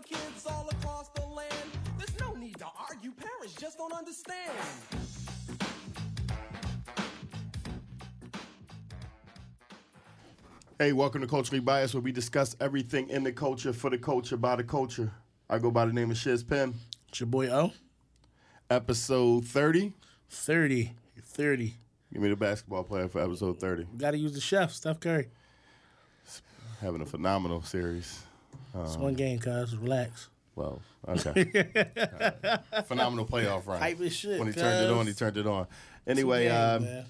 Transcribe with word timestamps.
other 0.00 0.06
kids 0.08 0.46
all 0.46 0.68
across 0.70 1.08
the 1.10 1.26
land. 1.26 1.52
There's 1.98 2.18
no 2.20 2.34
need 2.34 2.56
to 2.58 2.66
argue, 2.88 3.12
parents 3.12 3.54
just 3.54 3.78
don't 3.78 3.92
understand. 3.92 4.52
Hey, 10.78 10.92
welcome 10.92 11.20
to 11.20 11.26
Culturally 11.26 11.60
Biased, 11.60 11.94
where 11.94 12.00
we 12.00 12.12
discuss 12.12 12.56
everything 12.60 13.10
in 13.10 13.22
the 13.22 13.32
culture 13.32 13.72
for 13.72 13.90
the 13.90 13.98
culture 13.98 14.36
by 14.36 14.56
the 14.56 14.64
culture. 14.64 15.12
I 15.48 15.58
go 15.58 15.70
by 15.70 15.84
the 15.84 15.92
name 15.92 16.10
of 16.10 16.16
Shiz 16.16 16.42
Pim. 16.42 16.74
It's 17.08 17.20
your 17.20 17.26
boy 17.26 17.48
O. 17.48 17.72
Episode 18.70 19.44
30. 19.44 19.92
30. 20.30 20.92
30. 21.22 21.74
Give 22.12 22.22
me 22.22 22.28
the 22.30 22.36
basketball 22.36 22.84
player 22.84 23.08
for 23.08 23.22
episode 23.22 23.60
30. 23.60 23.86
Got 23.98 24.12
to 24.12 24.18
use 24.18 24.32
the 24.32 24.40
chef, 24.40 24.72
Steph 24.72 25.00
Curry. 25.00 25.28
Having 26.80 27.02
a 27.02 27.06
phenomenal 27.06 27.62
series. 27.62 28.22
It's 28.74 28.96
Um, 28.96 29.02
one 29.02 29.14
game, 29.14 29.38
cuz. 29.38 29.76
Relax. 29.76 30.28
Well, 30.54 30.80
okay. 31.08 31.64
Alright. 31.84 32.60
Phenomenal 32.86 33.26
playoff 33.26 33.66
run. 33.66 33.80
Hype 33.80 34.00
as 34.00 34.14
shit, 34.14 34.38
When 34.38 34.48
he 34.48 34.54
turned 34.54 34.84
it 34.84 34.90
on, 34.90 35.06
he 35.06 35.12
turned 35.12 35.36
it 35.36 35.46
on. 35.46 35.66
Anyway, 36.06 36.44
Two 36.44 36.50
games, 36.84 36.98
um, 36.98 37.04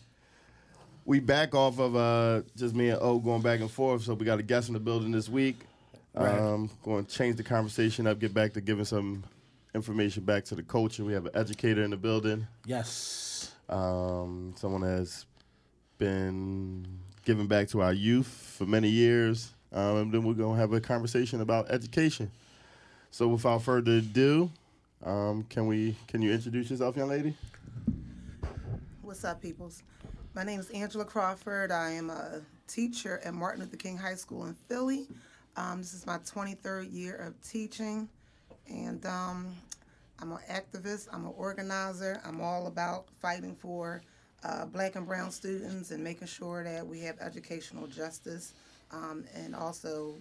we 1.04 1.18
back 1.20 1.54
off 1.54 1.78
of 1.80 1.96
uh, 1.96 2.42
just 2.56 2.74
me 2.74 2.90
and 2.90 2.98
O 3.02 3.18
going 3.18 3.42
back 3.42 3.60
and 3.60 3.70
forth. 3.70 4.02
So 4.02 4.14
we 4.14 4.24
got 4.24 4.38
a 4.38 4.42
guest 4.42 4.68
in 4.68 4.74
the 4.74 4.80
building 4.80 5.10
this 5.10 5.28
week. 5.28 5.56
Right. 6.14 6.38
Um, 6.38 6.70
going 6.82 7.04
to 7.04 7.10
change 7.12 7.36
the 7.36 7.42
conversation 7.42 8.06
up, 8.06 8.18
get 8.18 8.34
back 8.34 8.52
to 8.54 8.60
giving 8.60 8.84
some 8.84 9.24
information 9.74 10.24
back 10.24 10.44
to 10.46 10.54
the 10.54 10.62
culture. 10.62 11.04
We 11.04 11.12
have 11.14 11.26
an 11.26 11.32
educator 11.34 11.82
in 11.82 11.90
the 11.90 11.96
building. 11.96 12.46
Yes. 12.66 13.52
Um, 13.68 14.54
someone 14.56 14.82
has 14.82 15.24
been 15.98 16.86
giving 17.24 17.46
back 17.46 17.68
to 17.68 17.82
our 17.82 17.92
youth 17.92 18.26
for 18.58 18.66
many 18.66 18.88
years. 18.88 19.52
Um, 19.72 19.96
and 19.96 20.12
then 20.12 20.24
we're 20.24 20.34
going 20.34 20.54
to 20.54 20.60
have 20.60 20.72
a 20.72 20.80
conversation 20.80 21.40
about 21.40 21.70
education. 21.70 22.30
So 23.10 23.28
without 23.28 23.62
further 23.62 23.98
ado, 23.98 24.50
um, 25.04 25.44
can 25.48 25.66
we 25.66 25.96
can 26.08 26.22
you 26.22 26.32
introduce 26.32 26.70
yourself, 26.70 26.96
young 26.96 27.08
lady? 27.08 27.34
What's 29.02 29.24
up, 29.24 29.40
peoples? 29.40 29.82
My 30.34 30.44
name 30.44 30.60
is 30.60 30.70
Angela 30.70 31.04
Crawford. 31.04 31.72
I 31.72 31.90
am 31.90 32.10
a 32.10 32.40
teacher 32.68 33.20
at 33.24 33.34
Martin 33.34 33.62
Luther 33.62 33.76
King 33.76 33.96
High 33.96 34.14
School 34.14 34.46
in 34.46 34.54
Philly. 34.68 35.06
Um, 35.56 35.78
this 35.78 35.94
is 35.94 36.06
my 36.06 36.18
23rd 36.18 36.92
year 36.92 37.16
of 37.16 37.40
teaching, 37.48 38.08
and 38.68 39.04
um, 39.06 39.54
I'm 40.20 40.32
an 40.32 40.38
activist. 40.48 41.08
I'm 41.12 41.24
an 41.26 41.32
organizer. 41.36 42.20
I'm 42.24 42.40
all 42.40 42.66
about 42.66 43.06
fighting 43.20 43.54
for 43.54 44.02
uh, 44.44 44.66
black 44.66 44.96
and 44.96 45.06
brown 45.06 45.30
students 45.30 45.90
and 45.90 46.04
making 46.04 46.28
sure 46.28 46.62
that 46.64 46.86
we 46.86 47.00
have 47.00 47.18
educational 47.20 47.86
justice 47.86 48.54
um, 48.92 49.24
and 49.34 49.54
also 49.54 50.14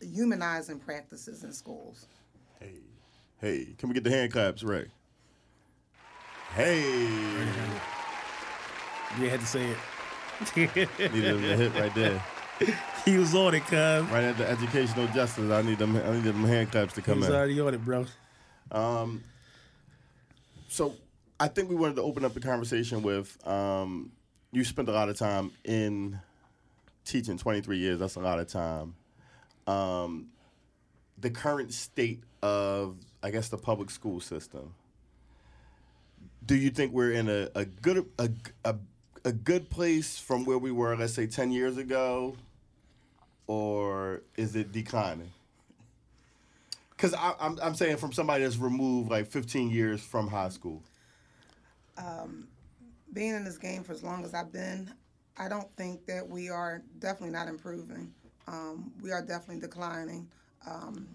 humanizing 0.00 0.78
practices 0.78 1.44
in 1.44 1.52
schools. 1.52 2.06
Hey, 2.60 2.72
hey, 3.40 3.74
can 3.78 3.88
we 3.88 3.94
get 3.94 4.04
the 4.04 4.10
hand 4.10 4.32
claps, 4.32 4.62
Ray? 4.62 4.86
Hey, 6.54 6.82
You 9.20 9.28
had 9.30 9.40
to 9.40 9.46
say 9.46 9.70
it. 9.70 9.78
needed 11.14 11.34
a 11.44 11.56
hit 11.56 11.74
right 11.74 11.94
there. 11.94 12.22
he 13.04 13.16
was 13.16 13.34
on 13.34 13.54
it, 13.54 13.60
cuz. 13.64 13.72
Right 13.72 14.24
at 14.24 14.36
the 14.38 14.48
educational 14.48 15.06
justice, 15.08 15.50
I 15.50 15.62
need 15.62 15.78
them. 15.78 15.96
I 15.96 16.12
need 16.14 16.24
them 16.24 16.44
hand 16.44 16.70
claps 16.70 16.94
to 16.94 17.00
He 17.00 17.04
come 17.04 17.18
was 17.20 17.28
in. 17.28 17.34
already 17.34 17.60
on 17.60 17.74
it, 17.74 17.84
bro. 17.84 18.06
Um, 18.70 19.22
so 20.68 20.94
I 21.38 21.48
think 21.48 21.68
we 21.68 21.74
wanted 21.76 21.96
to 21.96 22.02
open 22.02 22.24
up 22.24 22.34
the 22.34 22.40
conversation 22.40 23.02
with 23.02 23.36
um, 23.46 24.12
you 24.52 24.64
spent 24.64 24.88
a 24.88 24.92
lot 24.92 25.08
of 25.08 25.16
time 25.18 25.52
in 25.64 26.18
teaching 27.06 27.38
23 27.38 27.78
years. 27.78 28.00
That's 28.00 28.16
a 28.16 28.20
lot 28.20 28.38
of 28.38 28.48
time. 28.48 28.94
Um, 29.66 30.28
the 31.18 31.30
current 31.30 31.72
state 31.72 32.22
of, 32.42 32.96
I 33.22 33.30
guess, 33.30 33.48
the 33.48 33.58
public 33.58 33.90
school 33.90 34.20
system. 34.20 34.74
Do 36.44 36.54
you 36.54 36.70
think 36.70 36.92
we're 36.92 37.12
in 37.12 37.28
a, 37.28 37.48
a 37.54 37.64
good 37.64 38.06
a, 38.18 38.30
a, 38.64 38.76
a 39.24 39.32
good 39.32 39.70
place 39.70 40.18
from 40.18 40.44
where 40.44 40.58
we 40.58 40.70
were, 40.70 40.96
let's 40.96 41.14
say, 41.14 41.26
10 41.26 41.50
years 41.50 41.78
ago, 41.78 42.36
or 43.46 44.22
is 44.36 44.54
it 44.54 44.72
declining? 44.72 45.30
Because 46.90 47.14
I'm, 47.14 47.58
I'm 47.60 47.74
saying 47.74 47.98
from 47.98 48.12
somebody 48.12 48.44
that's 48.44 48.56
removed 48.56 49.10
like 49.10 49.26
15 49.26 49.70
years 49.70 50.00
from 50.00 50.28
high 50.28 50.48
school. 50.48 50.82
being 53.12 53.34
in 53.34 53.44
this 53.44 53.58
game 53.58 53.82
for 53.82 53.92
as 53.92 54.02
long 54.02 54.24
as 54.24 54.34
I've 54.34 54.52
been, 54.52 54.92
I 55.38 55.48
don't 55.48 55.70
think 55.76 56.06
that 56.06 56.26
we 56.26 56.48
are 56.48 56.82
definitely 56.98 57.30
not 57.30 57.48
improving. 57.48 58.12
Um, 58.46 58.92
we 59.02 59.12
are 59.12 59.22
definitely 59.22 59.60
declining. 59.60 60.28
Um, 60.66 61.06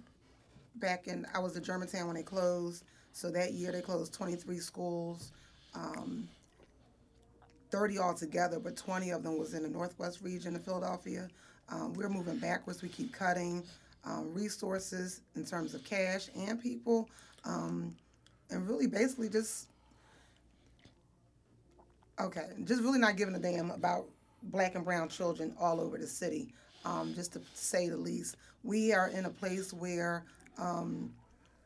back 0.75 1.07
in, 1.07 1.25
I 1.33 1.39
was 1.39 1.57
at 1.57 1.63
Germantown 1.63 2.07
when 2.07 2.15
they 2.15 2.23
closed, 2.23 2.83
so 3.13 3.31
that 3.31 3.53
year 3.53 3.71
they 3.71 3.81
closed 3.81 4.13
23 4.13 4.57
schools, 4.59 5.31
um, 5.73 6.27
30 7.71 7.99
altogether, 7.99 8.59
but 8.59 8.75
20 8.75 9.11
of 9.11 9.23
them 9.23 9.37
was 9.37 9.53
in 9.53 9.63
the 9.63 9.69
Northwest 9.69 10.21
region 10.21 10.55
of 10.55 10.63
Philadelphia. 10.63 11.27
Um, 11.69 11.93
we're 11.93 12.09
moving 12.09 12.37
backwards. 12.37 12.81
We 12.81 12.89
keep 12.89 13.13
cutting 13.13 13.63
um, 14.03 14.33
resources 14.33 15.21
in 15.35 15.45
terms 15.45 15.73
of 15.73 15.83
cash 15.83 16.29
and 16.35 16.61
people, 16.61 17.09
um, 17.45 17.95
and 18.49 18.67
really 18.67 18.87
basically 18.87 19.29
just 19.29 19.67
Okay, 22.21 22.49
just 22.65 22.83
really 22.83 22.99
not 22.99 23.17
giving 23.17 23.33
a 23.33 23.39
damn 23.39 23.71
about 23.71 24.05
black 24.43 24.75
and 24.75 24.85
brown 24.85 25.09
children 25.09 25.55
all 25.59 25.81
over 25.81 25.97
the 25.97 26.05
city, 26.05 26.53
um, 26.85 27.15
just 27.15 27.33
to 27.33 27.41
say 27.55 27.89
the 27.89 27.97
least. 27.97 28.35
We 28.63 28.93
are 28.93 29.07
in 29.07 29.25
a 29.25 29.29
place 29.29 29.73
where 29.73 30.25
um, 30.59 31.11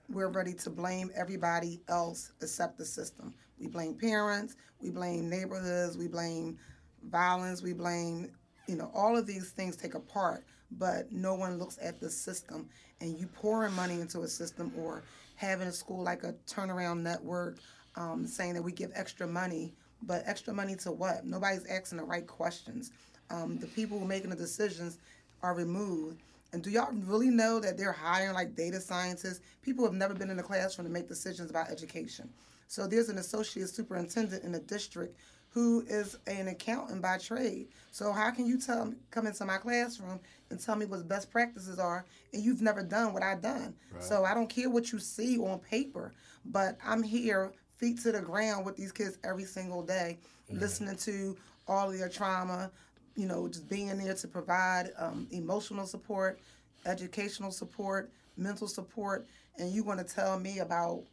we're 0.08 0.30
ready 0.30 0.54
to 0.54 0.70
blame 0.70 1.12
everybody 1.14 1.82
else 1.90 2.32
except 2.42 2.78
the 2.78 2.86
system. 2.86 3.34
We 3.60 3.68
blame 3.68 3.96
parents, 3.96 4.56
we 4.80 4.92
blame 4.92 5.30
neighborhoods, 5.30 5.98
we 5.98 6.08
blame 6.08 6.58
violence, 7.04 7.62
we 7.62 7.74
blame, 7.74 8.32
you 8.68 8.78
know, 8.78 8.90
all 8.94 9.18
of 9.18 9.28
these 9.28 9.50
things 9.50 9.76
take 9.76 9.94
a 9.94 10.00
part, 10.00 10.46
but 10.72 11.12
no 11.12 11.34
one 11.36 11.58
looks 11.58 11.78
at 11.82 12.00
the 12.00 12.10
system. 12.10 12.70
And 13.02 13.20
you 13.20 13.28
pouring 13.28 13.74
money 13.74 14.00
into 14.00 14.22
a 14.22 14.28
system 14.28 14.72
or 14.78 15.04
having 15.36 15.68
a 15.68 15.74
school 15.74 16.02
like 16.02 16.24
a 16.24 16.34
turnaround 16.48 17.02
network 17.02 17.58
um, 17.98 18.26
saying 18.26 18.54
that 18.54 18.62
we 18.62 18.72
give 18.72 18.92
extra 18.96 19.28
money, 19.28 19.74
but 20.03 20.23
extra 20.25 20.53
money 20.53 20.75
to 20.78 20.91
what? 20.91 21.25
Nobody's 21.25 21.66
asking 21.66 21.97
the 21.97 22.03
right 22.03 22.25
questions. 22.25 22.91
Um, 23.29 23.57
the 23.57 23.67
people 23.67 23.97
who 23.97 24.06
are 24.06 24.07
making 24.07 24.29
the 24.29 24.35
decisions 24.35 24.97
are 25.41 25.53
removed. 25.53 26.22
And 26.53 26.63
do 26.63 26.69
y'all 26.69 26.94
really 27.06 27.29
know 27.29 27.59
that 27.59 27.78
they're 27.78 27.91
hiring 27.91 28.33
like 28.33 28.56
data 28.56 28.79
scientists, 28.79 29.41
people 29.61 29.83
have 29.83 29.94
never 29.94 30.13
been 30.13 30.29
in 30.29 30.39
a 30.39 30.44
classroom 30.44 30.88
to 30.88 30.94
make 30.94 31.07
decisions 31.07 31.50
about 31.50 31.69
education? 31.69 32.29
So 32.67 32.88
there's 32.88 33.09
an 33.09 33.17
associate 33.17 33.69
superintendent 33.69 34.44
in 34.44 34.51
the 34.51 34.59
district 34.59 35.17
who 35.50 35.85
is 35.88 36.17
an 36.27 36.50
accountant 36.50 37.01
by 37.01 37.17
trade. 37.17 37.67
So 37.91 38.12
how 38.12 38.29
can 38.31 38.45
you 38.45 38.59
tell 38.59 38.94
come 39.09 39.25
into 39.25 39.45
my 39.45 39.57
classroom 39.57 40.19
and 40.50 40.59
tell 40.59 40.75
me 40.75 40.85
what 40.85 41.07
best 41.07 41.31
practices 41.31 41.79
are 41.79 42.06
and 42.33 42.44
you've 42.44 42.62
never 42.62 42.83
done 42.83 43.13
what 43.13 43.23
I've 43.23 43.41
done? 43.41 43.73
So 44.00 44.25
I 44.25 44.33
don't 44.33 44.50
care 44.50 44.69
what 44.69 44.91
you 44.91 45.00
see 45.00 45.38
on 45.38 45.59
paper, 45.59 46.12
but 46.45 46.77
I'm 46.85 47.01
here 47.03 47.53
feet 47.78 48.02
to 48.03 48.12
the 48.12 48.22
ground 48.22 48.66
with 48.66 48.75
these 48.75 48.91
kids 48.91 49.18
every 49.24 49.44
single 49.44 49.81
day, 49.81 50.18
listening 50.50 50.96
to 50.97 51.36
all 51.68 51.90
of 51.90 51.97
their 51.97 52.09
trauma, 52.09 52.72
you 53.16 53.25
know, 53.28 53.47
just 53.47 53.69
being 53.69 53.97
there 53.97 54.13
to 54.13 54.28
provide 54.28 54.91
um, 54.97 55.28
emotional 55.31 55.86
support, 55.86 56.40
educational 56.86 57.52
support, 57.52 58.12
mental 58.38 58.68
support, 58.68 59.27
and 59.57 59.72
you 59.72 59.83
want 59.83 60.06
to 60.06 60.16
tell 60.16 60.39
me 60.39 60.60
about, 60.60 61.04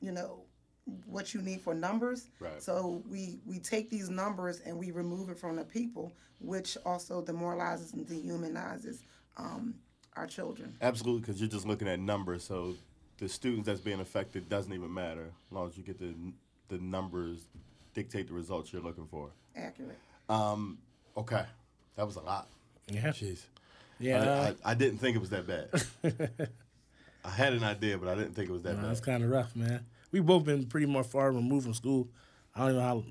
you 0.00 0.12
know, 0.12 0.40
what 1.06 1.32
you 1.32 1.42
need 1.42 1.60
for 1.60 1.74
numbers. 1.74 2.28
Right. 2.40 2.62
So 2.62 3.02
we 3.08 3.38
we 3.46 3.58
take 3.58 3.90
these 3.90 4.08
numbers 4.08 4.60
and 4.60 4.76
we 4.76 4.90
remove 4.90 5.30
it 5.30 5.38
from 5.38 5.56
the 5.56 5.64
people, 5.64 6.12
which 6.40 6.76
also 6.84 7.22
demoralizes 7.22 7.92
and 7.92 8.06
dehumanizes 8.06 8.98
um, 9.36 9.74
our 10.16 10.26
children. 10.26 10.74
Absolutely, 10.80 11.20
because 11.20 11.40
you're 11.40 11.50
just 11.50 11.66
looking 11.66 11.88
at 11.88 12.00
numbers. 12.00 12.44
So 12.44 12.74
the 13.18 13.28
students 13.28 13.66
that's 13.66 13.80
being 13.80 14.00
affected 14.00 14.48
doesn't 14.48 14.72
even 14.72 14.92
matter 14.92 15.26
as 15.46 15.52
long 15.52 15.68
as 15.68 15.76
you 15.76 15.82
get 15.82 15.98
the 15.98 16.14
the 16.68 16.82
numbers 16.82 17.46
dictate 17.94 18.28
the 18.28 18.34
results 18.34 18.72
you're 18.72 18.82
looking 18.82 19.06
for. 19.06 19.30
Accurate. 19.54 19.98
Um, 20.28 20.78
okay, 21.16 21.44
that 21.96 22.06
was 22.06 22.16
a 22.16 22.20
lot. 22.20 22.48
Yeah. 22.88 23.08
Jeez. 23.08 23.42
Yeah. 23.98 24.54
I, 24.64 24.68
I, 24.68 24.72
I 24.72 24.74
didn't 24.74 24.98
think 24.98 25.16
it 25.16 25.20
was 25.20 25.30
that 25.30 25.46
bad. 25.46 25.68
I 27.24 27.30
had 27.30 27.52
an 27.52 27.62
idea, 27.62 27.98
but 27.98 28.08
I 28.08 28.14
didn't 28.14 28.34
think 28.34 28.48
it 28.48 28.52
was 28.52 28.62
that 28.62 28.74
no, 28.74 28.82
bad. 28.82 28.90
that's 28.90 29.00
kind 29.00 29.22
of 29.22 29.30
rough, 29.30 29.54
man. 29.54 29.84
We 30.10 30.20
both 30.20 30.44
been 30.44 30.66
pretty 30.66 30.86
much 30.86 31.06
far 31.06 31.30
removed 31.30 31.64
from 31.64 31.74
school. 31.74 32.08
I 32.54 32.60
don't 32.60 32.70
even 32.70 32.82
know 32.82 32.88
how. 32.88 33.04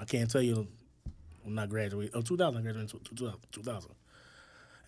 I 0.00 0.04
can't 0.04 0.30
tell 0.30 0.42
you 0.42 0.66
when 1.42 1.58
I 1.58 1.66
graduated. 1.66 2.14
Oh, 2.14 2.22
2000, 2.22 2.58
I 2.58 2.62
graduated 2.62 2.94
in 2.94 3.00
2000. 3.00 3.38
2000. 3.52 3.90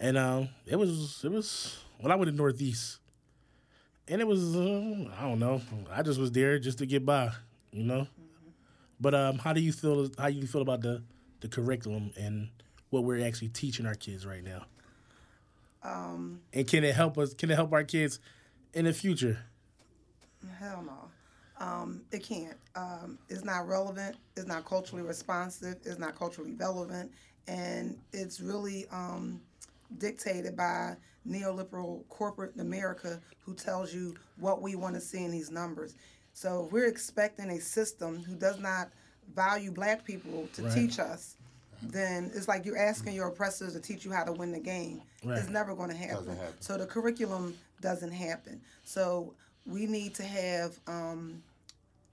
And 0.00 0.16
um, 0.16 0.48
it 0.66 0.76
was 0.76 1.20
it 1.24 1.30
was 1.30 1.78
when 1.98 2.10
I 2.10 2.16
went 2.16 2.30
to 2.30 2.36
Northeast, 2.36 2.98
and 4.08 4.20
it 4.20 4.26
was 4.26 4.54
uh, 4.56 5.08
I 5.18 5.22
don't 5.22 5.38
know. 5.38 5.60
I 5.90 6.02
just 6.02 6.18
was 6.18 6.32
there 6.32 6.58
just 6.58 6.78
to 6.78 6.86
get 6.86 7.04
by, 7.04 7.30
you 7.72 7.84
know. 7.84 8.06
But 9.00 9.14
um, 9.14 9.38
how 9.38 9.52
do 9.52 9.60
you 9.60 9.72
feel? 9.72 10.08
How 10.18 10.28
you 10.28 10.46
feel 10.46 10.62
about 10.62 10.80
the 10.82 11.02
the 11.40 11.48
curriculum 11.48 12.12
and 12.16 12.48
what 12.90 13.04
we're 13.04 13.24
actually 13.26 13.48
teaching 13.48 13.86
our 13.86 13.94
kids 13.94 14.24
right 14.24 14.42
now? 14.42 14.64
Um, 15.82 16.40
And 16.52 16.66
can 16.66 16.84
it 16.84 16.94
help 16.94 17.18
us? 17.18 17.34
Can 17.34 17.50
it 17.50 17.54
help 17.54 17.72
our 17.72 17.84
kids 17.84 18.18
in 18.72 18.86
the 18.86 18.92
future? 18.92 19.38
Hell 20.58 20.82
no. 20.86 21.64
Um, 21.64 22.02
it 22.10 22.22
can't. 22.24 22.56
Um, 22.74 23.18
it's 23.28 23.44
not 23.44 23.68
relevant. 23.68 24.16
It's 24.36 24.46
not 24.46 24.64
culturally 24.64 25.04
responsive. 25.04 25.76
It's 25.84 25.98
not 25.98 26.16
culturally 26.16 26.52
relevant, 26.52 27.12
and 27.46 27.98
it's 28.12 28.40
really 28.40 28.86
um, 28.90 29.40
dictated 29.98 30.56
by 30.56 30.96
neoliberal 31.28 32.06
corporate 32.08 32.52
America 32.58 33.20
who 33.40 33.54
tells 33.54 33.94
you 33.94 34.14
what 34.38 34.60
we 34.62 34.74
want 34.74 34.94
to 34.94 35.00
see 35.00 35.24
in 35.24 35.30
these 35.30 35.50
numbers. 35.50 35.94
So 36.32 36.64
if 36.66 36.72
we're 36.72 36.86
expecting 36.88 37.50
a 37.50 37.60
system 37.60 38.22
who 38.22 38.34
does 38.34 38.58
not 38.58 38.88
value 39.34 39.70
black 39.70 40.04
people 40.04 40.48
to 40.54 40.62
Right. 40.64 40.74
teach 40.74 40.98
us, 40.98 41.36
then 41.82 42.30
it's 42.34 42.48
like 42.48 42.64
you're 42.64 42.78
asking 42.78 43.14
your 43.14 43.28
oppressors 43.28 43.72
to 43.74 43.80
teach 43.80 44.04
you 44.04 44.12
how 44.12 44.24
to 44.24 44.32
win 44.32 44.52
the 44.52 44.60
game. 44.60 45.02
Right. 45.24 45.38
It's 45.38 45.48
never 45.48 45.74
going 45.74 45.90
to 45.90 45.96
happen. 45.96 46.28
Happen. 46.36 46.54
So 46.60 46.76
the 46.76 46.86
curriculum 46.86 47.56
doesn't 47.80 48.12
happen. 48.12 48.60
So 48.84 49.34
we 49.66 49.86
need 49.86 50.14
to 50.16 50.22
have 50.24 50.78
um, 50.86 51.42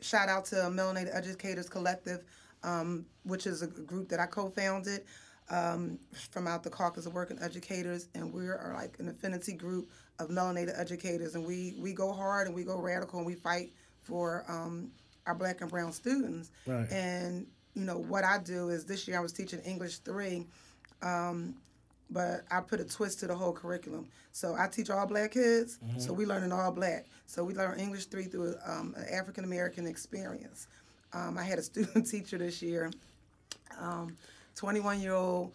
shout 0.02 0.30
out 0.30 0.46
to 0.46 0.56
Melanated 0.56 1.16
Educators 1.16 1.70
Collective, 1.70 2.24
um, 2.64 3.06
which 3.24 3.48
is 3.48 3.62
a 3.62 3.68
group 3.68 4.10
that 4.10 4.20
I 4.20 4.26
co-founded 4.26 5.04
um, 5.52 6.00
from 6.32 6.48
out 6.48 6.64
the 6.64 6.70
Caucus 6.70 7.06
of 7.06 7.14
Working 7.14 7.38
Educators, 7.42 8.08
and 8.16 8.34
we 8.34 8.48
are 8.48 8.74
like 8.74 8.98
an 9.00 9.10
affinity 9.10 9.54
group 9.54 9.90
of 10.20 10.30
melanated 10.30 10.80
educators, 10.80 11.36
and 11.36 11.46
we 11.46 11.76
we 11.78 11.94
go 11.94 12.12
hard 12.12 12.48
and 12.48 12.56
we 12.56 12.64
go 12.64 12.80
radical 12.80 13.20
and 13.20 13.26
we 13.26 13.36
fight 13.36 13.72
for 14.02 14.46
um, 14.48 14.90
our 15.28 15.36
black 15.36 15.62
and 15.62 15.70
brown 15.70 15.92
students. 15.92 16.52
Right. 16.66 16.90
And 16.92 17.46
you 17.76 17.84
know 17.84 17.98
what 17.98 18.24
I 18.24 18.40
do 18.40 18.70
is 18.70 18.86
this 18.86 19.08
year 19.08 19.18
I 19.18 19.22
was 19.22 19.34
teaching 19.34 19.60
English 19.60 19.98
three, 20.00 20.48
um, 21.02 21.56
but 22.10 22.42
I 22.50 22.62
put 22.62 22.80
a 22.80 22.86
twist 22.86 23.20
to 23.20 23.28
the 23.28 23.36
whole 23.36 23.54
curriculum. 23.54 24.08
So 24.32 24.56
I 24.58 24.68
teach 24.68 24.90
all 24.90 25.06
black 25.06 25.32
kids, 25.32 25.80
so 25.98 26.14
we 26.14 26.26
learn 26.26 26.44
in 26.44 26.54
all 26.54 26.72
black. 26.72 27.08
So 27.26 27.44
we 27.44 27.54
learn 27.54 27.78
English 27.78 28.06
three 28.06 28.24
through 28.26 28.56
um, 28.66 28.96
an 28.98 29.06
African 29.12 29.44
American 29.44 29.86
experience. 29.86 30.68
Um, 31.12 31.38
I 31.38 31.44
had 31.44 31.60
a 31.60 31.62
student 31.72 32.10
teacher 32.10 32.38
this 32.38 32.62
year, 32.62 32.90
21 34.56 35.02
year 35.02 35.14
old 35.14 35.52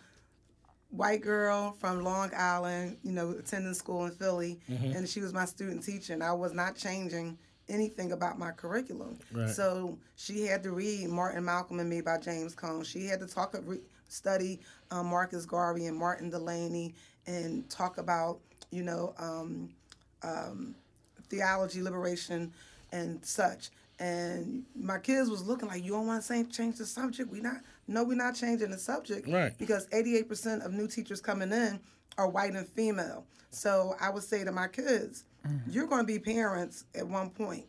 white 0.90 1.20
girl 1.20 1.72
from 1.78 2.02
Long 2.02 2.30
Island, 2.36 2.96
you 3.02 3.12
know, 3.12 3.30
attending 3.30 3.74
school 3.74 4.06
in 4.06 4.12
Philly, 4.12 4.58
and 4.68 5.08
she 5.08 5.20
was 5.20 5.32
my 5.32 5.44
student 5.44 5.82
teacher, 5.84 6.12
and 6.12 6.22
I 6.22 6.32
was 6.32 6.52
not 6.52 6.76
changing 6.76 7.38
anything 7.68 8.12
about 8.12 8.38
my 8.38 8.52
curriculum. 8.52 9.18
Right. 9.32 9.48
So 9.48 9.98
she 10.14 10.44
had 10.44 10.62
to 10.62 10.70
read 10.70 11.08
Martin, 11.08 11.44
Malcolm, 11.44 11.80
and 11.80 11.90
Me 11.90 12.00
by 12.00 12.18
James 12.18 12.54
Cone. 12.54 12.84
She 12.84 13.06
had 13.06 13.20
to 13.20 13.26
talk, 13.26 13.54
re- 13.64 13.80
study 14.08 14.60
um, 14.90 15.06
Marcus 15.08 15.44
Garvey 15.44 15.86
and 15.86 15.96
Martin 15.96 16.30
Delany, 16.30 16.94
and 17.26 17.68
talk 17.68 17.98
about, 17.98 18.38
you 18.70 18.84
know, 18.84 19.14
um, 19.18 19.70
um, 20.22 20.76
theology, 21.28 21.82
liberation, 21.82 22.52
and 22.92 23.24
such. 23.24 23.70
And 23.98 24.64
my 24.78 24.98
kids 24.98 25.30
was 25.30 25.42
looking 25.42 25.68
like, 25.68 25.82
you 25.82 25.92
don't 25.92 26.06
want 26.06 26.20
to 26.20 26.26
say 26.26 26.44
change 26.44 26.76
the 26.76 26.86
subject. 26.86 27.30
We 27.30 27.40
not, 27.40 27.56
no, 27.88 28.04
we're 28.04 28.14
not 28.16 28.34
changing 28.34 28.70
the 28.70 28.78
subject, 28.78 29.28
Right. 29.28 29.56
Because 29.58 29.86
88% 29.88 30.64
of 30.64 30.72
new 30.72 30.88
teachers 30.88 31.20
coming 31.20 31.52
in 31.52 31.80
are 32.18 32.28
white 32.28 32.54
and 32.54 32.66
female. 32.66 33.24
So 33.50 33.94
I 34.00 34.10
would 34.10 34.22
say 34.22 34.44
to 34.44 34.52
my 34.52 34.68
kids, 34.68 35.24
you're 35.70 35.86
going 35.86 36.00
to 36.02 36.06
be 36.06 36.18
parents 36.18 36.84
at 36.94 37.06
one 37.06 37.30
point. 37.30 37.66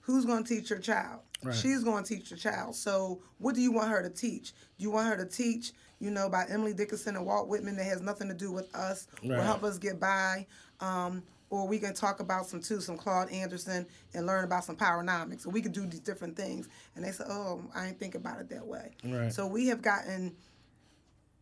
Who's 0.00 0.24
going 0.24 0.42
to 0.44 0.54
teach 0.54 0.70
your 0.70 0.78
child? 0.78 1.20
Right. 1.44 1.54
She's 1.54 1.84
going 1.84 2.02
to 2.02 2.14
teach 2.16 2.30
your 2.30 2.38
child. 2.38 2.74
So 2.74 3.20
what 3.38 3.54
do 3.54 3.60
you 3.60 3.70
want 3.70 3.90
her 3.90 4.02
to 4.02 4.08
teach? 4.10 4.52
Do 4.78 4.82
you 4.84 4.90
want 4.90 5.06
her 5.08 5.16
to 5.16 5.26
teach, 5.26 5.72
you 6.00 6.10
know, 6.10 6.28
by 6.30 6.46
Emily 6.48 6.72
Dickinson 6.72 7.14
and 7.16 7.26
Walt 7.26 7.46
Whitman 7.48 7.76
that 7.76 7.84
has 7.84 8.00
nothing 8.00 8.28
to 8.28 8.34
do 8.34 8.50
with 8.50 8.74
us 8.74 9.06
or 9.22 9.32
Right. 9.36 9.42
help 9.44 9.62
us 9.64 9.76
get 9.78 10.00
by? 10.00 10.46
Um, 10.80 11.22
or 11.50 11.66
we 11.66 11.78
can 11.78 11.94
talk 11.94 12.20
about 12.20 12.46
some 12.46 12.60
too, 12.60 12.80
some 12.80 12.96
Claude 12.96 13.30
Anderson 13.30 13.86
and 14.14 14.26
learn 14.26 14.44
about 14.44 14.64
some 14.64 14.76
powernomics. 14.76 15.40
So 15.40 15.50
we 15.50 15.62
can 15.62 15.72
do 15.72 15.86
these 15.86 16.00
different 16.00 16.36
things. 16.36 16.68
And 16.94 17.04
they 17.04 17.10
say, 17.10 17.24
oh, 17.28 17.62
I 17.74 17.86
didn't 17.86 17.98
think 17.98 18.14
about 18.14 18.40
it 18.40 18.48
that 18.50 18.66
way. 18.66 18.90
Right. 19.04 19.32
So 19.32 19.46
we 19.46 19.66
have 19.68 19.82
gotten 19.82 20.36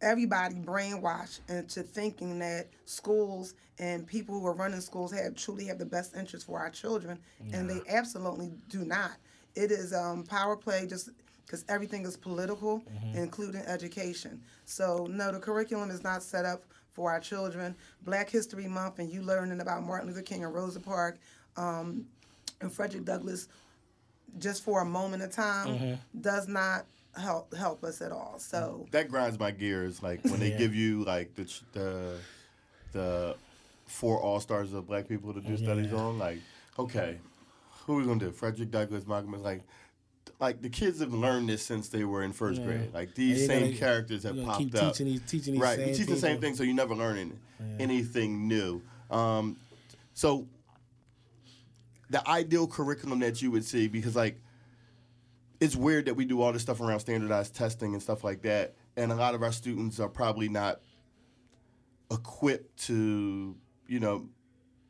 everybody 0.01 0.57
brainwashed 0.57 1.41
into 1.49 1.83
thinking 1.83 2.39
that 2.39 2.69
schools 2.85 3.55
and 3.79 4.07
people 4.07 4.39
who 4.39 4.47
are 4.47 4.55
running 4.55 4.81
schools 4.81 5.13
have 5.13 5.35
truly 5.35 5.67
have 5.67 5.79
the 5.79 5.87
best 5.87 6.17
interest 6.17 6.47
for 6.47 6.59
our 6.59 6.71
children, 6.71 7.19
and 7.53 7.69
they 7.69 7.81
absolutely 7.89 8.53
do 8.69 8.85
not. 8.85 9.13
It 9.55 9.71
is 9.71 9.93
um, 9.93 10.23
power 10.25 10.57
play, 10.57 10.87
just 10.87 11.11
because 11.45 11.65
everything 11.69 12.05
is 12.05 12.17
political, 12.17 12.83
including 13.15 13.63
education. 13.63 14.43
So 14.65 15.07
no, 15.11 15.33
the 15.33 15.39
curriculum 15.39 15.91
is 15.91 16.03
not 16.03 16.23
set 16.23 16.45
up 16.45 16.63
for 16.97 17.13
our 17.13 17.21
children. 17.21 17.77
Black 18.03 18.31
History 18.31 18.67
Month, 18.67 18.99
and 18.99 19.09
you 19.13 19.23
learning 19.23 19.61
about 19.61 19.85
Martin 19.85 20.09
Luther 20.09 20.23
King 20.23 20.45
and 20.45 20.53
Rosa 20.53 20.81
Parks, 20.81 21.19
um, 21.57 22.07
and 22.63 22.73
Frederick 22.73 23.05
Douglass 23.05 23.49
just 24.39 24.65
for 24.65 24.81
a 24.81 24.85
moment 24.85 25.23
of 25.23 25.31
time 25.31 25.99
does 26.21 26.49
not 26.49 26.87
help 27.17 27.55
help 27.55 27.85
us 27.85 28.01
at 28.03 28.13
all. 28.13 28.37
So 28.39 28.87
that 28.91 29.09
grinds 29.09 29.39
my 29.39 29.51
gears. 29.51 30.03
Like 30.03 30.25
when 30.25 30.41
they 30.41 30.51
Yeah. 30.51 30.59
give 30.59 30.75
you 30.75 31.05
like 31.05 31.35
the 31.35 31.45
the 31.73 32.19
the 32.93 33.37
four 33.87 34.19
all 34.21 34.41
stars 34.41 34.73
of 34.73 34.87
black 34.89 35.07
people 35.07 35.33
to 35.35 35.41
do 35.41 35.57
studies 35.57 35.93
on. 35.93 36.19
Like, 36.19 36.41
okay, 36.79 37.19
who 37.85 37.95
are 37.95 38.01
we 38.01 38.05
gonna 38.07 38.19
do? 38.21 38.31
Frederick 38.33 38.71
Douglass, 38.71 39.07
Malcolm 39.07 39.35
X. 39.35 39.43
Like, 39.43 39.63
like 40.39 40.61
the 40.61 40.69
kids 40.69 41.01
have 41.01 41.15
learned 41.15 41.49
this 41.49 41.63
since 41.63 41.89
they 41.89 42.05
were 42.05 42.23
in 42.23 42.33
first 42.33 42.61
Yeah. 42.61 42.67
grade. 42.67 42.95
Like 42.95 43.15
these 43.15 43.41
And 43.41 43.47
same 43.47 43.63
gonna- 43.67 43.77
characters 43.77 44.23
have 44.25 44.37
popped 44.45 44.59
keep 44.59 44.75
up. 44.75 44.93
teaching 44.93 45.07
these- 45.07 45.23
teaching 45.27 45.55
these 45.55 45.63
right, 45.63 45.79
same 45.79 45.89
you 45.89 45.95
teach 45.95 46.07
the 46.07 46.17
same 46.17 46.41
thing, 46.41 46.55
so 46.55 46.63
you're 46.63 46.75
never 46.75 46.95
learn 46.95 47.17
any, 47.19 47.33
anything 47.79 48.47
new. 48.47 48.83
Um, 49.11 49.57
so 50.15 50.47
the 52.11 52.27
ideal 52.29 52.67
curriculum 52.67 53.19
that 53.21 53.41
you 53.43 53.51
would 53.51 53.65
see, 53.65 53.89
because 53.89 54.15
like 54.15 54.39
it's 55.59 55.75
weird 55.75 56.05
that 56.05 56.15
we 56.15 56.27
do 56.27 56.43
all 56.43 56.53
this 56.53 56.61
stuff 56.63 56.81
around 56.81 57.01
standardized 57.01 57.55
testing 57.55 57.95
and 57.95 58.03
stuff 58.03 58.23
like 58.23 58.43
that, 58.43 58.75
and 58.97 59.11
a 59.11 59.15
lot 59.15 59.35
of 59.35 59.43
our 59.43 59.53
students 59.53 59.99
are 59.99 60.09
probably 60.09 60.51
not 60.51 60.81
equipped 62.11 62.77
to, 62.87 63.57
you 63.89 64.01
know, 64.01 64.29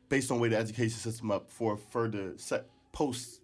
based 0.09 0.29
on 0.29 0.37
the 0.37 0.41
way 0.43 0.49
the 0.49 0.57
education 0.57 0.97
system 0.97 1.31
up 1.31 1.49
for 1.49 1.77
further 1.77 2.33
set 2.37 2.67
post 2.91 3.39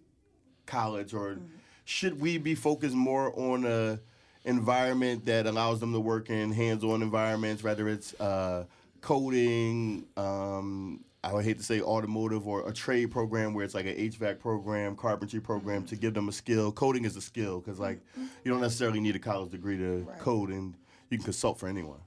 college, 0.66 1.12
or 1.14 1.38
should 1.84 2.20
we 2.20 2.38
be 2.38 2.54
focused 2.54 2.94
more 2.94 3.32
on 3.38 3.64
a 3.64 3.98
environment 4.44 5.24
that 5.26 5.46
allows 5.46 5.80
them 5.80 5.92
to 5.92 6.00
work 6.00 6.28
in 6.30 6.52
hands-on 6.52 7.02
environments, 7.02 7.62
whether 7.62 7.88
it's 7.88 8.18
uh, 8.20 8.64
coding, 9.00 10.04
um, 10.16 11.02
I 11.22 11.32
would 11.32 11.44
hate 11.44 11.56
to 11.56 11.62
say 11.64 11.80
automotive 11.80 12.46
or 12.46 12.68
a 12.68 12.72
trade 12.72 13.10
program 13.10 13.54
where 13.54 13.64
it's 13.64 13.74
like 13.74 13.86
an 13.86 13.94
HVAC 13.96 14.38
program, 14.38 14.96
carpentry 14.96 15.40
program 15.40 15.84
to 15.86 15.96
give 15.96 16.12
them 16.12 16.28
a 16.28 16.32
skill. 16.32 16.70
Coding 16.72 17.06
is 17.06 17.16
a 17.16 17.22
skill 17.22 17.60
because 17.60 17.80
like 17.80 18.00
you 18.16 18.50
don't 18.50 18.60
necessarily 18.60 19.00
need 19.00 19.16
a 19.16 19.18
college 19.18 19.50
degree 19.50 19.78
to 19.78 20.04
Right. 20.06 20.18
code, 20.18 20.50
and 20.50 20.74
you 21.10 21.16
can 21.18 21.24
consult 21.24 21.58
for 21.58 21.68
anyone. 21.68 22.00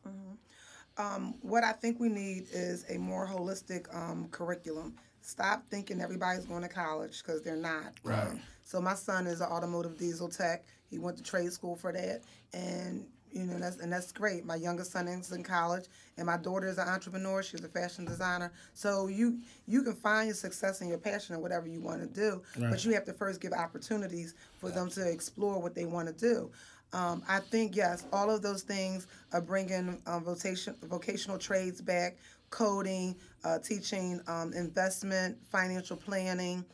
what 1.41 1.63
I 1.63 1.71
think 1.71 1.99
we 1.99 2.09
need 2.09 2.45
is 2.51 2.85
a 2.89 2.97
more 2.97 3.27
holistic 3.27 3.93
um, 3.95 4.27
curriculum. 4.29 4.95
Stop 5.21 5.63
thinking 5.69 5.99
everybody's 6.01 6.45
going 6.45 6.61
to 6.61 6.69
college 6.69 7.23
because 7.23 7.41
they're 7.41 7.55
not. 7.55 7.93
Right. 8.03 8.27
Um, 8.27 8.39
so 8.67 8.81
my 8.81 8.95
son 8.95 9.27
is 9.27 9.39
an 9.39 9.47
automotive 9.47 9.97
diesel 9.97 10.27
tech. 10.27 10.65
He 10.89 10.99
went 10.99 11.15
to 11.15 11.23
trade 11.23 11.53
school 11.53 11.77
for 11.77 11.93
that, 11.93 12.21
and 12.53 13.05
you 13.31 13.45
know 13.45 13.57
that's 13.59 13.77
and 13.77 13.91
that's 13.91 14.11
great. 14.11 14.43
My 14.43 14.55
youngest 14.57 14.91
son 14.91 15.07
is 15.07 15.31
in 15.31 15.41
college, 15.41 15.85
and 16.17 16.25
my 16.25 16.35
daughter 16.35 16.67
is 16.67 16.77
an 16.77 16.89
entrepreneur. 16.89 17.41
She's 17.41 17.63
a 17.63 17.69
fashion 17.69 18.03
designer. 18.03 18.51
So 18.73 19.07
you 19.07 19.39
you 19.67 19.83
can 19.83 19.93
find 19.93 20.27
your 20.27 20.35
success 20.35 20.81
and 20.81 20.89
your 20.89 20.99
passion 20.99 21.33
in 21.35 21.41
whatever 21.41 21.65
you 21.65 21.79
want 21.79 22.01
to 22.01 22.07
do, 22.07 22.41
Right. 22.59 22.69
but 22.69 22.83
you 22.83 22.93
have 22.93 23.05
to 23.05 23.13
first 23.13 23.39
give 23.39 23.53
opportunities 23.53 24.35
for 24.57 24.69
them 24.69 24.89
to 24.89 25.09
explore 25.09 25.61
what 25.61 25.73
they 25.73 25.85
want 25.85 26.09
to 26.09 26.13
do. 26.13 26.51
Um, 26.91 27.23
I 27.27 27.39
think 27.39 27.73
yes, 27.73 28.05
all 28.11 28.29
of 28.29 28.41
those 28.41 28.63
things 28.63 29.07
are 29.31 29.41
bringing 29.41 30.01
um, 30.07 30.25
vocation, 30.25 30.75
vocational 30.83 31.37
trades 31.37 31.81
back, 31.81 32.17
coding, 32.49 33.15
uh, 33.45 33.59
teaching 33.59 34.19
um, 34.27 34.51
investment, 34.51 35.37
financial 35.49 35.95
planning. 35.95 36.65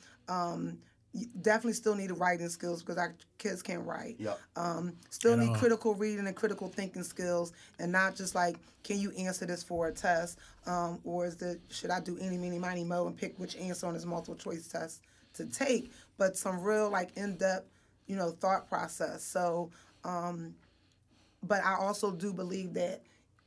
You 1.16 1.28
definitely 1.42 1.74
still 1.74 1.96
need 1.96 2.12
writing 2.12 2.50
skills 2.50 2.82
because 2.82 2.98
our 2.98 3.14
kids 3.38 3.62
can't 3.62 3.86
write. 3.86 4.16
Yep. 4.18 4.40
Um, 4.56 4.94
still 5.12 5.34
At 5.34 5.40
need 5.40 5.50
all. 5.50 5.56
critical 5.56 5.94
reading 5.94 6.26
and 6.26 6.36
critical 6.36 6.68
thinking 6.68 7.04
skills, 7.04 7.54
and 7.78 7.92
not 7.92 8.16
just 8.16 8.34
like, 8.34 8.58
can 8.84 8.98
you 9.00 9.12
answer 9.12 9.46
this 9.46 9.62
for 9.64 9.88
a 9.88 9.92
test, 9.92 10.40
um, 10.66 11.00
or 11.04 11.28
is 11.28 11.40
it 11.42 11.62
should 11.70 11.92
I 11.92 12.00
do 12.00 12.18
any, 12.20 12.38
mini, 12.38 12.58
miny, 12.58 12.84
mo, 12.84 13.06
and 13.06 13.16
pick 13.16 13.38
which 13.38 13.56
answer 13.58 13.86
on 13.86 13.94
this 13.94 14.06
multiple 14.06 14.36
choice 14.36 14.68
test 14.68 15.02
to 15.36 15.46
take? 15.46 15.92
But 16.18 16.36
some 16.36 16.62
real 16.62 16.90
like 16.90 17.16
in 17.16 17.38
depth, 17.38 17.70
you 18.08 18.16
know, 18.16 18.32
thought 18.32 18.68
process. 18.68 19.24
So, 19.24 19.70
um, 20.04 20.56
but 21.44 21.64
I 21.64 21.76
also 21.76 22.12
do 22.12 22.34
believe 22.34 22.74
that 22.74 23.04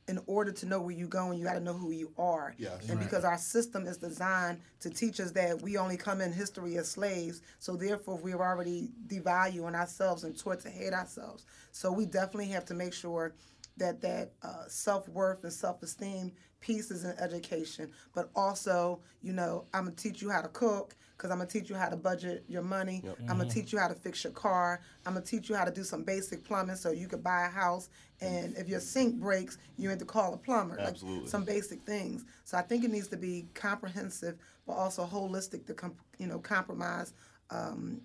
in 0.07 0.19
order 0.25 0.51
to 0.53 0.65
know 0.65 0.81
where 0.81 0.95
you're 0.95 1.07
going, 1.07 1.37
you 1.37 1.43
got 1.43 1.53
to 1.53 1.59
know 1.59 1.73
who 1.73 1.91
you 1.91 2.11
are. 2.17 2.55
Yes. 2.57 2.87
And 2.89 2.99
because 2.99 3.25
our 3.25 3.37
system 3.37 3.85
is 3.85 3.97
designed 3.97 4.61
to 4.79 4.89
teach 4.89 5.19
us 5.19 5.31
that 5.31 5.61
we 5.61 5.77
only 5.77 5.97
come 5.97 6.21
in 6.21 6.31
history 6.31 6.77
as 6.77 6.89
slaves, 6.89 7.41
so 7.59 7.75
therefore 7.75 8.17
we're 8.17 8.41
already 8.41 8.91
devaluing 9.07 9.75
ourselves 9.75 10.23
and 10.23 10.37
taught 10.37 10.61
to 10.61 10.69
hate 10.69 10.93
ourselves. 10.93 11.45
So 11.71 11.91
we 11.91 12.05
definitely 12.05 12.47
have 12.47 12.65
to 12.65 12.73
make 12.73 12.93
sure 12.93 13.33
that 13.75 14.01
that 14.01 14.31
uh, 14.41 14.67
self 14.67 15.07
worth 15.09 15.43
and 15.43 15.53
self 15.53 15.83
esteem 15.83 16.31
pieces 16.59 17.03
in 17.03 17.13
education, 17.19 17.91
but 18.15 18.29
also, 18.35 18.99
you 19.21 19.33
know, 19.33 19.65
I'm 19.73 19.85
gonna 19.85 19.95
teach 19.95 20.21
you 20.21 20.29
how 20.29 20.41
to 20.41 20.47
cook 20.47 20.95
because 21.17 21.31
I'm 21.31 21.37
gonna 21.39 21.49
teach 21.49 21.69
you 21.69 21.75
how 21.75 21.89
to 21.89 21.95
budget 21.95 22.43
your 22.47 22.61
money. 22.61 23.03
I'm 23.27 23.37
gonna 23.39 23.49
teach 23.49 23.73
you 23.73 23.79
how 23.79 23.87
to 23.87 23.95
fix 23.95 24.23
your 24.23 24.33
car. 24.33 24.81
I'm 25.05 25.13
gonna 25.13 25.25
teach 25.25 25.49
you 25.49 25.55
how 25.55 25.65
to 25.65 25.71
do 25.71 25.83
some 25.83 26.03
basic 26.03 26.43
plumbing 26.43 26.75
so 26.75 26.91
you 26.91 27.07
could 27.07 27.23
buy 27.23 27.45
a 27.45 27.49
house. 27.49 27.89
And 28.21 28.55
if 28.55 28.69
your 28.69 28.79
sink 28.79 29.19
breaks, 29.19 29.57
you 29.77 29.89
need 29.89 29.99
to 29.99 30.05
call 30.05 30.33
a 30.33 30.37
plumber. 30.37 30.75
Like, 30.77 30.89
Absolutely. 30.89 31.27
some 31.27 31.43
basic 31.43 31.81
things. 31.83 32.25
So 32.45 32.57
I 32.57 32.61
think 32.61 32.83
it 32.83 32.91
needs 32.91 33.07
to 33.09 33.17
be 33.17 33.47
comprehensive, 33.55 34.37
but 34.67 34.73
also 34.73 35.05
holistic 35.05 35.65
to 35.67 35.73
com- 35.73 35.95
you 36.19 36.27
know 36.27 36.37
compromise 36.39 37.13
um, 37.49 38.01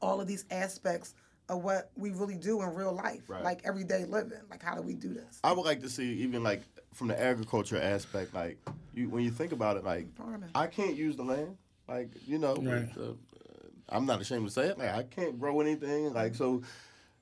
all 0.00 0.20
of 0.20 0.28
these 0.28 0.44
aspects 0.50 1.14
of 1.48 1.64
what 1.64 1.90
we 1.96 2.10
really 2.10 2.36
do 2.36 2.62
in 2.62 2.72
real 2.72 2.92
life, 2.92 3.22
Right. 3.28 3.42
like 3.42 3.60
everyday 3.64 4.04
living. 4.04 4.38
Like 4.48 4.62
how 4.62 4.76
do 4.76 4.82
we 4.82 4.94
do 4.94 5.12
this? 5.12 5.40
I 5.42 5.52
would 5.52 5.64
like 5.64 5.80
to 5.82 5.88
see 5.88 6.12
even 6.22 6.44
like 6.44 6.62
from 6.94 7.08
the 7.08 7.20
agriculture 7.20 7.80
aspect, 7.80 8.32
like 8.32 8.58
you 8.94 9.08
when 9.08 9.24
you 9.24 9.30
think 9.32 9.50
about 9.50 9.76
it, 9.76 9.82
like 9.84 10.06
Farming. 10.16 10.50
I 10.54 10.68
can't 10.68 10.94
use 10.94 11.16
the 11.16 11.24
land, 11.24 11.56
like 11.92 12.10
you 12.26 12.38
know, 12.38 12.54
Right. 12.56 12.88
uh, 12.98 13.12
I'm 13.88 14.06
not 14.06 14.20
ashamed 14.20 14.46
to 14.46 14.52
say 14.52 14.66
it. 14.68 14.78
Like 14.78 14.94
I 14.94 15.02
can't 15.04 15.38
grow 15.38 15.60
anything, 15.60 16.12
like 16.12 16.34
so. 16.34 16.62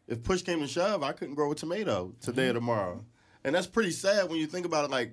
If 0.08 0.24
push 0.24 0.42
came 0.42 0.58
to 0.60 0.66
shove, 0.66 1.02
I 1.04 1.12
couldn't 1.12 1.36
grow 1.36 1.52
a 1.52 1.54
tomato 1.54 2.12
today 2.20 2.48
or 2.48 2.52
tomorrow, 2.54 3.04
and 3.44 3.54
that's 3.54 3.66
pretty 3.68 3.92
sad 3.92 4.28
when 4.28 4.38
you 4.40 4.46
think 4.46 4.66
about 4.66 4.84
it. 4.84 4.90
Like 4.90 5.12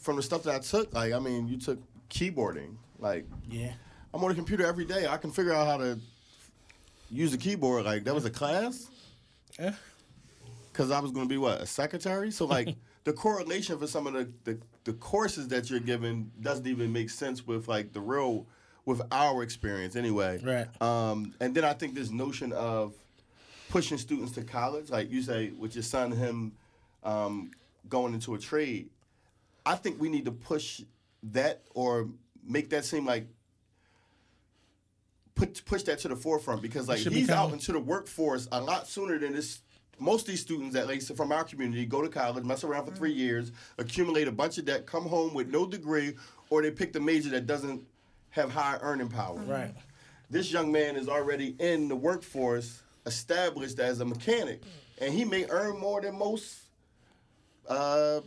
from 0.00 0.16
the 0.16 0.22
stuff 0.22 0.42
that 0.44 0.54
I 0.54 0.58
took, 0.58 0.92
like 0.92 1.12
I 1.12 1.18
mean, 1.20 1.46
you 1.48 1.58
took 1.58 1.78
keyboarding, 2.10 2.76
like 2.98 3.26
Yeah. 3.50 3.72
I'm 4.12 4.22
on 4.22 4.30
a 4.30 4.34
computer 4.34 4.64
every 4.64 4.84
day. 4.84 5.06
I 5.08 5.16
can 5.16 5.30
figure 5.32 5.52
out 5.52 5.66
how 5.66 5.76
to 5.78 5.98
use 7.10 7.34
a 7.34 7.38
keyboard. 7.38 7.84
Like 7.84 8.04
that 8.04 8.14
was 8.14 8.24
a 8.24 8.30
class 8.30 8.88
Yeah. 9.58 9.74
because 10.72 10.90
I 10.92 11.00
was 11.00 11.10
going 11.10 11.26
to 11.26 11.28
be 11.28 11.36
what 11.38 11.60
a 11.60 11.66
secretary. 11.66 12.30
So 12.30 12.44
like 12.46 12.76
the 13.04 13.12
correlation 13.12 13.76
for 13.78 13.86
some 13.88 14.06
of 14.06 14.12
the, 14.12 14.28
the 14.44 14.58
the 14.84 14.92
courses 14.92 15.48
that 15.48 15.70
you're 15.70 15.80
given 15.80 16.30
doesn't 16.40 16.66
even 16.66 16.92
make 16.92 17.10
sense 17.10 17.46
with 17.46 17.68
like 17.68 17.92
the 17.92 18.00
real 18.00 18.46
with 18.84 19.00
our 19.10 19.42
experience 19.42 19.96
anyway. 19.96 20.40
Right. 20.42 20.82
Um, 20.82 21.34
and 21.40 21.54
then 21.54 21.64
I 21.64 21.72
think 21.72 21.94
this 21.94 22.10
notion 22.10 22.52
of 22.52 22.94
pushing 23.70 23.96
students 23.98 24.32
to 24.32 24.42
college, 24.42 24.90
like 24.90 25.10
you 25.10 25.22
say 25.22 25.50
with 25.50 25.74
your 25.74 25.82
son, 25.82 26.12
him 26.12 26.52
um, 27.02 27.50
going 27.88 28.14
into 28.14 28.34
a 28.34 28.38
trade. 28.38 28.90
I 29.66 29.76
think 29.76 30.00
we 30.00 30.10
need 30.10 30.26
to 30.26 30.32
push 30.32 30.82
that 31.32 31.62
or 31.74 32.08
make 32.46 32.68
that 32.70 32.84
seem 32.84 33.06
like 33.06 33.26
put 35.34 35.64
push 35.64 35.82
that 35.84 35.98
to 36.00 36.08
the 36.08 36.16
forefront 36.16 36.62
because 36.62 36.88
like 36.88 36.98
he's 36.98 37.26
become- 37.26 37.38
out 37.38 37.52
into 37.52 37.72
the 37.72 37.80
workforce 37.80 38.46
a 38.52 38.60
lot 38.60 38.86
sooner 38.86 39.18
than 39.18 39.32
this. 39.32 39.60
Most 39.98 40.22
of 40.22 40.26
these 40.28 40.40
students, 40.40 40.76
at 40.76 40.86
least 40.86 41.14
from 41.16 41.32
our 41.32 41.44
community, 41.44 41.86
go 41.86 42.02
to 42.02 42.08
college, 42.08 42.44
mess 42.44 42.64
around 42.64 42.86
for 42.86 42.94
three 42.94 43.10
mm-hmm. 43.10 43.20
years, 43.20 43.52
accumulate 43.78 44.28
a 44.28 44.32
bunch 44.32 44.58
of 44.58 44.64
debt, 44.64 44.86
come 44.86 45.04
home 45.04 45.34
with 45.34 45.48
no 45.48 45.66
degree, 45.66 46.14
or 46.50 46.62
they 46.62 46.70
pick 46.70 46.92
the 46.92 47.00
major 47.00 47.30
that 47.30 47.46
doesn't 47.46 47.82
have 48.30 48.50
high 48.50 48.78
earning 48.80 49.08
power. 49.08 49.38
Mm-hmm. 49.38 49.50
Right. 49.50 49.74
This 50.30 50.50
young 50.50 50.72
man 50.72 50.96
is 50.96 51.08
already 51.08 51.54
in 51.58 51.88
the 51.88 51.96
workforce, 51.96 52.82
established 53.06 53.78
as 53.78 54.00
a 54.00 54.04
mechanic, 54.04 54.62
mm. 54.62 54.66
and 55.00 55.14
he 55.14 55.24
may 55.24 55.46
earn 55.48 55.78
more 55.78 56.00
than 56.00 56.18
most 56.18 56.56
uh, 57.68 58.20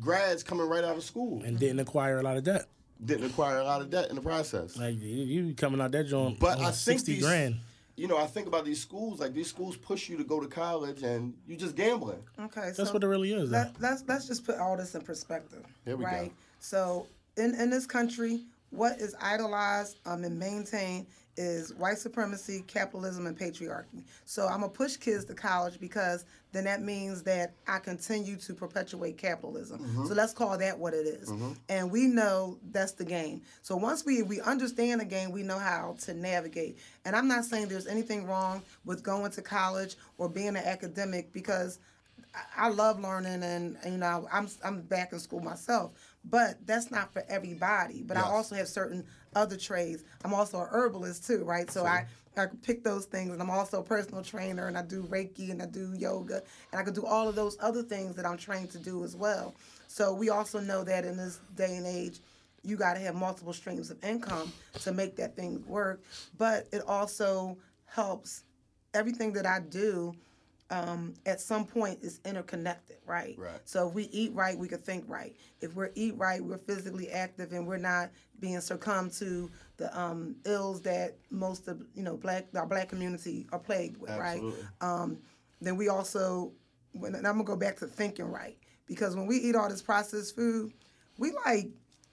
grads 0.00 0.42
coming 0.42 0.68
right 0.68 0.84
out 0.84 0.96
of 0.96 1.04
school. 1.04 1.42
And 1.44 1.58
didn't 1.58 1.80
acquire 1.80 2.18
a 2.18 2.22
lot 2.22 2.36
of 2.36 2.44
debt. 2.44 2.66
Didn't 3.02 3.26
acquire 3.26 3.58
a 3.58 3.64
lot 3.64 3.80
of 3.80 3.90
debt 3.90 4.10
in 4.10 4.16
the 4.16 4.22
process. 4.22 4.76
Like 4.76 5.00
you, 5.00 5.44
you 5.44 5.54
coming 5.54 5.80
out 5.80 5.92
that 5.92 6.08
joint 6.08 6.40
But 6.40 6.58
on 6.58 6.64
I 6.64 6.70
think 6.72 6.98
sixty 6.98 7.14
these, 7.14 7.22
grand. 7.22 7.56
You 7.98 8.06
know, 8.06 8.16
I 8.16 8.26
think 8.26 8.46
about 8.46 8.64
these 8.64 8.80
schools. 8.80 9.20
Like 9.20 9.34
these 9.34 9.48
schools 9.48 9.76
push 9.76 10.08
you 10.08 10.16
to 10.16 10.24
go 10.24 10.38
to 10.40 10.46
college, 10.46 11.02
and 11.02 11.34
you 11.46 11.56
just 11.56 11.74
gambling. 11.74 12.22
Okay, 12.38 12.60
So 12.60 12.66
That's 12.66 12.90
so 12.90 12.92
what 12.94 13.02
it 13.02 13.08
really 13.08 13.32
is. 13.32 13.50
let, 13.50 13.74
let's 13.80 14.04
let's 14.06 14.26
just 14.26 14.44
put 14.46 14.56
all 14.58 14.76
this 14.76 14.94
in 14.94 15.02
perspective. 15.02 15.64
Here 15.84 15.96
we 15.96 16.04
go. 16.04 16.10
right? 16.10 16.32
So 16.60 17.06
in 17.36 17.54
in 17.54 17.70
this 17.70 17.86
country, 17.86 18.42
what 18.70 18.98
is 19.00 19.14
idolized 19.20 19.96
um, 20.06 20.24
and 20.24 20.38
maintained 20.38 21.06
is 21.38 21.72
white 21.74 21.98
supremacy, 21.98 22.64
capitalism, 22.66 23.26
and 23.26 23.38
patriarchy. 23.38 24.02
So 24.26 24.46
I'm 24.46 24.60
gonna 24.60 24.68
push 24.68 24.96
kids 24.96 25.24
to 25.26 25.34
college 25.34 25.78
because 25.80 26.24
then 26.52 26.64
that 26.64 26.82
means 26.82 27.22
that 27.22 27.52
I 27.66 27.78
continue 27.78 28.36
to 28.36 28.54
perpetuate 28.54 29.16
capitalism. 29.16 29.78
Mm-hmm. 29.80 30.06
So 30.06 30.14
let's 30.14 30.32
call 30.32 30.58
that 30.58 30.78
what 30.78 30.94
it 30.94 31.06
is. 31.06 31.32
And 31.68 31.90
we 31.90 32.06
know 32.06 32.58
that's 32.72 32.92
the 32.92 33.04
game. 33.04 33.42
So 33.62 33.76
once 33.76 34.04
we 34.04 34.22
we 34.22 34.40
understand 34.40 35.00
the 35.00 35.04
game, 35.04 35.30
we 35.30 35.42
know 35.42 35.58
how 35.58 35.96
to 36.00 36.14
navigate. 36.14 36.78
And 37.04 37.14
I'm 37.14 37.28
not 37.28 37.44
saying 37.44 37.68
there's 37.68 37.86
anything 37.86 38.26
wrong 38.26 38.62
with 38.84 39.02
going 39.02 39.30
to 39.32 39.42
college 39.42 39.96
or 40.18 40.28
being 40.28 40.48
an 40.48 40.56
academic 40.56 41.32
because 41.32 41.78
I- 42.56 42.68
love 42.68 43.00
learning 43.00 43.42
and, 43.42 43.76
and, 43.82 43.92
you 43.92 43.98
know 43.98 44.28
I'm 44.32 44.48
I'm 44.64 44.82
back 44.82 45.12
in 45.12 45.18
school 45.18 45.40
myself, 45.40 45.92
but 46.24 46.66
that's 46.66 46.90
not 46.90 47.12
for 47.12 47.24
everybody. 47.28 48.02
But 48.02 48.16
I 48.16 48.22
also 48.22 48.54
have 48.54 48.68
certain 48.68 49.04
other 49.34 49.56
trades. 49.56 50.04
I'm 50.24 50.34
also 50.34 50.58
a 50.58 50.66
herbalist 50.66 51.26
too, 51.26 51.44
right? 51.44 51.70
So 51.70 51.84
I 51.84 52.06
I 52.36 52.46
pick 52.62 52.84
those 52.84 53.06
things, 53.06 53.32
and 53.32 53.42
I'm 53.42 53.50
also 53.50 53.80
a 53.80 53.82
personal 53.82 54.22
trainer, 54.22 54.68
and 54.68 54.78
I 54.78 54.82
do 54.82 55.02
Reiki 55.02 55.50
and 55.50 55.60
I 55.60 55.66
do 55.66 55.92
yoga, 55.96 56.42
and 56.72 56.80
I 56.80 56.84
can 56.84 56.94
do 56.94 57.04
all 57.04 57.28
of 57.28 57.34
those 57.34 57.56
other 57.60 57.82
things 57.82 58.14
that 58.16 58.24
I'm 58.24 58.36
trained 58.36 58.70
to 58.72 58.78
do 58.78 59.02
as 59.04 59.16
well. 59.16 59.54
So 59.88 60.14
we 60.14 60.30
also 60.30 60.60
know 60.60 60.84
that 60.84 61.04
in 61.04 61.16
this 61.16 61.40
day 61.56 61.76
and 61.76 61.86
age, 61.86 62.20
you 62.62 62.76
got 62.76 62.94
to 62.94 63.00
have 63.00 63.14
multiple 63.14 63.52
streams 63.52 63.90
of 63.90 64.02
income 64.04 64.52
to 64.82 64.92
make 64.92 65.16
that 65.16 65.34
thing 65.34 65.64
work. 65.66 66.02
But 66.36 66.68
it 66.72 66.82
also 66.86 67.56
helps 67.86 68.44
everything 68.94 69.32
that 69.32 69.46
I 69.46 69.60
do 69.60 70.14
um, 70.70 71.14
at 71.24 71.40
some 71.40 71.64
point 71.64 71.98
is 72.02 72.20
interconnected, 72.24 72.96
right? 73.06 73.34
Right. 73.38 73.60
So 73.64 73.88
if 73.88 73.94
we 73.94 74.04
eat 74.04 74.32
right, 74.34 74.56
we 74.56 74.68
can 74.68 74.78
think 74.78 75.04
right. 75.08 75.34
If 75.60 75.74
we're 75.74 75.90
eat 75.94 76.16
right, 76.16 76.42
we're 76.42 76.58
physically 76.58 77.10
active 77.10 77.52
and 77.52 77.66
we're 77.66 77.78
not 77.78 78.10
being 78.40 78.60
succumbed 78.60 79.12
to 79.14 79.50
the 79.78 79.98
um, 79.98 80.36
ills 80.44 80.82
that 80.82 81.16
most 81.30 81.68
of 81.68 81.82
you 81.94 82.02
know 82.02 82.16
black 82.16 82.46
our 82.54 82.66
black 82.66 82.88
community 82.88 83.46
are 83.52 83.58
plagued 83.58 83.98
with, 83.98 84.10
Absolutely. 84.10 84.60
right? 84.60 84.68
Um, 84.80 85.18
then 85.60 85.76
we 85.76 85.88
also, 85.88 86.52
when, 86.92 87.14
and 87.14 87.26
I'm 87.26 87.34
gonna 87.34 87.44
go 87.44 87.56
back 87.56 87.76
to 87.78 87.86
thinking 87.86 88.30
right 88.30 88.56
because 88.86 89.16
when 89.16 89.26
we 89.26 89.36
eat 89.36 89.56
all 89.56 89.68
this 89.68 89.82
processed 89.82 90.36
food, 90.36 90.72
we 91.18 91.32
like 91.46 91.70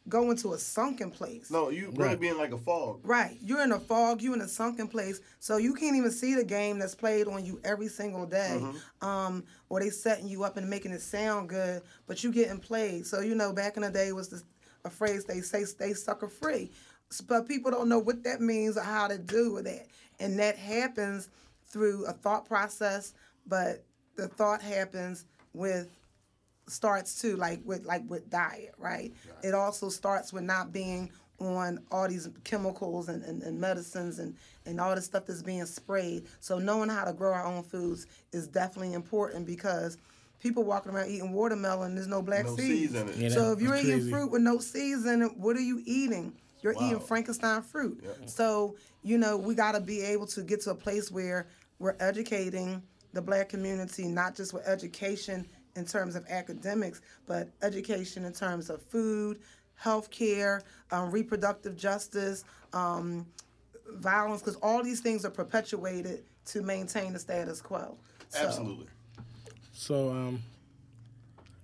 go 0.07 0.29
into 0.29 0.53
a 0.53 0.57
sunken 0.57 1.09
place. 1.09 1.49
No, 1.49 1.69
you 1.69 1.87
really 1.87 1.97
Right. 2.09 2.19
being 2.19 2.37
like 2.37 2.51
a 2.51 2.57
fog. 2.57 2.99
Right. 3.03 3.37
You're 3.41 3.63
in 3.63 3.71
a 3.71 3.79
fog, 3.79 4.21
you're 4.21 4.35
in 4.35 4.41
a 4.41 4.47
sunken 4.47 4.87
place, 4.87 5.19
so 5.39 5.57
you 5.57 5.73
can't 5.73 5.95
even 5.95 6.11
see 6.11 6.35
the 6.35 6.43
game 6.43 6.77
that's 6.77 6.93
played 6.95 7.27
on 7.27 7.43
you 7.43 7.59
every 7.63 7.87
single 7.87 8.25
day. 8.25 8.63
Um, 9.01 9.43
or 9.69 9.79
they 9.79 9.89
setting 9.89 10.27
you 10.27 10.43
up 10.43 10.57
and 10.57 10.69
making 10.69 10.91
it 10.91 11.01
sound 11.01 11.49
good, 11.49 11.81
but 12.07 12.23
you 12.23 12.31
getting 12.31 12.59
played. 12.59 13.05
So 13.07 13.21
you 13.21 13.35
know, 13.35 13.51
back 13.51 13.77
in 13.77 13.83
the 13.83 13.89
day 13.89 14.11
was 14.11 14.29
this, 14.29 14.43
a 14.83 14.89
phrase 14.89 15.25
they 15.25 15.41
say 15.41 15.63
stay 15.63 15.93
sucker 15.93 16.27
free. 16.27 16.71
But 17.27 17.47
people 17.47 17.71
don't 17.71 17.89
know 17.89 17.99
what 17.99 18.23
that 18.23 18.41
means 18.41 18.77
or 18.77 18.81
how 18.83 19.07
to 19.07 19.17
do 19.17 19.53
with 19.53 19.65
that. 19.65 19.87
And 20.19 20.37
that 20.39 20.57
happens 20.57 21.29
through 21.67 22.05
a 22.05 22.13
thought 22.13 22.45
process, 22.47 23.13
but 23.47 23.83
the 24.15 24.27
thought 24.27 24.61
happens 24.61 25.25
with 25.53 25.89
starts 26.67 27.21
too, 27.21 27.35
like 27.37 27.61
with 27.65 27.85
like 27.85 28.03
with 28.09 28.29
diet, 28.29 28.73
right? 28.77 29.13
It 29.43 29.53
also 29.53 29.89
starts 29.89 30.33
with 30.33 30.43
not 30.43 30.71
being 30.71 31.11
on 31.39 31.79
all 31.91 32.07
these 32.07 32.29
chemicals 32.45 33.09
and, 33.09 33.21
and, 33.23 33.43
and 33.43 33.59
medicines 33.59 34.19
and, 34.19 34.35
and 34.65 34.79
all 34.79 34.95
this 34.95 35.03
stuff 35.05 35.25
that's 35.25 35.43
being 35.43 35.65
sprayed. 35.65 36.25
So 36.39 36.59
knowing 36.59 36.89
how 36.89 37.03
to 37.03 37.11
grow 37.13 37.33
our 37.33 37.45
own 37.45 37.61
foods 37.63 38.07
is 38.31 38.47
definitely 38.47 38.93
important 38.93 39.45
because 39.45 39.97
people 40.39 40.63
walking 40.63 40.93
around 40.93 41.09
eating 41.09 41.33
watermelon, 41.33 41.93
there's 41.95 42.07
no 42.07 42.21
black 42.21 42.45
No 42.45 42.55
seeds. 42.55 42.93
seeds 42.93 42.95
in 42.95 43.09
it. 43.09 43.15
Yeah, 43.17 43.29
so 43.29 43.51
if 43.51 43.59
you're 43.61 43.71
that's 43.73 43.83
eating 43.83 43.97
crazy. 43.99 44.11
fruit 44.11 44.31
with 44.31 44.41
no 44.43 44.59
seeds 44.59 45.05
in 45.05 45.23
it, 45.23 45.37
what 45.37 45.57
are 45.57 45.61
you 45.61 45.81
eating? 45.85 46.33
You're 46.61 46.73
Wow. 46.75 46.81
eating 46.87 46.99
Frankenstein 47.01 47.61
fruit. 47.61 48.01
So, 48.27 48.77
you 49.03 49.17
know, 49.17 49.35
we 49.37 49.55
got 49.55 49.73
to 49.73 49.81
be 49.81 50.01
able 50.01 50.27
to 50.27 50.41
get 50.41 50.61
to 50.61 50.71
a 50.71 50.75
place 50.75 51.11
where 51.11 51.47
we're 51.79 51.97
educating 51.99 52.81
the 53.11 53.21
black 53.21 53.49
community, 53.49 54.07
not 54.07 54.35
just 54.35 54.53
with 54.53 54.65
education 54.67 55.45
in 55.75 55.85
terms 55.85 56.15
of 56.15 56.25
academics, 56.29 57.01
but 57.27 57.49
education 57.61 58.25
in 58.25 58.33
terms 58.33 58.69
of 58.69 58.81
food, 58.81 59.39
health 59.75 60.09
care, 60.09 60.61
um, 60.91 61.11
reproductive 61.11 61.75
justice, 61.75 62.45
um, 62.73 63.25
violence, 63.93 64.41
because 64.41 64.55
all 64.57 64.83
these 64.83 65.01
things 65.01 65.25
are 65.25 65.31
perpetuated 65.31 66.23
to 66.45 66.61
maintain 66.61 67.13
the 67.13 67.19
status 67.19 67.61
quo. 67.61 67.97
So, 68.29 68.39
Absolutely. 68.39 68.87
So, 69.73 70.09
um, 70.11 70.41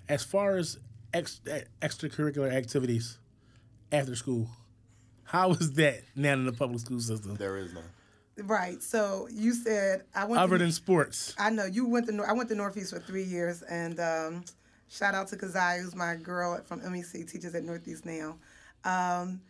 as 0.10 0.24
far 0.24 0.58
as 0.58 0.78
ex- 1.14 1.42
extracurricular 1.82 2.52
activities 2.52 3.18
after 3.92 4.16
school, 4.16 4.50
how 5.24 5.52
is 5.52 5.74
that 5.74 6.02
now 6.16 6.34
in 6.34 6.46
the 6.46 6.52
public 6.52 6.80
school 6.80 7.00
system? 7.00 7.36
There 7.36 7.58
is 7.58 7.74
none. 7.74 7.84
Right. 8.46 8.82
So 8.82 9.28
you 9.32 9.54
said 9.54 10.04
I 10.16 10.26
went. 10.26 10.42
Other 10.42 10.58
to, 10.58 10.64
than 10.64 10.72
sports, 10.72 11.36
I 11.38 11.50
know 11.50 11.66
you 11.66 11.88
went 11.88 12.08
to. 12.08 12.12
Nor- 12.12 12.30
I 12.30 12.34
went 12.34 12.50
to 12.50 12.56
Northeast 12.56 12.94
for 12.94 13.00
three 13.00 13.24
years, 13.24 13.62
and 13.64 14.00
um, 14.00 14.44
shout 14.90 15.14
out 15.14 15.28
to 15.30 15.38
Kazai, 15.38 15.82
who's 15.82 15.96
my 15.96 16.16
girl 16.16 16.60
from 16.66 16.82
MEC, 16.82 17.30
teaches 17.32 17.54
at 17.56 17.64
Northeast 17.64 18.06
now. 18.06 18.38
Um, 18.84 19.42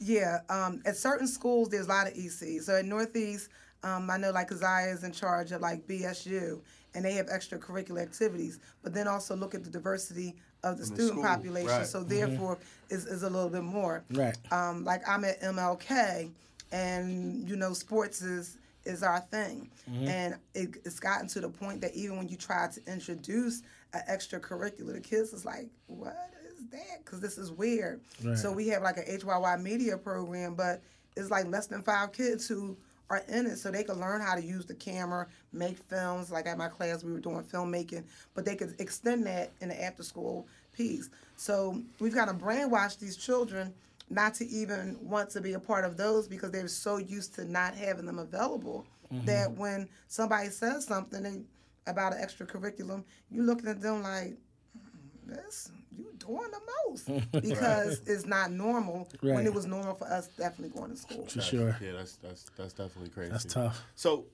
yeah, 0.00 0.38
um, 0.48 0.82
at 0.84 0.96
certain 0.96 1.26
schools 1.26 1.68
there's 1.70 1.86
a 1.86 1.88
lot 1.88 2.06
of 2.06 2.14
EC. 2.16 2.60
So 2.62 2.76
at 2.76 2.84
Northeast, 2.84 3.48
Um, 3.82 4.10
I 4.10 4.16
know 4.16 4.30
like 4.32 4.48
Keziah 4.48 4.92
is 4.92 5.04
in 5.04 5.12
charge 5.12 5.52
of 5.52 5.60
like 5.60 5.86
BSU, 5.86 6.60
and 6.94 7.04
they 7.04 7.12
have 7.14 7.26
extracurricular 7.26 8.02
activities. 8.02 8.58
But 8.82 8.92
then 8.94 9.06
also 9.08 9.36
look 9.36 9.54
at 9.54 9.64
the 9.64 9.70
diversity 9.70 10.34
of 10.64 10.76
the 10.78 10.82
In 10.84 10.88
the 10.90 10.94
student 10.96 11.10
school, 11.12 11.22
population. 11.22 11.68
right. 11.70 11.86
So 11.86 12.02
therefore, 12.02 12.58
is 12.90 13.06
is 13.06 13.22
a 13.22 13.30
little 13.30 13.48
bit 13.50 13.62
more. 13.62 14.02
Right. 14.10 14.36
Um, 14.52 14.84
like 14.84 15.08
I'm 15.08 15.24
at 15.24 15.40
MLK, 15.40 16.30
and 16.72 17.48
you 17.48 17.56
know, 17.56 17.72
sports 17.72 18.22
is 18.22 18.58
is 18.84 19.02
our 19.02 19.20
thing, 19.20 19.70
mm-hmm. 19.90 20.08
and 20.08 20.34
it, 20.54 20.76
it's 20.84 20.98
gotten 20.98 21.28
to 21.28 21.40
the 21.40 21.48
point 21.48 21.80
that 21.82 21.94
even 21.94 22.16
when 22.16 22.28
you 22.28 22.36
try 22.36 22.68
to 22.68 22.80
introduce 22.92 23.62
an 23.92 24.02
extracurricular, 24.10 24.94
the 24.94 25.00
kids 25.00 25.32
is 25.32 25.44
like, 25.44 25.68
"What 25.86 26.16
is 26.46 26.66
that?" 26.70 27.04
Because 27.04 27.20
this 27.20 27.38
is 27.38 27.50
weird. 27.52 28.00
Right. 28.22 28.38
So 28.38 28.52
we 28.52 28.68
have 28.68 28.82
like 28.82 28.96
a 28.96 29.04
HYY 29.04 29.62
media 29.62 29.96
program, 29.96 30.54
but 30.54 30.82
it's 31.16 31.30
like 31.30 31.46
less 31.46 31.66
than 31.66 31.82
five 31.82 32.12
kids 32.12 32.48
who 32.48 32.76
are 33.10 33.22
in 33.28 33.46
it, 33.46 33.56
so 33.56 33.70
they 33.70 33.84
can 33.84 33.98
learn 33.98 34.20
how 34.20 34.34
to 34.34 34.42
use 34.42 34.66
the 34.66 34.74
camera, 34.74 35.26
make 35.52 35.78
films. 35.78 36.30
Like 36.30 36.46
at 36.46 36.58
my 36.58 36.68
class, 36.68 37.04
we 37.04 37.12
were 37.12 37.20
doing 37.20 37.42
filmmaking, 37.42 38.04
but 38.34 38.44
they 38.44 38.56
could 38.56 38.74
extend 38.78 39.26
that 39.26 39.50
in 39.60 39.68
the 39.68 39.82
after 39.82 40.02
school 40.02 40.46
piece. 40.72 41.10
So 41.36 41.82
we've 42.00 42.14
got 42.14 42.26
to 42.26 42.34
brainwash 42.34 42.98
these 42.98 43.16
children 43.16 43.72
not 44.10 44.34
to 44.34 44.46
even 44.46 44.96
want 45.00 45.30
to 45.30 45.40
be 45.40 45.52
a 45.52 45.60
part 45.60 45.84
of 45.84 45.96
those 45.96 46.28
because 46.28 46.50
they're 46.50 46.68
so 46.68 46.96
used 46.96 47.34
to 47.34 47.44
not 47.44 47.74
having 47.74 48.06
them 48.06 48.18
available 48.18 48.86
that 49.24 49.50
when 49.52 49.88
somebody 50.06 50.48
says 50.50 50.84
something 50.84 51.46
about 51.86 52.12
an 52.14 52.22
extracurriculum, 52.22 53.04
you 53.30 53.42
looking 53.42 53.68
at 53.68 53.80
them 53.80 54.02
like, 54.02 54.36
"Mm, 54.76 55.26
this 55.26 55.70
you 55.96 56.12
doing 56.18 56.50
the 56.50 56.60
most 56.86 57.32
because 57.32 58.00
it's 58.06 58.26
not 58.26 58.52
normal 58.52 59.08
when 59.20 59.46
it 59.46 59.52
was 59.52 59.66
normal 59.66 59.94
for 59.94 60.06
us 60.06 60.28
definitely 60.28 60.78
going 60.78 60.90
to 60.90 60.96
school. 60.96 61.26
For 61.26 61.40
sure. 61.40 61.76
Yeah, 61.80 61.92
that's 61.92 62.16
that's 62.16 62.50
that's 62.56 62.72
definitely 62.72 63.10
crazy. 63.10 63.32
That's 63.32 63.44
tough. 63.44 63.82
So, 63.94 64.26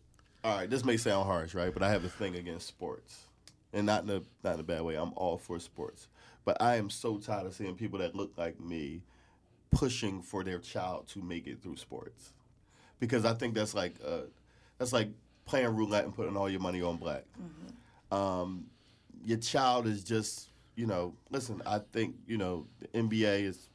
all 0.42 0.56
right, 0.56 0.68
this 0.68 0.84
may 0.84 0.96
sound 0.96 1.26
harsh, 1.26 1.54
right? 1.54 1.72
But 1.72 1.82
I 1.82 1.90
have 1.90 2.04
a 2.04 2.08
thing 2.08 2.36
against 2.36 2.66
sports, 2.66 3.24
and 3.72 3.86
not 3.86 4.04
in 4.04 4.10
a 4.10 4.22
not 4.42 4.54
in 4.54 4.60
a 4.60 4.64
bad 4.64 4.82
way. 4.82 4.96
I'm 4.96 5.12
all 5.16 5.38
for 5.38 5.58
sports, 5.58 6.08
but 6.44 6.60
I 6.60 6.76
am 6.76 6.90
so 6.90 7.18
tired 7.18 7.46
of 7.46 7.54
seeing 7.54 7.76
people 7.76 7.98
that 8.00 8.14
look 8.14 8.32
like 8.36 8.60
me 8.60 9.02
pushing 9.74 10.22
for 10.22 10.44
their 10.44 10.58
child 10.58 11.08
to 11.08 11.22
make 11.22 11.46
it 11.46 11.62
through 11.62 11.76
sports, 11.76 12.32
because 13.00 13.24
I 13.24 13.34
think 13.34 13.54
that's 13.54 13.74
like 13.74 13.94
uh, 14.06 14.22
that's 14.78 14.92
like 14.92 15.08
playing 15.46 15.74
roulette 15.74 16.04
and 16.04 16.14
putting 16.14 16.36
all 16.36 16.48
your 16.48 16.60
money 16.60 16.82
on 16.82 16.96
black. 16.96 17.24
Um, 18.10 18.66
your 19.24 19.38
child 19.38 19.86
is 19.86 20.04
just, 20.04 20.50
you 20.76 20.86
know, 20.86 21.14
listen. 21.30 21.62
I 21.66 21.80
think 21.92 22.16
you 22.26 22.38
know 22.38 22.66
the 22.80 22.88
NBA 22.88 23.44
is 23.44 23.68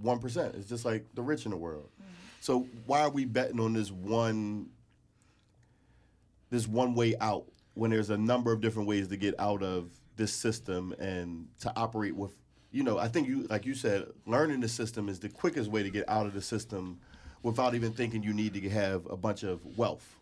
one 0.00 0.18
percent. 0.18 0.54
It's 0.56 0.68
just 0.68 0.84
like 0.84 1.06
the 1.14 1.22
rich 1.22 1.44
in 1.44 1.50
the 1.50 1.56
world. 1.56 1.88
So 2.40 2.66
why 2.86 3.00
are 3.00 3.10
we 3.10 3.24
betting 3.24 3.60
on 3.60 3.72
this 3.72 3.90
one 3.90 4.68
this 6.50 6.68
one 6.68 6.94
way 6.94 7.14
out 7.20 7.46
when 7.74 7.90
there's 7.90 8.10
a 8.10 8.16
number 8.18 8.52
of 8.52 8.60
different 8.60 8.86
ways 8.88 9.08
to 9.08 9.16
get 9.16 9.34
out 9.40 9.62
of 9.62 9.90
this 10.16 10.32
system 10.32 10.94
and 10.98 11.48
to 11.60 11.72
operate 11.76 12.14
with 12.14 12.36
you 12.74 12.82
know 12.82 12.98
i 12.98 13.06
think 13.08 13.28
you 13.28 13.46
like 13.48 13.64
you 13.64 13.74
said 13.74 14.04
learning 14.26 14.60
the 14.60 14.68
system 14.68 15.08
is 15.08 15.18
the 15.20 15.28
quickest 15.28 15.70
way 15.70 15.82
to 15.82 15.90
get 15.90 16.04
out 16.08 16.26
of 16.26 16.34
the 16.34 16.42
system 16.42 16.98
without 17.42 17.74
even 17.74 17.92
thinking 17.92 18.22
you 18.22 18.34
need 18.34 18.52
to 18.54 18.68
have 18.68 19.06
a 19.06 19.16
bunch 19.16 19.42
of 19.44 19.60
wealth 19.78 20.16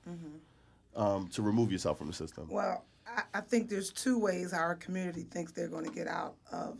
um, 0.95 1.29
to 1.29 1.41
remove 1.43 1.73
yourself 1.73 1.97
from 1.99 2.09
the 2.09 2.13
system 2.13 2.47
Well, 2.51 2.85
I, 3.07 3.23
I 3.35 3.41
think 3.41 3.69
there's 3.71 3.91
two 3.91 4.19
ways 4.19 4.53
our 4.53 4.75
community 4.75 5.23
thinks 5.23 5.53
they're 5.53 5.69
going 5.69 5.87
to 5.87 5.91
get 5.91 6.07
out 6.07 6.35
of 6.53 6.77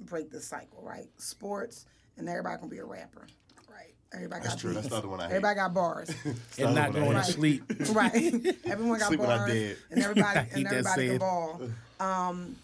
break 0.00 0.30
the 0.30 0.40
cycle, 0.40 0.82
right? 0.82 1.08
Sports, 1.18 1.86
and 2.16 2.28
everybody 2.28 2.56
gonna 2.56 2.68
be 2.68 2.78
a 2.78 2.84
rapper, 2.84 3.26
right? 3.70 3.94
Everybody 4.12 4.42
That's 4.42 4.54
got 4.54 4.60
true. 4.60 4.72
That's 4.74 4.88
beats. 4.88 5.00
the 5.02 5.08
one 5.08 5.20
I 5.20 5.24
hate. 5.24 5.30
Everybody 5.36 5.54
got 5.56 5.74
bars, 5.74 6.10
And 6.58 6.74
not 6.74 6.92
going 6.92 7.12
to 7.16 7.24
sleep. 7.24 7.62
right? 7.92 8.56
Everyone 8.66 8.98
got 9.02 9.08
Sleep 9.08 9.20
when 9.20 9.30
I 9.30 9.36
bars, 9.38 9.76
and 9.90 10.02
everybody 10.02 10.38
I 10.38 10.42
hate 10.42 10.54
and 10.54 10.66
that 10.66 10.72
everybody 10.74 10.96
saying. 11.00 11.10
can 11.10 11.18
ball. 11.18 11.60
Um, 12.00 12.56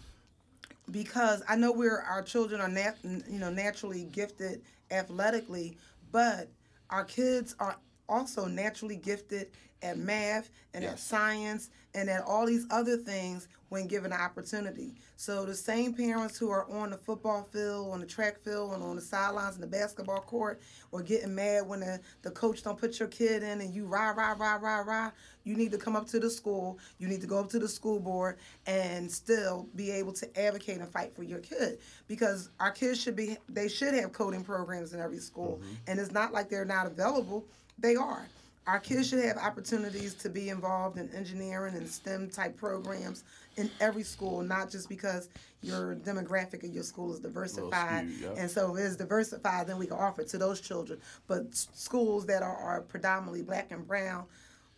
because 0.91 1.43
I 1.47 1.55
know 1.55 1.71
we're 1.71 1.99
our 1.99 2.21
children 2.21 2.61
are 2.61 2.67
nat- 2.69 2.97
you 3.03 3.39
know 3.39 3.49
naturally 3.49 4.05
gifted 4.05 4.61
athletically, 4.91 5.77
but 6.11 6.49
our 6.89 7.03
kids 7.05 7.55
are 7.59 7.77
also 8.09 8.45
naturally 8.45 8.97
gifted 8.97 9.51
at 9.81 9.97
math 9.97 10.49
and 10.73 10.83
at 10.83 10.99
science 10.99 11.69
and 11.93 12.09
at 12.09 12.23
all 12.23 12.45
these 12.45 12.65
other 12.69 12.97
things 12.97 13.47
when 13.69 13.87
given 13.87 14.11
an 14.11 14.19
opportunity. 14.19 14.95
So 15.15 15.45
the 15.45 15.55
same 15.55 15.93
parents 15.93 16.37
who 16.37 16.49
are 16.49 16.69
on 16.69 16.89
the 16.89 16.97
football 16.97 17.43
field, 17.51 17.93
on 17.93 17.99
the 17.99 18.05
track 18.05 18.43
field, 18.43 18.73
and 18.73 18.83
on 18.83 18.95
the 18.95 19.01
sidelines 19.01 19.55
in 19.55 19.61
the 19.61 19.67
basketball 19.67 20.21
court, 20.21 20.59
or 20.91 21.01
getting 21.01 21.33
mad 21.33 21.67
when 21.67 21.81
the, 21.81 21.99
the 22.23 22.31
coach 22.31 22.63
don't 22.63 22.79
put 22.79 22.99
your 22.99 23.07
kid 23.07 23.43
in 23.43 23.61
and 23.61 23.73
you 23.73 23.85
rah 23.85 24.11
rah 24.11 24.35
rah 24.37 24.55
rah 24.55 24.79
rah. 24.79 25.11
You 25.43 25.55
need 25.55 25.71
to 25.71 25.77
come 25.77 25.95
up 25.95 26.07
to 26.07 26.19
the 26.19 26.29
school. 26.29 26.79
You 26.97 27.07
need 27.07 27.21
to 27.21 27.27
go 27.27 27.39
up 27.39 27.49
to 27.49 27.59
the 27.59 27.67
school 27.67 27.99
board 27.99 28.37
and 28.65 29.11
still 29.11 29.67
be 29.75 29.91
able 29.91 30.13
to 30.13 30.39
advocate 30.39 30.77
and 30.77 30.91
fight 30.91 31.15
for 31.15 31.23
your 31.23 31.39
kid 31.39 31.79
because 32.07 32.49
our 32.59 32.71
kids 32.71 33.01
should 33.01 33.15
be 33.15 33.37
they 33.47 33.67
should 33.67 33.93
have 33.93 34.13
coding 34.13 34.43
programs 34.43 34.93
in 34.93 34.99
every 34.99 35.19
school, 35.19 35.59
mm-hmm. 35.61 35.73
and 35.87 35.99
it's 35.99 36.11
not 36.11 36.33
like 36.33 36.49
they're 36.49 36.65
not 36.65 36.87
available. 36.87 37.45
They 37.79 37.95
are 37.95 38.25
our 38.69 38.79
kids 38.79 39.09
should 39.09 39.25
have 39.25 39.37
opportunities 39.37 40.13
to 40.13 40.29
be 40.29 40.49
involved 40.49 40.99
in 40.99 41.09
engineering 41.15 41.73
and 41.75 41.89
STEM 41.89 42.29
type 42.29 42.55
programs 42.55 43.23
in 43.57 43.67
every 43.79 44.03
school, 44.03 44.43
not 44.43 44.69
just 44.69 44.87
because 44.87 45.27
your 45.63 45.95
demographic 45.95 46.63
of 46.63 46.71
your 46.71 46.83
school 46.83 47.11
is 47.11 47.19
diversified. 47.19 48.07
skewed, 48.07 48.35
yeah. 48.35 48.41
And 48.41 48.51
so 48.51 48.75
if 48.75 48.85
it's 48.85 48.95
diversified, 48.95 49.65
then 49.65 49.79
we 49.79 49.87
can 49.87 49.97
offer 49.97 50.21
it 50.21 50.27
to 50.29 50.37
those 50.37 50.61
children. 50.61 50.99
But 51.27 51.55
schools 51.55 52.27
that 52.27 52.43
are, 52.43 52.55
are 52.55 52.81
predominantly 52.81 53.41
black 53.41 53.71
and 53.71 53.87
brown, 53.87 54.25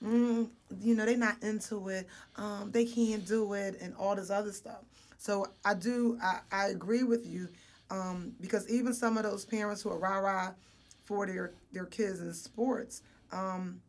mm, 0.01 0.47
you 0.79 0.95
know, 0.95 1.05
they're 1.05 1.17
not 1.17 1.43
into 1.43 1.89
it. 1.89 2.07
Um, 2.37 2.71
they 2.71 2.85
can't 2.85 3.27
do 3.27 3.51
it 3.53 3.77
and 3.81 3.93
all 3.99 4.15
this 4.15 4.29
other 4.29 4.53
stuff. 4.53 4.83
So 5.17 5.47
I 5.65 5.73
do, 5.73 6.17
I, 6.23 6.39
I 6.49 6.67
agree 6.67 7.03
with 7.03 7.27
you 7.27 7.49
um, 7.89 8.31
because 8.39 8.69
even 8.69 8.93
some 8.93 9.17
of 9.17 9.23
those 9.23 9.43
parents 9.43 9.81
who 9.81 9.89
are 9.89 9.99
rah-rah 9.99 10.53
for 11.03 11.27
their, 11.27 11.51
their 11.73 11.85
kids 11.85 12.21
in 12.21 12.33
sports, 12.33 13.01
um, 13.31 13.81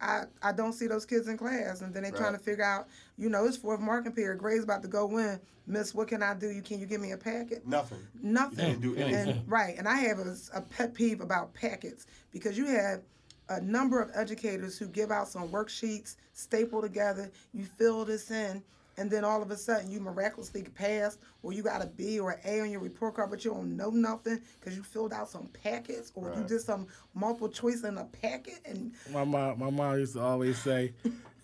I, 0.00 0.24
I 0.42 0.52
don't 0.52 0.72
see 0.72 0.86
those 0.86 1.06
kids 1.06 1.28
in 1.28 1.38
class, 1.38 1.80
and 1.80 1.94
then 1.94 2.02
they 2.02 2.10
trying 2.10 2.34
to 2.34 2.38
figure 2.38 2.64
out, 2.64 2.88
you 3.16 3.28
know, 3.28 3.46
it's 3.46 3.56
fourth 3.56 3.80
marking 3.80 4.12
period. 4.12 4.38
Grades 4.38 4.64
about 4.64 4.82
to 4.82 4.88
go 4.88 5.18
in. 5.18 5.40
Miss, 5.66 5.94
what 5.94 6.08
can 6.08 6.22
I 6.22 6.34
do? 6.34 6.50
You 6.50 6.60
can 6.60 6.78
you 6.78 6.86
give 6.86 7.00
me 7.00 7.12
a 7.12 7.16
packet? 7.16 7.66
nothing 7.66 7.98
Nothing. 8.22 8.58
can't 8.58 8.80
do 8.82 8.94
anything. 8.96 9.30
And, 9.30 9.42
right, 9.48 9.76
and 9.78 9.88
I 9.88 9.96
have 9.96 10.18
a, 10.18 10.36
a 10.54 10.60
pet 10.60 10.92
peeve 10.94 11.20
about 11.20 11.54
packets 11.54 12.06
because 12.32 12.58
you 12.58 12.66
have 12.66 13.00
a 13.48 13.60
number 13.60 14.00
of 14.00 14.10
educators 14.14 14.78
who 14.78 14.86
give 14.86 15.10
out 15.10 15.28
some 15.28 15.48
worksheets, 15.48 16.16
staple 16.32 16.82
together. 16.82 17.30
You 17.52 17.64
fill 17.64 18.04
this 18.04 18.30
in, 18.30 18.62
and 18.96 19.10
then 19.10 19.24
all 19.24 19.42
of 19.42 19.50
a 19.50 19.56
sudden 19.56 19.90
you 19.90 20.00
miraculously 20.00 20.62
pass, 20.62 21.18
or 21.42 21.52
you 21.52 21.62
got 21.62 21.82
a 21.82 21.86
B 21.86 22.18
or 22.20 22.32
an 22.32 22.40
A 22.44 22.60
on 22.60 22.70
your 22.70 22.80
report 22.80 23.14
card, 23.14 23.30
but 23.30 23.44
you 23.44 23.52
don't 23.52 23.76
know 23.76 23.90
nothing 23.90 24.40
because 24.60 24.76
you 24.76 24.82
filled 24.82 25.12
out 25.12 25.28
some 25.28 25.48
packets, 25.62 26.12
or 26.14 26.32
you 26.36 26.44
did 26.44 26.60
some 26.60 26.86
multiple 27.14 27.48
choice 27.48 27.84
in 27.84 27.98
a 27.98 28.04
packet, 28.04 28.60
and 28.64 28.92
My 29.10 29.24
mom, 29.24 29.58
my 29.58 29.70
mom 29.70 29.98
used 29.98 30.14
to 30.14 30.20
always 30.20 30.58
say, 30.62 30.92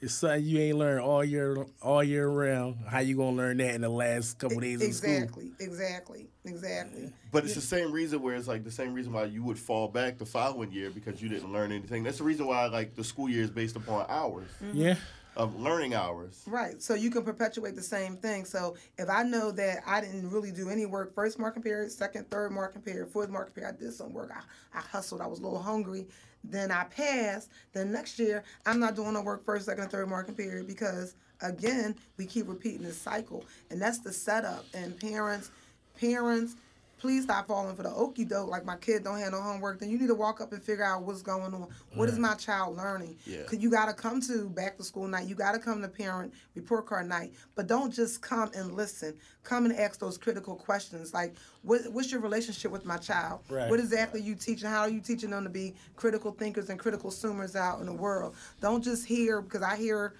"It's 0.00 0.14
something 0.14 0.44
you 0.44 0.60
ain't 0.60 0.78
learned 0.78 1.00
all 1.00 1.24
year, 1.24 1.66
all 1.82 2.02
year 2.02 2.28
round. 2.28 2.76
How 2.86 3.00
you 3.00 3.16
gonna 3.16 3.36
learn 3.36 3.58
that 3.58 3.74
in 3.74 3.80
the 3.82 3.88
last 3.88 4.38
couple 4.38 4.60
days 4.60 4.80
of 4.80 4.94
school?" 4.94 5.10
exactly, 5.10 5.52
exactly, 5.58 6.28
exactly. 6.44 7.12
But 7.32 7.44
it's 7.44 7.54
the 7.54 7.60
same 7.60 7.92
reason 7.92 8.22
where 8.22 8.34
it's 8.34 8.48
like 8.48 8.64
the 8.64 8.70
same 8.70 8.94
reason 8.94 9.12
why 9.12 9.24
you 9.24 9.44
would 9.44 9.58
fall 9.58 9.88
back 9.88 10.18
the 10.18 10.26
following 10.26 10.72
year 10.72 10.90
because 10.90 11.22
you 11.22 11.28
didn't 11.28 11.52
learn 11.52 11.70
anything. 11.70 12.02
That's 12.02 12.18
the 12.18 12.24
reason 12.24 12.46
why 12.46 12.66
like 12.66 12.96
the 12.96 13.04
school 13.04 13.28
year 13.28 13.42
is 13.42 13.50
based 13.50 13.76
upon 13.76 14.06
hours 14.08 14.48
Yeah, 14.72 14.96
of 15.36 15.58
learning 15.60 15.94
hours. 15.94 16.42
Right. 16.46 16.82
So 16.82 16.94
you 16.94 17.10
can 17.10 17.22
perpetuate 17.22 17.76
the 17.76 17.82
same 17.82 18.16
thing. 18.16 18.44
So 18.44 18.76
if 18.98 19.08
I 19.08 19.22
know 19.22 19.50
that 19.52 19.82
I 19.86 20.00
didn't 20.00 20.30
really 20.30 20.50
do 20.50 20.68
any 20.68 20.86
work 20.86 21.14
first 21.14 21.38
marking 21.38 21.62
period, 21.62 21.90
second, 21.92 22.30
third 22.30 22.52
marking 22.52 22.82
period, 22.82 23.08
fourth 23.08 23.30
marking 23.30 23.54
period, 23.54 23.74
I 23.74 23.78
did 23.78 23.92
some 23.92 24.12
work. 24.12 24.30
I, 24.34 24.78
I 24.78 24.82
hustled. 24.82 25.20
I 25.20 25.26
was 25.26 25.38
a 25.38 25.42
little 25.42 25.62
hungry. 25.62 26.06
Then 26.42 26.70
I 26.70 26.84
passed. 26.84 27.50
Then 27.72 27.92
next 27.92 28.18
year 28.18 28.44
I'm 28.66 28.80
not 28.80 28.96
doing 28.96 29.14
no 29.14 29.22
work 29.22 29.44
first, 29.44 29.66
second, 29.66 29.90
third 29.90 30.08
marking 30.08 30.34
period 30.34 30.66
because 30.66 31.14
again 31.42 31.94
we 32.16 32.26
keep 32.26 32.48
repeating 32.48 32.82
this 32.82 32.98
cycle, 32.98 33.44
and 33.70 33.80
that's 33.80 33.98
the 33.98 34.12
setup. 34.12 34.64
And 34.74 34.98
parents, 34.98 35.50
parents. 35.98 36.56
Please 37.00 37.24
stop 37.24 37.48
falling 37.48 37.74
for 37.74 37.82
the 37.82 37.92
okey 37.94 38.26
doke. 38.26 38.50
Like 38.50 38.66
my 38.66 38.76
kid 38.76 39.04
don't 39.04 39.18
have 39.18 39.32
no 39.32 39.40
homework. 39.40 39.80
Then 39.80 39.88
you 39.88 39.98
need 39.98 40.08
to 40.08 40.14
walk 40.14 40.42
up 40.42 40.52
and 40.52 40.62
figure 40.62 40.84
out 40.84 41.02
what's 41.02 41.22
going 41.22 41.54
on. 41.54 41.68
What 41.94 42.10
is 42.10 42.16
mm. 42.16 42.20
my 42.20 42.34
child 42.34 42.76
learning? 42.76 43.16
Yeah. 43.24 43.42
Cause 43.44 43.58
you 43.58 43.70
got 43.70 43.86
to 43.86 43.94
come 43.94 44.20
to 44.22 44.50
back 44.50 44.76
to 44.76 44.84
school 44.84 45.08
night. 45.08 45.26
You 45.26 45.34
got 45.34 45.52
to 45.52 45.58
come 45.58 45.80
to 45.80 45.88
parent 45.88 46.34
report 46.54 46.86
card 46.86 47.08
night. 47.08 47.32
But 47.54 47.66
don't 47.66 47.92
just 47.92 48.20
come 48.20 48.50
and 48.54 48.72
listen. 48.72 49.14
Come 49.44 49.64
and 49.64 49.74
ask 49.74 49.98
those 49.98 50.18
critical 50.18 50.54
questions 50.54 51.14
like, 51.14 51.36
what, 51.62 51.80
what's 51.90 52.12
your 52.12 52.20
relationship 52.20 52.70
with 52.70 52.84
my 52.84 52.98
child? 52.98 53.40
Right. 53.48 53.70
What 53.70 53.80
exactly 53.80 54.20
you 54.20 54.34
teaching? 54.34 54.68
How 54.68 54.80
are 54.80 54.90
you 54.90 55.00
teaching 55.00 55.30
them 55.30 55.44
to 55.44 55.50
be 55.50 55.74
critical 55.96 56.32
thinkers 56.32 56.68
and 56.68 56.78
critical 56.78 57.10
consumers 57.10 57.56
out 57.56 57.80
in 57.80 57.86
the 57.86 57.94
world? 57.94 58.36
Don't 58.60 58.84
just 58.84 59.06
hear 59.06 59.40
because 59.40 59.62
I 59.62 59.76
hear, 59.76 60.14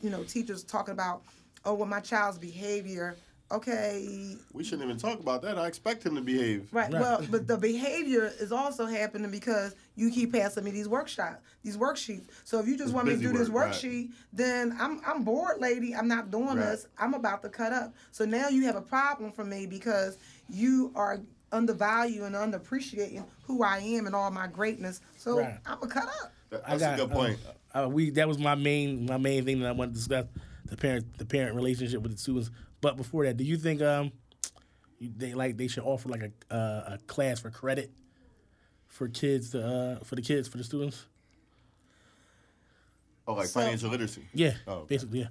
you 0.00 0.08
know, 0.08 0.24
teachers 0.24 0.64
talking 0.64 0.92
about, 0.92 1.22
oh, 1.66 1.74
well, 1.74 1.88
my 1.88 2.00
child's 2.00 2.38
behavior 2.38 3.14
okay, 3.50 4.36
We 4.52 4.64
shouldn't 4.64 4.84
even 4.84 4.96
talk 4.98 5.20
about 5.20 5.42
that. 5.42 5.58
I 5.58 5.66
expect 5.66 6.04
him 6.04 6.14
to 6.16 6.20
behave. 6.20 6.68
Right. 6.72 6.90
Right. 6.92 7.00
Well, 7.00 7.26
but 7.30 7.46
the 7.46 7.56
behavior 7.56 8.32
is 8.40 8.52
also 8.52 8.86
happening 8.86 9.30
because 9.30 9.74
you 9.96 10.10
keep 10.10 10.32
passing 10.32 10.64
me 10.64 10.70
these 10.70 10.88
workshops, 10.88 11.42
these 11.62 11.76
worksheets. 11.76 12.26
So 12.44 12.58
if 12.60 12.66
you 12.66 12.74
just 12.76 12.86
It's 12.88 12.92
want 12.94 13.06
me 13.06 13.12
to 13.14 13.18
busy 13.18 13.32
do 13.32 13.38
this 13.38 13.48
work, 13.48 13.66
right. 13.66 13.74
worksheet, 13.74 14.10
then 14.32 14.76
I'm 14.80 15.00
I'm 15.06 15.22
bored, 15.24 15.60
lady. 15.60 15.94
I'm 15.94 16.08
not 16.08 16.30
doing 16.30 16.46
Right. 16.56 16.70
this. 16.70 16.86
I'm 16.98 17.14
about 17.14 17.42
to 17.42 17.48
cut 17.48 17.72
up. 17.72 17.94
So 18.12 18.24
now 18.24 18.48
you 18.48 18.64
have 18.66 18.76
a 18.76 18.82
problem 18.82 19.32
for 19.32 19.44
me 19.44 19.66
because 19.66 20.18
you 20.48 20.92
are 20.94 21.20
undervaluing 21.52 22.34
and 22.34 22.52
underappreciating 22.52 23.24
who 23.44 23.62
I 23.62 23.78
am 23.78 24.06
and 24.06 24.14
all 24.14 24.30
my 24.30 24.46
greatness. 24.48 25.00
So 25.16 25.38
Right. 25.38 25.58
I'm 25.66 25.78
gonna 25.80 25.92
cut 25.92 26.04
up. 26.08 26.32
That- 26.50 26.62
I 26.68 26.76
That's 26.76 26.82
got, 26.82 26.94
a 26.94 26.96
good 27.06 27.12
uh, 27.12 27.14
point. 27.14 27.38
uh, 27.74 27.88
we 27.90 28.10
that 28.10 28.26
was 28.26 28.38
my 28.38 28.54
main 28.54 29.06
my 29.06 29.18
main 29.18 29.44
thing 29.44 29.60
that 29.60 29.68
I 29.68 29.72
wanted 29.72 29.92
to 29.92 29.98
discuss 29.98 30.26
the 30.66 30.76
parent 30.76 31.18
the 31.18 31.24
parent 31.26 31.54
relationship 31.54 32.02
with 32.02 32.12
the 32.12 32.18
students. 32.18 32.50
But 32.84 32.98
before 32.98 33.24
that, 33.24 33.38
do 33.38 33.44
you 33.44 33.56
think 33.56 33.80
um 33.80 34.12
they 35.00 35.32
like 35.32 35.56
they 35.56 35.68
should 35.68 35.84
offer 35.84 36.10
like 36.10 36.20
a 36.22 36.54
uh, 36.54 36.94
a 36.96 36.98
class 37.06 37.40
for 37.40 37.48
credit 37.48 37.90
for 38.88 39.08
kids 39.08 39.52
to, 39.52 39.66
uh, 39.66 40.04
for 40.04 40.16
the 40.16 40.20
kids 40.20 40.48
for 40.48 40.58
the 40.58 40.64
students? 40.64 41.06
oh, 43.26 43.32
like 43.32 43.46
so- 43.46 43.60
financial 43.60 43.88
literacy. 43.88 44.28
Yeah, 44.34 44.52
Oh, 44.66 44.72
okay. 44.74 44.86
basically 44.96 45.20
yeah. 45.20 45.28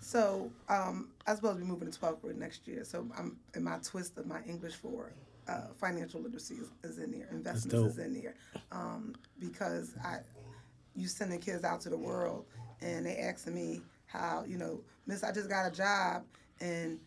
So 0.00 0.50
um, 0.70 1.10
I 1.26 1.34
suppose 1.34 1.56
we're 1.56 1.64
moving 1.66 1.90
to 1.90 1.98
12th 1.98 2.22
grade 2.22 2.38
next 2.38 2.66
year. 2.66 2.84
So 2.84 3.06
I'm 3.18 3.36
in 3.54 3.62
my 3.62 3.76
twist 3.82 4.16
of 4.16 4.24
my 4.26 4.40
English 4.48 4.76
for 4.76 5.12
uh, 5.48 5.66
financial 5.78 6.22
literacy 6.22 6.54
is, 6.54 6.70
is 6.90 6.98
in 6.98 7.10
there, 7.10 7.28
investments 7.32 7.92
is 7.92 7.98
in 7.98 8.14
there, 8.14 8.34
um, 8.72 9.14
because 9.38 9.94
I 10.02 10.20
you 10.94 11.06
sending 11.06 11.38
kids 11.38 11.64
out 11.64 11.82
to 11.82 11.90
the 11.90 11.98
world 11.98 12.46
and 12.80 13.04
they 13.04 13.18
asking 13.18 13.54
me 13.54 13.82
how 14.06 14.44
you 14.48 14.56
know, 14.56 14.80
Miss, 15.06 15.22
I 15.22 15.32
just 15.32 15.50
got 15.50 15.66
a 15.70 15.70
job 15.70 16.22
and 16.60 16.98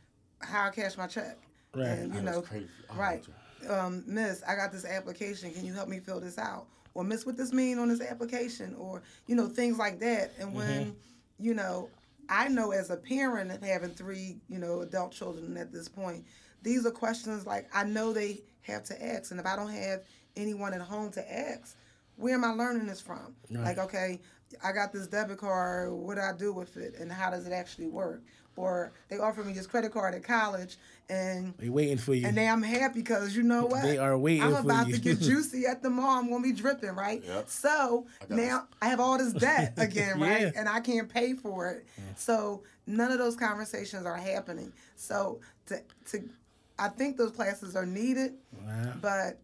how 0.41 0.65
I 0.65 0.69
cash 0.69 0.97
my 0.97 1.07
check, 1.07 1.37
Right. 1.75 1.87
and 1.87 2.13
you 2.13 2.19
Oh, 2.21 2.23
know, 2.23 2.41
crazy. 2.41 2.67
Oh, 2.89 2.95
right, 2.95 3.25
um, 3.69 4.03
Miss, 4.07 4.41
I 4.43 4.55
got 4.55 4.71
this 4.71 4.85
application. 4.85 5.51
Can 5.53 5.65
you 5.65 5.73
help 5.73 5.89
me 5.89 5.99
fill 5.99 6.19
this 6.19 6.37
out? 6.37 6.67
Or 6.93 7.03
Miss, 7.03 7.25
what 7.25 7.37
this 7.37 7.53
mean 7.53 7.77
on 7.77 7.89
this 7.89 8.01
application? 8.01 8.75
Or 8.75 9.01
you 9.27 9.35
know, 9.35 9.47
things 9.47 9.77
like 9.77 9.99
that. 9.99 10.31
And 10.39 10.53
when 10.53 10.95
you 11.39 11.53
know, 11.53 11.89
I 12.29 12.47
know 12.47 12.71
as 12.71 12.89
a 12.89 12.97
parent 12.97 13.51
of 13.51 13.61
having 13.61 13.91
three, 13.91 14.39
you 14.49 14.59
know, 14.59 14.81
adult 14.81 15.11
children 15.11 15.55
at 15.57 15.71
this 15.71 15.87
point, 15.87 16.25
these 16.61 16.85
are 16.85 16.91
questions 16.91 17.45
like 17.45 17.69
I 17.73 17.83
know 17.83 18.11
they 18.13 18.41
have 18.63 18.83
to 18.85 19.03
ask, 19.05 19.31
and 19.31 19.39
if 19.39 19.45
I 19.45 19.55
don't 19.55 19.71
have 19.71 20.01
anyone 20.35 20.73
at 20.73 20.81
home 20.81 21.11
to 21.11 21.33
ask, 21.33 21.75
where 22.17 22.35
am 22.35 22.43
I 22.43 22.49
learning 22.51 22.87
this 22.87 23.01
from? 23.01 23.35
Like, 23.49 23.77
okay, 23.77 24.19
I 24.63 24.71
got 24.71 24.91
this 24.91 25.07
debit 25.07 25.37
card. 25.37 25.91
What 25.91 26.15
do 26.15 26.21
I 26.21 26.33
do 26.37 26.53
with 26.53 26.75
it, 26.77 26.95
and 26.99 27.11
how 27.11 27.29
does 27.29 27.45
it 27.47 27.53
actually 27.53 27.87
work? 27.87 28.21
Or 28.59 28.91
they 29.07 29.17
offer 29.17 29.41
me 29.41 29.53
this 29.53 29.65
credit 29.67 29.93
card 29.93 30.13
at 30.15 30.23
college, 30.23 30.77
and 31.09 31.53
They 31.57 31.69
waiting 31.69 31.97
for 31.97 32.13
you. 32.13 32.27
and 32.27 32.35
now 32.35 32.51
I'm 32.51 32.61
happy 32.61 32.99
because 32.99 33.33
you 33.33 33.41
know 33.41 33.65
what? 33.65 33.83
They 33.83 33.97
are 33.97 34.17
waiting 34.17 34.43
I'm 34.43 34.51
for 34.53 34.59
about 34.59 34.87
you. 34.89 34.95
to 34.95 34.99
get 34.99 35.19
juicy 35.21 35.65
at 35.65 35.81
the 35.81 35.89
mall. 35.89 36.19
I'm 36.19 36.29
gonna 36.29 36.43
be 36.43 36.51
dripping, 36.51 36.89
right? 36.91 37.23
Yep. 37.25 37.47
So 37.49 38.05
got 38.19 38.29
now 38.31 38.67
I 38.81 38.89
have 38.89 38.99
all 38.99 39.17
this 39.17 39.31
debt 39.31 39.73
again, 39.77 40.19
right? 40.19 40.41
Yeah. 40.41 40.51
And 40.57 40.67
I 40.67 40.81
can't 40.81 41.07
pay 41.07 41.35
for 41.35 41.67
it. 41.67 41.85
So 42.17 42.63
none 42.85 43.13
of 43.13 43.17
those 43.17 43.37
conversations 43.37 44.05
are 44.05 44.17
happening. 44.17 44.73
So 44.97 45.39
to 45.67 45.81
to 46.11 46.29
I 46.77 46.89
think 46.89 47.15
those 47.15 47.31
classes 47.31 47.77
are 47.77 47.85
needed, 47.85 48.33
Wow. 48.61 48.93
but 49.01 49.39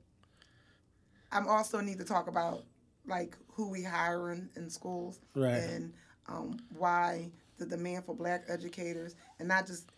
I'm 1.31 1.47
also 1.47 1.79
need 1.79 1.99
to 1.99 2.05
talk 2.05 2.27
about 2.27 2.63
like 3.07 3.37
who 3.53 3.69
we 3.69 3.81
hiring 3.81 4.49
in 4.57 4.69
schools 4.69 5.21
Right. 5.35 5.53
and 5.55 5.93
um, 6.27 6.57
why 6.77 7.29
the 7.57 7.65
demand 7.65 8.05
for 8.05 8.15
black 8.15 8.45
educators 8.47 9.15
and 9.39 9.47
not 9.47 9.65
just 9.67 9.91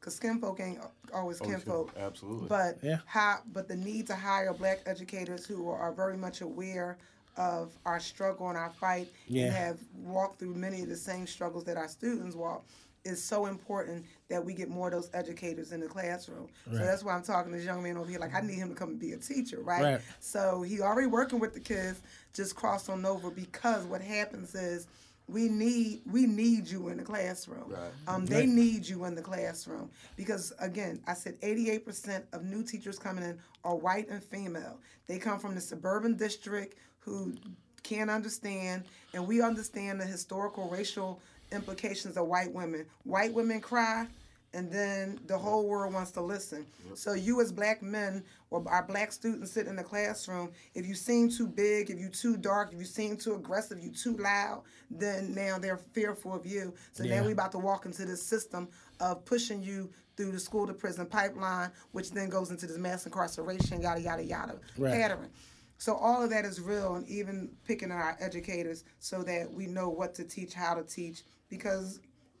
because 0.00 0.18
kinfolk 0.18 0.60
ain't 0.60 0.78
always 1.14 1.40
oh, 1.40 1.44
Always 1.44 1.56
kinfolk. 1.64 1.94
kinfolk, 1.94 1.94
absolutely. 1.96 2.48
But 2.48 2.78
Yeah. 2.82 2.98
how 3.06 3.38
but 3.52 3.68
the 3.68 3.76
need 3.76 4.06
to 4.08 4.14
hire 4.14 4.52
black 4.52 4.80
educators 4.86 5.46
who 5.46 5.68
are 5.70 5.92
very 5.92 6.16
much 6.16 6.40
aware 6.42 6.98
of 7.36 7.72
our 7.84 7.98
struggle 7.98 8.48
and 8.48 8.56
our 8.58 8.70
fight 8.70 9.08
Yeah. 9.26 9.46
and 9.46 9.54
have 9.54 9.78
walked 9.96 10.38
through 10.38 10.54
many 10.54 10.82
of 10.82 10.88
the 10.88 10.96
same 10.96 11.26
struggles 11.26 11.64
that 11.64 11.76
our 11.76 11.88
students 11.88 12.36
walk 12.36 12.64
is 13.04 13.22
so 13.22 13.46
important 13.46 14.04
that 14.28 14.42
we 14.42 14.54
get 14.54 14.70
more 14.70 14.86
of 14.88 14.92
those 14.94 15.10
educators 15.12 15.72
in 15.72 15.80
the 15.80 15.86
classroom. 15.86 16.48
So 16.70 16.78
that's 16.78 17.02
why 17.04 17.12
I'm 17.14 17.22
talking 17.22 17.52
to 17.52 17.58
this 17.58 17.66
young 17.66 17.82
man 17.82 17.98
over 17.98 18.08
here. 18.08 18.18
Like 18.18 18.34
I 18.34 18.40
need 18.40 18.54
him 18.54 18.70
to 18.70 18.74
come 18.74 18.90
and 18.90 18.98
be 18.98 19.12
a 19.12 19.18
teacher, 19.18 19.60
right? 19.60 19.82
Right. 19.82 20.00
So 20.20 20.62
he 20.62 20.80
already 20.80 21.06
working 21.06 21.38
with 21.38 21.52
the 21.52 21.60
kids, 21.60 22.00
just 22.32 22.56
cross 22.56 22.88
on 22.88 23.04
over 23.04 23.30
because 23.30 23.84
what 23.84 24.00
happens 24.00 24.54
is 24.54 24.86
we 25.28 25.48
need 25.48 26.02
we 26.10 26.26
need 26.26 26.68
you 26.68 26.88
in 26.88 26.98
the 26.98 27.02
classroom. 27.02 27.64
Right. 27.68 27.90
Um, 28.06 28.26
they 28.26 28.46
need 28.46 28.86
you 28.86 29.04
in 29.04 29.14
the 29.14 29.22
classroom 29.22 29.90
because 30.16 30.52
again, 30.58 31.00
I 31.06 31.14
said 31.14 31.40
88% 31.40 32.24
of 32.32 32.44
new 32.44 32.62
teachers 32.62 32.98
coming 32.98 33.24
in 33.24 33.38
are 33.64 33.74
white 33.74 34.08
and 34.10 34.22
female. 34.22 34.78
They 35.06 35.18
come 35.18 35.38
from 35.38 35.54
the 35.54 35.60
suburban 35.60 36.16
district 36.16 36.76
who 37.00 37.34
can't 37.82 38.10
understand, 38.10 38.84
and 39.12 39.26
we 39.26 39.40
understand 39.40 40.00
the 40.00 40.04
historical 40.04 40.68
racial 40.68 41.20
implications 41.52 42.16
of 42.16 42.26
white 42.26 42.52
women. 42.52 42.86
White 43.04 43.32
women 43.32 43.60
cry, 43.60 44.06
and 44.54 44.70
then 44.70 45.18
the 45.26 45.36
whole 45.36 45.66
world 45.66 45.92
wants 45.92 46.12
to 46.12 46.20
listen. 46.20 46.64
So 46.94 47.12
you 47.12 47.40
as 47.40 47.50
black 47.50 47.82
men 47.82 48.24
or 48.50 48.62
our 48.68 48.84
black 48.84 49.10
students 49.12 49.50
sit 49.50 49.66
in 49.66 49.74
the 49.74 49.82
classroom, 49.82 50.52
if 50.74 50.86
you 50.86 50.94
seem 50.94 51.28
too 51.28 51.48
big, 51.48 51.90
if 51.90 51.98
you 51.98 52.08
too 52.08 52.36
dark, 52.36 52.72
if 52.72 52.78
you 52.78 52.84
seem 52.84 53.16
too 53.16 53.34
aggressive, 53.34 53.80
you 53.80 53.90
too 53.90 54.16
loud, 54.16 54.62
then 54.90 55.34
now 55.34 55.58
they're 55.58 55.76
fearful 55.92 56.32
of 56.32 56.46
you. 56.46 56.72
So 56.92 57.02
Yeah. 57.02 57.16
now 57.16 57.26
we 57.26 57.32
about 57.32 57.50
to 57.52 57.58
walk 57.58 57.84
into 57.84 58.06
this 58.06 58.22
system 58.22 58.68
of 59.00 59.24
pushing 59.24 59.62
you 59.62 59.90
through 60.16 60.30
the 60.30 60.38
school 60.38 60.66
to 60.68 60.72
prison 60.72 61.06
pipeline, 61.06 61.72
which 61.90 62.12
then 62.12 62.28
goes 62.28 62.50
into 62.50 62.68
this 62.68 62.78
mass 62.78 63.04
incarceration, 63.04 63.82
yada 63.82 64.00
yada 64.00 64.22
yada 64.24 64.60
Right. 64.78 64.92
pattern. 64.92 65.30
So 65.78 65.94
all 65.96 66.22
of 66.22 66.30
that 66.30 66.44
is 66.44 66.60
real, 66.60 66.94
and 66.94 67.06
even 67.08 67.50
picking 67.64 67.90
our 67.90 68.16
educators 68.20 68.84
so 69.00 69.24
that 69.24 69.52
we 69.52 69.66
know 69.66 69.88
what 69.88 70.14
to 70.14 70.24
teach, 70.24 70.54
how 70.54 70.74
to 70.74 70.84
teach. 70.84 71.24
Because 71.48 71.98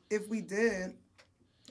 if 0.08 0.28
we 0.28 0.40
did, 0.40 0.94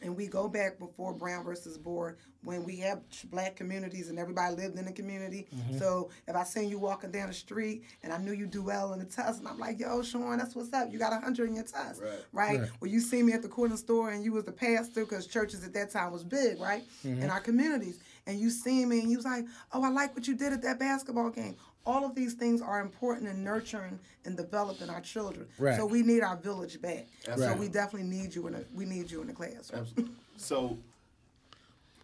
and 0.04 0.16
we 0.16 0.28
go 0.28 0.48
back 0.48 0.78
before 0.78 1.14
Brown 1.14 1.44
versus 1.44 1.78
Board 1.78 2.18
when 2.44 2.64
we 2.66 2.78
have 2.78 3.00
black 3.32 3.56
communities 3.56 4.10
and 4.10 4.20
everybody 4.20 4.54
lived 4.56 4.78
in 4.78 4.84
the 4.86 4.92
community. 4.92 5.48
Mm-hmm. 5.56 5.78
So 5.78 6.10
if 6.28 6.36
I 6.36 6.44
seen 6.44 6.70
you 6.70 6.78
walking 6.78 7.10
down 7.10 7.30
the 7.30 7.34
street 7.34 7.84
and 8.04 8.12
I 8.12 8.18
knew 8.18 8.34
you 8.34 8.46
do 8.46 8.62
well 8.62 8.92
in 8.94 9.00
the 9.00 9.06
test, 9.06 9.40
and 9.40 9.48
I'm 9.48 9.58
like, 9.58 9.80
yo, 9.80 10.04
Sean, 10.04 10.38
that's 10.38 10.54
what's 10.56 10.74
up. 10.74 10.92
You 10.92 11.00
got 11.00 11.14
a 11.14 11.20
hundred 11.20 11.48
in 11.50 11.56
your 11.56 11.64
test, 11.64 12.02
Right. 12.02 12.12
right? 12.34 12.60
Right. 12.60 12.70
Well, 12.82 12.92
you 12.92 13.00
see 13.00 13.24
me 13.24 13.32
at 13.32 13.42
the 13.42 13.48
corner 13.48 13.78
store 13.78 14.12
and 14.12 14.24
you 14.26 14.34
was 14.34 14.44
the 14.44 14.52
pastor 14.52 15.06
because 15.06 15.26
churches 15.26 15.64
at 15.64 15.74
that 15.74 15.90
time 15.92 16.12
was 16.12 16.24
big, 16.24 16.60
right? 16.60 16.84
Mm-hmm. 17.06 17.24
In 17.24 17.30
our 17.30 17.40
communities, 17.40 18.00
and 18.28 18.40
you 18.40 18.50
see 18.50 18.86
me 18.86 19.00
and 19.00 19.10
you 19.10 19.18
was 19.18 19.26
like, 19.26 19.46
oh, 19.74 19.84
I 19.84 19.90
like 19.90 20.14
what 20.16 20.28
you 20.28 20.36
did 20.36 20.54
at 20.54 20.62
that 20.64 20.80
basketball 20.80 21.30
game. 21.30 21.56
All 21.86 22.06
of 22.06 22.16
these 22.16 22.34
things 22.34 22.62
are 22.62 22.80
important 22.80 23.30
in 23.30 23.44
nurturing 23.44 24.00
and 24.26 24.38
developing 24.38 24.90
our 24.90 25.02
children. 25.02 25.48
Right. 25.58 25.76
So 25.76 25.86
we 25.86 26.02
need 26.02 26.22
our 26.22 26.38
village 26.38 26.82
back. 26.82 27.08
So 27.36 27.54
we 27.56 27.68
definitely 27.68 28.08
need 28.10 28.34
you 28.34 28.48
in 28.48 28.56
a 28.56 28.64
we 28.74 28.86
need 28.86 29.12
you 29.12 29.22
in 29.22 29.28
the 29.28 29.34
classroom. 29.34 29.82
Absolutely. 29.82 30.14
So, 30.38 30.78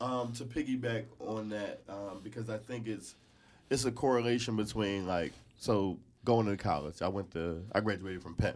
um, 0.01 0.33
to 0.33 0.45
piggyback 0.45 1.05
on 1.19 1.49
that, 1.49 1.81
um, 1.89 2.19
because 2.23 2.49
I 2.49 2.57
think 2.57 2.87
it's 2.87 3.15
it's 3.69 3.85
a 3.85 3.91
correlation 3.91 4.55
between 4.55 5.07
like 5.07 5.33
so 5.57 5.97
going 6.25 6.45
to 6.47 6.57
college. 6.57 7.01
I 7.01 7.07
went 7.07 7.31
to 7.31 7.63
I 7.71 7.79
graduated 7.79 8.21
from 8.21 8.35
Penn. 8.35 8.55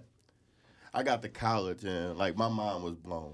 I 0.93 1.03
got 1.03 1.21
to 1.23 1.29
college 1.29 1.83
and 1.83 2.17
like 2.17 2.38
my 2.38 2.49
mind 2.49 2.83
was 2.83 2.95
blown. 2.95 3.33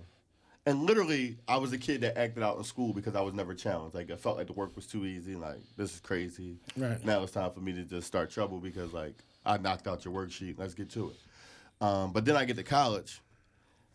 And 0.65 0.84
literally, 0.84 1.38
I 1.48 1.58
was 1.58 1.74
a 1.74 1.78
kid 1.78 2.02
that 2.02 2.17
acted 2.17 2.43
out 2.43 2.58
in 2.58 2.63
school 2.63 2.93
because 2.93 3.15
I 3.15 3.22
was 3.22 3.34
never 3.34 3.54
challenged. 3.56 3.95
Like 3.95 4.12
I 4.12 4.15
felt 4.15 4.38
like 4.38 4.48
the 4.48 4.54
work 4.54 4.76
was 4.76 4.86
too 4.86 5.06
easy. 5.06 5.36
Like 5.36 5.60
this 5.78 5.93
is 5.95 6.00
crazy. 6.00 6.58
Right. 6.78 7.04
Now 7.04 7.24
it's 7.24 7.32
time 7.32 7.52
for 7.52 7.62
me 7.62 7.74
to 7.74 7.84
just 7.84 8.06
start 8.08 8.30
trouble 8.30 8.60
because 8.60 8.93
like 8.93 9.15
I 9.45 9.58
knocked 9.58 9.88
out 9.88 10.06
your 10.06 10.13
worksheet. 10.13 10.60
Let's 10.60 10.74
get 10.74 10.89
to 10.91 11.10
it. 11.12 11.86
Um, 11.86 12.12
but 12.12 12.26
then 12.26 12.36
I 12.36 12.45
get 12.45 12.58
to 12.58 12.63
college, 12.63 13.22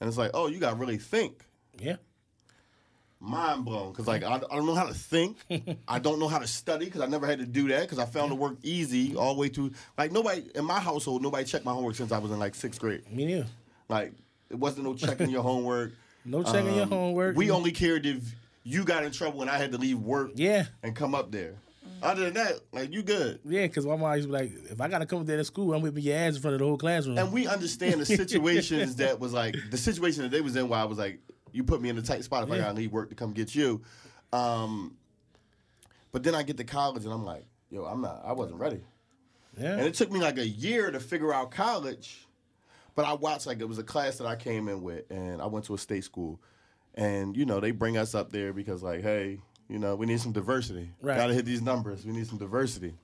and 0.00 0.09
it's 0.09 0.16
like, 0.18 0.31
oh, 0.35 0.46
you 0.48 0.59
got 0.59 0.70
to 0.70 0.77
really 0.77 0.96
think 0.96 1.44
Yeah. 1.79 1.96
mind 3.20 3.64
blown 3.64 3.90
because 3.92 4.07
like 4.07 4.22
I, 4.22 4.37
I 4.37 4.38
don't 4.57 4.66
know 4.66 4.74
how 4.74 4.87
to 4.87 4.94
think 4.94 5.38
i 5.88 5.98
don't 5.98 6.18
know 6.18 6.29
how 6.29 6.38
to 6.38 6.46
study 6.46 6.85
because 6.87 7.00
i 7.00 7.07
never 7.07 7.27
had 7.27 7.38
to 7.38 7.46
do 7.46 7.68
that 7.68 7.83
because 7.83 7.98
i 7.98 8.05
found 8.05 8.31
the 8.31 8.35
work 8.35 8.57
easy 8.62 9.14
all 9.16 9.35
the 9.35 9.40
way 9.40 9.48
through 9.48 9.70
like 9.96 10.12
nobody 10.12 10.44
in 10.55 10.64
my 10.64 10.79
household 10.81 11.22
nobody 11.22 11.44
checked 11.44 11.64
my 11.64 11.72
homework 11.72 11.94
since 11.94 12.12
i 12.12 12.18
was 12.18 12.31
in 12.33 12.38
like 12.38 12.55
sixth 12.55 12.81
grade 12.81 13.03
Me 13.11 13.24
neither. 13.24 13.46
like 13.88 14.12
it 14.50 14.57
wasn't 14.57 14.85
no 14.85 14.94
checking 14.94 15.31
your 15.31 15.42
homework 15.50 15.92
No 16.24 16.42
checking 16.42 16.74
your 16.74 16.84
Um, 16.84 16.88
homework. 16.90 17.37
we 17.37 17.50
only 17.50 17.72
cared 17.72 18.06
if 18.06 18.34
you 18.62 18.84
got 18.84 19.04
in 19.04 19.12
trouble 19.12 19.42
and 19.42 19.50
i 19.50 19.58
had 19.58 19.72
to 19.72 19.78
leave 19.78 19.98
work 19.98 20.30
Yeah. 20.37 20.64
and 20.82 20.96
come 20.96 21.14
up 21.14 21.30
there 21.30 21.56
other 22.02 22.24
than 22.24 22.34
that 22.34 22.60
like 22.72 22.92
you 22.92 23.02
good 23.02 23.40
Yeah, 23.44 23.66
because 23.66 23.84
my 23.87 23.96
mom 23.96 24.14
used 24.16 24.28
to 24.28 24.32
be 24.32 24.38
like, 24.38 24.52
if 24.70 24.80
I 24.80 24.88
gotta 24.88 25.06
come 25.06 25.20
up 25.20 25.26
there 25.26 25.37
to 25.37 25.44
school, 25.44 25.74
I'm 25.74 25.82
whipping 25.82 26.02
your 26.02 26.16
ass 26.16 26.37
in 26.37 26.40
front 26.42 26.54
of 26.54 26.60
the 26.60 26.66
whole 26.66 26.78
classroom. 26.78 27.18
and 27.18 27.30
we 27.32 27.46
understand 27.46 28.00
the 28.00 28.06
situations 28.22 28.96
that 28.96 29.20
was 29.20 29.32
like 29.32 29.54
the 29.70 29.76
situation 29.78 30.22
that 30.22 30.30
they 30.30 30.40
was 30.40 30.56
in 30.56 30.68
where 30.68 30.80
I 30.80 30.84
was 30.84 30.98
like, 30.98 31.20
you 31.52 31.62
put 31.64 31.80
me 31.82 31.88
in 31.90 31.98
a 31.98 32.02
tight 32.02 32.24
spot 32.24 32.44
if 32.44 32.50
I 32.52 32.58
gotta 32.58 32.72
leave 32.74 32.90
work 32.92 33.08
to 33.10 33.14
come 33.14 33.32
get 33.32 33.54
you. 33.54 33.82
Um, 34.32 34.96
but 36.12 36.22
then 36.22 36.34
I 36.34 36.42
get 36.42 36.56
to 36.56 36.64
college 36.64 37.04
and 37.04 37.12
I'm 37.12 37.24
like, 37.24 37.44
yo, 37.70 37.84
I'm 37.84 38.00
not, 38.00 38.22
I 38.24 38.32
wasn't 38.32 38.58
ready. 38.60 38.80
yeah. 39.58 39.72
And 39.72 39.82
it 39.82 39.94
took 39.94 40.10
me 40.10 40.20
like 40.20 40.38
a 40.38 40.46
year 40.46 40.90
to 40.90 41.00
figure 41.00 41.32
out 41.34 41.50
college. 41.50 42.26
But 42.94 43.07
I 43.07 43.14
watched 43.14 43.46
like 43.46 43.61
it 43.61 43.68
was 43.68 43.78
a 43.78 43.85
class 43.85 44.18
that 44.18 44.26
I 44.26 44.37
came 44.37 44.68
in 44.68 44.83
with, 44.83 45.11
and 45.11 45.42
I 45.42 45.46
went 45.46 45.64
to 45.66 45.74
a 45.74 45.78
state 45.78 46.04
school, 46.04 46.40
and 46.94 47.37
you 47.37 47.44
know 47.44 47.61
they 47.61 47.72
bring 47.72 47.96
us 47.96 48.14
up 48.14 48.30
there 48.30 48.52
because 48.52 48.83
like, 48.83 49.02
hey, 49.02 49.40
you 49.68 49.78
know, 49.78 49.96
we 49.96 50.07
need 50.07 50.20
some 50.20 50.33
diversity. 50.33 50.90
Right. 51.00 51.16
Got 51.16 51.28
to 51.28 51.35
hit 51.35 51.44
these 51.44 51.62
numbers. 51.62 52.04
We 52.07 52.12
need 52.12 52.26
some 52.26 52.38
diversity. 52.38 52.94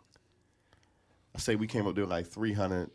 I 1.35 1.39
say 1.39 1.57
we 1.57 1.67
came 1.67 1.87
up 1.87 1.95
there 1.95 2.07
like 2.07 2.27
300, 2.27 2.91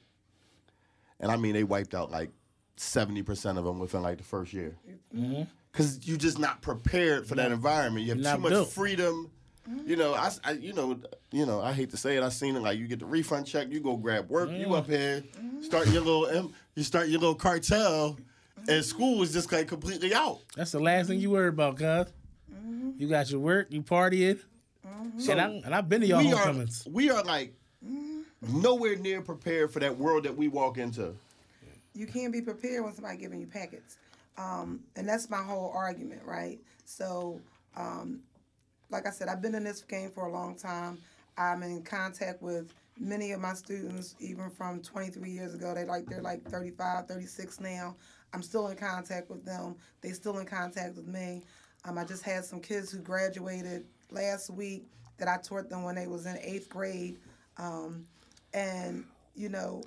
and 1.20 1.32
I 1.32 1.38
mean 1.38 1.54
they 1.54 1.64
wiped 1.64 1.96
out 1.96 2.12
like 2.12 2.32
70 2.78 3.24
percent 3.24 3.58
of 3.58 3.66
them 3.66 3.80
within 3.80 4.02
like 4.02 4.18
the 4.18 4.24
first 4.24 4.54
year. 4.54 4.78
Mm-hmm. 5.16 5.44
Because 5.72 6.08
you're 6.08 6.18
just 6.18 6.40
not 6.40 6.62
prepared 6.62 7.28
for 7.28 7.36
that 7.36 7.52
environment. 7.52 8.06
You 8.06 8.14
have 8.14 8.22
You're 8.22 8.36
too 8.36 8.42
much 8.42 8.52
built. 8.52 8.70
freedom. 8.70 9.32
Mm-hmm. 9.70 9.90
You 9.90 9.96
know, 9.98 10.14
I, 10.14 10.32
I- 10.44 10.52
you 10.52 10.74
know, 10.74 11.00
you 11.32 11.46
know. 11.46 11.60
I 11.60 11.74
hate 11.74 11.90
to 11.90 11.98
say 11.98 12.16
it. 12.16 12.24
I 12.24 12.30
seen 12.30 12.56
it. 12.56 12.62
Like 12.62 12.78
you 12.78 12.88
get 12.88 13.00
the 13.00 13.06
refund 13.06 13.48
check, 13.48 13.70
you 13.70 13.82
go 13.82 13.98
grab 13.98 14.30
work. 14.30 14.50
You 14.52 14.68
mm. 14.68 14.78
up 14.78 14.88
here, 14.88 15.22
mm-hmm. 15.22 15.64
start 15.64 15.88
your 15.88 16.02
little, 16.02 16.52
you 16.76 16.84
start 16.84 17.08
your 17.08 17.20
little 17.20 17.36
cartel, 17.36 18.18
and 18.68 18.84
school 18.84 19.22
is 19.24 19.32
just 19.34 19.52
like 19.52 19.68
completely 19.68 20.14
out. 20.14 20.40
That's 20.56 20.72
the 20.72 20.80
last 20.80 21.08
thing 21.08 21.20
you 21.20 21.32
worry 21.32 21.50
about, 21.50 21.78
cuz. 21.78 22.08
You 22.98 23.08
got 23.10 23.30
your 23.30 23.42
work, 23.42 23.68
you 23.72 23.82
partying. 23.82 24.40
and, 25.30 25.42
I, 25.42 25.46
and 25.66 25.76
I've 25.76 25.90
been 25.90 26.02
to 26.02 26.08
y'all 26.08 26.20
we 26.24 26.32
are, 26.32 26.66
we 26.90 27.10
are 27.10 27.24
like 27.24 27.54
nowhere 28.42 28.96
near 28.96 29.22
prepared 29.22 29.72
for 29.72 29.80
that 29.80 29.98
world 29.98 30.24
that 30.24 30.36
we 30.36 30.48
walk 30.48 30.78
into. 30.78 31.14
you 31.94 32.06
can't 32.08 32.32
be 32.32 32.42
prepared 32.42 32.84
when 32.84 32.94
somebody 32.94 33.18
giving 33.18 33.40
you 33.40 33.48
packets. 33.48 33.98
Um, 34.38 34.82
and 34.96 35.08
that's 35.08 35.30
my 35.30 35.42
whole 35.42 35.72
argument, 35.76 36.22
right? 36.26 36.60
So, 36.86 37.40
um, 37.76 38.20
like 38.90 39.08
I 39.08 39.10
said, 39.12 39.28
I've 39.28 39.42
been 39.42 39.56
in 39.56 39.64
this 39.64 39.82
game 39.82 40.12
for 40.12 40.28
a 40.28 40.32
long 40.32 40.56
time. 40.56 40.98
I'm 41.38 41.64
in 41.64 41.82
contact 41.84 42.42
with 42.42 42.74
many 42.98 43.32
of 43.32 43.42
my 43.42 43.54
students, 43.54 44.16
even 44.20 44.50
from 44.50 44.82
23 44.82 45.30
years 45.30 45.54
ago. 45.54 45.74
They 45.74 45.86
like 45.86 46.06
they're 46.06 46.22
like 46.22 46.44
35, 46.50 47.08
36 47.08 47.60
now. 47.60 47.96
I'm 48.34 48.42
still 48.42 48.68
in 48.68 48.78
contact 48.78 49.30
with 49.30 49.46
them. 49.46 49.76
They 50.02 50.12
still 50.12 50.40
in 50.40 50.46
contact 50.46 50.96
with 50.96 51.08
me. 51.08 51.44
Um, 51.86 51.98
I 51.98 52.04
just 52.04 52.24
had 52.24 52.44
some 52.46 52.60
kids 52.60 52.92
who 52.92 53.00
graduated 53.00 53.86
last 54.12 54.50
week 54.50 54.86
that 55.18 55.28
I 55.28 55.38
taught 55.38 55.70
them 55.70 55.84
when 55.84 55.96
they 55.96 56.08
was 56.08 56.26
in 56.26 56.38
eighth 56.42 56.70
grade. 56.70 57.18
Um, 57.58 58.06
and 58.54 59.06
you 59.36 59.50
know, 59.50 59.84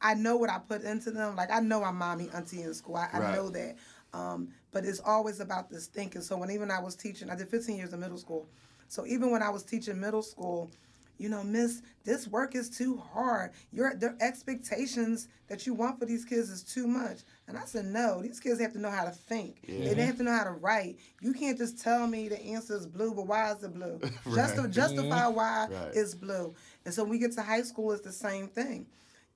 I 0.00 0.14
know 0.14 0.36
what 0.36 0.50
I 0.50 0.58
put 0.58 0.82
into 0.82 1.10
them. 1.10 1.36
Like 1.36 1.50
I 1.50 1.60
know 1.60 1.82
I'm 1.82 1.96
mommy, 1.96 2.28
auntie 2.34 2.62
in 2.62 2.74
school. 2.74 2.96
I, 2.96 3.08
I 3.12 3.34
know 3.34 3.48
that. 3.50 3.76
Um, 4.12 4.48
but 4.72 4.84
it's 4.84 5.00
always 5.00 5.40
about 5.40 5.70
this 5.70 5.86
thinking. 5.86 6.22
So 6.22 6.36
when 6.36 6.50
even 6.50 6.70
I 6.70 6.80
was 6.80 6.94
teaching, 6.96 7.28
I 7.28 7.36
did 7.36 7.48
15 7.48 7.76
years 7.76 7.92
of 7.92 8.00
middle 8.00 8.18
school. 8.18 8.48
So 8.88 9.04
even 9.06 9.30
when 9.30 9.42
I 9.42 9.50
was 9.50 9.62
teaching 9.62 10.00
middle 10.00 10.22
school, 10.22 10.70
you 11.18 11.28
know, 11.28 11.42
Miss, 11.42 11.82
this 12.04 12.28
work 12.28 12.54
is 12.54 12.68
too 12.70 12.96
hard. 12.96 13.52
Your 13.72 13.94
the 13.94 14.16
expectations 14.20 15.28
that 15.48 15.66
you 15.66 15.74
want 15.74 15.98
for 15.98 16.04
these 16.06 16.24
kids 16.24 16.50
is 16.50 16.62
too 16.62 16.86
much. 16.86 17.20
And 17.48 17.56
I 17.56 17.64
said, 17.64 17.86
no, 17.86 18.20
these 18.22 18.40
kids 18.40 18.60
have 18.60 18.72
to 18.72 18.78
know 18.80 18.90
how 18.90 19.04
to 19.04 19.10
think. 19.10 19.60
They 19.66 19.94
have 20.06 20.16
to 20.18 20.22
know 20.22 20.32
how 20.32 20.44
to 20.44 20.50
write. 20.50 20.98
You 21.20 21.32
can't 21.32 21.56
just 21.58 21.78
tell 21.82 22.06
me 22.06 22.28
the 22.28 22.40
answer 22.42 22.76
is 22.76 22.86
blue, 22.86 23.14
but 23.14 23.26
why 23.26 23.52
is 23.52 23.62
it 23.62 23.72
blue? 23.74 24.00
Just 24.34 24.56
to 24.56 24.68
justify 24.68 25.26
why 25.28 25.68
Right. 25.70 25.90
it's 25.94 26.14
blue. 26.14 26.54
And 26.84 26.92
so 26.92 27.02
when 27.02 27.10
we 27.12 27.18
get 27.18 27.32
to 27.32 27.42
high 27.42 27.62
school, 27.62 27.92
it's 27.92 28.02
the 28.02 28.12
same 28.12 28.48
thing. 28.48 28.86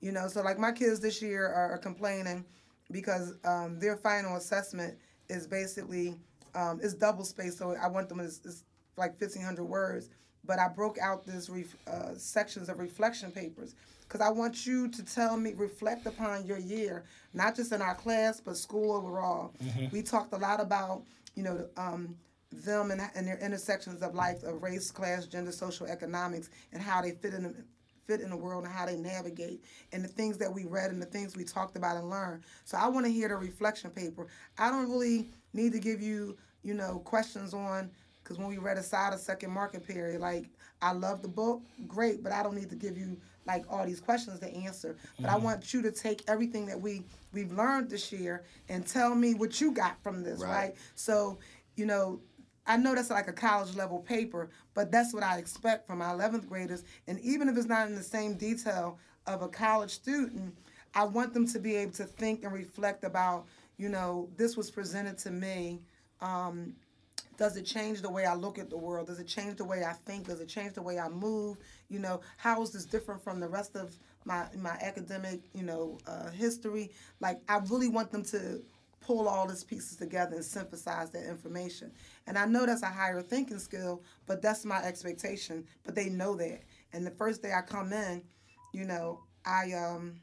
You 0.01 0.11
know, 0.11 0.27
so 0.27 0.41
like 0.41 0.59
my 0.59 0.71
kids 0.71 0.99
this 0.99 1.21
year 1.21 1.47
are, 1.47 1.71
are 1.73 1.77
complaining 1.77 2.45
because 2.91 3.35
um, 3.45 3.79
their 3.79 3.95
final 3.97 4.35
assessment 4.35 4.97
is 5.29 5.47
basically 5.47 6.15
um, 6.55 6.79
it's 6.83 6.93
double 6.93 7.23
spaced. 7.23 7.57
So 7.57 7.75
I 7.81 7.87
want 7.87 8.09
them 8.09 8.19
is 8.19 8.41
it's 8.43 8.63
like 8.97 9.17
fifteen 9.17 9.43
hundred 9.43 9.65
words. 9.65 10.09
But 10.45 10.59
I 10.59 10.67
broke 10.67 10.97
out 10.99 11.25
this 11.25 11.49
ref, 11.49 11.75
uh, 11.87 12.15
sections 12.15 12.67
of 12.69 12.79
reflection 12.79 13.31
papers 13.31 13.75
because 14.07 14.21
I 14.21 14.29
want 14.29 14.65
you 14.65 14.89
to 14.89 15.05
tell 15.05 15.37
me 15.37 15.53
reflect 15.55 16.05
upon 16.05 16.45
your 16.45 16.57
year, 16.57 17.05
not 17.33 17.55
just 17.55 17.71
in 17.71 17.81
our 17.81 17.95
class 17.95 18.41
but 18.41 18.57
school 18.57 18.91
overall. 18.93 19.53
We 19.91 20.01
talked 20.01 20.33
a 20.33 20.37
lot 20.37 20.59
about 20.59 21.03
you 21.35 21.43
know 21.43 21.67
um, 21.77 22.15
them 22.51 22.91
and, 22.91 23.01
and 23.15 23.27
their 23.27 23.37
intersections 23.37 24.01
of 24.01 24.13
life 24.15 24.43
of 24.43 24.61
race, 24.61 24.91
class, 24.91 25.25
gender, 25.27 25.51
social, 25.51 25.87
economics, 25.87 26.49
and 26.73 26.81
how 26.81 27.01
they 27.01 27.11
fit 27.11 27.33
in 27.33 27.43
the, 27.43 27.55
fit 28.07 28.19
in 28.21 28.29
the 28.29 28.35
world 28.35 28.65
and 28.65 28.73
how 28.73 28.85
they 28.85 28.97
navigate 28.97 29.63
and 29.93 30.03
the 30.03 30.07
things 30.07 30.37
that 30.37 30.53
we 30.53 30.65
read 30.65 30.91
and 30.91 31.01
the 31.01 31.05
things 31.05 31.35
we 31.37 31.43
talked 31.45 31.77
about 31.77 31.95
and 31.95 32.09
learned. 32.09 32.43
So 32.65 32.77
I 32.77 32.87
want 32.87 33.05
to 33.05 33.11
hear 33.11 33.29
the 33.29 33.35
reflection 33.35 33.89
paper. 33.91 34.27
I 34.57 34.69
don't 34.69 34.89
really 34.89 35.29
need 35.53 35.71
to 35.73 35.79
give 35.79 36.01
you, 36.01 36.35
you 36.63 36.73
know, 36.73 36.99
questions 37.05 37.53
on 37.53 37.89
because 38.31 38.39
when 38.39 38.47
we 38.47 38.57
read 38.63 38.77
aside 38.77 39.13
a 39.13 39.17
second 39.17 39.51
market 39.51 39.85
period, 39.85 40.21
like 40.21 40.45
I 40.81 40.93
love 40.93 41.21
the 41.21 41.27
book, 41.27 41.61
great, 41.87 42.23
but 42.23 42.31
I 42.31 42.41
don't 42.43 42.55
need 42.55 42.69
to 42.69 42.75
give 42.75 42.97
you 42.97 43.17
like 43.45 43.65
all 43.69 43.85
these 43.85 43.99
questions 43.99 44.39
to 44.39 44.47
answer. 44.47 44.95
But 45.19 45.29
I 45.29 45.35
want 45.35 45.73
you 45.73 45.81
to 45.81 45.91
take 45.91 46.23
everything 46.29 46.65
that 46.67 46.79
we 46.79 47.03
we've 47.33 47.51
learned 47.51 47.89
this 47.89 48.11
year 48.11 48.45
and 48.69 48.87
tell 48.87 49.13
me 49.15 49.33
what 49.33 49.59
you 49.59 49.71
got 49.71 50.01
from 50.01 50.23
this, 50.23 50.39
Right. 50.39 50.49
right? 50.49 50.75
So, 50.95 51.39
you 51.75 51.85
know, 51.85 52.21
I 52.65 52.77
know 52.77 52.95
that's 52.95 53.09
like 53.09 53.27
a 53.27 53.33
college 53.33 53.75
level 53.75 53.99
paper, 53.99 54.49
but 54.73 54.91
that's 54.91 55.13
what 55.13 55.23
I 55.23 55.37
expect 55.37 55.87
from 55.87 55.97
my 55.99 56.05
11th 56.13 56.47
graders. 56.47 56.83
And 57.07 57.19
even 57.19 57.49
if 57.49 57.57
it's 57.57 57.67
not 57.67 57.87
in 57.87 57.95
the 57.95 58.03
same 58.03 58.35
detail 58.35 58.97
of 59.27 59.41
a 59.41 59.49
college 59.49 59.91
student, 59.91 60.55
I 60.95 61.03
want 61.03 61.33
them 61.33 61.47
to 61.49 61.59
be 61.59 61.75
able 61.75 61.93
to 61.93 62.05
think 62.05 62.43
and 62.45 62.53
reflect 62.53 63.03
about, 63.03 63.45
you 63.77 63.89
know, 63.89 64.29
this 64.37 64.55
was 64.55 64.69
presented 64.71 65.17
to 65.19 65.31
me. 65.31 65.81
Um, 66.21 66.75
does 67.37 67.57
it 67.57 67.65
change 67.65 68.01
the 68.01 68.09
way 68.09 68.25
I 68.25 68.35
look 68.35 68.59
at 68.59 68.69
the 68.69 68.77
world? 68.77 69.07
Does 69.07 69.19
it 69.19 69.27
change 69.27 69.57
the 69.57 69.65
way 69.65 69.83
I 69.83 69.93
think? 69.93 70.27
Does 70.27 70.41
it 70.41 70.47
change 70.47 70.73
the 70.73 70.81
way 70.81 70.99
I 70.99 71.09
move? 71.09 71.57
You 71.89 71.99
know, 71.99 72.21
how 72.37 72.61
is 72.61 72.71
this 72.71 72.85
different 72.85 73.23
from 73.23 73.39
the 73.39 73.47
rest 73.47 73.75
of 73.75 73.97
my 74.25 74.45
my 74.57 74.77
academic, 74.81 75.41
you 75.53 75.63
know, 75.63 75.97
uh, 76.07 76.29
history? 76.31 76.91
Like, 77.19 77.41
I 77.49 77.57
really 77.69 77.87
want 77.87 78.11
them 78.11 78.23
to 78.25 78.61
pull 79.01 79.27
all 79.27 79.47
these 79.47 79.63
pieces 79.63 79.97
together 79.97 80.35
and 80.35 80.45
synthesize 80.45 81.09
that 81.11 81.27
information. 81.27 81.91
And 82.27 82.37
I 82.37 82.45
know 82.45 82.65
that's 82.65 82.83
a 82.83 82.87
higher 82.87 83.21
thinking 83.21 83.59
skill, 83.59 84.03
but 84.27 84.41
that's 84.41 84.63
my 84.63 84.83
expectation. 84.83 85.65
But 85.83 85.95
they 85.95 86.09
know 86.09 86.35
that. 86.35 86.61
And 86.93 87.05
the 87.05 87.11
first 87.11 87.41
day 87.41 87.51
I 87.53 87.61
come 87.61 87.91
in, 87.93 88.21
you 88.73 88.85
know, 88.85 89.21
I 89.45 89.71
um, 89.73 90.19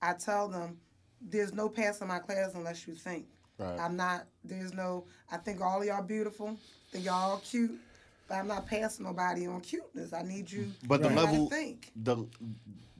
I 0.00 0.12
tell 0.14 0.48
them, 0.48 0.78
there's 1.20 1.52
no 1.52 1.68
passing 1.68 2.08
my 2.08 2.20
class 2.20 2.54
unless 2.54 2.86
you 2.86 2.94
think. 2.94 3.26
Right. 3.58 3.78
I'm 3.78 3.96
not. 3.96 4.26
There's 4.44 4.72
no. 4.72 5.06
I 5.30 5.36
think 5.36 5.60
all 5.60 5.80
of 5.80 5.86
y'all 5.86 6.02
beautiful. 6.02 6.50
I 6.50 6.92
think 6.92 7.04
y'all 7.04 7.38
cute. 7.38 7.78
But 8.28 8.36
I'm 8.36 8.46
not 8.46 8.66
passing 8.66 9.06
nobody 9.06 9.46
on 9.46 9.60
cuteness. 9.60 10.12
I 10.12 10.22
need 10.22 10.50
you. 10.50 10.70
But 10.86 11.02
the 11.02 11.08
to 11.08 11.14
level, 11.14 11.48
think. 11.48 11.90
the 11.96 12.26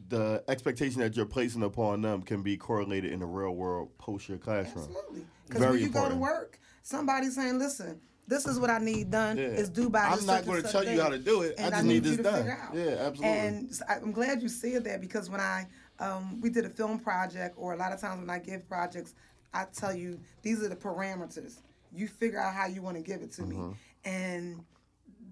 the 0.08 0.42
expectation 0.48 1.00
that 1.00 1.16
you're 1.16 1.26
placing 1.26 1.62
upon 1.62 2.02
them 2.02 2.22
can 2.22 2.42
be 2.42 2.56
correlated 2.56 3.12
in 3.12 3.20
the 3.20 3.26
real 3.26 3.54
world 3.54 3.96
post 3.98 4.28
your 4.28 4.38
classroom. 4.38 4.84
Absolutely. 4.84 5.26
Because 5.46 5.66
when 5.66 5.78
you 5.78 5.88
go 5.90 6.08
to 6.08 6.16
work, 6.16 6.58
somebody's 6.82 7.34
saying, 7.34 7.58
"Listen, 7.58 8.00
this 8.26 8.46
is 8.46 8.58
what 8.58 8.70
I 8.70 8.78
need 8.78 9.10
done. 9.10 9.36
Yeah. 9.36 9.44
It's 9.44 9.68
due 9.68 9.90
by 9.90 10.00
I'm 10.00 10.26
not 10.26 10.44
and 10.44 10.62
such 10.62 10.72
tell 10.72 10.84
you 10.84 11.00
how 11.00 11.08
to 11.10 11.18
do 11.18 11.42
it. 11.42 11.54
I 11.60 11.70
just 11.70 11.84
need 11.84 11.94
you 11.94 12.00
this 12.00 12.16
to 12.16 12.22
done. 12.22 12.34
figure 12.38 12.58
out." 12.60 12.74
Yeah, 12.74 13.06
absolutely. 13.06 13.26
And 13.28 13.80
I'm 13.88 14.12
glad 14.12 14.42
you 14.42 14.48
said 14.48 14.84
that 14.84 15.00
because 15.00 15.30
when 15.30 15.40
I 15.40 15.66
um, 16.00 16.40
we 16.40 16.50
did 16.50 16.64
a 16.64 16.70
film 16.70 16.98
project, 16.98 17.54
or 17.58 17.74
a 17.74 17.76
lot 17.76 17.92
of 17.92 18.00
times 18.00 18.20
when 18.20 18.30
I 18.30 18.38
give 18.38 18.68
projects, 18.68 19.14
I 19.52 19.64
tell 19.74 19.94
you 19.94 20.20
these 20.42 20.62
are 20.62 20.68
the 20.68 20.76
parameters. 20.76 21.56
You 21.92 22.06
figure 22.08 22.38
out 22.40 22.54
how 22.54 22.66
you 22.66 22.82
want 22.82 22.96
to 22.96 23.02
give 23.02 23.22
it 23.22 23.32
to 23.32 23.42
Mm-hmm. 23.42 23.70
me, 23.70 23.76
and 24.04 24.64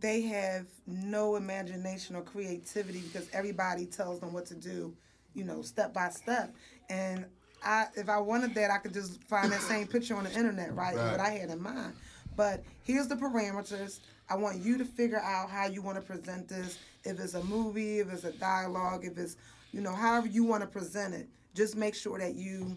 they 0.01 0.23
have 0.23 0.67
no 0.87 1.37
imagination 1.37 2.17
or 2.17 2.23
creativity 2.23 3.01
because 3.01 3.29
everybody 3.33 3.87
tells 3.87 4.21
them 4.21 4.33
what 4.33 4.47
to 4.47 4.55
do, 4.55 4.95
you 5.35 5.45
know, 5.45 5.63
step 5.63 5.95
by 5.95 6.11
step. 6.11 6.55
And 6.91 7.25
I, 7.63 7.87
if 7.97 8.09
I 8.09 8.19
wanted 8.19 8.55
that, 8.55 8.71
I 8.71 8.79
could 8.79 8.93
just 8.93 9.23
find 9.25 9.51
that 9.53 9.63
same 9.63 9.87
picture 9.87 10.15
on 10.15 10.25
the 10.25 10.33
internet, 10.33 10.75
right? 10.75 10.95
Right. 10.97 11.11
What 11.13 11.21
I 11.21 11.31
had 11.31 11.51
in 11.51 11.63
mind. 11.63 11.95
But 12.37 12.63
here's 12.83 13.09
the 13.09 13.17
parameters. 13.17 14.01
I 14.29 14.37
want 14.37 14.59
you 14.59 14.77
to 14.77 14.85
figure 14.85 15.21
out 15.21 15.49
how 15.49 15.67
you 15.67 15.81
want 15.81 15.97
to 15.97 16.03
present 16.03 16.49
this. 16.49 16.79
If 17.05 17.19
it's 17.19 17.35
a 17.35 17.43
movie, 17.45 18.01
if 18.01 18.13
it's 18.13 18.25
a 18.25 18.33
dialogue, 18.33 19.05
if 19.05 19.17
it's, 19.17 19.37
you 19.73 19.81
know, 19.81 19.95
however 19.95 20.27
you 20.27 20.45
want 20.45 20.63
to 20.63 20.67
present 20.67 21.15
it. 21.15 21.29
Just 21.55 21.75
make 21.77 21.95
sure 21.95 22.19
that 22.19 22.35
you 22.35 22.77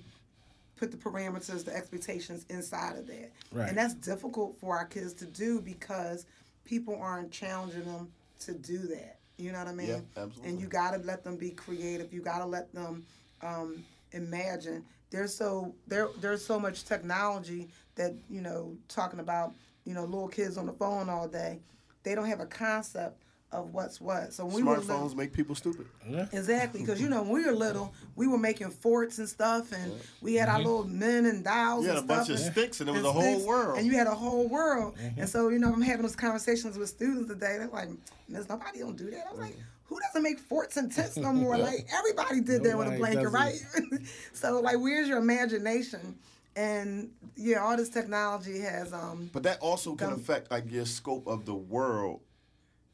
put 0.80 0.92
the 0.92 0.98
parameters, 0.98 1.66
the 1.66 1.76
expectations 1.76 2.46
inside 2.50 2.96
of 2.96 3.06
that. 3.08 3.32
Right. 3.52 3.68
And 3.68 3.78
that's 3.78 3.94
difficult 3.94 4.58
for 4.60 4.78
our 4.78 4.86
kids 4.86 5.14
to 5.16 5.26
do 5.26 5.60
because 5.60 6.26
people 6.64 6.98
aren't 7.00 7.32
challenging 7.32 7.84
them 7.84 8.10
to 8.42 8.54
do 8.54 8.78
that. 8.88 9.20
You 9.38 9.52
know 9.52 9.60
what 9.60 9.68
I 9.68 9.74
mean? 9.74 9.88
Yeah, 9.88 10.00
absolutely. 10.16 10.50
And 10.50 10.62
you 10.62 10.68
got 10.68 10.92
to 10.92 11.00
let 11.00 11.24
them 11.24 11.36
be 11.36 11.52
creative. 11.52 12.14
You 12.14 12.22
got 12.22 12.40
to 12.40 12.46
let 12.46 12.74
them 12.74 13.06
um, 13.42 13.84
imagine. 14.14 14.86
There's 15.12 15.36
so 15.36 15.74
there 15.88 16.10
there's 16.22 16.46
so 16.46 16.60
much 16.60 16.86
technology 16.86 17.70
that 17.96 18.14
you 18.30 18.42
know 18.42 18.78
talking 18.88 19.20
about 19.20 19.56
you 19.86 19.94
know 19.94 20.04
little 20.04 20.28
kids 20.28 20.58
on 20.58 20.66
the 20.66 20.74
phone 20.74 21.10
all 21.10 21.28
day. 21.28 21.60
They 22.04 22.16
don't 22.16 22.28
have 22.28 22.42
a 22.42 22.46
concept 22.46 23.22
of 23.52 23.74
what's 23.74 24.00
what. 24.00 24.34
So 24.34 24.46
when 24.46 24.56
we 24.56 24.64
were 24.64 24.78
little, 24.78 24.96
Smartphones 24.96 25.16
make 25.16 25.34
people 25.34 25.56
stupid. 25.56 25.88
Yeah. 26.08 26.28
Exactly, 26.32 26.82
because 26.82 27.02
you 27.02 27.10
know 27.10 27.24
when 27.24 27.32
we 27.32 27.46
were 27.46 27.52
little, 27.52 27.94
we 28.16 28.28
were 28.28 28.38
making 28.38 28.70
forts 28.70 29.18
and 29.18 29.28
stuff, 29.28 29.72
and 29.72 29.94
we 30.22 30.36
had 30.36 30.50
our 30.50 30.56
mm-hmm. 30.56 30.66
little 30.66 30.88
men 30.88 31.26
and 31.26 31.44
dials. 31.44 31.84
You 31.84 31.90
had 31.90 31.98
and 32.00 32.06
a 32.06 32.08
bunch 32.08 32.26
stuff 32.26 32.40
of 32.40 32.46
and- 32.46 32.54
sticks, 32.54 32.80
and 32.80 32.90
it 32.90 32.94
was 32.94 33.04
a 33.04 33.12
whole 33.12 33.46
world. 33.46 33.78
And 33.78 33.88
you 33.88 33.94
had 33.94 34.08
a 34.08 34.16
whole 34.16 34.48
world, 34.48 34.96
mm-hmm. 34.98 35.20
and 35.20 35.30
so 35.30 35.50
you 35.50 35.60
know 35.60 35.74
I'm 35.74 35.82
having 35.82 36.04
those 36.04 36.16
conversations 36.16 36.78
with 36.78 36.90
students 36.90 37.30
today. 37.30 37.58
They're 37.58 37.68
like, 37.68 37.90
"Miss, 38.28 38.48
nobody 38.48 38.80
don't 38.80 38.98
do 38.98 39.10
that." 39.12 39.26
I 39.28 39.32
was 39.32 39.40
like, 39.40 39.54
mm-hmm. 39.54 39.62
"Who 39.86 40.00
doesn't 40.00 40.24
make 40.24 40.40
forts 40.40 40.78
and 40.78 40.92
tents 40.92 41.18
no 41.18 41.34
more? 41.34 41.58
Like 41.58 41.88
everybody 41.92 42.42
did 42.42 42.64
that 42.64 42.78
with 42.78 42.88
a 42.88 42.98
blanket, 42.98 43.24
does 43.24 43.34
right?" 43.34 43.60
so 44.34 44.60
like, 44.62 44.78
where's 44.78 45.08
your 45.08 45.18
imagination? 45.18 46.18
and 46.56 47.12
yeah, 47.36 47.60
all 47.60 47.78
this 47.78 47.90
technology 47.90 48.60
has 48.60 48.92
um. 48.92 49.30
But 49.32 49.44
that 49.44 49.60
also 49.60 49.96
can 49.96 50.10
Come- 50.10 50.20
affect 50.20 50.52
like 50.52 50.70
your 50.72 50.86
scope 50.86 51.28
of 51.28 51.46
the 51.46 51.56
world. 51.56 52.22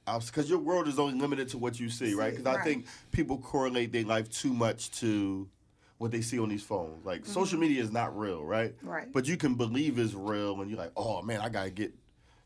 Because 0.05 0.49
your 0.49 0.59
world 0.59 0.87
is 0.87 0.99
only 0.99 1.19
limited 1.19 1.49
to 1.49 1.57
what 1.57 1.79
you 1.79 1.89
see, 1.89 2.13
right? 2.13 2.35
Because 2.35 2.45
I 2.45 2.63
think 2.63 2.85
people 3.11 3.39
correlate 3.39 3.91
their 3.91 4.03
life 4.03 4.29
too 4.29 4.53
much 4.53 4.91
to 4.99 5.49
what 5.97 6.11
they 6.11 6.21
see 6.21 6.39
on 6.39 6.49
these 6.49 6.63
phones. 6.63 7.05
Like 7.05 7.25
social 7.25 7.59
media 7.59 7.81
is 7.81 7.91
not 7.91 8.17
real, 8.17 8.43
right? 8.43 8.75
Mm-hmm. 8.77 8.87
Right. 8.87 9.11
But 9.11 9.27
you 9.27 9.37
can 9.37 9.55
believe 9.55 9.97
it's 9.97 10.13
real, 10.13 10.59
and 10.61 10.69
you're 10.69 10.79
like, 10.79 10.91
oh 10.95 11.21
man, 11.21 11.41
I 11.41 11.49
gotta 11.49 11.71
get, 11.71 11.93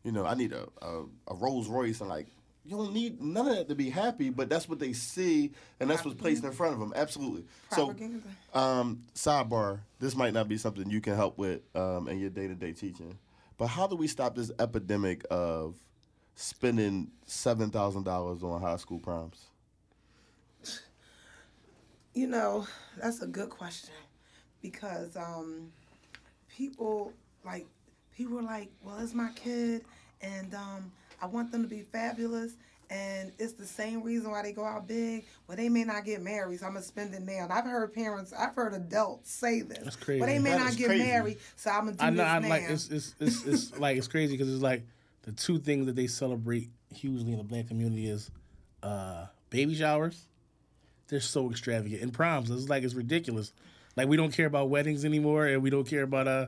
you 0.03 0.11
know, 0.11 0.25
I 0.25 0.35
need 0.35 0.53
a 0.53 0.67
a, 0.81 1.03
a 1.27 1.35
Rolls 1.35 1.67
Royce, 1.67 1.99
and 1.99 2.09
like, 2.09 2.27
you 2.65 2.77
don't 2.77 2.93
need 2.93 3.21
none 3.21 3.47
of 3.47 3.55
that 3.55 3.67
to 3.69 3.75
be 3.75 3.89
happy. 3.89 4.29
But 4.29 4.49
that's 4.49 4.69
what 4.69 4.79
they 4.79 4.93
see, 4.93 5.51
and 5.79 5.89
that's 5.89 6.05
what's 6.05 6.19
placed 6.19 6.43
in 6.43 6.51
front 6.51 6.73
of 6.73 6.79
them. 6.79 6.93
Absolutely. 6.95 7.45
Propaganda. 7.71 8.21
So, 8.53 8.59
um, 8.59 9.01
sidebar. 9.15 9.79
This 9.99 10.15
might 10.15 10.33
not 10.33 10.47
be 10.47 10.57
something 10.57 10.89
you 10.89 11.01
can 11.01 11.15
help 11.15 11.37
with 11.37 11.61
um, 11.75 12.07
in 12.07 12.19
your 12.19 12.29
day 12.29 12.47
to 12.47 12.55
day 12.55 12.71
teaching, 12.71 13.17
but 13.57 13.67
how 13.67 13.87
do 13.87 13.95
we 13.95 14.07
stop 14.07 14.35
this 14.35 14.51
epidemic 14.59 15.25
of 15.29 15.75
spending 16.41 17.11
seven 17.25 17.69
thousand 17.69 18.03
dollars 18.03 18.43
on 18.43 18.61
high 18.61 18.77
school 18.77 18.99
proms? 18.99 19.45
You 22.13 22.27
know, 22.27 22.65
that's 23.01 23.21
a 23.21 23.27
good 23.27 23.49
question 23.49 23.93
because 24.61 25.15
um, 25.15 25.71
people 26.49 27.13
like 27.45 27.67
people 28.15 28.39
are 28.39 28.43
like, 28.43 28.69
well, 28.83 28.97
it's 28.99 29.13
my 29.13 29.29
kid, 29.35 29.83
and 30.21 30.53
um, 30.55 30.91
I 31.21 31.27
want 31.27 31.51
them 31.51 31.61
to 31.63 31.67
be 31.69 31.81
fabulous. 31.81 32.53
And 32.91 33.31
it's 33.37 33.53
the 33.53 33.67
same 33.67 34.01
reason 34.01 34.31
why 34.31 34.41
they 34.41 34.51
go 34.51 34.65
out 34.65 34.87
big. 34.87 35.23
Well, 35.47 35.55
they 35.55 35.69
may 35.69 35.83
not 35.83 36.05
get 36.05 36.23
married, 36.23 36.59
so 36.59 36.65
I'm 36.65 36.73
gonna 36.73 36.83
spend 36.83 37.13
it 37.13 37.21
now. 37.21 37.43
And 37.43 37.53
I've 37.53 37.63
heard 37.65 37.93
parents, 37.93 38.33
I've 38.33 38.55
heard 38.55 38.73
adults 38.73 39.29
say 39.31 39.61
this. 39.61 39.77
That's 39.83 39.95
crazy. 39.95 40.19
But 40.19 40.25
they 40.25 40.39
may 40.39 40.49
That 40.51 40.59
not 40.61 40.75
get 40.75 40.87
crazy. 40.87 41.03
married, 41.03 41.37
so 41.55 41.69
I'm 41.69 41.85
gonna 41.85 41.97
do 41.97 42.03
I 42.03 42.09
know. 42.09 42.15
this 42.23 42.25
I'm 42.25 42.41
now. 42.41 42.49
like 42.49 42.63
it's 42.67 42.89
it's 42.89 43.15
it's, 43.19 43.45
it's 43.45 43.77
like 43.77 43.97
it's 43.97 44.07
crazy 44.07 44.33
because 44.35 44.51
it's 44.51 44.63
like 44.63 44.81
the 45.23 45.31
two 45.31 45.59
things 45.59 45.85
that 45.85 45.95
they 45.95 46.07
celebrate 46.07 46.69
hugely 46.93 47.31
in 47.31 47.37
the 47.37 47.43
black 47.43 47.67
community 47.67 48.07
is 48.09 48.31
uh, 48.83 49.25
baby 49.49 49.75
showers. 49.75 50.25
They're 51.07 51.19
so 51.19 51.49
extravagant 51.49 52.01
and 52.01 52.13
proms. 52.13 52.49
It's 52.51 52.69
like 52.69 52.83
it's 52.83 52.93
ridiculous. 52.93 53.51
Like 53.95 54.07
we 54.07 54.15
don't 54.17 54.31
care 54.31 54.45
about 54.45 54.69
weddings 54.69 55.03
anymore, 55.05 55.47
and 55.47 55.61
we 55.63 55.69
don't 55.69 55.85
care 55.87 56.03
about 56.03 56.27
uh 56.27 56.45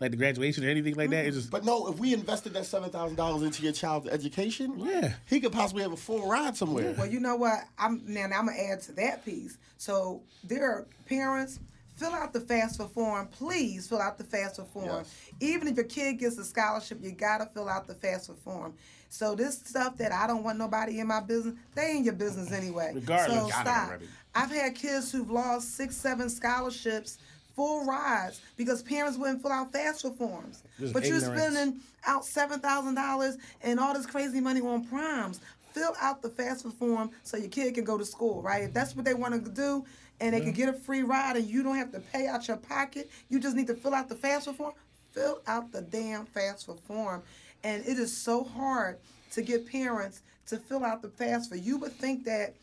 like 0.00 0.10
the 0.10 0.16
graduation 0.16 0.64
or 0.64 0.68
anything 0.68 0.94
like 0.96 1.10
that. 1.10 1.26
It's 1.26 1.36
just 1.36 1.50
But 1.50 1.64
no, 1.64 1.86
if 1.88 1.98
we 1.98 2.12
invested 2.14 2.52
that 2.54 2.66
seven 2.66 2.90
thousand 2.90 3.16
dollars 3.16 3.42
into 3.42 3.62
your 3.62 3.72
child's 3.72 4.08
education, 4.08 4.74
Yeah. 4.78 5.12
he 5.26 5.40
could 5.40 5.52
possibly 5.52 5.82
have 5.82 5.92
a 5.92 5.96
full 5.96 6.26
ride 6.28 6.56
somewhere. 6.56 6.94
Well, 6.98 7.06
you 7.06 7.20
know 7.20 7.36
what? 7.36 7.60
I'm 7.78 8.02
now. 8.06 8.24
I'm 8.24 8.46
gonna 8.46 8.52
add 8.58 8.80
to 8.82 8.92
that 8.92 9.24
piece. 9.24 9.56
So 9.78 10.22
there 10.42 10.64
are 10.70 10.86
parents. 11.06 11.60
Fill 12.00 12.14
out 12.14 12.32
the 12.32 12.40
FAFSA 12.40 12.90
form, 12.92 13.26
please. 13.26 13.86
Fill 13.86 14.00
out 14.00 14.16
the 14.16 14.24
FAFSA 14.24 14.66
form. 14.68 14.86
Yes. 14.86 15.14
Even 15.38 15.68
if 15.68 15.76
your 15.76 15.84
kid 15.84 16.14
gets 16.14 16.38
a 16.38 16.44
scholarship, 16.44 16.98
you 17.02 17.12
gotta 17.12 17.44
fill 17.44 17.68
out 17.68 17.86
the 17.86 17.94
FAFSA 17.94 18.38
form. 18.38 18.72
So 19.10 19.34
this 19.34 19.58
stuff 19.58 19.98
that 19.98 20.10
I 20.10 20.26
don't 20.26 20.42
want 20.42 20.56
nobody 20.56 21.00
in 21.00 21.08
my 21.08 21.20
business, 21.20 21.56
they 21.74 21.98
in 21.98 22.04
your 22.04 22.14
business 22.14 22.52
anyway. 22.52 22.92
Regardless. 22.94 23.38
so 23.38 23.48
stop. 23.48 23.92
I've 24.34 24.50
had 24.50 24.74
kids 24.74 25.12
who've 25.12 25.30
lost 25.30 25.76
six, 25.76 25.94
seven 25.94 26.30
scholarships, 26.30 27.18
full 27.54 27.84
rides, 27.84 28.40
because 28.56 28.82
parents 28.82 29.18
wouldn't 29.18 29.42
fill 29.42 29.52
out 29.52 29.70
FAFSA 29.70 30.16
forms. 30.16 30.62
Just 30.78 30.94
but 30.94 31.04
you're 31.04 31.20
spending 31.20 31.80
out 32.06 32.24
seven 32.24 32.60
thousand 32.60 32.94
dollars 32.94 33.36
and 33.60 33.78
all 33.78 33.92
this 33.92 34.06
crazy 34.06 34.40
money 34.40 34.62
on 34.62 34.86
primes. 34.86 35.40
Fill 35.74 35.94
out 36.00 36.22
the 36.22 36.30
FAFSA 36.30 36.72
form 36.72 37.10
so 37.24 37.36
your 37.36 37.48
kid 37.48 37.74
can 37.74 37.84
go 37.84 37.98
to 37.98 38.06
school, 38.06 38.40
right? 38.40 38.62
If 38.62 38.72
that's 38.72 38.96
what 38.96 39.04
they 39.04 39.14
want 39.14 39.44
to 39.44 39.50
do, 39.50 39.84
and 40.20 40.34
they 40.34 40.40
can 40.40 40.52
get 40.52 40.68
a 40.68 40.72
free 40.72 41.02
ride, 41.02 41.36
and 41.36 41.46
you 41.46 41.62
don't 41.62 41.76
have 41.76 41.92
to 41.92 42.00
pay 42.00 42.26
out 42.26 42.46
your 42.46 42.56
pocket, 42.58 43.10
you 43.28 43.40
just 43.40 43.56
need 43.56 43.66
to 43.68 43.74
fill 43.74 43.94
out 43.94 44.08
the 44.08 44.14
FAFSA 44.14 44.54
form. 44.54 44.74
Fill 45.12 45.40
out 45.46 45.72
the 45.72 45.82
damn 45.82 46.26
FAFSA 46.26 46.78
form, 46.80 47.22
and 47.64 47.84
it 47.84 47.98
is 47.98 48.16
so 48.16 48.44
hard 48.44 48.98
to 49.32 49.42
get 49.42 49.66
parents 49.66 50.22
to 50.46 50.56
fill 50.56 50.84
out 50.84 51.02
the 51.02 51.08
FAFSA. 51.08 51.62
You 51.64 51.78
would 51.78 51.92
think 51.92 52.24
that 52.24 52.54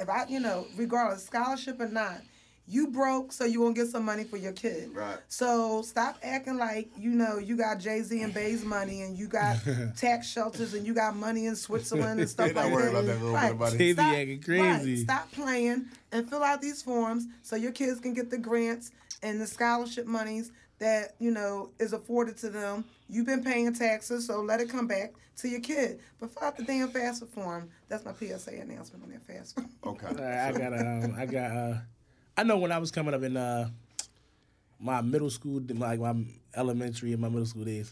if 0.00 0.08
I, 0.08 0.26
you 0.28 0.40
know, 0.40 0.66
regardless 0.76 1.24
scholarship 1.24 1.80
or 1.80 1.88
not, 1.88 2.20
you 2.72 2.88
broke 2.88 3.32
so 3.32 3.44
you 3.44 3.60
won't 3.60 3.76
get 3.76 3.88
some 3.88 4.04
money 4.04 4.24
for 4.24 4.38
your 4.38 4.52
kid. 4.52 4.94
Right. 4.94 5.18
So 5.28 5.82
stop 5.82 6.18
acting 6.22 6.56
like 6.56 6.88
you 6.98 7.10
know 7.10 7.38
you 7.38 7.56
got 7.56 7.78
Jay 7.78 8.00
Z 8.00 8.22
and 8.22 8.32
Bey's 8.32 8.64
money 8.64 9.02
and 9.02 9.16
you 9.16 9.28
got 9.28 9.58
tax 9.96 10.28
shelters 10.28 10.72
and 10.72 10.86
you 10.86 10.94
got 10.94 11.14
money 11.14 11.46
in 11.46 11.54
Switzerland 11.54 12.18
and 12.18 12.28
stuff 12.30 12.46
like 12.46 12.54
that. 12.54 12.68
about 12.68 12.78
that 12.78 12.92
little 12.92 13.02
bit 13.02 13.50
of 13.50 13.58
money. 13.58 13.76
They 13.76 13.92
Stop, 13.92 14.14
acting 14.14 14.42
crazy. 14.42 14.94
Right. 14.94 15.04
Stop 15.04 15.32
playing 15.32 15.86
and 16.12 16.28
fill 16.28 16.42
out 16.42 16.62
these 16.62 16.82
forms 16.82 17.26
so 17.42 17.56
your 17.56 17.72
kids 17.72 18.00
can 18.00 18.14
get 18.14 18.30
the 18.30 18.38
grants 18.38 18.90
and 19.22 19.40
the 19.40 19.46
scholarship 19.46 20.06
monies 20.06 20.50
that 20.78 21.14
you 21.18 21.30
know 21.30 21.70
is 21.78 21.92
afforded 21.92 22.38
to 22.38 22.48
them. 22.48 22.84
You've 23.08 23.26
been 23.26 23.44
paying 23.44 23.72
taxes, 23.74 24.26
so 24.26 24.40
let 24.40 24.60
it 24.60 24.70
come 24.70 24.86
back 24.86 25.12
to 25.36 25.48
your 25.48 25.60
kid. 25.60 26.00
But 26.18 26.32
fill 26.32 26.48
out 26.48 26.56
the 26.56 26.64
damn 26.64 26.88
FAFSA 26.88 27.28
form. 27.28 27.68
That's 27.88 28.04
my 28.06 28.12
PSA 28.14 28.52
announcement 28.52 29.04
on 29.04 29.10
that 29.10 29.26
FAFSA. 29.26 29.68
Okay. 29.84 30.06
All 30.06 30.14
right, 30.14 30.48
I 30.48 30.52
got 30.52 30.72
um, 30.72 31.14
I 31.18 31.26
got 31.26 31.50
uh, 31.50 31.74
I 32.42 32.44
know 32.44 32.58
when 32.58 32.72
I 32.72 32.78
was 32.78 32.90
coming 32.90 33.14
up 33.14 33.22
in 33.22 33.36
uh, 33.36 33.70
my 34.80 35.00
middle 35.00 35.30
school, 35.30 35.62
like 35.74 36.00
my 36.00 36.12
elementary 36.56 37.12
and 37.12 37.22
my 37.22 37.28
middle 37.28 37.46
school 37.46 37.64
days, 37.64 37.88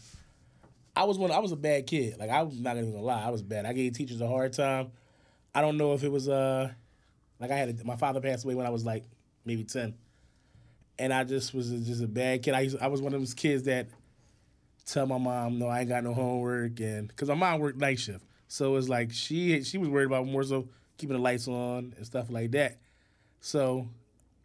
I 0.93 1.05
was 1.05 1.17
one. 1.17 1.31
I 1.31 1.39
was 1.39 1.53
a 1.53 1.55
bad 1.55 1.87
kid. 1.87 2.17
Like 2.19 2.29
I'm 2.29 2.61
not 2.61 2.75
even 2.75 2.91
gonna 2.91 3.01
lie, 3.01 3.23
I 3.23 3.29
was 3.29 3.41
bad. 3.41 3.65
I 3.65 3.71
gave 3.71 3.93
teachers 3.93 4.19
a 4.19 4.27
hard 4.27 4.51
time. 4.51 4.91
I 5.55 5.61
don't 5.61 5.77
know 5.77 5.93
if 5.93 6.03
it 6.03 6.11
was 6.11 6.27
uh, 6.27 6.69
like 7.39 7.49
I 7.49 7.55
had 7.55 7.79
a, 7.79 7.85
my 7.85 7.95
father 7.95 8.19
passed 8.19 8.43
away 8.43 8.55
when 8.55 8.65
I 8.65 8.71
was 8.71 8.83
like 8.83 9.05
maybe 9.45 9.63
ten, 9.63 9.93
and 10.99 11.13
I 11.13 11.23
just 11.23 11.53
was 11.53 11.69
just 11.69 12.03
a 12.03 12.07
bad 12.07 12.43
kid. 12.43 12.53
I 12.53 12.59
used, 12.59 12.77
I 12.81 12.87
was 12.87 13.01
one 13.01 13.13
of 13.13 13.21
those 13.21 13.33
kids 13.33 13.63
that 13.63 13.87
tell 14.85 15.05
my 15.05 15.17
mom, 15.17 15.59
no, 15.59 15.67
I 15.67 15.79
ain't 15.79 15.87
got 15.87 16.03
no 16.03 16.13
homework, 16.13 16.77
and 16.81 17.07
because 17.07 17.29
my 17.29 17.35
mom 17.35 17.61
worked 17.61 17.77
night 17.77 18.01
shift, 18.01 18.25
so 18.49 18.75
it's 18.75 18.89
like 18.89 19.13
she 19.13 19.63
she 19.63 19.77
was 19.77 19.87
worried 19.87 20.07
about 20.07 20.27
more 20.27 20.43
so 20.43 20.67
keeping 20.97 21.15
the 21.15 21.23
lights 21.23 21.47
on 21.47 21.93
and 21.95 22.05
stuff 22.05 22.29
like 22.29 22.51
that. 22.51 22.79
So 23.39 23.87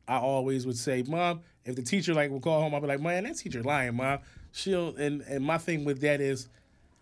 I 0.08 0.18
always 0.18 0.66
would 0.66 0.76
say, 0.76 1.02
Mom, 1.06 1.40
if 1.64 1.76
the 1.76 1.82
teacher 1.82 2.14
like 2.14 2.30
would 2.30 2.42
call 2.42 2.60
home, 2.60 2.74
I'll 2.74 2.80
be 2.80 2.86
like, 2.86 3.00
Man, 3.00 3.24
that 3.24 3.36
teacher 3.36 3.62
lying, 3.62 3.96
Mom. 3.96 4.18
She'll 4.52 4.96
and 4.96 5.20
and 5.22 5.44
my 5.44 5.58
thing 5.58 5.84
with 5.84 6.00
that 6.00 6.20
is, 6.20 6.48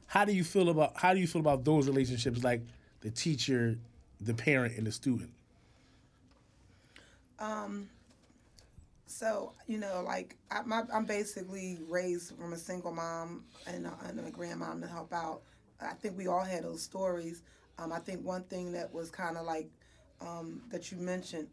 how 0.07 0.25
do 0.25 0.33
you 0.33 0.45
feel 0.45 0.69
about 0.71 0.93
how 0.97 1.15
do 1.15 1.21
you 1.21 1.27
feel 1.27 1.41
about 1.41 1.65
those 1.65 1.87
relationships, 1.87 2.43
like 2.43 2.63
the 3.01 3.11
teacher, 3.11 3.79
the 4.21 4.35
parent, 4.35 4.77
and 4.77 4.87
the 4.87 4.93
student? 4.93 5.31
Um. 7.39 7.89
So 9.07 9.53
you 9.69 9.79
know, 9.79 10.03
like 10.05 10.37
I, 10.51 10.63
I'm 10.93 11.05
basically 11.05 11.79
raised 11.89 12.37
from 12.37 12.53
a 12.53 12.57
single 12.57 12.93
mom 12.93 13.45
and 13.67 13.87
a, 13.87 13.95
and 14.09 14.19
a 14.19 14.31
grandmom 14.31 14.81
to 14.81 14.89
help 14.89 15.13
out. 15.13 15.43
I 15.81 15.93
think 15.95 16.17
we 16.17 16.27
all 16.27 16.45
had 16.45 16.65
those 16.65 16.83
stories. 16.83 17.43
Um, 17.79 17.93
I 17.93 17.99
think 17.99 18.25
one 18.25 18.45
thing 18.45 18.73
that 18.73 18.93
was 18.93 19.11
kind 19.11 19.37
of 19.37 19.45
like 19.47 19.69
um, 20.21 20.63
that 20.71 20.91
you 20.91 20.99
mentioned 20.99 21.49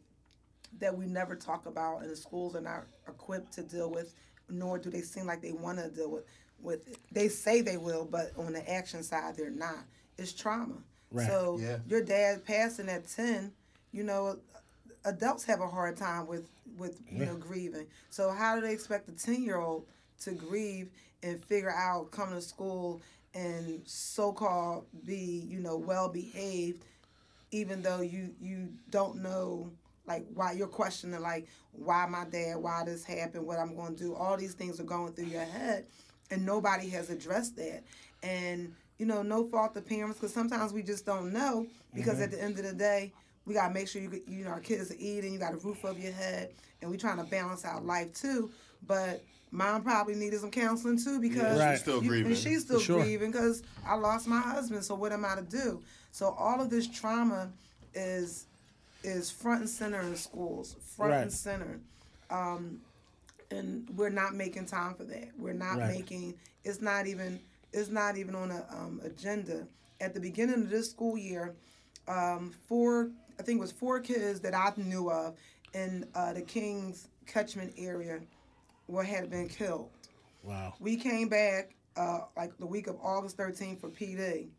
that 0.80 0.96
we 0.98 1.06
never 1.06 1.36
talk 1.36 1.66
about, 1.66 2.02
and 2.02 2.10
the 2.10 2.16
schools 2.16 2.56
are 2.56 2.62
not 2.62 2.86
equipped 3.08 3.54
to 3.54 3.64
deal 3.64 3.90
with, 3.92 4.14
nor 4.50 4.78
do 4.78 4.90
they 4.90 5.02
seem 5.02 5.26
like 5.26 5.42
they 5.42 5.52
want 5.52 5.78
to 5.80 5.90
deal 5.90 6.10
with. 6.12 6.24
With 6.62 6.88
it. 6.88 6.98
they 7.12 7.28
say 7.28 7.62
they 7.62 7.78
will, 7.78 8.06
but 8.06 8.34
on 8.38 8.54
the 8.54 8.72
action 8.72 9.02
side, 9.02 9.36
they're 9.36 9.50
not. 9.50 9.80
It's 10.20 10.32
trauma. 10.32 10.76
Right. 11.12 11.26
So 11.28 11.58
Yeah. 11.60 11.78
your 11.88 12.04
dad 12.04 12.46
passing 12.46 12.88
at 12.88 13.08
ten, 13.08 13.52
you 13.92 14.04
know, 14.04 14.38
adults 15.06 15.44
have 15.46 15.60
a 15.60 15.68
hard 15.68 15.98
time 15.98 16.28
with 16.28 16.48
with 16.78 17.02
you 17.10 17.26
know 17.26 17.36
grieving. 17.36 17.88
So 18.12 18.30
how 18.32 18.56
do 18.56 18.62
they 18.62 18.74
expect 18.74 19.10
a 19.10 19.12
ten 19.14 19.42
year 19.44 19.58
old 19.58 19.88
to 20.22 20.32
grieve 20.34 20.90
and 21.24 21.44
figure 21.44 21.72
out 21.72 22.12
come 22.12 22.30
to 22.30 22.42
school 22.42 23.02
and 23.34 23.82
so 23.86 24.32
called 24.32 24.86
be 25.06 25.16
you 25.48 25.60
know 25.60 25.78
well 25.78 26.10
behaved, 26.10 26.84
even 27.52 27.82
though 27.82 28.02
you 28.02 28.36
you 28.40 28.70
don't 28.92 29.18
know 29.22 29.72
like 30.12 30.26
why 30.34 30.52
you're 30.52 30.67
questioning 30.67 31.21
like 31.21 31.47
why 31.71 32.06
my 32.06 32.26
dad 32.26 32.58
why 32.58 32.84
this 32.86 33.04
happened 33.04 33.45
what 33.45 33.60
I'm 33.60 33.76
going 33.76 33.95
to 33.95 34.04
do 34.04 34.15
all 34.15 34.38
these 34.38 34.54
things 34.54 34.80
are 34.80 34.84
going 34.84 35.13
through 35.13 35.26
your 35.26 35.45
head 35.45 35.86
and 36.30 36.45
nobody 36.45 36.89
has 36.89 37.09
addressed 37.09 37.55
that 37.57 37.84
and 38.24 38.74
you 38.97 39.05
know 39.05 39.22
no 39.22 39.47
fault 39.47 39.76
of 39.78 39.88
parents 39.88 40.18
because 40.20 40.34
sometimes 40.34 40.74
we 40.74 40.84
just 40.84 41.05
don't 41.05 41.32
know 41.32 41.66
because 41.93 42.20
at 42.20 42.30
mm-hmm. 42.30 42.39
the 42.39 42.43
end 42.43 42.59
of 42.59 42.66
the 42.66 42.74
day 42.74 43.14
we 43.45 43.53
gotta 43.53 43.74
make 43.74 43.88
sure 43.88 44.01
you 44.01 44.09
get, 44.09 44.28
you 44.28 44.43
know 44.43 44.51
our 44.51 44.59
kids 44.59 44.91
are 44.91 44.97
eating 44.99 45.34
you 45.34 45.39
got 45.39 45.53
a 45.53 45.57
roof 45.57 45.84
over 45.86 45.99
your 45.99 46.14
head 46.14 46.51
and 46.82 46.91
we 46.91 46.97
trying 46.97 47.18
to 47.18 47.24
balance 47.24 47.66
out 47.66 47.86
life 47.86 48.14
too 48.14 48.51
but 48.88 49.24
mom 49.51 49.84
probably 49.84 50.16
needed 50.16 50.39
some 50.39 50.51
counseling 50.51 50.97
too 51.01 51.20
because 51.20 51.59
Right. 51.59 51.74
She's 51.74 51.82
still 51.82 52.01
you- 52.01 52.09
grieving. 52.09 52.32
and 52.32 52.41
she's 52.41 52.64
still 52.64 52.80
sure. 52.80 53.01
grieving 53.01 53.32
because 53.32 53.64
I 53.86 53.95
lost 53.95 54.28
my 54.28 54.39
husband. 54.39 54.84
So 54.84 54.95
what 54.95 55.12
am 55.12 55.26
I 55.26 55.36
to 55.36 55.41
do? 55.41 55.84
So 56.12 56.30
all 56.38 56.62
of 56.62 56.70
this 56.70 56.88
trauma 56.88 57.51
is 57.93 58.47
is 59.04 59.32
front 59.32 59.62
and 59.62 59.70
center 59.70 60.02
in 60.02 60.16
schools, 60.16 60.76
front 60.95 61.14
and 61.14 61.32
center, 61.34 61.80
um, 62.30 62.80
and 63.49 63.89
we're 63.95 64.10
not 64.10 64.34
making 64.36 64.66
time 64.66 64.93
for 64.95 65.04
that. 65.06 65.30
We're 65.38 65.54
not 65.54 65.78
Right. 65.78 65.95
making. 65.97 66.36
It's 66.64 66.82
not 66.82 67.08
even. 67.08 67.39
It's 67.74 67.89
not 67.89 68.18
even 68.18 68.36
on 68.36 68.52
a 68.52 68.66
um, 68.70 68.99
agenda. 69.04 69.68
At 70.02 70.14
the 70.14 70.20
beginning 70.20 70.64
of 70.64 70.70
this 70.70 70.89
school 70.89 71.18
year, 71.18 71.56
um, 72.08 72.54
four 72.68 73.12
I 73.39 73.43
think 73.43 73.58
it 73.58 73.62
was 73.62 73.72
four 73.72 73.99
kids 73.99 74.39
that 74.41 74.54
I 74.54 74.72
knew 74.78 75.10
of 75.10 75.36
in 75.74 76.06
uh, 76.14 76.34
the 76.34 76.41
Kings 76.41 77.08
catchment 77.26 77.74
area 77.78 78.20
were 78.88 79.04
had 79.04 79.30
been 79.30 79.47
killed 79.47 79.89
Wow. 80.43 80.74
We 80.80 80.97
came 80.97 81.30
back 81.30 81.76
uh, 81.95 82.22
like 82.36 82.58
the 82.58 82.66
week 82.66 82.88
of 82.88 82.97
August 83.02 83.38
13th 83.38 83.80
for 83.80 83.89
PD. 83.89 84.49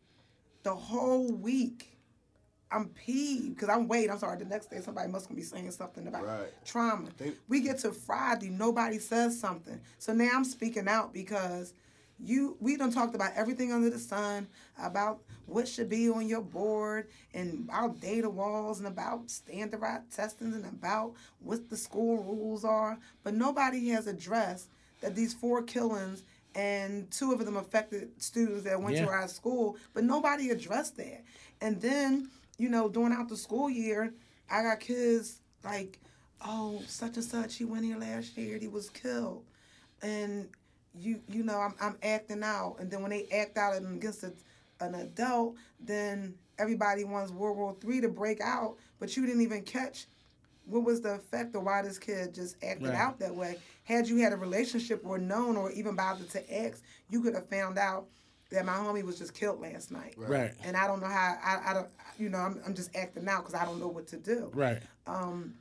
The 0.63 0.73
whole 0.73 1.31
week, 1.31 1.92
I'm 2.73 2.89
peeved 2.89 3.55
because 3.55 3.69
I'm 3.69 3.87
waiting. 3.87 4.09
I'm 4.11 4.17
sorry. 4.17 4.37
The 4.39 4.45
next 4.45 4.69
day, 4.71 4.81
somebody 4.81 5.09
must 5.11 5.27
gonna 5.27 5.35
be 5.39 5.43
saying 5.45 5.69
something 5.71 6.07
about 6.07 6.25
Right. 6.25 6.65
trauma. 6.65 7.09
They- 7.17 7.33
we 7.47 7.61
get 7.61 7.77
to 7.79 7.91
Friday, 7.91 8.49
nobody 8.49 8.97
says 8.99 9.39
something. 9.39 9.79
So 9.99 10.13
now 10.13 10.31
I'm 10.33 10.43
speaking 10.43 10.87
out 10.87 11.13
because 11.13 11.73
you 12.19 12.55
we 12.59 12.77
done 12.77 12.91
talked 12.91 13.15
about 13.15 13.33
everything 13.35 13.71
under 13.73 13.89
the 13.89 13.99
sun 13.99 14.47
about 14.77 15.21
what 15.47 15.67
should 15.67 15.89
be 15.89 16.09
on 16.09 16.27
your 16.27 16.41
board 16.41 17.07
and 17.33 17.65
about 17.67 17.99
data 17.99 18.29
walls 18.29 18.77
and 18.79 18.87
about 18.87 19.29
standardized 19.29 20.09
testing 20.11 20.53
and 20.53 20.63
about 20.65 21.13
what 21.39 21.69
the 21.69 21.75
school 21.75 22.23
rules 22.23 22.63
are 22.63 22.99
but 23.23 23.33
nobody 23.33 23.89
has 23.89 24.05
addressed 24.07 24.69
that 25.01 25.15
these 25.15 25.33
four 25.33 25.63
killings 25.63 26.23
and 26.55 27.09
two 27.09 27.33
of 27.33 27.43
them 27.43 27.57
affected 27.57 28.11
students 28.21 28.63
that 28.63 28.79
went 28.79 28.95
Yeah. 28.95 29.05
to 29.05 29.11
our 29.11 29.27
school 29.27 29.75
but 29.93 30.03
nobody 30.03 30.51
addressed 30.51 30.95
that 30.97 31.23
and 31.61 31.81
then 31.81 32.29
you 32.57 32.69
know 32.69 32.89
during 32.89 33.13
out 33.13 33.29
the 33.29 33.37
school 33.37 33.69
year 33.69 34.13
i 34.49 34.61
got 34.61 34.79
kids 34.79 35.39
like 35.63 35.99
oh 36.45 36.81
such 36.87 37.15
and 37.15 37.23
such 37.23 37.55
he 37.55 37.65
went 37.65 37.85
here 37.85 37.97
last 37.97 38.37
year 38.37 38.57
he 38.57 38.67
was 38.67 38.89
killed. 38.89 39.43
And 40.01 40.49
you 40.93 41.21
you 41.29 41.43
know 41.43 41.57
I'm, 41.57 41.73
I'm 41.79 41.97
acting 42.03 42.43
out. 42.43 42.75
And 42.79 42.91
then 42.91 43.01
when 43.01 43.11
they 43.11 43.25
act 43.31 43.57
out 43.57 43.77
against 43.77 44.23
a, 44.23 44.33
an 44.81 44.95
adult 44.95 45.55
then 45.79 46.35
everybody 46.59 47.03
wants 47.05 47.31
world 47.31 47.57
war 47.57 47.75
three 47.79 48.01
to 48.01 48.09
break 48.09 48.41
out 48.41 48.75
but 48.99 49.15
you 49.15 49.25
didn't 49.25 49.41
even 49.41 49.61
catch 49.63 50.05
what 50.65 50.83
was 50.83 51.01
the 51.01 51.15
effect 51.15 51.55
of 51.55 51.63
why 51.63 51.81
this 51.81 51.97
kid 51.97 52.33
just 52.33 52.55
acted 52.63 52.89
Right. 52.89 52.97
out 52.97 53.19
that 53.19 53.33
way. 53.35 53.57
Had 53.85 54.07
you 54.07 54.17
had 54.17 54.31
a 54.33 54.37
relationship 54.37 55.01
or 55.05 55.17
known 55.17 55.55
or 55.57 55.71
even 55.71 55.95
bothered 55.95 56.29
to 56.31 56.63
ask 56.65 56.81
you 57.09 57.21
could 57.21 57.35
have 57.35 57.49
found 57.49 57.77
out 57.77 58.07
that 58.53 58.65
my 58.65 58.73
homie 58.73 59.03
was 59.03 59.17
just 59.17 59.33
killed 59.33 59.59
last 59.59 59.91
night 59.91 60.13
Right. 60.17 60.53
and 60.63 60.77
i 60.77 60.87
don't 60.87 61.01
know 61.01 61.07
how 61.07 61.37
i, 61.43 61.71
I 61.71 61.73
don't 61.73 61.87
you 62.17 62.29
know 62.29 62.37
i'm, 62.37 62.61
I'm 62.65 62.73
just 62.73 62.95
acting 62.95 63.27
out 63.27 63.43
because 63.45 63.59
i 63.59 63.65
don't 63.65 63.79
know 63.79 63.87
what 63.87 64.07
to 64.07 64.17
do 64.17 64.49
Right. 64.53 64.81
Um, 65.07 65.55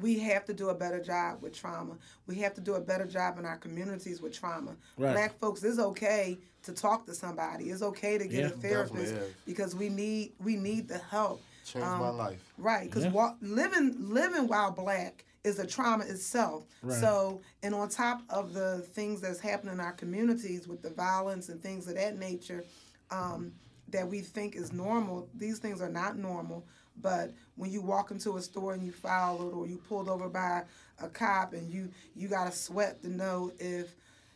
we 0.00 0.18
have 0.20 0.46
to 0.46 0.54
do 0.54 0.70
a 0.70 0.74
better 0.74 1.00
job 1.02 1.42
with 1.42 1.52
trauma. 1.52 1.98
We 2.26 2.36
have 2.36 2.54
to 2.54 2.62
do 2.62 2.76
a 2.76 2.80
better 2.80 3.04
job 3.04 3.38
in 3.38 3.44
our 3.44 3.58
communities 3.58 4.22
with 4.22 4.32
trauma. 4.32 4.74
Right. 4.96 5.12
Black 5.12 5.38
folks, 5.38 5.62
it's 5.62 5.78
okay 5.78 6.38
to 6.62 6.72
talk 6.72 7.04
to 7.06 7.14
somebody. 7.14 7.64
It's 7.66 7.82
okay 7.82 8.16
to 8.16 8.24
get 8.26 8.40
Yeah. 8.40 8.46
a 8.46 8.50
therapist 8.50 9.14
because 9.44 9.76
we 9.76 9.90
need 9.90 10.32
we 10.42 10.56
need 10.56 10.88
the 10.88 10.96
help. 10.96 11.42
Changed 11.66 11.86
my 11.86 12.08
um, 12.08 12.16
life. 12.16 12.42
Right, 12.56 12.88
because 12.88 13.04
Yeah. 13.04 13.32
living 13.42 13.94
living 13.98 14.48
while 14.48 14.70
black 14.70 15.26
is 15.44 15.58
a 15.58 15.66
trauma 15.66 16.04
itself. 16.04 16.64
Right. 16.82 16.98
So, 17.00 17.40
and 17.62 17.74
on 17.74 17.88
top 17.88 18.22
of 18.30 18.54
the 18.54 18.78
things 18.92 19.20
that's 19.20 19.40
happening 19.40 19.74
in 19.74 19.80
our 19.80 19.92
communities 19.92 20.68
with 20.68 20.82
the 20.82 20.90
violence 20.90 21.48
and 21.48 21.60
things 21.60 21.88
of 21.88 21.96
that 21.96 22.18
nature, 22.18 22.64
um, 23.10 23.52
that 23.88 24.06
we 24.08 24.20
think 24.20 24.54
is 24.56 24.72
normal, 24.72 25.28
these 25.34 25.58
things 25.58 25.80
are 25.80 25.88
not 25.88 26.16
normal. 26.16 26.64
But 27.00 27.32
when 27.56 27.70
you 27.70 27.80
walk 27.82 28.10
into 28.10 28.36
a 28.36 28.42
store 28.42 28.74
and 28.74 28.84
you 28.84 28.92
followed 28.92 29.52
or 29.52 29.66
you 29.66 29.78
pulled 29.78 30.08
over 30.08 30.28
by 30.28 30.62
a 31.02 31.08
cop 31.08 31.52
and 31.54 31.70
you 31.70 31.90
you 32.14 32.28
got 32.28 32.44
to 32.44 32.52
sweat 32.56 33.02
to 33.02 33.08
know 33.08 33.50
if 33.58 33.94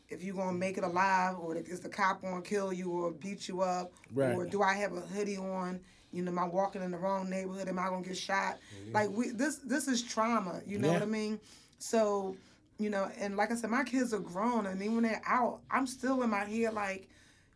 if 0.09 0.23
you're 0.23 0.35
gonna 0.35 0.57
make 0.57 0.79
it 0.79 0.85
alive 0.85 1.37
or 1.39 1.55
is 1.57 1.81
the 1.81 1.89
cop 1.89 2.23
gonna 2.23 2.41
kill 2.41 2.73
you 2.73 2.91
or 2.91 3.11
beat 3.11 3.47
you 3.49 3.61
up 3.61 3.93
Right. 4.15 4.35
or 4.35 4.47
do 4.47 4.63
I 4.63 4.73
have 4.75 4.95
a 4.95 5.01
hoodie 5.01 5.37
on? 5.37 5.81
You 6.13 6.23
know, 6.23 6.31
am 6.31 6.39
I 6.39 6.45
walking 6.47 6.83
in 6.83 6.91
the 6.91 6.99
wrong 6.99 7.29
neighborhood? 7.29 7.69
Am 7.69 7.79
I 7.79 7.89
gonna 7.89 8.03
get 8.05 8.17
shot? 8.17 8.59
Mm-hmm. 8.75 8.93
Like 8.95 9.11
we 9.11 9.31
this 9.31 9.57
this 9.59 9.89
is 9.89 10.03
trauma. 10.03 10.61
You 10.67 10.79
know 10.79 10.89
Yeah. 10.89 10.95
what 10.95 11.03
I 11.03 11.07
mean? 11.07 11.41
So, 11.79 12.37
you 12.79 12.91
know, 12.91 13.11
and 13.19 13.37
like 13.37 13.51
I 13.51 13.55
said, 13.55 13.71
my 13.71 13.85
kids 13.85 14.15
are 14.15 14.19
grown, 14.19 14.67
and 14.67 14.81
even 14.81 14.95
when 14.95 15.03
they're 15.05 15.23
out, 15.27 15.61
I'm 15.71 15.87
still 15.87 16.23
in 16.23 16.31
my 16.31 16.45
head 16.45 16.73
like, 16.75 17.09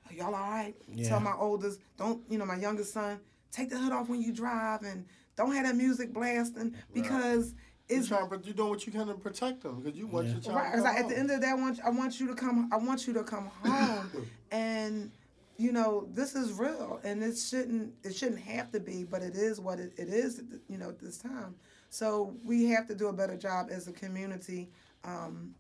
"Are 0.09 0.15
y'all 0.15 0.35
all 0.35 0.51
right?" 0.51 0.75
Yeah. 0.93 1.09
Tell 1.09 1.21
my 1.21 1.35
oldest, 1.39 1.81
don't 1.97 2.23
you 2.29 2.39
know, 2.39 2.45
my 2.47 2.57
youngest 2.57 2.93
son, 2.93 3.21
take 3.51 3.71
the 3.71 3.79
hood 3.79 3.93
off 3.93 4.09
when 4.09 4.21
you 4.21 4.33
drive, 4.33 4.83
and 4.83 5.07
don't 5.37 5.55
have 5.55 5.65
that 5.67 5.77
music 5.77 6.13
blasting 6.13 6.75
because 6.93 7.55
You 7.89 7.99
it's 7.99 8.09
trying, 8.09 8.29
but 8.29 8.47
you 8.47 8.53
doing 8.53 8.69
what 8.71 8.87
you 8.87 8.93
can 8.93 9.07
to 9.07 9.15
protect 9.15 9.63
them 9.63 9.81
because 9.81 9.99
you 9.99 10.07
want 10.07 10.27
Yeah. 10.27 10.33
your 10.35 10.43
child. 10.43 10.57
Right. 10.57 10.71
to 10.71 10.77
come 10.77 10.85
like 10.85 10.97
at 10.99 11.09
the 11.09 11.19
end 11.19 11.31
of 11.31 11.41
that, 11.41 11.51
I 11.51 11.55
want 11.55 11.81
I 11.85 11.91
want 11.91 12.21
you 12.21 12.27
to 12.29 12.35
come. 12.35 12.69
I 12.73 12.77
want 12.77 13.07
you 13.07 13.13
to 13.15 13.23
come 13.25 13.47
home, 13.65 14.11
and 14.51 15.11
you 15.61 15.73
know 15.73 16.09
this 16.15 16.35
is 16.35 16.53
real, 16.55 17.01
and 17.05 17.23
it 17.23 17.37
shouldn't 17.37 17.93
it 18.03 18.15
shouldn't 18.17 18.41
have 18.41 18.73
to 18.73 18.81
be, 18.81 19.05
but 19.05 19.23
it 19.23 19.37
is 19.37 19.61
what 19.61 19.79
it, 19.79 19.93
it 19.99 20.09
is. 20.09 20.43
You 20.69 20.79
know, 20.79 20.89
at 20.89 20.99
this 20.99 21.19
time. 21.19 21.55
So 21.91 22.35
we 22.45 22.67
have 22.67 22.87
to 22.89 22.95
do 22.95 23.09
a 23.09 23.13
better 23.13 23.37
job 23.37 23.69
as 23.71 23.87
a 23.89 23.93
community. 23.93 24.71
Um, 25.05 25.55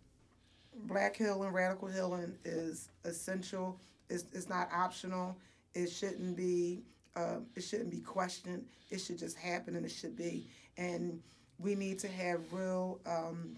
Black 0.85 1.17
healing, 1.17 1.51
radical 1.51 1.89
healing 1.89 2.35
is 2.45 2.89
essential. 3.05 3.79
It's, 4.09 4.25
it's 4.33 4.49
not 4.49 4.69
optional. 4.73 5.37
It 5.75 5.89
shouldn't 5.89 6.37
be. 6.37 6.83
Um, 7.17 7.47
it 7.57 7.63
shouldn't 7.63 7.91
be 7.91 8.01
questioned. 8.01 8.65
It 8.89 8.99
should 8.99 9.19
just 9.19 9.37
happen, 9.37 9.77
and 9.77 9.85
it 9.85 9.91
should 9.91 10.17
be. 10.17 10.47
And 10.79 11.21
we 11.59 11.75
need 11.75 11.99
to 11.99 12.09
have 12.09 12.41
real. 12.53 13.01
Um, 13.05 13.57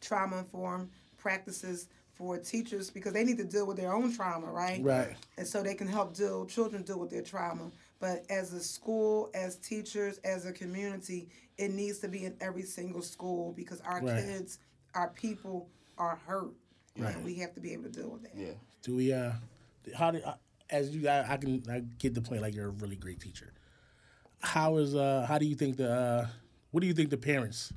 trauma 0.00 0.38
informed 0.38 0.90
practices 1.16 1.88
for 2.18 2.36
teachers 2.36 2.90
because 2.90 3.12
they 3.12 3.22
need 3.22 3.38
to 3.38 3.44
deal 3.44 3.64
with 3.64 3.76
their 3.76 3.94
own 3.94 4.12
trauma, 4.12 4.50
right? 4.50 4.82
Right. 4.82 5.14
And 5.36 5.46
so 5.46 5.62
they 5.62 5.74
can 5.74 5.86
help 5.86 6.14
deal 6.14 6.44
children 6.46 6.82
deal 6.82 6.98
with 6.98 7.10
their 7.10 7.22
trauma. 7.22 7.70
But 8.00 8.24
as 8.28 8.52
a 8.52 8.60
school, 8.60 9.30
as 9.34 9.56
teachers, 9.56 10.18
as 10.24 10.44
a 10.44 10.52
community, 10.52 11.28
it 11.56 11.70
needs 11.70 11.98
to 12.00 12.08
be 12.08 12.24
in 12.24 12.36
every 12.40 12.62
single 12.64 13.02
school 13.02 13.52
because 13.52 13.80
our 13.82 14.02
Right. 14.02 14.24
kids, 14.24 14.58
our 14.94 15.10
people 15.10 15.68
are 15.96 16.16
hurt. 16.26 16.52
Right. 16.98 17.14
And 17.14 17.24
we 17.24 17.34
have 17.36 17.54
to 17.54 17.60
be 17.60 17.72
able 17.72 17.84
to 17.84 17.90
deal 17.90 18.10
with 18.10 18.22
that. 18.22 18.32
Yeah. 18.36 18.54
Do 18.82 18.96
we? 18.96 19.12
Uh, 19.12 19.32
how 19.96 20.10
do? 20.10 20.18
Uh, 20.24 20.34
as 20.70 20.90
you, 20.94 21.08
I, 21.08 21.32
I 21.32 21.36
can, 21.36 21.62
I 21.70 21.80
get 21.98 22.14
the 22.14 22.20
point. 22.20 22.42
Like 22.42 22.54
you're 22.54 22.66
a 22.68 22.70
really 22.70 22.96
great 22.96 23.20
teacher. 23.20 23.52
How 24.40 24.76
is? 24.78 24.96
Uh, 24.96 25.24
how 25.28 25.38
do 25.38 25.46
you 25.46 25.54
think 25.54 25.76
the? 25.76 25.92
Uh, 25.92 26.26
what 26.72 26.80
do 26.80 26.88
you 26.88 26.94
think 26.94 27.10
the 27.10 27.16
parents 27.16 27.72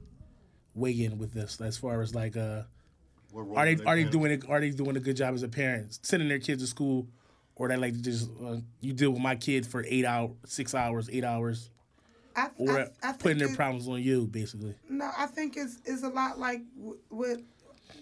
weigh 0.74 1.04
in 1.04 1.20
with 1.20 1.34
this? 1.34 1.62
As 1.62 1.78
far 1.78 2.02
as 2.02 2.16
like, 2.16 2.36
uh, 2.36 2.64
What 2.64 2.64
role 2.64 2.68
are 3.56 3.66
they 3.66 3.76
do 3.76 3.84
are 3.86 3.96
they 3.96 4.04
doing 4.06 4.32
it? 4.32 4.50
Are 4.50 4.60
they 4.60 4.72
doing 4.72 4.96
a 4.98 5.00
good 5.00 5.16
job 5.16 5.34
as 5.34 5.44
a 5.44 5.48
parent 5.48 6.00
sending 6.04 6.30
their 6.30 6.40
kids 6.40 6.62
to 6.64 6.68
school, 6.68 7.08
or 7.56 7.68
they 7.68 7.78
like 7.78 7.94
to 7.94 8.02
just 8.02 8.30
uh, 8.44 8.58
you 8.80 8.94
deal 8.94 9.12
with 9.12 9.22
my 9.22 9.36
kid 9.36 9.66
for 9.66 9.84
eight 9.88 10.06
hours, 10.06 10.32
six 10.46 10.74
hours, 10.76 11.10
eight 11.12 11.24
hours, 11.24 11.70
I, 12.36 12.50
or 12.58 12.80
I, 12.80 12.88
I 13.04 13.14
putting 13.14 13.38
their 13.38 13.50
it- 13.50 13.56
problems 13.56 13.88
on 13.88 14.02
you, 14.02 14.28
basically? 14.28 14.76
No, 14.90 15.10
I 15.18 15.28
think 15.28 15.58
it's 15.58 15.80
it's 15.86 16.04
a 16.04 16.10
lot 16.10 16.40
like 16.40 16.62
w- 16.76 17.00
what 17.10 17.42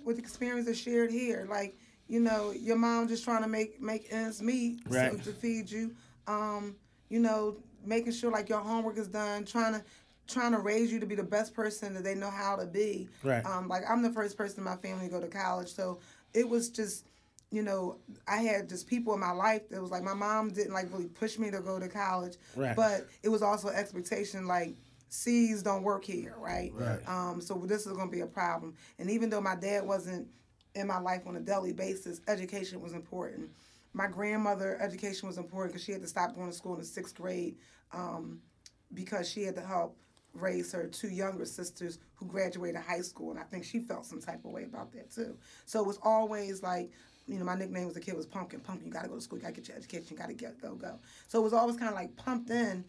what 0.04 0.18
experience 0.18 0.68
is 0.68 0.80
shared 0.80 1.12
here. 1.12 1.48
Like 1.50 1.78
you 2.08 2.20
know, 2.20 2.52
your 2.52 2.78
mom 2.78 3.08
just 3.08 3.24
trying 3.24 3.44
to 3.44 3.50
make 3.50 3.82
make 3.82 4.08
ends 4.12 4.42
meet 4.42 4.82
so 4.90 5.18
to 5.24 5.32
feed 5.34 5.70
you. 5.70 5.96
Um, 6.28 6.76
you 7.10 7.20
know, 7.20 7.58
making 7.86 8.12
sure 8.12 8.32
like 8.32 8.50
your 8.50 8.60
homework 8.60 8.98
is 8.98 9.08
done, 9.08 9.46
trying 9.46 9.74
to 9.74 9.84
trying 10.30 10.52
to 10.54 10.60
raise 10.60 10.92
you 10.92 11.00
to 11.00 11.06
be 11.06 11.16
the 11.16 11.24
best 11.24 11.54
person 11.54 11.94
that 11.96 12.04
they 12.04 12.16
know 12.16 12.30
how 12.30 12.56
to 12.56 12.66
be. 12.66 13.10
Right. 13.24 13.46
Um, 13.46 13.68
like 13.68 13.84
I'm 13.90 14.02
the 14.02 14.12
first 14.14 14.38
person 14.38 14.60
in 14.60 14.64
my 14.64 14.76
family 14.78 15.06
to 15.08 15.12
go 15.12 15.20
to 15.20 15.28
college, 15.28 15.70
so 15.74 16.00
it 16.34 16.48
was 16.48 16.70
just. 16.70 17.06
You 17.52 17.64
know, 17.64 17.98
I 18.28 18.42
had 18.44 18.70
just 18.70 18.86
people 18.86 19.12
in 19.16 19.20
my 19.20 19.32
life 19.32 19.68
that 19.70 19.82
was 19.82 19.90
like 19.90 20.04
my 20.04 20.14
mom 20.14 20.52
didn't 20.52 20.72
like 20.72 20.86
really 20.92 21.08
push 21.08 21.40
me 21.40 21.50
to 21.50 21.62
go 21.62 21.80
to 21.80 21.88
college, 21.88 22.36
Right. 22.56 22.76
but 22.76 23.08
it 23.24 23.30
was 23.30 23.42
also 23.42 23.70
expectation 23.70 24.46
like 24.46 24.76
C's 25.10 25.64
don't 25.64 25.82
work 25.82 26.06
here, 26.06 26.36
right? 26.38 26.72
Right. 26.76 27.00
Um, 27.10 27.42
so 27.42 27.56
this 27.66 27.88
is 27.88 27.94
going 27.94 28.08
to 28.08 28.16
be 28.16 28.22
a 28.22 28.28
problem. 28.28 28.76
And 29.00 29.10
even 29.10 29.32
though 29.32 29.42
my 29.42 29.56
dad 29.56 29.84
wasn't 29.84 30.28
in 30.76 30.86
my 30.86 31.00
life 31.00 31.24
on 31.26 31.38
a 31.38 31.40
daily 31.40 31.74
basis, 31.74 32.22
education 32.28 32.82
was 32.82 32.94
important. 32.94 33.50
My 33.94 34.06
grandmother, 34.06 34.78
education 34.80 35.28
was 35.28 35.40
important 35.40 35.74
because 35.74 35.84
she 35.84 35.92
had 35.92 36.02
to 36.04 36.08
stop 36.08 36.36
going 36.36 36.52
to 36.52 36.56
school 36.56 36.74
in 36.76 36.80
the 36.82 36.86
sixth 36.86 37.16
grade 37.16 37.56
um, 37.92 38.42
because 38.94 39.28
she 39.28 39.42
had 39.42 39.56
to 39.56 39.62
help 39.66 39.98
raise 40.34 40.72
her 40.72 40.88
two 40.88 41.10
younger 41.10 41.46
sisters 41.46 42.00
who 42.16 42.26
graduated 42.26 42.82
high 42.82 43.02
school. 43.02 43.32
And 43.32 43.40
I 43.40 43.44
think 43.44 43.64
she 43.64 43.80
felt 43.80 44.06
some 44.06 44.22
type 44.22 44.46
of 44.46 44.52
way 44.52 44.64
about 44.64 44.92
that 44.94 45.12
too. 45.12 45.38
So 45.66 45.80
it 45.80 45.88
was 45.88 46.00
always 46.04 46.62
like, 46.62 46.92
you 47.28 47.38
know, 47.38 47.46
my 47.46 47.56
nickname 47.56 47.88
as 47.88 47.96
a 47.96 48.00
kid 48.00 48.16
was 48.16 48.26
Pumpkin. 48.26 48.60
Pumpkin, 48.60 48.88
you 48.88 48.94
got 48.94 49.04
to 49.04 49.10
go 49.10 49.16
to 49.16 49.22
school, 49.22 49.38
you 49.38 49.44
got 49.44 49.54
to 49.54 49.62
get 49.62 49.68
your 49.68 49.78
education, 49.78 50.08
you 50.12 50.18
got 50.18 50.28
to 50.28 50.34
get 50.34 50.62
go, 50.62 50.76
go. 50.76 51.00
So 51.28 51.40
it 51.40 51.44
was 51.44 51.54
always 51.54 51.78
kind 51.78 51.90
of 51.90 51.96
like 51.96 52.16
pumped 52.16 52.50
in 52.50 52.84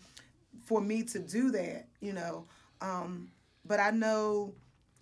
for 0.65 0.81
me 0.81 1.03
to 1.05 1.19
do 1.19 1.51
that, 1.53 1.87
you 2.01 2.13
know. 2.13 2.47
Um, 2.81 3.31
but 3.67 3.81
I 3.81 3.91
know 3.91 4.55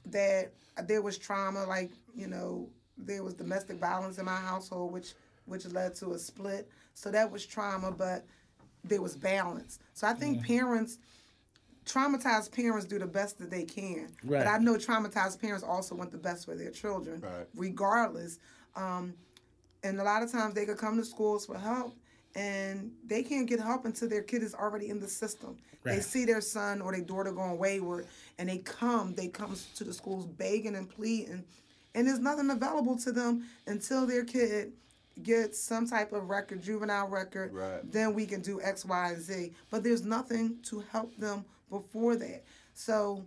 that 0.06 0.52
there 0.86 1.02
was 1.02 1.18
trauma, 1.18 1.64
like 1.66 1.90
you 2.16 2.26
know, 2.26 2.68
there 2.96 3.22
was 3.22 3.34
domestic 3.34 3.78
violence 3.78 4.18
in 4.18 4.24
my 4.24 4.36
household, 4.36 4.92
which 4.92 5.14
which 5.46 5.66
led 5.66 5.94
to 5.96 6.12
a 6.12 6.18
split. 6.18 6.68
So 6.94 7.10
that 7.10 7.30
was 7.30 7.46
trauma, 7.46 7.90
but 7.92 8.24
there 8.84 9.00
was 9.00 9.16
balance. 9.16 9.78
So 9.94 10.06
I 10.06 10.14
think 10.14 10.44
parents, 10.44 10.98
traumatized 11.88 12.52
parents, 12.52 12.84
do 12.86 12.98
the 12.98 13.06
best 13.06 13.38
that 13.38 13.50
they 13.50 13.64
can. 13.64 14.08
Right. 14.22 14.44
But 14.44 14.46
I 14.46 14.58
know 14.58 14.74
traumatized 14.74 15.40
parents 15.40 15.64
also 15.64 15.94
want 15.94 16.10
the 16.12 16.18
best 16.18 16.44
for 16.44 16.54
their 16.54 16.70
children, 16.70 17.20
Right. 17.20 17.46
regardless. 17.54 18.38
Um, 18.76 19.14
and 19.82 20.00
a 20.00 20.04
lot 20.04 20.22
of 20.22 20.30
times 20.30 20.54
they 20.54 20.66
could 20.66 20.78
come 20.78 20.96
to 20.98 21.04
schools 21.04 21.46
for 21.46 21.56
help 21.58 21.94
and 22.34 22.92
they 23.06 23.22
can't 23.22 23.46
get 23.48 23.60
help 23.60 23.84
until 23.84 24.08
their 24.08 24.22
kid 24.22 24.42
is 24.42 24.54
already 24.54 24.90
in 24.90 25.00
the 25.00 25.08
system. 25.08 25.56
They 25.84 26.00
see 26.00 26.26
their 26.26 26.42
son 26.42 26.82
or 26.82 26.92
their 26.92 27.00
daughter 27.00 27.32
going 27.32 27.56
wayward 27.56 28.06
and 28.38 28.48
they 28.50 28.58
come, 28.58 29.14
they 29.14 29.28
come 29.28 29.56
to 29.76 29.84
the 29.84 29.92
schools 29.94 30.26
begging 30.26 30.76
and 30.76 30.88
pleading 30.90 31.44
and 31.94 32.06
there's 32.06 32.18
nothing 32.18 32.50
available 32.50 32.96
to 32.98 33.10
them 33.12 33.44
until 33.66 34.06
their 34.06 34.24
kid 34.24 34.72
gets 35.22 35.58
some 35.58 35.86
type 35.88 36.12
of 36.12 36.28
record, 36.28 36.62
juvenile 36.62 37.08
record. 37.08 37.54
Right. 37.54 37.90
Then 37.90 38.12
we 38.12 38.26
can 38.26 38.42
do 38.42 38.60
X, 38.60 38.84
Y, 38.84 39.08
and 39.12 39.20
Z. 39.22 39.52
But 39.70 39.82
there's 39.82 40.04
nothing 40.04 40.58
to 40.64 40.80
help 40.92 41.16
them 41.16 41.44
before 41.70 42.16
that. 42.16 42.44
So 42.74 43.24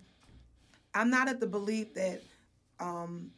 I'm 0.93 1.09
not 1.09 1.27
at 1.27 1.39
the 1.39 1.47
belief 1.47 1.93
that 1.93 2.21
um, 2.79 3.31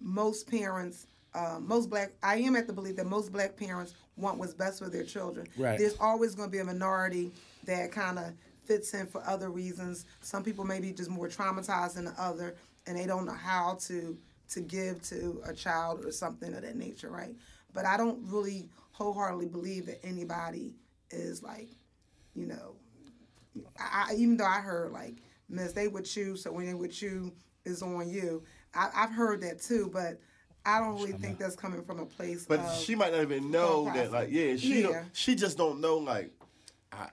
most 0.00 0.50
parents, 0.50 1.06
uh, 1.34 1.58
most 1.60 1.88
black, 1.88 2.12
I 2.22 2.36
am 2.36 2.56
at 2.56 2.66
the 2.66 2.72
belief 2.72 2.96
that 2.96 3.06
most 3.06 3.32
black 3.32 3.56
parents 3.56 3.94
want 4.16 4.38
what's 4.38 4.54
best 4.54 4.78
for 4.78 4.88
their 4.90 5.04
children. 5.04 5.46
Right. 5.56 5.78
There's 5.78 5.96
always 5.98 6.34
going 6.34 6.48
to 6.48 6.52
be 6.52 6.58
a 6.58 6.64
minority 6.64 7.32
that 7.64 7.92
kind 7.92 8.18
of 8.18 8.32
fits 8.64 8.94
in 8.94 9.06
for 9.06 9.22
other 9.26 9.50
reasons. 9.50 10.04
Some 10.20 10.42
people 10.42 10.64
may 10.64 10.80
be 10.80 10.92
just 10.92 11.10
more 11.10 11.28
traumatized 11.28 11.94
than 11.94 12.04
the 12.06 12.14
other, 12.18 12.54
and 12.86 12.98
they 12.98 13.06
don't 13.06 13.26
know 13.26 13.32
how 13.32 13.78
to 13.82 14.16
to 14.50 14.60
give 14.60 15.02
to 15.02 15.40
a 15.46 15.54
child 15.54 16.04
or 16.04 16.12
something 16.12 16.52
of 16.52 16.60
that 16.60 16.76
nature, 16.76 17.08
right? 17.08 17.34
But 17.72 17.86
I 17.86 17.96
don't 17.96 18.18
really 18.24 18.68
wholeheartedly 18.92 19.46
believe 19.46 19.86
that 19.86 20.04
anybody 20.04 20.74
is 21.10 21.42
like, 21.42 21.70
you 22.34 22.44
know, 22.44 22.74
I, 23.78 24.08
I, 24.10 24.14
even 24.14 24.36
though 24.36 24.44
I 24.46 24.60
heard 24.60 24.92
like, 24.92 25.16
Miss, 25.48 25.72
they 25.72 25.88
would 25.88 26.04
choose, 26.04 26.42
so 26.42 26.52
when 26.52 26.66
they 26.66 26.74
would 26.74 26.92
choose 26.92 27.30
is 27.64 27.82
on 27.82 28.08
you. 28.08 28.42
I, 28.74 28.88
I've 28.94 29.12
heard 29.12 29.40
that 29.42 29.60
too, 29.60 29.90
but 29.92 30.20
I 30.64 30.80
don't 30.80 30.94
really 30.94 31.12
think 31.12 31.38
that's 31.38 31.56
coming 31.56 31.82
from 31.82 31.98
a 31.98 32.06
place. 32.06 32.46
But 32.46 32.60
of, 32.60 32.72
she 32.74 32.94
might 32.94 33.12
not 33.12 33.22
even 33.22 33.50
know 33.50 33.84
that, 33.92 34.10
like, 34.12 34.28
yeah, 34.30 34.56
she 34.56 34.76
Yeah. 34.80 34.82
Don't, 34.82 34.98
she 35.12 35.34
just 35.34 35.56
don't 35.58 35.80
know, 35.80 35.98
like, 35.98 36.30
I, 36.90 37.08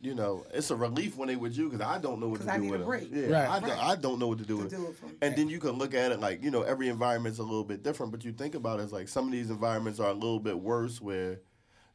you 0.00 0.14
know, 0.14 0.44
it's 0.52 0.70
a 0.70 0.76
relief 0.76 1.16
when 1.16 1.28
they 1.28 1.36
with 1.36 1.56
you 1.56 1.70
because 1.70 1.86
I 1.86 1.98
don't 1.98 2.20
know 2.20 2.28
what 2.28 2.40
to 2.40 2.46
'Cause 2.46 2.54
I 2.54 2.56
do 2.56 2.62
need 2.64 2.70
with 2.72 2.80
a 2.82 2.84
them. 2.84 3.08
Yeah, 3.12 3.30
Right. 3.30 3.48
I, 3.48 3.66
Right. 3.68 3.78
I 3.78 3.96
don't 3.96 4.18
know 4.18 4.26
what 4.28 4.38
to 4.38 4.44
do 4.44 4.58
with 4.58 4.70
do 4.70 4.88
it 4.88 4.96
for 4.96 5.06
'em. 5.06 5.16
And 5.22 5.36
then 5.36 5.48
you 5.48 5.58
can 5.58 5.72
look 5.72 5.94
at 5.94 6.12
it 6.12 6.20
like, 6.20 6.42
you 6.42 6.50
know, 6.50 6.62
every 6.62 6.88
environment's 6.88 7.38
a 7.38 7.42
little 7.42 7.64
bit 7.64 7.82
different, 7.82 8.12
but 8.12 8.24
you 8.24 8.32
think 8.32 8.54
about 8.54 8.80
it, 8.80 8.82
it's 8.82 8.92
like 8.92 9.08
some 9.08 9.26
of 9.26 9.32
these 9.32 9.48
environments 9.50 10.00
are 10.00 10.10
a 10.10 10.14
little 10.14 10.40
bit 10.40 10.58
worse 10.58 11.00
where, 11.00 11.40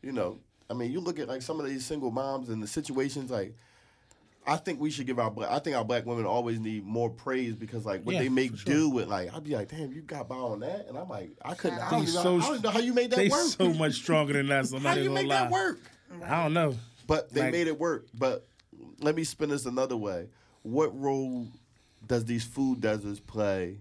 you 0.01 0.11
know, 0.11 0.39
I 0.69 0.73
mean, 0.73 0.91
you 0.91 0.99
look 1.01 1.19
at 1.19 1.27
like 1.27 1.41
some 1.41 1.59
of 1.59 1.65
these 1.67 1.85
single 1.85 2.11
moms 2.11 2.49
and 2.49 2.63
the 2.63 2.67
situations 2.67 3.29
like. 3.29 3.55
I 4.49 4.57
think 4.57 4.79
we 4.79 4.89
should 4.89 5.05
give 5.05 5.19
our 5.19 5.29
black. 5.29 5.51
I 5.51 5.59
think 5.59 5.75
our 5.75 5.85
black 5.85 6.05
women 6.05 6.25
always 6.25 6.59
need 6.59 6.83
more 6.85 7.09
praise 7.09 7.55
because 7.55 7.85
like 7.85 8.03
what 8.03 8.15
Yeah, 8.15 8.23
they 8.23 8.29
make 8.29 8.57
sure. 8.57 8.73
do 8.73 8.89
with 8.89 9.07
like 9.07 9.33
I'd 9.33 9.43
be 9.43 9.55
like, 9.55 9.69
damn, 9.69 9.91
you 9.93 10.01
got 10.01 10.27
by 10.27 10.35
on 10.35 10.59
that, 10.61 10.87
and 10.87 10.97
I'm 10.97 11.07
like, 11.09 11.31
I 11.43 11.53
couldn't. 11.53 11.79
I 11.79 11.91
don't, 11.91 12.01
even, 12.01 12.13
so- 12.13 12.37
I 12.39 12.41
don't 12.41 12.63
know 12.63 12.69
how 12.71 12.79
you 12.79 12.93
made 12.93 13.11
that 13.11 13.17
They 13.17 13.29
work. 13.29 13.47
so 13.47 13.73
much 13.73 13.93
stronger 13.93 14.33
than 14.33 14.51
us. 14.51 14.71
I'm 14.71 14.81
how 14.81 14.95
you 14.95 15.09
make 15.11 15.27
lie. 15.27 15.41
that 15.43 15.51
work? 15.51 15.79
I 16.25 16.43
don't 16.43 16.53
know. 16.53 16.75
But 17.07 17.31
they 17.31 17.41
Like- 17.41 17.51
made 17.51 17.67
it 17.67 17.77
work. 17.79 18.07
But 18.13 18.47
let 18.99 19.15
me 19.15 19.23
spin 19.23 19.49
this 19.49 19.65
another 19.65 19.95
way. 19.97 20.27
What 20.63 20.97
role 20.99 21.47
does 22.07 22.25
these 22.25 22.43
food 22.43 22.81
deserts 22.81 23.19
play 23.19 23.77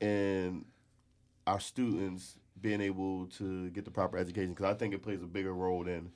in 0.00 0.64
our 1.46 1.60
students 1.60 2.36
being 2.60 2.80
able 2.80 3.26
to 3.26 3.70
get 3.70 3.84
the 3.84 3.90
proper 3.90 4.16
education? 4.18 4.50
Because 4.50 4.66
I 4.66 4.74
think 4.74 4.94
it 4.94 5.02
plays 5.02 5.22
a 5.22 5.26
bigger 5.26 5.52
role 5.54 5.84
than 5.84 6.10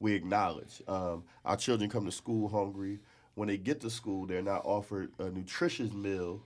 we 0.00 0.14
acknowledge. 0.14 0.82
Um, 0.88 1.24
our 1.44 1.56
children 1.56 1.88
come 1.90 2.06
to 2.06 2.12
school 2.12 2.48
hungry. 2.48 2.98
When 3.34 3.48
they 3.48 3.58
get 3.58 3.80
to 3.82 3.90
school, 3.90 4.26
they're 4.26 4.42
not 4.42 4.64
offered 4.64 5.12
a 5.18 5.30
nutritious 5.30 5.92
meal. 5.92 6.42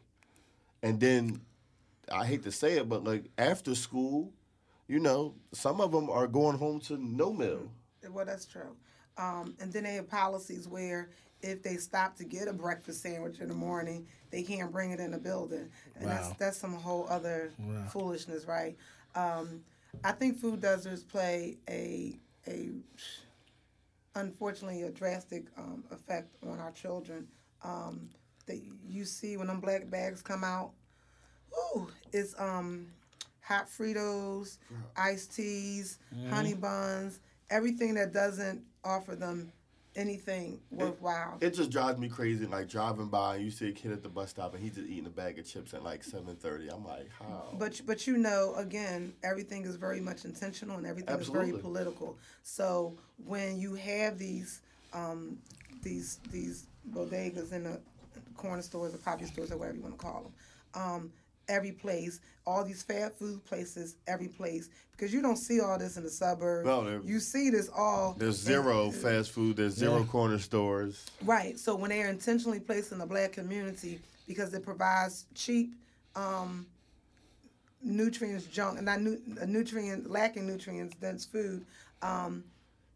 And 0.83 1.01
then, 1.01 1.41
I 2.13 2.27
hate 2.27 2.43
to 2.43 2.53
say 2.53 2.77
it, 2.77 2.89
but 2.89 3.05
like 3.05 3.25
after 3.39 3.75
school, 3.75 4.33
you 4.87 4.99
know, 4.99 5.35
some 5.53 5.81
of 5.81 5.93
them 5.93 6.11
are 6.11 6.27
going 6.27 6.59
home 6.59 6.81
to 6.81 6.99
no 6.99 7.33
meal. 7.33 7.71
Well, 8.11 8.27
that's 8.27 8.45
true. 8.45 8.77
Um, 9.17 9.55
and 9.61 9.73
then 9.73 9.85
they 9.85 9.95
have 9.95 10.11
policies 10.11 10.69
where 10.69 11.09
if 11.41 11.63
they 11.63 11.77
stop 11.77 12.17
to 12.17 12.25
get 12.25 12.49
a 12.49 12.53
breakfast 12.53 13.01
sandwich 13.03 13.39
in 13.39 13.49
the 13.49 13.55
morning, 13.55 14.07
they 14.31 14.43
can't 14.43 14.73
bring 14.73 14.91
it 14.91 15.01
in 15.01 15.13
the 15.13 15.19
building, 15.19 15.69
and 15.97 16.11
that's 16.11 16.31
that's 16.33 16.57
some 16.59 16.75
whole 16.75 17.07
other 17.09 17.53
Wow. 17.59 17.87
foolishness, 17.93 18.47
right? 18.47 18.77
Um, 19.15 19.63
I 20.03 20.13
think 20.13 20.37
food 20.39 20.61
deserts 20.61 21.03
play 21.03 21.59
a 21.69 22.19
a 22.49 22.71
unfortunately 24.15 24.83
a 24.83 24.91
drastic 24.91 25.45
um, 25.57 25.85
effect 25.91 26.37
on 26.49 26.59
our 26.61 26.73
children. 26.73 27.27
Um, 27.63 28.11
that 28.47 28.61
you 28.87 29.05
see 29.05 29.37
when 29.37 29.47
them 29.47 29.61
black 29.61 29.89
bags 29.91 30.21
come 30.21 30.45
out, 30.45 30.73
ooh, 31.77 31.89
it's 32.13 32.39
um, 32.39 32.89
hot 33.41 33.69
Fritos, 33.69 34.59
iced 34.97 35.35
teas, 35.35 35.99
honey 36.31 36.55
buns, 36.55 37.21
everything 37.51 37.95
that 37.95 38.13
doesn't 38.13 38.63
offer 38.85 39.17
them 39.17 39.51
anything 39.97 40.61
worthwhile. 40.71 41.39
It 41.41 41.55
just 41.55 41.71
drives 41.71 41.99
me 41.99 42.09
crazy. 42.09 42.47
Like 42.47 42.69
driving 42.69 43.09
by, 43.09 43.37
and 43.37 43.45
you 43.45 43.51
see 43.51 43.69
a 43.69 43.73
kid 43.73 43.93
at 43.93 44.03
the 44.03 44.09
bus 44.09 44.31
stop, 44.31 44.55
and 44.55 44.63
he's 44.63 44.75
just 44.75 44.89
eating 44.89 45.07
a 45.07 45.11
bag 45.11 45.39
of 45.39 45.47
chips 45.47 45.75
at 45.75 45.83
like 45.83 46.05
seven 46.05 46.37
thirty. 46.37 46.69
I'm 46.69 46.85
like, 46.85 47.09
how? 47.19 47.55
But 47.59 47.81
but 47.87 48.07
you 48.07 48.19
know, 48.19 48.55
again, 48.57 49.13
everything 49.23 49.65
is 49.65 49.77
very 49.77 50.01
much 50.01 50.25
intentional 50.25 50.77
and 50.77 50.87
everything 50.87 51.19
is 51.19 51.29
very 51.29 51.53
political. 51.53 52.19
So 52.43 52.97
when 53.25 53.59
you 53.59 53.75
have 53.75 54.19
these 54.19 54.63
um, 54.93 55.39
these 55.83 56.19
these 56.31 56.67
bodegas 56.93 57.53
in 57.53 57.65
the 57.65 57.81
corner 58.37 58.63
stores 58.63 58.95
or 58.95 58.99
poppy 58.99 59.27
stores 59.27 59.53
or 59.53 59.57
whatever 59.57 59.77
you 59.77 59.83
want 59.83 59.99
to 59.99 60.05
call 60.05 60.23
them, 60.23 60.33
um, 60.75 61.13
every 61.49 61.73
place, 61.73 62.21
all 62.47 62.65
these 62.65 62.83
fast 62.83 63.19
food 63.19 63.45
places, 63.45 63.97
every 64.07 64.29
place, 64.29 64.69
because 64.93 65.13
you 65.13 65.21
don't 65.23 65.37
see 65.37 65.61
all 65.61 65.79
this 65.79 65.97
in 65.97 66.03
the 66.05 66.11
suburbs. 66.11 66.67
No, 66.67 66.85
there- 66.85 67.01
you 67.03 67.19
see 67.21 67.51
this 67.51 67.69
all. 67.75 68.15
There's 68.19 68.41
in- 68.41 68.47
zero 68.47 68.91
fast 68.91 69.31
food. 69.33 69.57
There's 69.57 69.75
zero 69.75 69.99
Yeah. 70.01 70.07
corner 70.07 70.39
stores. 70.39 71.07
Right. 71.23 71.59
So 71.59 71.75
when 71.75 71.91
they 71.91 72.03
are 72.03 72.09
intentionally 72.09 72.61
placed 72.61 72.93
in 72.93 72.99
the 72.99 73.07
black 73.07 73.33
community 73.33 74.01
because 74.27 74.53
it 74.55 74.63
provides 74.65 75.25
cheap 75.35 75.75
um, 76.17 76.67
nutrients 77.83 78.45
junk 78.47 78.77
and 78.79 78.87
not 78.87 79.01
nu- 79.01 79.21
uh, 79.41 79.45
nutrient 79.47 80.09
lacking 80.11 80.47
nutrients 80.47 80.95
dense 81.01 81.25
food. 81.25 81.65
Um, 82.03 82.45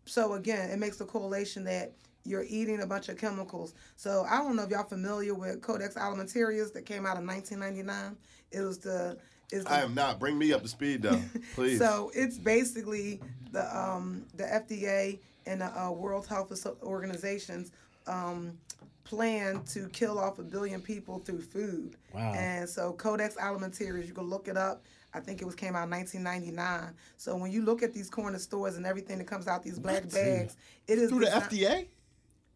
so 0.07 0.35
again, 0.35 0.71
it 0.71 0.79
makes 0.79 0.97
the 0.99 1.05
correlation 1.05 1.65
that 1.65 1.93
you're 2.25 2.45
eating 2.49 2.83
a 2.83 2.87
bunch 2.87 3.09
of 3.09 3.17
chemicals. 3.17 3.75
So 3.97 4.27
I 4.29 4.39
don't 4.39 4.57
know 4.57 4.63
if 4.63 4.71
y'all 4.71 4.85
familiar 4.85 5.35
with 5.35 5.63
Codex 5.63 5.95
Alimentarius 5.95 6.73
that 6.75 6.87
came 6.87 7.07
out 7.07 7.17
in 7.17 7.27
1999. 7.27 8.17
It 8.51 8.61
was 8.61 8.79
the 8.79 9.19
is 9.51 9.65
the 9.65 9.73
I 9.73 9.81
am 9.81 9.95
not. 9.95 10.19
Bring 10.19 10.39
me 10.39 10.53
up 10.53 10.63
to 10.63 10.69
speed 10.69 11.03
though, 11.03 11.21
please. 11.55 11.79
so 11.79 12.11
it's 12.15 12.39
basically 12.39 13.21
the 13.53 13.77
um, 13.77 14.25
the 14.35 14.45
FDA 14.45 15.19
and 15.47 15.61
the 15.61 15.81
uh, 15.81 15.91
World 15.91 16.27
Health 16.27 16.53
Organizations 16.83 17.73
um, 18.07 18.59
plan 19.05 19.63
to 19.65 19.89
kill 19.89 20.19
off 20.19 20.39
a 20.39 20.43
billion 20.43 20.81
people 20.81 21.19
through 21.19 21.41
food. 21.41 21.97
Wow. 22.15 22.35
And 22.35 22.69
so 22.69 22.93
Codex 22.93 23.37
Alimentarius, 23.37 24.07
you 24.07 24.13
can 24.13 24.25
look 24.25 24.49
it 24.49 24.57
up. 24.57 24.85
I 25.15 25.21
think 25.21 25.41
it 25.41 25.47
was 25.47 25.55
came 25.55 25.75
out 25.75 25.85
in 25.85 25.91
1999. 25.91 26.95
So 27.17 27.35
when 27.35 27.51
you 27.51 27.63
look 27.63 27.83
at 27.83 27.95
these 27.95 28.11
corner 28.11 28.39
stores 28.39 28.77
and 28.77 28.85
everything 28.85 29.17
that 29.19 29.27
comes 29.27 29.49
out 29.49 29.63
these 29.63 29.79
black 29.79 30.11
bags, 30.11 30.57
it 30.87 30.99
is 30.99 31.09
through 31.09 31.21
the 31.21 31.27
desi- 31.27 31.49
FDA. 31.49 31.87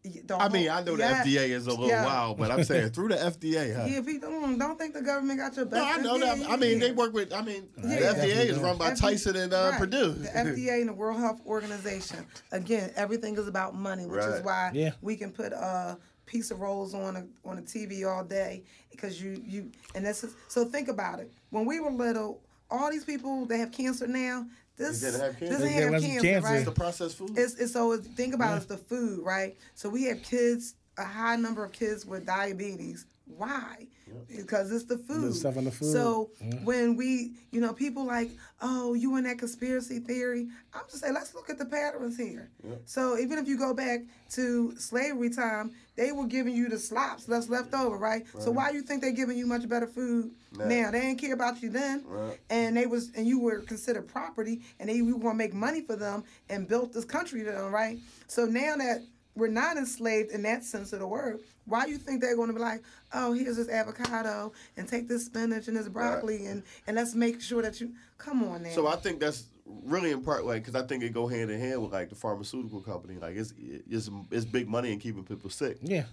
The 0.03 0.35
I 0.35 0.49
mean, 0.49 0.69
I 0.69 0.83
know 0.83 0.97
yeah, 0.97 1.23
the 1.23 1.29
FDA 1.37 1.49
is 1.49 1.65
a 1.65 1.69
little 1.69 1.87
yeah. 1.87 2.03
wild, 2.03 2.37
but 2.37 2.51
I'm 2.51 2.65
saying 2.65 2.89
through 2.89 3.07
the 3.09 3.15
FDA. 3.15 3.73
Huh? 3.73 3.85
Yeah, 3.87 4.01
people 4.01 4.29
mm, 4.29 4.59
don't 4.59 4.77
think 4.77 4.93
the 4.93 5.01
government 5.01 5.39
got 5.39 5.55
your 5.55 5.63
back. 5.65 6.01
No. 6.01 6.13
I 6.13 6.17
know 6.17 6.25
yeah, 6.25 6.35
that. 6.35 6.49
I 6.49 6.57
mean, 6.57 6.73
yeah. 6.73 6.87
they 6.87 6.91
work 6.91 7.13
with. 7.13 7.31
I 7.31 7.41
mean, 7.41 7.69
Yeah. 7.77 8.11
the 8.11 8.19
FDA 8.19 8.45
is 8.49 8.59
run 8.59 8.77
by 8.77 8.91
F- 8.91 8.99
Tyson 8.99 9.37
and 9.37 9.53
uh, 9.53 9.69
right. 9.71 9.79
Perdue. 9.79 10.11
The 10.11 10.27
FDA 10.27 10.81
and 10.81 10.89
the 10.89 10.93
World 10.93 11.19
Health 11.19 11.39
Organization. 11.45 12.25
Again, 12.51 12.91
everything 12.97 13.37
is 13.37 13.47
about 13.47 13.75
money, 13.75 14.05
which 14.05 14.25
is 14.25 14.41
why 14.41 14.71
Yeah. 14.73 14.91
we 15.01 15.15
can 15.15 15.31
put 15.31 15.53
a 15.53 15.97
piece 16.25 16.51
of 16.51 16.59
rolls 16.59 16.93
on 16.93 17.15
a 17.15 17.25
on 17.47 17.57
a 17.59 17.61
TV 17.61 18.05
all 18.05 18.25
day 18.25 18.63
because 18.91 19.21
you 19.21 19.41
you 19.45 19.71
and 19.95 20.05
that's 20.05 20.21
just, 20.21 20.35
so 20.49 20.65
think 20.65 20.89
about 20.89 21.19
it. 21.19 21.31
When 21.49 21.65
we 21.65 21.79
were 21.79 21.91
little, 21.91 22.41
all 22.69 22.91
these 22.91 23.05
people 23.05 23.45
that 23.45 23.57
have 23.57 23.71
cancer 23.71 24.07
now, 24.07 24.47
this 24.77 25.01
They 25.01 25.07
didn't 25.11 25.21
have 25.21 25.39
cancer. 25.39 25.57
this 25.57 25.61
They 25.61 25.83
ain't 25.83 25.93
have 25.93 26.01
cancer, 26.01 26.21
cancer. 26.21 26.47
right? 26.47 26.55
It's 26.57 26.65
the 26.65 26.71
processed 26.71 27.17
food. 27.17 27.31
It's, 27.37 27.55
it's 27.55 27.73
so 27.73 27.97
think 27.97 28.33
about 28.33 28.53
it, 28.53 28.57
it's 28.57 28.65
the 28.65 28.77
food, 28.77 29.23
right? 29.23 29.55
So 29.75 29.89
we 29.89 30.03
have 30.05 30.21
kids, 30.23 30.75
a 30.97 31.03
high 31.03 31.35
number 31.35 31.63
of 31.63 31.71
kids 31.71 32.05
with 32.05 32.25
diabetes. 32.25 33.05
Why? 33.25 33.87
Because 34.27 34.71
it's 34.71 34.85
the 34.85 34.97
food. 34.97 35.33
stuff 35.33 35.57
in 35.57 35.65
the 35.65 35.71
food. 35.71 35.91
So 35.91 36.29
mm-hmm. 36.43 36.65
when 36.65 36.95
we, 36.95 37.33
you 37.51 37.61
know, 37.61 37.73
people 37.73 38.05
like, 38.05 38.29
oh, 38.61 38.93
you 38.93 39.15
in 39.15 39.23
that 39.23 39.39
conspiracy 39.39 39.99
theory? 39.99 40.47
I'm 40.73 40.81
just 40.89 41.01
saying, 41.01 41.13
let's 41.13 41.33
look 41.33 41.49
at 41.49 41.57
the 41.57 41.65
patterns 41.65 42.17
here. 42.17 42.49
So 42.85 43.17
even 43.17 43.37
if 43.39 43.47
you 43.47 43.57
go 43.57 43.73
back 43.73 44.01
to 44.31 44.75
slavery 44.77 45.29
time, 45.29 45.71
they 45.95 46.11
were 46.11 46.25
giving 46.27 46.55
you 46.55 46.69
the 46.69 46.77
slops 46.77 47.25
that's 47.25 47.49
left 47.49 47.73
over, 47.73 47.97
right? 47.97 48.25
So 48.39 48.51
why 48.51 48.71
you 48.71 48.81
think 48.81 49.01
they're 49.01 49.11
giving 49.11 49.37
you 49.37 49.45
much 49.47 49.67
better 49.67 49.87
food 49.87 50.31
Nah. 50.55 50.65
now? 50.65 50.91
They 50.91 51.01
didn't 51.01 51.19
care 51.19 51.33
about 51.33 51.61
you 51.63 51.69
then, 51.69 52.03
Right. 52.05 52.39
and 52.49 52.77
they 52.77 52.85
was 52.85 53.11
and 53.15 53.25
you 53.25 53.39
were 53.39 53.61
considered 53.61 54.07
property, 54.07 54.61
and 54.79 54.89
they 54.89 55.01
we 55.01 55.13
were 55.13 55.19
gonna 55.19 55.33
make 55.35 55.53
money 55.53 55.81
for 55.81 55.95
them 55.95 56.23
and 56.49 56.67
built 56.67 56.93
this 56.93 57.05
country 57.05 57.43
to 57.43 57.51
them, 57.51 57.71
right? 57.71 57.97
So 58.27 58.45
now 58.45 58.75
that 58.77 59.01
we're 59.35 59.47
not 59.47 59.77
enslaved 59.77 60.31
in 60.31 60.43
that 60.43 60.63
sense 60.63 60.93
of 60.93 60.99
the 60.99 61.07
word, 61.07 61.39
why 61.65 61.85
you 61.85 61.97
think 61.97 62.21
they're 62.21 62.35
gonna 62.35 62.53
be 62.53 62.59
like, 62.59 62.81
oh, 63.13 63.33
here's 63.33 63.57
this 63.57 63.69
avocado 63.69 64.51
and 64.77 64.87
take 64.87 65.07
this 65.07 65.25
spinach 65.25 65.67
and 65.67 65.77
this 65.77 65.87
broccoli 65.87 66.45
and 66.45 66.63
and 66.87 66.95
let's 66.95 67.15
make 67.15 67.41
sure 67.41 67.61
that 67.61 67.79
you 67.79 67.91
come 68.17 68.43
on 68.43 68.63
there. 68.63 68.73
So 68.73 68.87
I 68.87 68.95
think 68.95 69.19
that's 69.19 69.45
really 69.65 70.11
in 70.11 70.21
part 70.21 70.45
like 70.45 70.63
because 70.63 70.75
I 70.81 70.85
think 70.85 71.03
it 71.03 71.13
go 71.13 71.27
hand 71.27 71.49
in 71.51 71.59
hand 71.59 71.81
with 71.81 71.91
like 71.93 72.09
the 72.09 72.15
pharmaceutical 72.15 72.81
company. 72.81 73.17
Like 73.19 73.35
it's 73.35 73.53
it's 73.89 74.09
it's 74.31 74.45
big 74.45 74.67
money 74.67 74.91
in 74.91 74.99
keeping 74.99 75.23
people 75.23 75.49
sick. 75.49 75.77
Yeah. 75.81 76.05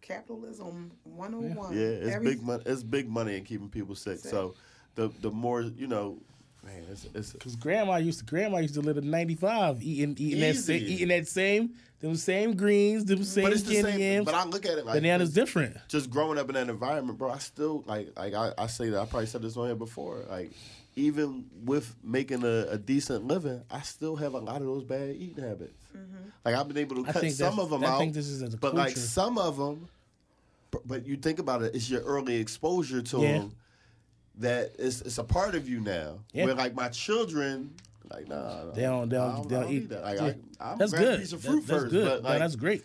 Capitalism 0.00 0.92
101. 1.04 1.72
Yeah, 1.72 1.80
it's 1.80 2.14
Every- 2.14 2.34
big 2.34 2.42
money. 2.42 2.62
It's 2.66 2.82
big 2.82 3.08
money 3.08 3.36
in 3.36 3.44
keeping 3.44 3.68
people 3.70 3.94
sick. 3.94 4.18
Sick. 4.18 4.30
So 4.30 4.54
the 4.94 5.10
the 5.20 5.30
more 5.30 5.62
you 5.62 5.86
know, 5.86 6.18
man, 6.62 6.84
it's, 6.90 7.06
it's 7.14 7.32
Cause 7.32 7.56
grandma 7.56 7.96
used 7.96 8.18
to 8.20 8.24
grandma 8.24 8.58
used 8.58 8.74
to 8.74 8.80
live 8.82 8.98
at 8.98 9.04
ninety 9.04 9.34
five, 9.34 9.82
eating 9.82 10.14
eating 10.18 10.40
that 10.40 10.56
same 10.56 10.82
eating 10.82 11.08
that 11.08 11.26
same 11.26 11.74
them 12.04 12.16
same 12.16 12.54
greens, 12.54 13.04
them 13.06 13.24
same 13.24 13.44
but 13.44 13.52
it's 13.52 13.62
the 13.62 13.74
candy 13.74 13.90
same. 13.92 14.00
yams. 14.00 14.24
But 14.26 14.34
I 14.34 14.44
look 14.44 14.66
at 14.66 14.78
it 14.78 14.84
like 14.84 14.94
Bananas 14.96 15.32
different. 15.32 15.76
just 15.88 16.10
growing 16.10 16.38
up 16.38 16.48
in 16.48 16.54
that 16.54 16.68
environment, 16.68 17.18
bro, 17.18 17.30
I 17.30 17.38
still 17.38 17.82
like 17.86 18.08
like 18.16 18.34
I, 18.34 18.52
I 18.58 18.66
say 18.66 18.90
that 18.90 19.00
I 19.00 19.06
probably 19.06 19.26
said 19.26 19.42
this 19.42 19.56
on 19.56 19.66
here 19.66 19.74
before. 19.74 20.24
Like 20.28 20.52
even 20.96 21.46
with 21.64 21.94
making 22.04 22.44
a, 22.44 22.66
a 22.70 22.78
decent 22.78 23.26
living, 23.26 23.62
I 23.70 23.80
still 23.80 24.16
have 24.16 24.34
a 24.34 24.38
lot 24.38 24.60
of 24.60 24.66
those 24.66 24.84
bad 24.84 25.16
eating 25.16 25.42
habits. 25.42 25.72
Mm-hmm. 25.96 26.28
Like 26.44 26.54
I've 26.54 26.68
been 26.68 26.78
able 26.78 27.02
to 27.04 27.12
cut 27.12 27.30
some 27.32 27.58
of 27.58 27.70
them 27.70 27.82
I 27.84 27.88
out, 27.88 27.98
think 27.98 28.14
this 28.14 28.28
is 28.28 28.42
a 28.42 28.56
but 28.56 28.74
like 28.74 28.96
some 28.96 29.38
of 29.38 29.56
them. 29.56 29.88
But, 30.70 30.86
but 30.86 31.06
you 31.06 31.16
think 31.16 31.38
about 31.38 31.62
it, 31.62 31.74
it's 31.74 31.88
your 31.88 32.02
early 32.02 32.36
exposure 32.36 33.00
to 33.02 33.18
Yeah. 33.20 33.32
them 33.38 33.52
that 34.38 34.72
it's 34.78 35.00
it's 35.02 35.18
a 35.18 35.24
part 35.24 35.54
of 35.54 35.68
you 35.68 35.80
now. 35.80 36.18
Yeah. 36.32 36.46
Where 36.46 36.54
like 36.54 36.74
my 36.74 36.88
children, 36.88 37.72
like 38.10 38.28
nah, 38.28 38.70
They 38.72 38.82
don't 38.82 39.08
they 39.08 39.16
don't, 39.16 39.34
don't, 39.36 39.48
they 39.48 39.54
don't 39.56 39.64
don't 39.64 39.72
eat 39.72 39.88
that. 39.90 40.02
Like, 40.04 40.16
Yeah. 40.18 40.32
I, 40.60 40.70
I'll 40.70 40.76
that's 40.76 40.92
good. 40.92 41.14
a 41.14 41.18
piece 41.18 41.32
of 41.32 41.42
That- 41.42 41.48
fruit 41.50 41.66
that's 41.66 41.80
first, 41.82 41.92
good. 41.92 42.04
but 42.06 42.22
No, 42.22 42.28
like, 42.28 42.38
that's 42.38 42.56
great. 42.56 42.84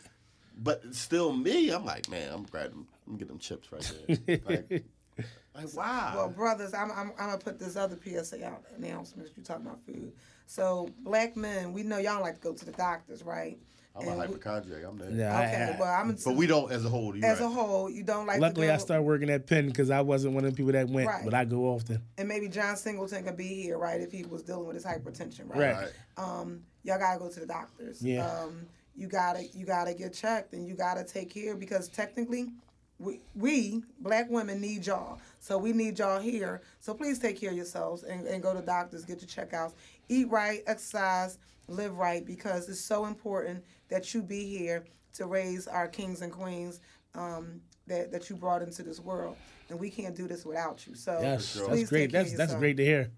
but 0.58 0.96
still 0.96 1.34
me, 1.34 1.70
I'm 1.72 1.86
like, 1.86 2.10
man, 2.10 2.32
I'm 2.34 2.44
grabbing, 2.44 2.86
I'm 3.08 3.14
getting 3.14 3.28
them 3.28 3.40
chips 3.40 3.72
right 3.72 3.94
there. 4.28 4.40
like, 4.48 4.84
like, 5.56 5.74
wow. 5.74 6.14
Well, 6.16 6.30
brothers, 6.30 6.74
I'm, 6.74 6.92
I'm, 6.92 7.12
I'm 7.20 7.28
gonna 7.28 7.38
put 7.38 7.60
this 7.60 7.76
other 7.76 7.98
PSA 8.04 8.46
out 8.46 8.64
announcement. 8.78 9.30
You 9.36 9.44
talking 9.44 9.66
about 9.66 9.80
food? 9.86 10.12
So, 10.46 10.90
black 11.02 11.36
men, 11.38 11.74
we 11.74 11.84
know 11.84 11.98
y'all 12.00 12.22
like 12.22 12.36
to 12.36 12.42
go 12.42 12.54
to 12.54 12.66
the 12.66 12.72
doctors, 12.72 13.22
right? 13.24 13.60
I'm 14.00 14.08
a 14.08 14.12
And 14.12 14.20
we- 14.20 14.26
hypochondriac. 14.28 14.84
I'm 14.86 14.98
there. 14.98 15.12
Yeah, 15.12 15.38
I- 15.38 15.46
Okay, 15.46 15.74
I- 15.76 15.80
well, 15.80 15.94
I'm 16.02 16.18
But 16.24 16.36
we 16.36 16.48
don't 16.48 16.72
as 16.72 16.86
a 16.86 16.90
whole. 16.90 17.16
You're 17.16 17.26
as 17.26 17.40
right. 17.40 17.46
a 17.46 17.50
whole, 17.50 17.90
you 17.90 18.04
don't 18.04 18.26
like. 18.26 18.40
Luckily, 18.40 18.68
to 18.68 18.74
I 18.74 18.78
go, 18.78 18.84
started 18.84 19.04
working 19.04 19.30
at 19.30 19.46
Penn 19.48 19.68
because 19.68 19.90
I 19.90 20.02
wasn't 20.02 20.34
one 20.34 20.46
of 20.46 20.52
the 20.52 20.58
people 20.58 20.72
that 20.74 20.88
went, 20.90 21.08
Right. 21.08 21.26
but 21.26 21.34
I 21.34 21.46
go 21.46 21.66
often. 21.66 22.02
And 22.18 22.28
maybe 22.28 22.48
John 22.48 22.76
Singleton 22.78 23.24
could 23.24 23.38
be 23.38 23.48
here, 23.62 23.78
right? 23.78 24.00
If 24.02 24.12
he 24.12 24.24
was 24.24 24.44
dealing 24.44 24.66
with 24.68 24.76
his 24.76 24.86
hypertension, 24.86 25.50
right? 25.50 25.60
Right. 25.60 25.76
Right. 25.76 25.92
Um, 26.18 26.64
y'all 26.84 27.00
gotta 27.00 27.20
go 27.20 27.30
to 27.30 27.40
the 27.40 27.46
doctors. 27.46 28.02
Yeah. 28.02 28.26
Um, 28.28 28.68
you 28.96 29.08
gotta 29.08 29.46
you 29.54 29.66
gotta 29.66 29.94
get 29.94 30.14
checked 30.14 30.54
and 30.54 30.68
you 30.68 30.76
gotta 30.76 31.04
take 31.04 31.30
care 31.34 31.56
because 31.56 31.88
technically, 31.88 32.52
we 33.00 33.22
we 33.34 33.82
black 34.02 34.30
women 34.30 34.60
need 34.60 34.86
y'all. 34.86 35.20
So 35.40 35.58
we 35.58 35.72
need 35.72 35.98
y'all 36.00 36.20
here. 36.20 36.62
So 36.82 36.94
please 36.94 37.18
take 37.18 37.40
care 37.40 37.52
of 37.52 37.56
yourselves 37.56 38.04
and, 38.04 38.28
and 38.28 38.44
go 38.44 38.54
to 38.54 38.62
doctors, 38.62 39.06
get 39.06 39.22
your 39.22 39.30
checkouts, 39.30 39.72
eat 40.10 40.30
right, 40.30 40.62
exercise, 40.68 41.38
live 41.70 41.98
right 41.98 42.26
because 42.26 42.70
it's 42.70 42.82
so 42.82 43.06
important 43.06 43.64
that 43.90 44.14
you 44.14 44.22
be 44.22 44.46
here 44.46 44.86
to 45.14 45.26
raise 45.26 45.68
our 45.68 45.88
kings 45.88 46.22
and 46.22 46.32
queens 46.32 46.80
um, 47.16 47.62
that 47.88 48.12
that 48.12 48.30
you 48.30 48.36
brought 48.36 48.62
into 48.62 48.84
this 48.84 49.00
world. 49.00 49.36
And 49.70 49.80
we 49.80 49.90
can't 49.90 50.16
do 50.16 50.28
this 50.28 50.46
without 50.46 50.86
you. 50.88 50.96
So 50.96 51.20
Yes, 51.22 51.54
sure. 51.54 51.68
that's 51.68 51.90
great. 51.90 52.06
take 52.06 52.12
That's 52.12 52.34
that's 52.34 52.56
great 52.56 52.78
to 52.78 52.86
hear. 52.86 53.12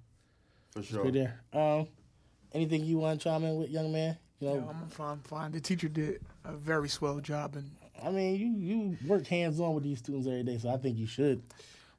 For 0.71 0.83
sure. 0.83 1.09
Great 1.09 1.29
to. 1.53 1.59
Um, 1.59 1.87
anything 2.53 2.83
you 2.83 2.97
want 2.97 3.19
to 3.19 3.23
chime 3.23 3.43
in 3.43 3.55
with, 3.57 3.69
young 3.69 3.91
man? 3.91 4.17
You 4.39 4.49
know, 4.49 4.55
Yeah, 4.55 4.69
I'm 4.69 4.89
fine, 4.89 5.19
fine. 5.19 5.51
The 5.51 5.61
teacher 5.61 5.87
did 5.87 6.21
a 6.43 6.53
very 6.53 6.89
swell 6.89 7.19
job, 7.19 7.55
and 7.55 7.71
I 8.03 8.09
mean, 8.09 8.35
you 8.35 8.57
you 8.57 8.97
work 9.07 9.27
hands 9.27 9.59
on 9.59 9.75
with 9.75 9.83
these 9.83 9.99
students 9.99 10.27
every 10.27 10.43
day, 10.43 10.57
so 10.57 10.69
I 10.69 10.77
think 10.77 10.97
you 10.97 11.07
should 11.07 11.43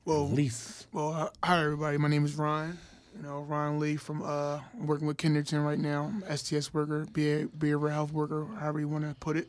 well, 0.05 0.27
at 0.27 0.33
least. 0.33 0.87
well, 0.93 1.33
hi 1.43 1.63
everybody. 1.63 1.99
My 1.99 2.09
name 2.09 2.25
is 2.25 2.35
Ryan. 2.35 2.79
You 3.17 3.23
know, 3.23 3.41
Ryan 3.41 3.79
Lee 3.79 3.97
from 3.97 4.23
uh, 4.23 4.61
working 4.75 5.07
with 5.07 5.19
Kenderton 5.19 5.65
right 5.65 5.79
now. 5.79 6.13
STS 6.35 6.73
worker, 6.73 7.07
be 7.13 7.45
behavioral 7.59 7.91
health 7.93 8.13
worker, 8.13 8.47
however 8.59 8.81
you 8.81 8.89
want 8.89 9.09
to 9.09 9.15
put 9.21 9.37
it. 9.37 9.49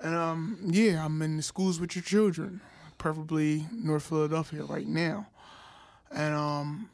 And 0.00 0.14
um, 0.14 0.58
yeah, 0.64 1.04
I'm 1.04 1.20
in 1.22 1.36
the 1.36 1.42
schools 1.42 1.78
with 1.78 1.94
your 1.94 2.02
children, 2.02 2.60
preferably 2.98 3.66
North 3.72 4.04
Philadelphia 4.04 4.64
right 4.64 4.86
now. 4.86 5.26
And 6.10 6.34
um, 6.34 6.90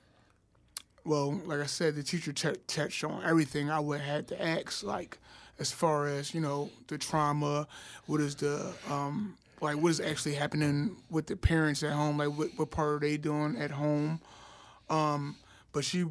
well, 1.05 1.41
like 1.45 1.61
I 1.61 1.66
said, 1.66 1.95
the 1.95 2.03
teacher 2.03 2.33
t- 2.33 2.61
touched 2.66 3.05
on 3.05 3.25
everything 3.25 3.71
I 3.71 3.81
would 3.81 4.01
have 4.01 4.27
to 4.29 4.43
ask, 4.43 4.83
like 4.83 5.18
as 5.59 5.71
far 5.71 6.07
as 6.07 6.35
you 6.35 6.41
know, 6.41 6.71
the 6.89 6.99
trauma, 6.99 7.66
what 8.07 8.21
is 8.21 8.35
the 8.35 8.73
um, 8.89 9.37
like, 9.61 9.77
what 9.77 9.91
is 9.91 10.01
actually 10.01 10.35
happening 10.35 10.97
with 11.11 11.27
the 11.27 11.37
parents 11.37 11.83
at 11.83 11.93
home, 11.93 12.18
like 12.18 12.31
what, 12.31 12.49
what 12.57 12.71
part 12.71 12.89
are 12.89 12.99
they 12.99 13.16
doing 13.16 13.57
at 13.57 13.71
home? 13.71 14.21
Um, 14.89 15.37
but 15.73 15.85
she 15.85 16.05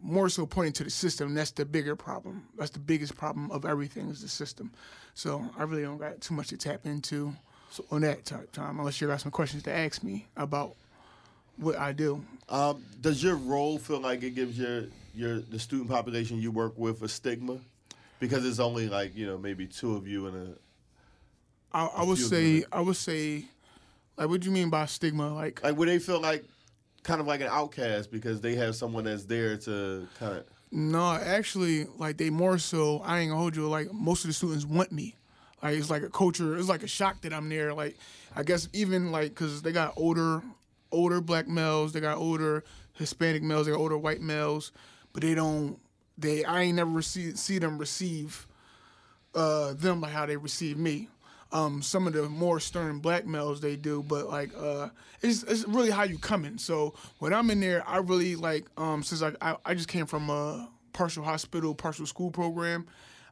more 0.00 0.28
so 0.28 0.46
pointing 0.46 0.72
to 0.74 0.84
the 0.84 0.90
system. 0.90 1.34
That's 1.34 1.50
the 1.50 1.64
bigger 1.64 1.96
problem. 1.96 2.44
That's 2.56 2.70
the 2.70 2.78
biggest 2.78 3.16
problem 3.16 3.50
of 3.50 3.64
everything 3.64 4.08
is 4.08 4.22
the 4.22 4.28
system. 4.28 4.72
So 5.14 5.48
I 5.58 5.62
really 5.64 5.82
don't 5.82 5.98
got 5.98 6.20
too 6.20 6.34
much 6.34 6.48
to 6.48 6.56
tap 6.56 6.86
into 6.86 7.34
on 7.90 8.02
that 8.02 8.24
type 8.24 8.52
time, 8.52 8.78
unless 8.78 9.00
you 9.00 9.06
got 9.06 9.20
some 9.20 9.32
questions 9.32 9.62
to 9.64 9.72
ask 9.72 10.02
me 10.02 10.26
about 10.36 10.74
what 11.56 11.76
I 11.76 11.92
do. 11.92 12.24
Um, 12.48 12.82
does 13.00 13.22
your 13.22 13.36
role 13.36 13.78
feel 13.78 14.00
like 14.00 14.22
it 14.22 14.34
gives 14.34 14.58
your 14.58 14.84
your 15.14 15.40
the 15.40 15.58
student 15.58 15.90
population 15.90 16.40
you 16.40 16.50
work 16.50 16.76
with 16.76 17.02
a 17.02 17.08
stigma? 17.08 17.58
Because 18.20 18.46
it's 18.46 18.60
only 18.60 18.88
like 18.88 19.16
you 19.16 19.26
know 19.26 19.36
maybe 19.36 19.66
two 19.66 19.96
of 19.96 20.06
you 20.06 20.26
in 20.28 20.34
a. 20.34 21.76
I, 21.76 21.86
I 21.86 22.02
would 22.04 22.18
say. 22.18 22.64
I 22.72 22.80
would 22.80 22.96
say, 22.96 23.44
like, 24.16 24.28
what 24.28 24.40
do 24.40 24.46
you 24.46 24.52
mean 24.52 24.70
by 24.70 24.86
stigma? 24.86 25.34
Like, 25.34 25.62
Like 25.62 25.76
would 25.76 25.88
they 25.88 25.98
feel 25.98 26.20
like 26.20 26.44
kind 27.06 27.20
of 27.20 27.26
like 27.26 27.40
an 27.40 27.48
outcast 27.50 28.10
because 28.10 28.40
they 28.40 28.56
have 28.56 28.74
someone 28.74 29.04
that's 29.04 29.24
there 29.24 29.56
to 29.58 30.06
kind 30.18 30.38
of. 30.38 30.44
No, 30.72 31.12
actually, 31.12 31.86
like 31.96 32.18
they 32.18 32.28
more 32.28 32.58
so. 32.58 33.00
I 33.04 33.20
ain't 33.20 33.30
gonna 33.30 33.40
hold 33.40 33.56
you. 33.56 33.68
Like 33.68 33.92
most 33.92 34.24
of 34.24 34.28
the 34.28 34.34
students 34.34 34.66
want 34.66 34.92
me. 34.92 35.14
Like 35.62 35.76
it's 35.78 35.88
like 35.88 36.02
a 36.02 36.10
culture. 36.10 36.58
It's 36.58 36.68
like 36.68 36.82
a 36.82 36.88
shock 36.88 37.22
that 37.22 37.32
I'm 37.32 37.48
there. 37.48 37.72
Like 37.72 37.96
I 38.34 38.42
guess 38.42 38.68
even 38.72 39.12
like 39.12 39.30
because 39.30 39.62
they 39.62 39.72
got 39.72 39.94
older, 39.96 40.42
older 40.90 41.20
black 41.20 41.46
males. 41.46 41.92
They 41.92 42.00
got 42.00 42.18
older 42.18 42.64
Hispanic 42.94 43.42
males. 43.42 43.66
They 43.66 43.72
got 43.72 43.78
older 43.78 43.96
white 43.96 44.20
males, 44.20 44.72
but 45.12 45.22
they 45.22 45.34
don't. 45.34 45.78
They 46.18 46.44
I 46.44 46.62
ain't 46.62 46.76
never 46.76 46.90
receive, 46.90 47.38
see 47.38 47.58
them 47.58 47.78
receive 47.78 48.46
uh, 49.34 49.74
them 49.74 50.00
like 50.00 50.12
how 50.12 50.26
they 50.26 50.36
receive 50.36 50.76
me. 50.76 51.08
Um, 51.56 51.80
some 51.80 52.06
of 52.06 52.12
the 52.12 52.28
more 52.28 52.60
stern 52.60 52.98
black 52.98 53.24
males 53.26 53.62
they 53.62 53.76
do, 53.76 54.02
but 54.02 54.28
like 54.28 54.50
uh, 54.58 54.90
it's 55.22 55.42
it's 55.44 55.66
really 55.66 55.90
how 55.90 56.02
you 56.02 56.18
coming. 56.18 56.58
So 56.58 56.92
when 57.18 57.32
I'm 57.32 57.50
in 57.50 57.60
there, 57.60 57.82
I 57.88 57.96
really 57.96 58.36
like 58.36 58.66
um, 58.76 59.02
since 59.02 59.22
I, 59.22 59.32
I 59.40 59.56
I 59.64 59.74
just 59.74 59.88
came 59.88 60.04
from 60.04 60.28
a 60.28 60.68
partial 60.92 61.24
hospital, 61.24 61.74
partial 61.74 62.04
school 62.04 62.30
program, 62.30 62.86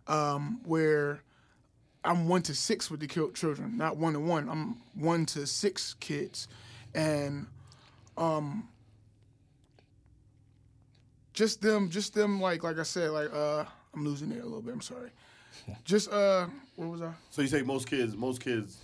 um, 0.06 0.60
where 0.64 1.20
I'm 2.02 2.26
one 2.26 2.40
to 2.42 2.54
six 2.54 2.90
with 2.90 3.00
the 3.00 3.06
ki- 3.06 3.32
children, 3.34 3.76
not 3.76 3.98
one 3.98 4.14
to 4.14 4.20
one. 4.20 4.48
I'm 4.48 4.80
one 4.94 5.26
to 5.26 5.46
six 5.46 5.92
kids, 6.00 6.48
and 6.94 7.46
um, 8.16 8.66
just 11.34 11.60
them, 11.60 11.90
just 11.90 12.14
them. 12.14 12.40
Like 12.40 12.62
like 12.62 12.78
I 12.78 12.84
said, 12.84 13.10
like 13.10 13.34
uh, 13.34 13.66
I'm 13.94 14.02
losing 14.06 14.32
it 14.32 14.40
a 14.40 14.44
little 14.44 14.62
bit. 14.62 14.72
I'm 14.72 14.80
sorry. 14.80 15.10
Just 15.84 16.10
uh, 16.12 16.46
where 16.76 16.88
was 16.88 17.02
I? 17.02 17.12
So 17.30 17.42
you 17.42 17.48
say 17.48 17.62
most 17.62 17.88
kids, 17.88 18.16
most 18.16 18.40
kids 18.40 18.78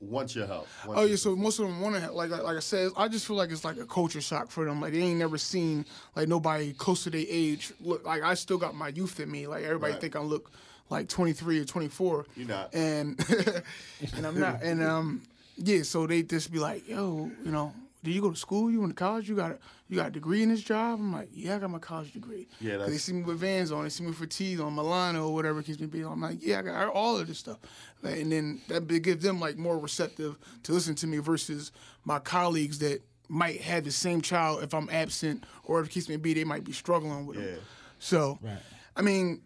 want 0.00 0.34
your 0.36 0.46
help. 0.46 0.68
want 0.86 0.98
Oh 1.00 1.04
yeah, 1.04 1.16
so 1.16 1.34
most 1.34 1.58
of 1.58 1.66
them 1.66 1.80
want 1.80 1.96
to 1.96 2.12
like, 2.12 2.30
like 2.30 2.42
like 2.42 2.56
I 2.56 2.60
said, 2.60 2.90
I 2.96 3.08
just 3.08 3.26
feel 3.26 3.36
like 3.36 3.50
it's 3.50 3.64
like 3.64 3.78
a 3.78 3.86
culture 3.86 4.20
shock 4.20 4.50
for 4.50 4.64
them. 4.64 4.80
Like 4.80 4.92
they 4.92 5.00
ain't 5.00 5.18
never 5.18 5.38
seen 5.38 5.86
like 6.14 6.28
nobody 6.28 6.72
close 6.72 7.04
to 7.04 7.10
their 7.10 7.24
age. 7.28 7.72
Look, 7.80 8.04
like 8.04 8.22
I 8.22 8.34
still 8.34 8.58
got 8.58 8.74
my 8.74 8.88
youth 8.88 9.18
in 9.20 9.30
me. 9.30 9.46
Like 9.46 9.64
everybody 9.64 9.92
Right. 9.92 10.00
think 10.00 10.16
I 10.16 10.20
look 10.20 10.50
like 10.90 11.08
23 11.08 11.60
or 11.60 11.64
24. 11.64 12.26
You're 12.36 12.48
not. 12.48 12.74
And 12.74 13.18
and 14.16 14.26
I'm 14.26 14.38
not. 14.38 14.62
And 14.62 14.82
um 14.82 15.22
yeah, 15.56 15.82
so 15.82 16.06
they 16.06 16.22
just 16.22 16.52
be 16.52 16.58
like, 16.58 16.86
yo, 16.88 17.30
you 17.44 17.50
know, 17.50 17.72
do 18.04 18.10
you 18.12 18.20
go 18.20 18.30
to 18.30 18.36
school? 18.36 18.70
You 18.70 18.80
went 18.80 18.92
to 18.92 18.94
college? 18.94 19.28
You 19.28 19.34
got 19.34 19.50
a 19.52 19.58
you 19.88 19.96
got 19.96 20.08
a 20.08 20.10
degree 20.10 20.42
in 20.42 20.48
this 20.50 20.62
job? 20.62 21.00
I'm 21.00 21.12
like, 21.12 21.28
yeah, 21.32 21.56
I 21.56 21.58
got 21.58 21.70
my 21.70 21.78
college 21.80 22.12
degree. 22.12 22.46
Yeah, 22.60 22.76
'Cause 22.76 22.90
they 22.90 22.98
see 22.98 23.12
me 23.14 23.22
with 23.22 23.38
Vans 23.38 23.72
on, 23.72 23.82
they 23.84 23.88
see 23.90 24.02
me 24.04 24.10
with 24.10 24.18
Fatigues 24.18 24.60
on, 24.60 24.74
Milano 24.74 25.28
or 25.28 25.34
whatever 25.34 25.60
it 25.60 25.66
keeps 25.66 25.80
me 25.80 25.86
being. 25.86 26.06
I'm 26.06 26.20
like, 26.20 26.38
yeah, 26.40 26.60
I 26.60 26.62
got 26.62 26.88
all 26.88 27.16
of 27.18 27.26
this 27.26 27.38
stuff. 27.38 27.58
Like, 28.02 28.18
and 28.20 28.30
then 28.30 28.60
that 28.68 28.86
gives 28.86 29.24
them 29.24 29.40
like 29.40 29.56
more 29.58 29.78
receptive 29.78 30.36
to 30.64 30.72
listen 30.72 30.94
to 30.96 31.06
me 31.06 31.18
versus 31.18 31.72
my 32.04 32.18
colleagues 32.20 32.78
that 32.80 33.02
might 33.28 33.60
have 33.62 33.84
the 33.84 33.90
same 33.90 34.20
child 34.20 34.62
if 34.62 34.74
I'm 34.74 34.88
absent 34.90 35.44
or 35.64 35.80
if 35.80 35.86
it 35.86 35.90
keeps 35.90 36.08
me 36.08 36.16
be, 36.16 36.34
they 36.34 36.44
might 36.44 36.62
be 36.64 36.72
struggling 36.72 37.24
with 37.26 37.38
Yeah. 37.38 37.44
them. 37.44 37.60
So, 37.98 38.38
Right. 38.42 38.58
I 38.96 39.02
mean, 39.02 39.40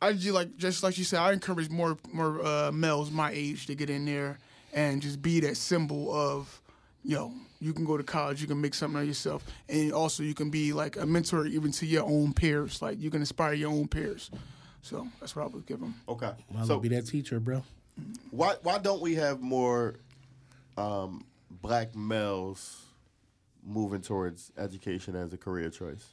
I 0.00 0.14
just 0.14 0.34
like 0.34 0.56
just 0.56 0.82
like 0.82 0.96
you 0.98 1.04
said, 1.04 1.20
I 1.20 1.32
encourage 1.32 1.68
more 1.70 1.96
more 2.12 2.44
uh, 2.44 2.72
males 2.72 3.10
my 3.10 3.30
age 3.30 3.66
to 3.66 3.74
get 3.74 3.88
in 3.90 4.04
there 4.04 4.38
and 4.72 5.02
just 5.02 5.20
be 5.20 5.38
that 5.40 5.56
symbol 5.58 6.12
of, 6.12 6.61
yo, 7.02 7.32
you 7.60 7.72
can 7.72 7.84
go 7.84 7.96
to 7.96 8.02
college, 8.02 8.40
you 8.40 8.46
can 8.46 8.60
make 8.60 8.74
something 8.74 9.00
of 9.00 9.06
yourself, 9.06 9.44
and 9.68 9.92
also 9.92 10.22
you 10.22 10.34
can 10.34 10.50
be 10.50 10.72
like 10.72 10.96
a 10.96 11.06
mentor 11.06 11.46
even 11.46 11.72
to 11.72 11.86
your 11.86 12.04
own 12.04 12.32
peers. 12.32 12.82
Like 12.82 13.00
you 13.00 13.10
can 13.10 13.20
inspire 13.20 13.54
your 13.54 13.70
own 13.70 13.88
peers. 13.88 14.30
So 14.82 15.06
that's 15.20 15.36
what 15.36 15.44
I 15.44 15.46
would 15.46 15.66
give 15.66 15.80
them. 15.80 15.94
Okay. 16.08 16.32
Might 16.52 16.66
so 16.66 16.80
be 16.80 16.88
that 16.88 17.06
teacher, 17.06 17.38
bro. 17.38 17.62
why 18.30 18.56
why 18.62 18.78
don't 18.78 19.00
we 19.00 19.14
have 19.14 19.40
more 19.40 19.94
um, 20.76 21.24
black 21.50 21.94
males 21.94 22.84
moving 23.64 24.00
towards 24.00 24.50
education 24.58 25.14
as 25.14 25.32
a 25.32 25.36
career 25.36 25.70
choice? 25.70 26.12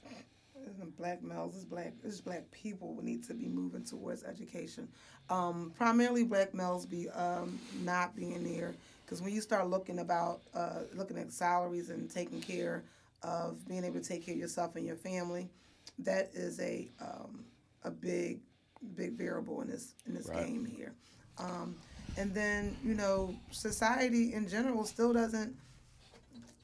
Black 0.97 1.23
males, 1.23 1.55
it's 1.55 1.65
black, 1.65 1.93
it's 2.03 2.21
black 2.21 2.49
people 2.51 2.95
who 2.95 3.01
need 3.01 3.23
to 3.25 3.33
be 3.33 3.47
moving 3.47 3.83
towards 3.83 4.23
education. 4.23 4.87
Um, 5.29 5.73
primarily, 5.75 6.23
black 6.23 6.53
males 6.53 6.85
be 6.85 7.09
um, 7.09 7.59
not 7.83 8.15
being 8.15 8.43
there 8.43 8.75
because 9.10 9.24
when 9.24 9.34
you 9.34 9.41
start 9.41 9.68
looking 9.68 9.97
about 9.99 10.41
uh, 10.53 10.82
looking 10.93 11.18
at 11.18 11.32
salaries 11.32 11.89
and 11.89 12.12
taking 12.12 12.39
care 12.39 12.84
of 13.24 13.68
being 13.68 13.84
able 13.84 13.99
to 13.99 14.07
take 14.07 14.24
care 14.24 14.36
of 14.36 14.39
yourself 14.39 14.76
and 14.76 14.86
your 14.86 14.95
family, 14.95 15.49
that 15.97 16.30
is 16.36 16.60
a 16.60 16.91
um, 17.01 17.43
a 17.84 17.89
big 17.89 18.39
big 18.95 19.14
variable 19.14 19.62
in 19.62 19.68
this 19.70 19.95
in 20.05 20.14
this 20.14 20.28
Right. 20.28 20.45
game 20.45 20.64
here. 20.64 20.93
Um, 21.39 21.76
and 22.18 22.36
then 22.36 22.76
you 22.84 22.93
know 22.93 23.34
society 23.49 24.34
in 24.36 24.47
general 24.47 24.86
still 24.86 25.12
doesn't 25.12 25.55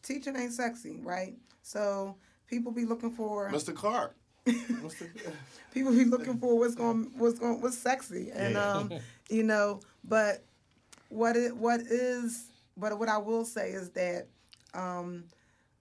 teaching 0.04 0.36
ain't 0.36 0.54
sexy, 0.54 1.00
right? 1.02 1.34
So 1.64 2.16
people 2.48 2.72
be 2.72 2.86
looking 2.86 3.10
for 3.10 3.50
Mr. 3.50 3.74
Clark. 3.76 4.16
People 5.72 5.94
be 5.94 6.06
looking 6.06 6.38
for 6.38 6.60
what's 6.60 6.76
going 6.76 7.12
what's 7.18 7.40
going 7.40 7.60
what's 7.60 7.78
sexy 7.80 8.30
and 8.32 8.54
Yeah. 8.54 8.72
um 8.74 8.94
you 9.30 9.42
know 9.42 9.80
but 10.04 10.44
what 11.16 11.36
it 11.36 11.56
what 11.56 11.80
is 11.82 12.48
but 12.78 13.00
what 13.00 13.10
I 13.10 13.18
will 13.18 13.46
say 13.46 13.70
is 13.70 13.90
that 13.92 14.28
um 14.74 15.24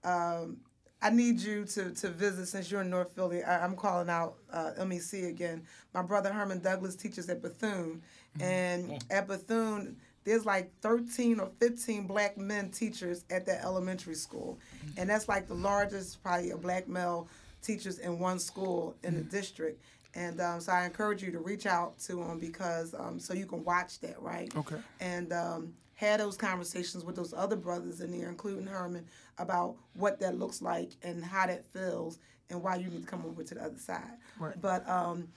um 0.03 0.57
I 1.01 1.09
need 1.09 1.39
you 1.39 1.65
to 1.65 1.91
to 1.91 2.09
visit 2.09 2.47
since 2.47 2.71
you're 2.71 2.81
in 2.81 2.89
North 2.89 3.13
Philly. 3.13 3.43
I, 3.43 3.63
I'm 3.63 3.75
calling 3.75 4.09
out 4.09 4.37
uh, 4.51 4.71
MEC 4.79 5.27
again. 5.27 5.63
My 5.93 6.01
brother 6.01 6.31
Herman 6.31 6.61
Douglas 6.61 6.95
teaches 6.95 7.29
at 7.29 7.41
Bethune, 7.41 8.01
and 8.39 9.03
at 9.11 9.27
Bethune 9.27 9.97
there's 10.23 10.45
like 10.45 10.71
13 10.81 11.39
or 11.39 11.51
15 11.59 12.07
black 12.07 12.35
men 12.35 12.71
teachers 12.71 13.25
at 13.29 13.45
that 13.45 13.63
elementary 13.63 14.15
school, 14.15 14.57
and 14.97 15.09
that's 15.09 15.27
like 15.27 15.47
the 15.47 15.53
largest 15.53 16.23
probably 16.23 16.51
a 16.51 16.57
black 16.57 16.87
male 16.87 17.27
teachers 17.61 17.99
in 17.99 18.17
one 18.17 18.39
school 18.39 18.95
in 19.03 19.15
the 19.15 19.21
district. 19.21 19.83
And 20.15 20.39
um, 20.39 20.61
so 20.61 20.71
I 20.71 20.85
encourage 20.85 21.21
you 21.21 21.31
to 21.31 21.39
reach 21.39 21.65
out 21.65 21.99
to 21.99 22.15
them 22.15 22.39
because 22.39 22.93
um, 22.93 23.19
so 23.19 23.33
you 23.33 23.45
can 23.45 23.63
watch 23.65 23.99
that, 23.99 24.21
right? 24.21 24.53
Okay. 24.55 24.77
And 25.01 25.33
um, 25.33 25.73
had 25.95 26.19
those 26.21 26.37
conversations 26.37 27.03
with 27.03 27.15
those 27.15 27.33
other 27.33 27.57
brothers 27.57 28.01
in 28.01 28.17
there, 28.17 28.29
including 28.29 28.65
Herman, 28.65 29.05
about 29.37 29.75
what 29.93 30.19
that 30.21 30.37
looks 30.39 30.61
like 30.61 30.91
and 31.03 31.23
how 31.23 31.47
that 31.47 31.65
feels 31.65 32.19
and 32.49 32.61
why 32.63 32.75
you 32.75 32.87
need 32.87 33.01
to 33.01 33.07
come 33.07 33.23
over 33.25 33.43
to 33.43 33.55
the 33.55 33.63
other 33.63 33.77
side. 33.77 34.17
Right. 34.39 34.59
But 34.61 34.87
um, 34.89 35.27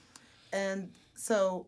and 0.53 0.91
so 1.15 1.67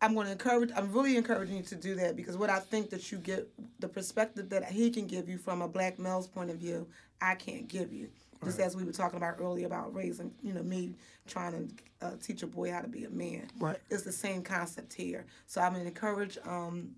I'm 0.00 0.14
going 0.14 0.26
to 0.26 0.32
encourage. 0.32 0.70
I'm 0.74 0.92
really 0.92 1.16
encouraging 1.16 1.56
you 1.56 1.62
to 1.64 1.74
do 1.76 1.94
that 1.96 2.16
because 2.16 2.36
what 2.36 2.50
I 2.50 2.58
think 2.58 2.90
that 2.90 3.12
you 3.12 3.18
get 3.18 3.48
the 3.80 3.88
perspective 3.88 4.48
that 4.50 4.64
he 4.64 4.90
can 4.90 5.06
give 5.06 5.28
you 5.28 5.36
from 5.36 5.60
a 5.60 5.68
black 5.68 5.98
male's 5.98 6.26
point 6.26 6.50
of 6.50 6.56
view, 6.56 6.86
I 7.20 7.34
can't 7.34 7.68
give 7.68 7.92
you. 7.92 8.08
Just 8.44 8.58
as 8.58 8.74
we 8.74 8.84
were 8.84 8.92
talking 8.92 9.18
about 9.18 9.36
earlier 9.38 9.66
about 9.66 9.94
raising, 9.94 10.32
you 10.42 10.54
know, 10.54 10.62
me 10.62 10.94
trying 11.26 11.52
to 11.52 12.06
uh, 12.06 12.10
teach 12.22 12.42
a 12.42 12.46
boy 12.46 12.70
how 12.70 12.80
to 12.80 12.88
be 12.88 13.04
a 13.04 13.10
man. 13.10 13.46
Right. 13.58 13.76
It's 13.90 14.02
the 14.02 14.12
same 14.12 14.42
concept 14.42 14.94
here. 14.94 15.26
So 15.46 15.60
I'm 15.60 15.72
going 15.72 15.84
to 15.84 15.88
encourage 15.88 16.38
um, 16.46 16.94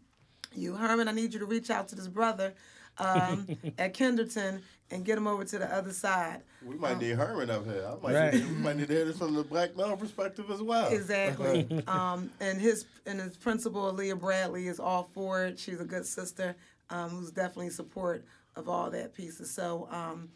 you, 0.54 0.74
Herman. 0.76 1.08
I 1.08 1.12
need 1.12 1.32
you 1.32 1.40
to 1.40 1.46
reach 1.46 1.68
out 1.70 1.88
to 1.88 1.96
this 1.96 2.06
brother 2.06 2.54
um, 2.98 3.48
at 3.78 3.92
Kenderton 3.94 4.60
and 4.92 5.04
get 5.04 5.18
him 5.18 5.26
over 5.26 5.44
to 5.44 5.58
the 5.58 5.74
other 5.74 5.92
side. 5.92 6.42
We 6.64 6.76
might 6.76 7.00
need 7.00 7.16
Herman 7.16 7.50
up 7.50 7.64
here. 7.64 7.86
I 7.88 8.02
might 8.06 8.14
Right. 8.14 8.34
need, 8.34 8.44
we 8.46 8.54
might 8.56 8.76
need 8.76 8.88
to 8.88 8.94
hear 8.94 9.04
this 9.04 9.18
from 9.18 9.34
the 9.34 9.42
black 9.42 9.76
male 9.76 9.96
perspective 9.96 10.48
as 10.50 10.62
well. 10.62 10.92
Exactly. 10.92 11.66
um, 11.88 12.30
and 12.40 12.60
his 12.60 12.84
and 13.04 13.18
his 13.20 13.36
principal, 13.36 13.92
Leah 13.92 14.14
Bradley, 14.14 14.68
is 14.68 14.78
all 14.78 15.10
for 15.12 15.44
it. 15.44 15.58
She's 15.58 15.80
a 15.80 15.84
good 15.84 16.06
sister 16.06 16.54
um, 16.90 17.10
who's 17.10 17.32
definitely 17.32 17.70
support 17.70 18.24
of 18.54 18.68
all 18.68 18.90
that 18.90 19.14
pieces. 19.14 19.50
So, 19.50 19.88
um, 19.90 20.28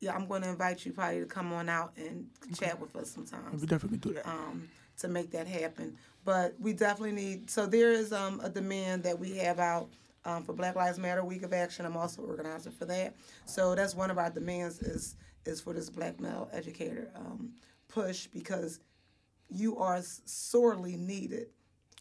yeah, 0.00 0.14
I'm 0.14 0.26
going 0.26 0.42
to 0.42 0.48
invite 0.48 0.84
you 0.84 0.92
probably 0.92 1.20
to 1.20 1.26
come 1.26 1.52
on 1.52 1.68
out 1.68 1.92
and 1.96 2.26
chat 2.56 2.80
with 2.80 2.94
us 2.96 3.10
sometimes 3.10 3.60
We 3.60 3.66
definitely 3.66 3.98
do 3.98 4.14
that. 4.14 4.26
um, 4.26 4.68
to 4.98 5.08
make 5.08 5.30
that 5.32 5.46
happen. 5.46 5.96
But 6.24 6.54
we 6.58 6.72
definitely 6.72 7.12
need. 7.12 7.50
So 7.50 7.66
there 7.66 7.90
is 7.92 8.12
um, 8.12 8.40
a 8.42 8.48
demand 8.48 9.02
that 9.04 9.18
we 9.18 9.36
have 9.38 9.58
out 9.58 9.88
um, 10.24 10.42
for 10.42 10.52
Black 10.52 10.76
Lives 10.76 10.98
Matter 10.98 11.24
Week 11.24 11.42
of 11.42 11.52
Action. 11.52 11.84
I'm 11.84 11.96
also 11.96 12.22
organizer 12.22 12.70
for 12.70 12.84
that. 12.86 13.14
So 13.46 13.74
that's 13.74 13.94
one 13.94 14.10
of 14.10 14.18
our 14.18 14.30
demands 14.30 14.80
is 14.80 15.16
is 15.46 15.60
for 15.60 15.74
this 15.74 15.90
black 15.90 16.18
male 16.20 16.48
educator 16.52 17.10
um, 17.16 17.50
push 17.88 18.26
because 18.26 18.80
you 19.50 19.76
are 19.76 20.00
sorely 20.24 20.96
needed 20.96 21.48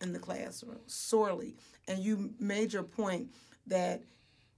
in 0.02 0.14
the 0.14 0.20
classroom, 0.20 0.80
sorely. 0.88 1.56
And 1.88 2.00
you 2.00 2.34
made 2.40 2.72
your 2.72 2.84
point 2.84 3.34
that 3.68 4.02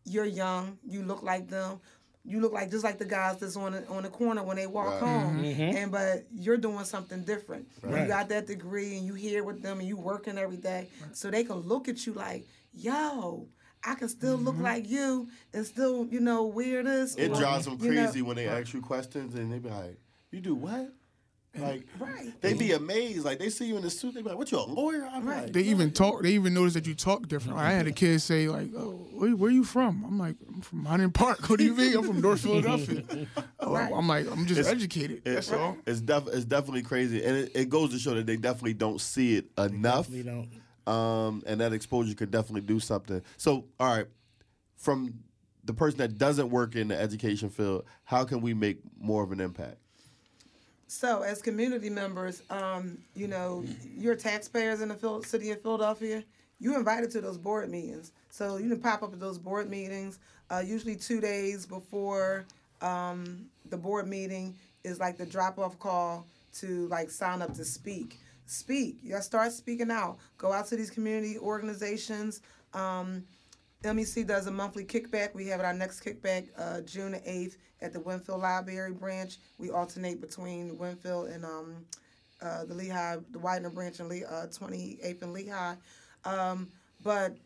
you're 0.06 0.26
young, 0.26 0.78
you 0.86 1.02
look 1.02 1.24
like 1.24 1.50
them. 1.50 1.80
You 2.28 2.42
look 2.42 2.54
like 2.54 2.72
just 2.72 2.84
like 2.84 2.98
the 2.98 3.06
guys 3.06 3.38
that's 3.38 3.56
on 3.56 3.74
the, 3.74 3.88
on 3.88 4.02
the 4.04 4.10
corner 4.10 4.42
when 4.44 4.58
they 4.58 4.66
walk 4.66 4.88
Right. 4.88 5.00
home, 5.00 5.38
mm-hmm. 5.44 5.62
Mm-hmm. 5.62 5.78
and 5.78 5.92
but 5.92 6.26
you're 6.34 6.58
doing 6.58 6.84
something 6.86 7.24
different. 7.24 7.68
You 7.84 8.08
got 8.08 8.30
that 8.30 8.48
degree, 8.48 8.98
and 8.98 9.06
you 9.06 9.14
here 9.14 9.44
with 9.44 9.62
them, 9.62 9.80
and 9.80 9.88
you 9.88 9.96
working 9.96 10.38
every 10.38 10.58
day, 10.58 10.90
so 11.14 11.30
they 11.30 11.44
can 11.44 11.58
look 11.58 11.88
at 11.88 12.06
you 12.08 12.14
like, 12.14 12.48
"Yo, 12.74 13.48
I 13.84 13.94
can 13.96 14.10
still 14.10 14.38
look 14.38 14.56
mm-hmm. 14.56 14.64
like 14.64 14.90
you, 14.90 15.28
and 15.54 15.66
still, 15.66 16.08
you 16.08 16.20
know, 16.20 16.46
wear 16.46 16.82
this." 16.84 17.16
It 17.16 17.30
or, 17.32 17.36
drives 17.36 17.66
them 17.66 17.78
you 17.80 17.92
know- 17.92 18.04
crazy 18.06 18.22
when 18.24 18.38
they 18.38 18.48
ask 18.48 18.74
you 18.74 18.82
questions 18.82 19.36
and 19.36 19.52
they 19.54 19.60
be 19.60 19.70
like, 19.70 20.00
"You 20.32 20.42
do 20.42 20.56
what?" 20.56 20.92
Like, 21.58 21.84
Right. 22.00 22.34
They'd 22.42 22.60
be 22.60 22.72
amazed. 22.74 23.24
Like 23.26 23.40
they 23.40 23.50
see 23.50 23.66
you 23.66 23.78
in 23.78 23.82
the 23.84 23.90
suit, 23.90 24.14
they 24.14 24.22
be 24.22 24.30
like, 24.30 24.38
"What 24.38 24.52
you 24.52 24.60
a 24.60 24.62
lawyer?" 24.62 25.06
I'm 25.12 25.26
Right. 25.26 25.44
like, 25.44 25.54
They 25.54 25.62
even 25.64 25.92
talk. 25.92 26.22
They 26.24 26.32
even 26.32 26.54
notice 26.54 26.74
that 26.74 26.86
you 26.88 26.96
talk 26.96 27.28
different. 27.28 27.58
I 27.58 27.72
had 27.72 27.88
a 27.88 27.92
kid 27.92 28.20
say 28.22 28.48
like, 28.50 28.70
"Oh, 28.76 28.92
where, 29.14 29.36
where 29.36 29.52
you 29.52 29.64
from?" 29.64 30.04
I'm 30.06 30.18
like, 30.20 30.36
"I'm 30.48 30.62
from 30.62 30.86
Highland 30.86 31.14
Park." 31.14 31.40
What 31.50 31.60
do 31.60 31.66
you 31.66 31.74
mean? 31.74 31.96
I'm 31.98 32.04
from 32.04 32.22
North 32.22 32.42
Philadelphia. 32.44 33.04
Oh, 33.60 33.74
Right. 33.74 33.92
I'm 33.94 34.08
like, 34.08 34.30
I'm 34.32 34.46
just 34.46 34.60
It's- 34.60 34.74
educated. 34.76 35.22
It's, 35.26 35.48
That's 35.50 35.52
all. 35.54 35.78
it's, 35.86 36.02
def- 36.02 36.28
it's 36.28 36.46
definitely 36.46 36.84
crazy, 36.84 37.24
and 37.24 37.36
it, 37.38 37.52
it 37.56 37.70
goes 37.70 37.92
to 37.92 38.00
show 38.00 38.14
that 38.16 38.26
they 38.26 38.38
definitely 38.38 38.74
don't 38.74 39.00
see 39.02 39.36
it 39.38 39.46
enough. 39.58 40.10
We 40.10 40.24
don't. 40.24 40.50
um, 40.88 41.42
and 41.48 41.62
that 41.62 41.74
exposure 41.74 42.14
could 42.16 42.32
definitely 42.32 42.62
do 42.62 42.80
something. 42.80 43.22
So, 43.38 43.66
all 43.80 43.96
right, 43.96 44.08
from 44.78 45.14
the 45.64 45.74
person 45.74 45.98
that 46.00 46.18
doesn't 46.18 46.50
work 46.50 46.76
in 46.76 46.90
the 46.90 47.00
education 47.00 47.50
field, 47.50 47.86
how 48.04 48.24
can 48.24 48.42
we 48.42 48.54
make 48.54 48.80
more 49.00 49.24
of 49.24 49.32
an 49.32 49.40
impact? 49.40 49.78
So, 50.88 51.24
as 51.24 51.42
community 51.42 51.90
members, 51.90 52.44
um, 52.50 52.98
you 53.16 53.28
know, 53.28 53.66
you're 53.98 54.16
taxpayers 54.16 54.82
in 54.82 54.90
the 54.90 55.22
city 55.26 55.52
of 55.52 55.62
Philadelphia. 55.62 56.24
You're 56.60 56.78
invited 56.78 57.12
to 57.12 57.22
those 57.22 57.38
board 57.38 57.70
meetings. 57.70 58.12
So 58.30 58.58
you 58.58 58.70
can 58.70 58.80
pop 58.80 59.04
up 59.04 59.14
at 59.14 59.20
those 59.20 59.38
board 59.38 59.70
meetings. 59.70 60.20
Uh, 60.50 60.62
usually 60.66 60.96
two 60.96 61.20
days 61.20 61.66
before 61.66 62.46
um, 62.82 63.46
the 63.70 63.78
board 63.78 64.08
meeting 64.08 64.56
is 64.84 65.00
like 65.00 65.18
the 65.18 65.26
drop-off 65.26 65.80
call 65.80 66.26
to 66.60 66.88
like 66.88 67.10
sign 67.10 67.42
up 67.42 67.54
to 67.56 67.66
speak. 67.66 68.20
Speak. 68.46 68.98
You 69.02 69.12
gotta 69.12 69.24
start 69.24 69.52
speaking 69.52 69.90
out. 69.90 70.18
Go 70.38 70.54
out 70.54 70.68
to 70.68 70.76
these 70.76 70.92
community 70.92 71.38
organizations. 71.40 72.42
Um, 72.74 73.24
MEC 73.84 74.28
does 74.28 74.48
a 74.48 74.52
monthly 74.52 74.86
kickback. 74.86 75.34
We 75.34 75.48
have 75.48 75.62
our 75.62 75.74
next 75.74 76.02
kickback 76.02 76.48
uh, 76.58 76.82
June 76.82 77.14
the 77.14 77.20
8th 77.20 77.56
at 77.86 77.94
the 77.94 78.00
Wynnefield 78.00 78.42
Library 78.42 78.92
branch. 78.92 79.38
We 79.60 79.70
alternate 79.70 80.20
between 80.20 80.76
Wynnefield 80.76 81.34
and 81.34 81.46
um, 81.46 81.86
uh, 82.42 82.66
the 82.66 82.74
Lehigh, 82.74 83.18
the 83.32 83.40
Widener 83.40 83.70
branch 83.70 84.00
and 84.00 84.10
Le- 84.10 84.26
uh, 84.26 84.48
28th 84.48 85.22
and 85.22 85.34
Lehigh. 85.34 85.76
Um, 86.26 86.68
but 87.04 87.38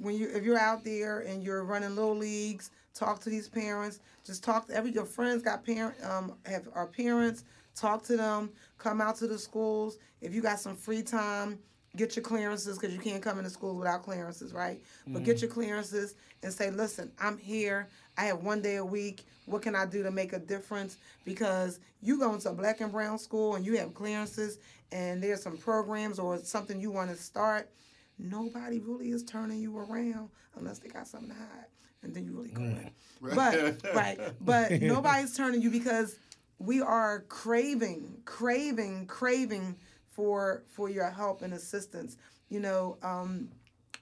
when 0.00 0.16
you 0.16 0.30
if 0.34 0.44
you're 0.44 0.58
out 0.58 0.82
there 0.82 1.20
and 1.20 1.42
you're 1.42 1.64
running 1.64 1.94
little 1.94 2.16
leagues, 2.16 2.70
talk 2.94 3.20
to 3.20 3.30
these 3.30 3.48
parents. 3.48 4.00
Just 4.24 4.42
talk 4.42 4.66
to 4.68 4.74
every 4.74 4.90
your 4.90 5.04
friends 5.04 5.42
got 5.42 5.64
parent 5.64 5.94
um, 6.02 6.32
have 6.46 6.66
our 6.74 6.86
parents. 6.86 7.44
Talk 7.76 8.02
to 8.04 8.16
them. 8.16 8.50
Come 8.78 9.00
out 9.00 9.16
to 9.16 9.26
the 9.26 9.38
schools. 9.38 9.98
If 10.22 10.32
you 10.32 10.40
got 10.40 10.60
some 10.60 10.76
free 10.76 11.02
time, 11.02 11.58
get 11.96 12.16
your 12.16 12.22
clearances 12.22 12.78
because 12.78 12.94
you 12.94 13.00
can't 13.00 13.22
come 13.22 13.38
into 13.38 13.50
school 13.50 13.76
without 13.76 14.02
clearances, 14.02 14.52
right? 14.52 14.80
But 15.06 15.24
get 15.24 15.36
mm. 15.36 15.42
your 15.42 15.50
clearances 15.50 16.14
and 16.42 16.52
say, 16.52 16.70
listen, 16.70 17.12
I'm 17.20 17.38
here. 17.38 17.88
I 18.18 18.24
have 18.24 18.42
one 18.42 18.62
day 18.62 18.76
a 18.76 18.84
week. 18.84 19.24
What 19.46 19.62
can 19.62 19.76
I 19.76 19.86
do 19.86 20.02
to 20.02 20.10
make 20.10 20.32
a 20.32 20.38
difference? 20.38 20.96
Because 21.24 21.80
you 22.02 22.18
go 22.18 22.34
into 22.34 22.50
a 22.50 22.52
black 22.52 22.80
and 22.80 22.90
brown 22.90 23.18
school 23.18 23.54
and 23.54 23.64
you 23.64 23.76
have 23.78 23.94
clearances 23.94 24.58
and 24.92 25.22
there's 25.22 25.42
some 25.42 25.56
programs 25.56 26.18
or 26.18 26.38
something 26.38 26.80
you 26.80 26.90
want 26.90 27.10
to 27.10 27.16
start, 27.16 27.70
nobody 28.18 28.80
really 28.80 29.10
is 29.10 29.22
turning 29.22 29.60
you 29.60 29.76
around 29.76 30.30
unless 30.56 30.78
they 30.78 30.88
got 30.88 31.06
something 31.06 31.30
to 31.30 31.34
hide. 31.34 31.66
And 32.02 32.14
then 32.14 32.24
you 32.24 32.32
really 32.32 32.50
go 32.50 32.62
in. 32.62 32.90
Mm. 33.22 33.34
But 33.34 33.94
right, 33.94 34.18
but 34.40 34.70
nobody's 34.82 35.34
turning 35.36 35.62
you 35.62 35.70
because 35.70 36.16
we 36.58 36.80
are 36.80 37.20
craving, 37.28 38.18
craving, 38.24 39.06
craving 39.06 39.76
for 40.14 40.62
for 40.66 40.88
your 40.88 41.10
help 41.10 41.42
and 41.42 41.52
assistance. 41.54 42.16
You 42.48 42.60
know, 42.60 42.98
um, 43.02 43.48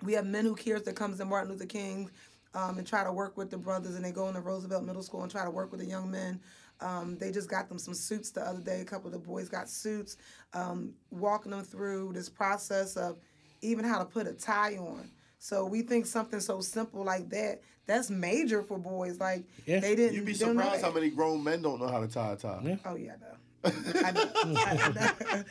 we 0.03 0.13
have 0.15 0.27
men 0.27 0.45
who 0.45 0.55
cares 0.55 0.83
that 0.83 0.97
comes 0.97 1.19
to 1.19 1.25
Martin 1.25 1.53
Luther 1.53 1.67
King 1.67 2.11
um, 2.55 2.79
and 2.79 2.87
try 2.87 3.05
to 3.05 3.13
work 3.13 3.37
with 3.37 3.51
the 3.51 3.57
brothers, 3.59 3.95
and 3.95 4.05
they 4.05 4.13
go 4.13 4.29
into 4.29 4.41
Roosevelt 4.41 4.85
Middle 4.85 5.03
School 5.03 5.23
and 5.23 5.31
try 5.31 5.45
to 5.45 5.51
work 5.51 5.71
with 5.71 5.81
the 5.81 5.87
young 5.87 6.11
men. 6.11 6.41
Um, 6.81 7.17
they 7.19 7.31
just 7.31 7.49
got 7.49 7.69
them 7.69 7.79
some 7.79 7.95
suits 7.95 8.31
the 8.31 8.43
other 8.43 8.61
day. 8.61 8.81
A 8.81 8.85
couple 8.85 9.07
of 9.07 9.13
the 9.13 9.19
boys 9.19 9.49
got 9.49 9.69
suits, 9.71 10.17
um, 10.53 10.93
walking 11.11 11.53
them 11.53 11.63
through 11.63 12.13
this 12.13 12.29
process 12.29 12.97
of 12.97 13.19
even 13.63 13.85
how 13.85 13.99
to 14.01 14.05
put 14.05 14.27
a 14.27 14.33
tie 14.33 14.77
on. 14.77 15.11
So 15.39 15.65
we 15.65 15.83
think 15.83 16.07
something 16.07 16.41
so 16.41 16.61
simple 16.61 17.05
like 17.05 17.29
that, 17.31 17.61
that's 17.87 18.11
major 18.11 18.63
for 18.63 18.79
boys. 18.79 19.19
Like 19.21 19.45
Yeah. 19.67 19.79
they 19.81 19.95
didn't. 19.95 20.15
You'd 20.17 20.25
be 20.27 20.33
they 20.33 20.45
don't 20.45 20.57
know 20.57 20.63
surprised 20.63 20.85
how 20.85 20.93
many 20.93 21.11
grown 21.11 21.43
men 21.43 21.63
don't 21.63 21.81
know 21.81 21.89
how 21.89 22.01
to 22.01 22.09
tie 22.09 22.33
a 22.33 22.37
tie. 22.37 22.61
Yeah. 22.65 22.77
Oh 22.85 22.97
yeah, 22.97 23.15
I 23.15 23.21
know. 23.21 23.29
I 24.05 24.11
know. 24.11 24.31
I, 24.35 24.93
I 25.31 25.37
know. 25.37 25.45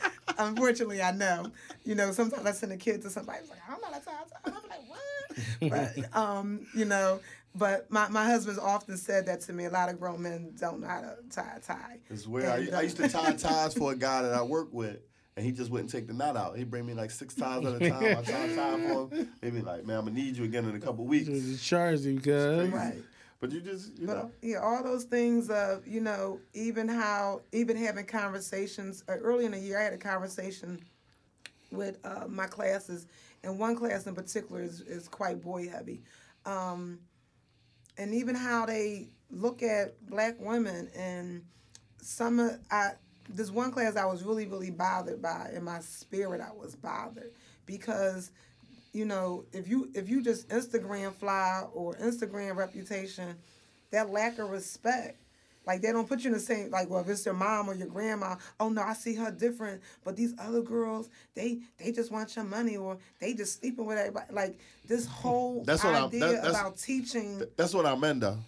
Unfortunately, 0.48 1.02
I 1.02 1.12
know. 1.12 1.50
You 1.84 1.94
know, 1.94 2.12
sometimes 2.12 2.46
I 2.46 2.52
send 2.52 2.72
a 2.72 2.76
kid 2.76 3.02
to 3.02 3.10
somebody 3.10 3.40
like, 3.48 3.58
I'm 3.68 3.80
not 3.80 4.00
a 4.00 4.04
tie 4.04 4.12
tie. 4.12 4.40
I'm 4.46 4.54
like, 4.68 4.88
what? 4.88 5.70
but 6.10 6.16
um, 6.16 6.66
you 6.74 6.84
know, 6.84 7.20
but 7.54 7.90
my, 7.90 8.08
my 8.08 8.24
husband's 8.24 8.58
often 8.58 8.96
said 8.96 9.26
that 9.26 9.40
to 9.42 9.52
me. 9.52 9.66
A 9.66 9.70
lot 9.70 9.88
of 9.88 9.98
grown 10.00 10.22
men 10.22 10.54
don't 10.58 10.80
know 10.80 10.88
how 10.88 11.00
to 11.00 11.16
tie 11.30 11.54
a 11.56 11.60
tie. 11.60 11.98
It's 12.08 12.26
weird. 12.26 12.46
I, 12.46 12.56
And, 12.58 12.74
I 12.74 12.82
used 12.82 12.96
to 12.98 13.04
uh, 13.04 13.08
tie 13.08 13.32
ties 13.32 13.74
for 13.74 13.92
a 13.92 13.96
guy 13.96 14.22
that 14.22 14.32
I 14.32 14.42
work 14.42 14.68
with, 14.72 14.98
and 15.36 15.44
he 15.44 15.52
just 15.52 15.70
wouldn't 15.70 15.90
take 15.90 16.06
the 16.06 16.14
knot 16.14 16.36
out. 16.36 16.56
He'd 16.56 16.70
bring 16.70 16.86
me 16.86 16.94
like 16.94 17.10
six 17.10 17.34
ties 17.34 17.64
at 17.64 17.82
a 17.82 17.90
time. 17.90 18.04
I 18.04 18.22
tie 18.22 18.44
a 18.44 18.54
tie 18.56 18.88
for 18.88 19.08
him. 19.14 19.28
He'd 19.42 19.54
be 19.54 19.60
like, 19.60 19.84
"Man, 19.86 19.98
I'm 19.98 20.04
gonna 20.06 20.16
need 20.16 20.36
you 20.36 20.44
again 20.44 20.68
in 20.68 20.74
a 20.74 20.80
couple 20.80 21.04
weeks." 21.04 21.26
Just 21.28 21.64
charge 21.64 22.00
you 22.00 22.16
because 22.16 22.70
Right. 22.70 23.02
But 23.42 23.50
you 23.50 23.60
just, 23.60 23.98
you 23.98 24.06
know, 24.06 24.30
yeah, 24.40 24.58
all 24.58 24.84
those 24.84 25.02
things 25.02 25.50
of 25.50 25.84
you 25.84 26.00
know, 26.00 26.38
even 26.54 26.86
how 26.86 27.40
even 27.50 27.76
having 27.76 28.06
conversations. 28.06 29.02
Uh, 29.08 29.14
early 29.14 29.46
in 29.46 29.50
the 29.50 29.58
year, 29.58 29.80
I 29.80 29.82
had 29.82 29.92
a 29.92 29.98
conversation 29.98 30.80
with 31.72 31.98
uh, 32.04 32.28
my 32.28 32.46
classes, 32.46 33.08
and 33.42 33.58
one 33.58 33.74
class 33.74 34.06
in 34.06 34.14
particular 34.14 34.62
is, 34.62 34.82
is 34.82 35.08
quite 35.08 35.42
boy 35.42 35.68
heavy, 35.68 36.02
um, 36.46 37.00
and 37.98 38.14
even 38.14 38.36
how 38.36 38.64
they 38.64 39.08
look 39.28 39.64
at 39.64 40.00
black 40.06 40.36
women 40.38 40.88
and 40.96 41.42
some 42.00 42.38
of 42.38 42.60
I 42.70 42.92
this 43.28 43.50
one 43.50 43.72
class 43.72 43.96
I 43.96 44.04
was 44.04 44.22
really 44.22 44.46
really 44.46 44.70
bothered 44.70 45.20
by 45.20 45.50
in 45.52 45.64
my 45.64 45.80
spirit 45.80 46.40
I 46.40 46.52
was 46.52 46.76
bothered 46.76 47.32
because 47.66 48.30
you 48.92 49.04
know 49.04 49.44
if 49.52 49.68
you 49.68 49.90
if 49.94 50.08
you 50.08 50.22
just 50.22 50.48
Instagram 50.48 51.12
fly 51.14 51.64
or 51.72 51.94
Instagram 51.94 52.56
reputation 52.56 53.36
that 53.90 54.10
lack 54.10 54.38
of 54.38 54.50
respect 54.50 55.18
like 55.66 55.80
they 55.80 55.92
don't 55.92 56.08
put 56.08 56.20
you 56.20 56.26
in 56.28 56.32
the 56.34 56.40
same 56.40 56.70
like 56.70 56.90
well 56.90 57.00
if 57.00 57.08
it's 57.08 57.24
your 57.24 57.34
mom 57.34 57.68
or 57.68 57.74
your 57.74 57.86
grandma 57.88 58.34
oh 58.60 58.68
no 58.68 58.82
I 58.82 58.94
see 58.94 59.14
her 59.14 59.30
different. 59.30 59.80
But 60.04 60.16
these 60.16 60.34
other 60.38 60.60
girls 60.62 61.08
they 61.34 61.60
they 61.78 61.92
just 61.92 62.10
want 62.10 62.34
your 62.36 62.44
money 62.44 62.76
or 62.76 62.98
they 63.20 63.32
just 63.34 63.60
sleeping 63.60 63.86
with 63.86 63.98
everybody. 63.98 64.32
Like 64.32 64.58
this 64.88 65.06
whole 65.06 65.62
That's 65.64 65.84
what 65.84 65.94
I'm- 65.94 66.06
idea 66.06 66.20
that- 66.20 66.32
that's- 66.42 66.60
about 66.60 66.78
teaching 66.78 67.42
that's 67.56 67.74
what 67.74 67.86
I 67.86 67.94
meant 67.96 68.20
though. 68.20 68.38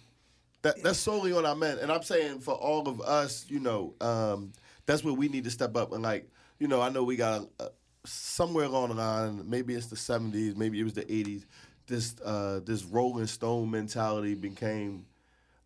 That 0.61 0.81
that's 0.83 0.97
solely 0.99 1.31
what 1.31 1.45
I 1.45 1.53
meant, 1.53 1.79
and 1.79 1.91
I'm 1.91 2.01
saying 2.01 2.39
for 2.39 2.55
all 2.55 2.89
of 2.89 2.99
us, 2.99 3.45
you 3.49 3.59
know, 3.59 3.93
um, 4.01 4.51
that's 4.87 5.03
where 5.03 5.13
we 5.13 5.27
need 5.27 5.43
to 5.43 5.51
step 5.51 5.77
up 5.77 5.93
and 5.93 6.01
like, 6.01 6.27
you 6.59 6.67
know, 6.67 6.81
I 6.81 6.89
know 6.89 7.03
we 7.03 7.15
got 7.17 7.47
uh, 7.59 7.67
somewhere 8.05 8.65
along 8.65 8.89
the 8.89 8.95
line, 8.95 9.49
maybe 9.49 9.75
it's 9.75 9.87
the 9.87 9.95
'70s, 9.95 10.55
maybe 10.55 10.79
it 10.79 10.83
was 10.83 10.93
the 10.93 11.03
'80s. 11.03 11.45
This 11.87 12.15
uh, 12.23 12.61
this 12.65 12.83
Rolling 12.83 13.27
Stone 13.27 13.69
mentality 13.71 14.33
became 14.33 15.05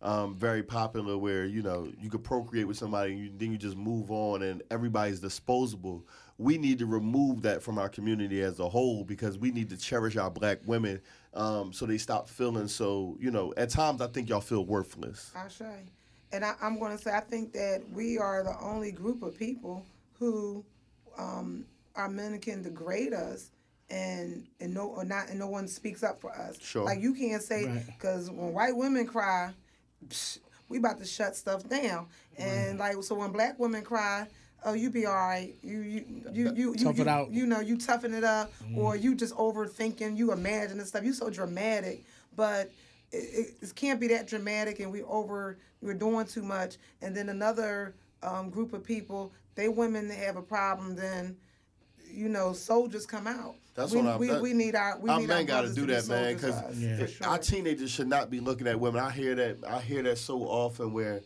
um, 0.02 0.34
very 0.34 0.62
popular, 0.62 1.16
where 1.16 1.44
you 1.44 1.62
know 1.62 1.90
you 2.00 2.10
could 2.10 2.24
procreate 2.24 2.66
with 2.66 2.76
somebody, 2.76 3.12
and 3.12 3.20
you, 3.22 3.30
then 3.36 3.52
you 3.52 3.58
just 3.58 3.76
move 3.76 4.10
on, 4.10 4.42
and 4.42 4.62
everybody's 4.70 5.20
disposable. 5.20 6.06
We 6.38 6.56
need 6.56 6.78
to 6.78 6.86
remove 6.86 7.42
that 7.42 7.62
from 7.62 7.78
our 7.78 7.88
community 7.88 8.42
as 8.42 8.60
a 8.60 8.68
whole 8.68 9.04
because 9.04 9.36
we 9.36 9.50
need 9.50 9.68
to 9.70 9.76
cherish 9.76 10.16
our 10.16 10.30
black 10.30 10.58
women, 10.66 11.00
um, 11.34 11.72
so 11.72 11.84
they 11.86 11.98
stop 11.98 12.28
feeling 12.28 12.68
so. 12.68 13.16
You 13.20 13.30
know, 13.30 13.52
at 13.56 13.70
times 13.70 14.00
I 14.00 14.06
think 14.06 14.28
y'all 14.28 14.40
feel 14.40 14.64
worthless. 14.64 15.32
I 15.36 15.48
say. 15.48 15.84
And 16.32 16.44
I, 16.44 16.54
I'm 16.62 16.78
going 16.78 16.96
to 16.96 17.02
say, 17.02 17.12
I 17.12 17.20
think 17.20 17.52
that 17.54 17.82
we 17.92 18.16
are 18.16 18.44
the 18.44 18.56
only 18.60 18.92
group 18.92 19.22
of 19.24 19.36
people 19.36 19.84
who 20.12 20.64
um, 21.18 21.64
our 21.96 22.08
men 22.08 22.38
can 22.40 22.62
degrade 22.62 23.12
us, 23.12 23.50
and 23.90 24.46
and 24.60 24.74
no 24.74 24.86
or 24.88 25.04
not, 25.04 25.28
and 25.28 25.38
no 25.38 25.48
one 25.48 25.68
speaks 25.68 26.02
up 26.02 26.20
for 26.20 26.32
us. 26.32 26.60
Sure. 26.60 26.84
Like 26.84 27.00
you 27.00 27.14
can't 27.14 27.42
say 27.42 27.66
Right. 27.66 27.86
because 27.86 28.30
when 28.30 28.52
white 28.52 28.76
women 28.76 29.06
cry, 29.06 29.52
psh, 30.08 30.38
we 30.68 30.78
about 30.78 30.98
to 30.98 31.04
shut 31.06 31.36
stuff 31.36 31.68
down, 31.68 32.06
and 32.38 32.78
like 32.78 33.02
so 33.02 33.14
when 33.14 33.32
black 33.32 33.58
women 33.58 33.82
cry. 33.82 34.26
Oh, 34.62 34.74
you 34.74 34.90
be 34.90 35.06
all 35.06 35.14
right. 35.14 35.54
You 35.62 35.80
you 35.80 36.04
you 36.32 36.52
you 36.52 36.52
you, 36.54 36.74
Tough 36.74 36.98
you, 36.98 37.28
you 37.30 37.46
know 37.46 37.60
you 37.60 37.78
toughen 37.78 38.12
it 38.12 38.24
up, 38.24 38.52
or 38.76 38.94
you 38.94 39.14
just 39.14 39.34
overthinking. 39.34 40.18
You 40.18 40.32
imagine 40.32 40.78
and 40.78 40.86
stuff. 40.86 41.02
You 41.02 41.14
so 41.14 41.30
dramatic, 41.30 42.04
but 42.36 42.70
it, 43.12 43.54
it 43.60 43.74
can't 43.74 43.98
be 43.98 44.08
that 44.08 44.26
dramatic 44.26 44.80
and 44.80 44.92
we 44.92 45.02
over 45.02 45.56
we're 45.82 45.94
doing 45.94 46.26
too 46.26 46.42
much 46.42 46.76
and 47.02 47.16
then 47.16 47.28
another 47.28 47.94
um, 48.22 48.50
group 48.50 48.72
of 48.72 48.84
people 48.84 49.32
they 49.54 49.68
women 49.68 50.08
have 50.10 50.36
a 50.36 50.42
problem 50.42 50.94
then 50.94 51.36
you 52.12 52.28
know 52.28 52.52
soldiers 52.52 53.06
come 53.06 53.26
out 53.26 53.54
That's 53.74 53.92
we, 53.92 53.98
what 53.98 54.06
I'm- 54.08 54.18
we, 54.20 54.26
that- 54.28 54.42
we 54.42 54.52
need 54.52 54.74
our 54.74 54.98
we 54.98 55.10
our 55.10 55.20
need 55.20 55.28
men 55.28 55.36
our 55.38 55.44
got 55.44 55.62
to 55.62 55.74
do 55.74 55.86
that, 55.86 56.06
man, 56.08 56.38
soldiers 56.38 56.60
for 56.60 56.66
us, 56.68 56.76
Yeah. 56.76 56.96
because 56.96 57.12
sure. 57.14 57.26
our 57.26 57.38
teenagers 57.38 57.90
should 57.90 58.08
not 58.08 58.30
be 58.30 58.40
looking 58.40 58.66
at 58.66 58.78
women. 58.78 59.00
I 59.02 59.10
hear 59.10 59.34
that. 59.36 59.58
I 59.66 59.80
hear 59.80 60.02
that 60.04 60.18
so 60.18 60.42
often 60.42 60.92
where. 60.92 61.20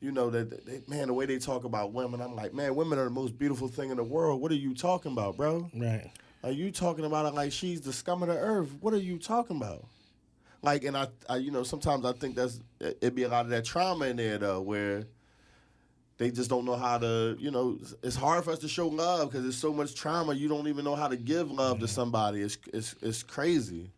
You 0.00 0.10
know 0.10 0.30
that 0.30 0.66
they, 0.66 0.80
man, 0.88 1.06
the 1.06 1.14
way 1.14 1.26
they 1.26 1.38
talk 1.38 1.62
about 1.62 1.92
women, 1.92 2.20
I'm 2.20 2.34
like, 2.34 2.52
man, 2.52 2.74
women 2.74 2.98
are 2.98 3.04
the 3.04 3.10
most 3.10 3.38
beautiful 3.38 3.68
thing 3.68 3.90
in 3.92 3.98
the 3.98 4.02
world. 4.02 4.40
What 4.40 4.50
are 4.50 4.56
you 4.56 4.74
talking 4.74 5.12
about, 5.12 5.36
bro? 5.36 5.70
right. 5.76 6.10
Are 6.42 6.50
you 6.50 6.72
talking 6.72 7.04
about 7.04 7.24
it 7.26 7.34
like 7.34 7.52
she's 7.52 7.80
the 7.82 7.92
scum 7.92 8.20
of 8.20 8.28
the 8.28 8.36
earth? 8.36 8.68
What 8.80 8.94
are 8.94 8.98
you 8.98 9.16
talking 9.16 9.58
about? 9.58 9.84
Like, 10.60 10.82
and 10.82 10.96
I, 10.96 11.06
I, 11.30 11.36
you 11.36 11.52
know, 11.52 11.62
sometimes 11.62 12.04
I 12.04 12.14
think 12.14 12.34
that's 12.34 12.58
it'd 12.80 13.14
Be 13.14 13.22
a 13.22 13.28
lot 13.28 13.44
of 13.44 13.52
that 13.52 13.64
trauma 13.64 14.06
in 14.06 14.16
there 14.16 14.38
though, 14.38 14.60
where 14.60 15.04
they 16.18 16.30
just 16.30 16.50
don't 16.50 16.64
know 16.64 16.76
how 16.76 16.98
to. 16.98 17.36
You 17.38 17.50
know, 17.50 17.78
it's 18.02 18.16
hard 18.16 18.44
for 18.44 18.50
us 18.52 18.58
to 18.60 18.68
show 18.68 18.88
love 18.88 19.28
because 19.30 19.42
there's 19.42 19.56
so 19.56 19.72
much 19.72 19.94
trauma. 19.94 20.34
You 20.34 20.48
don't 20.48 20.68
even 20.68 20.84
know 20.84 20.94
how 20.94 21.08
to 21.08 21.16
give 21.16 21.50
love 21.50 21.80
to 21.80 21.88
somebody. 21.88 22.40
It's 22.42 22.58
it's 22.72 22.94
it's 23.02 23.22
crazy. 23.22 23.90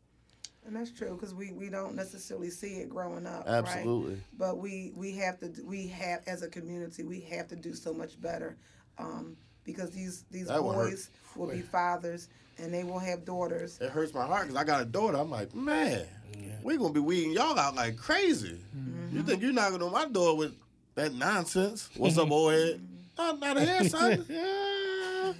and 0.66 0.74
that's 0.76 0.90
true 0.90 1.14
because 1.14 1.34
we, 1.34 1.52
we 1.52 1.68
don't 1.68 1.94
necessarily 1.94 2.48
see 2.50 2.76
it 2.76 2.88
growing 2.88 3.26
up 3.26 3.44
right? 3.46 3.56
Absolutely. 3.56 4.18
but 4.38 4.56
we 4.58 4.92
we 4.96 5.12
have 5.16 5.38
to 5.40 5.52
we 5.64 5.86
have 5.88 6.20
as 6.26 6.42
a 6.42 6.48
community 6.48 7.02
we 7.02 7.20
have 7.20 7.46
to 7.48 7.56
do 7.56 7.74
so 7.74 7.92
much 7.92 8.18
better 8.20 8.56
um, 8.98 9.36
because 9.64 9.90
these 9.90 10.24
these 10.30 10.46
That 10.46 10.60
boys 10.62 11.10
will 11.36 11.48
be 11.50 11.60
fathers 11.60 12.28
and 12.58 12.72
they 12.72 12.84
will 12.84 12.98
have 13.00 13.24
daughters 13.26 13.78
It 13.80 13.90
hurts 13.90 14.14
my 14.14 14.24
heart 14.24 14.44
because 14.46 14.56
I 14.56 14.64
got 14.64 14.80
a 14.80 14.84
daughter. 14.86 15.18
I'm 15.18 15.30
like, 15.30 15.54
man, 15.54 16.06
we're 16.62 16.78
gonna 16.78 16.94
be 16.94 17.00
weeding 17.00 17.32
y'all 17.32 17.58
out 17.58 17.74
like 17.74 17.96
crazy. 17.98 18.58
You 19.12 19.22
think 19.22 19.42
you're 19.42 19.52
knocking 19.52 19.82
on 19.82 19.92
my 19.92 20.06
door 20.06 20.36
with 20.36 20.54
that 20.94 21.14
nonsense? 21.14 21.90
What's 21.96 22.18
up, 22.18 22.30
old 22.30 22.52
head? 22.52 22.80
Not, 23.18 23.40
not 23.40 23.58
here, 23.58 23.88
son. 23.88 24.26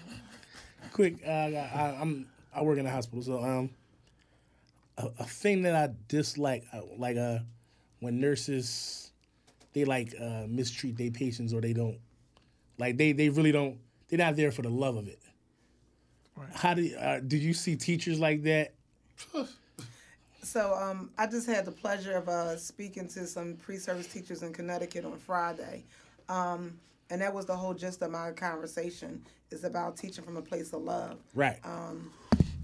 Quick, 0.92 1.16
uh, 1.26 1.30
I, 1.30 1.70
I, 1.74 1.98
I'm 2.00 2.26
I 2.55 2.62
work 2.62 2.78
in 2.78 2.84
the 2.84 2.90
hospital, 2.90 3.22
so 3.22 3.42
um, 3.42 3.70
a, 4.96 5.09
a 5.18 5.24
thing 5.24 5.62
that 5.62 5.74
I 5.74 5.92
dislike, 6.07 6.64
uh, 6.72 6.82
like 6.96 7.16
uh, 7.16 7.38
when 7.98 8.20
nurses 8.20 9.11
they 9.72 9.84
like 9.84 10.14
uh, 10.20 10.44
mistreat 10.48 10.96
their 10.96 11.11
patients 11.11 11.52
or 11.52 11.61
they 11.61 11.72
don't, 11.72 11.98
like 12.78 12.96
they 12.96 13.12
they 13.12 13.28
really 13.28 13.50
don't. 13.52 13.78
They're 14.09 14.18
not 14.18 14.36
there 14.36 14.52
for 14.52 14.62
the 14.62 14.70
love 14.70 14.96
of 14.96 15.09
it. 15.09 15.18
How 16.55 16.74
do 16.74 16.94
uh, 16.96 17.20
do 17.20 17.36
you 17.36 17.55
see 17.55 17.74
teachers 17.74 18.20
like 18.20 18.42
that? 18.44 18.74
So 20.45 20.74
um, 20.74 21.11
I 21.18 21.26
just 21.26 21.47
had 21.47 21.64
the 21.64 21.72
pleasure 21.72 22.16
of 22.16 22.28
uh, 22.28 22.57
speaking 22.57 23.09
to 23.09 23.26
some 23.26 23.55
pre-service 23.57 24.07
teachers 24.09 24.42
in 24.42 24.53
Connecticut 24.53 25.05
on 25.05 25.18
Friday, 25.18 25.84
um, 26.28 26.78
and 27.11 27.20
that 27.22 27.32
was 27.32 27.47
the 27.47 27.57
whole 27.57 27.74
gist 27.74 28.03
of 28.03 28.11
my 28.11 28.30
conversation. 28.32 29.22
Is 29.51 29.62
about 29.64 29.97
teaching 29.97 30.24
from 30.24 30.36
a 30.36 30.42
place 30.42 30.72
of 30.72 30.82
love. 30.82 31.18
Right. 31.34 31.61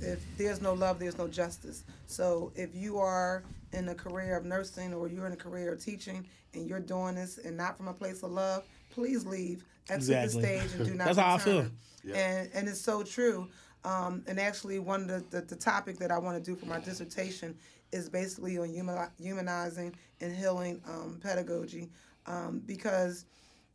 If 0.00 0.24
there's 0.38 0.60
no 0.60 0.72
love, 0.72 0.98
there's 0.98 1.18
no 1.18 1.28
justice. 1.28 1.84
So 2.06 2.52
if 2.56 2.74
you 2.74 2.98
are 2.98 3.44
in 3.72 3.88
a 3.90 3.94
career 3.94 4.36
of 4.36 4.44
nursing 4.44 4.92
or 4.94 5.06
you're 5.06 5.26
in 5.26 5.32
a 5.32 5.36
career 5.36 5.72
of 5.74 5.84
teaching 5.84 6.26
and 6.54 6.66
you're 6.66 6.80
doing 6.80 7.14
this 7.14 7.38
and 7.38 7.56
not 7.56 7.76
from 7.76 7.86
a 7.88 7.92
place 7.92 8.22
of 8.22 8.32
love, 8.32 8.64
please 8.88 9.24
leave, 9.26 9.62
exit 9.88 10.24
Exactly. 10.24 10.42
the 10.42 10.46
stage, 10.60 10.74
and 10.80 10.86
do 10.86 10.94
not 10.96 11.04
That's 11.04 11.18
how 11.18 11.34
I 11.34 11.38
feel. 11.38 11.56
return. 11.58 11.72
And 12.14 12.50
and 12.54 12.68
it's 12.68 12.80
so 12.80 13.02
true. 13.04 13.46
Um, 13.84 14.22
and 14.26 14.38
actually, 14.38 14.78
one 14.78 15.08
of 15.08 15.30
the, 15.30 15.40
the, 15.40 15.46
the 15.46 15.56
topic 15.56 15.98
that 15.98 16.10
I 16.10 16.18
want 16.18 16.42
to 16.42 16.50
do 16.50 16.56
for 16.56 16.66
my 16.66 16.78
dissertation 16.80 17.56
is 17.92 18.08
basically 18.08 18.58
on 18.58 18.68
human, 18.68 19.08
humanizing 19.18 19.94
and 20.20 20.36
healing 20.36 20.80
um, 20.88 21.18
pedagogy, 21.22 21.88
um, 22.26 22.62
because 22.66 23.24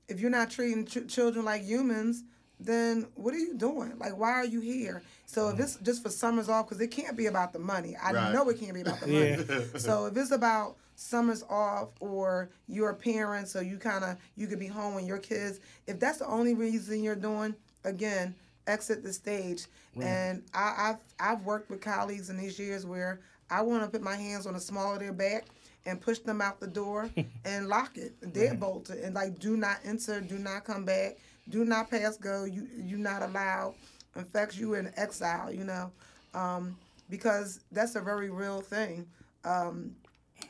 if 0.08 0.20
you're 0.20 0.30
not 0.30 0.52
treating 0.52 0.86
ch- 0.86 1.08
children 1.08 1.44
like 1.44 1.64
humans, 1.64 2.24
then 2.60 3.08
what 3.16 3.34
are 3.34 3.40
you 3.40 3.56
doing? 3.56 3.98
Like, 3.98 4.18
why 4.18 4.32
are 4.32 4.46
you 4.46 4.62
here? 4.62 5.02
So 5.26 5.50
if 5.50 5.60
it's 5.60 5.76
just 5.78 6.04
for 6.04 6.10
summers 6.10 6.48
off, 6.48 6.68
because 6.68 6.80
it 6.80 6.88
can't 6.92 7.18
be 7.18 7.26
about 7.26 7.52
the 7.52 7.60
money. 7.60 7.98
I 8.02 8.14
Right. 8.14 8.32
know 8.32 8.48
it 8.50 8.60
can't 8.60 8.74
be 8.74 8.82
about 8.82 9.02
the 9.02 9.08
money. 9.08 9.38
so 9.78 10.06
if 10.06 10.16
it's 10.16 10.32
about 10.32 10.78
summers 10.96 11.44
off 11.50 11.90
or 12.00 12.50
you're 12.68 12.92
a 12.92 12.96
parent, 12.96 13.50
so 13.50 13.60
you 13.60 13.78
kind 13.78 14.06
of 14.06 14.18
you 14.36 14.48
could 14.48 14.60
be 14.60 14.68
home 14.68 14.96
with 14.96 15.06
your 15.06 15.18
kids. 15.18 15.60
If 15.88 16.00
that's 16.00 16.20
the 16.20 16.28
only 16.28 16.54
reason 16.54 17.04
you're 17.04 17.16
doing, 17.16 17.56
again, 17.84 18.34
exit 18.68 19.04
the 19.04 19.14
stage. 19.14 19.66
And 20.02 20.44
I, 20.54 20.74
I've 20.78 20.98
I've 21.20 21.46
worked 21.46 21.70
with 21.70 21.82
colleagues 21.82 22.30
in 22.30 22.38
these 22.38 22.60
years 22.60 22.86
where 22.86 23.22
I 23.50 23.62
want 23.62 23.84
to 23.84 23.90
put 23.90 24.02
my 24.02 24.16
hands 24.16 24.46
on 24.46 24.54
the 24.54 24.60
small 24.60 24.94
of 24.94 25.00
their 25.00 25.14
back 25.14 25.46
and 25.86 26.02
push 26.02 26.20
them 26.20 26.42
out 26.42 26.60
the 26.60 26.68
door 26.68 27.10
and 27.46 27.68
lock 27.68 27.98
it, 27.98 28.20
deadbolt 28.34 28.90
it, 28.90 29.04
and 29.04 29.16
like 29.16 29.40
do 29.40 29.56
not 29.56 29.78
enter, 29.86 30.20
do 30.20 30.38
not 30.38 30.66
come 30.66 30.84
back, 30.84 31.18
do 31.50 31.64
not 31.64 31.90
pass 31.90 32.18
go. 32.18 32.44
You 32.44 32.68
you 32.78 32.98
not 32.98 33.22
allowed. 33.22 33.76
In 34.16 34.26
fact, 34.26 34.58
you 34.58 34.74
in 34.74 34.92
exile. 34.98 35.52
You 35.52 35.64
know, 35.64 35.92
um, 36.34 36.76
because 37.10 37.62
that's 37.72 37.96
a 37.96 38.02
very 38.02 38.30
real 38.30 38.62
thing. 38.62 39.06
Um, 39.46 39.96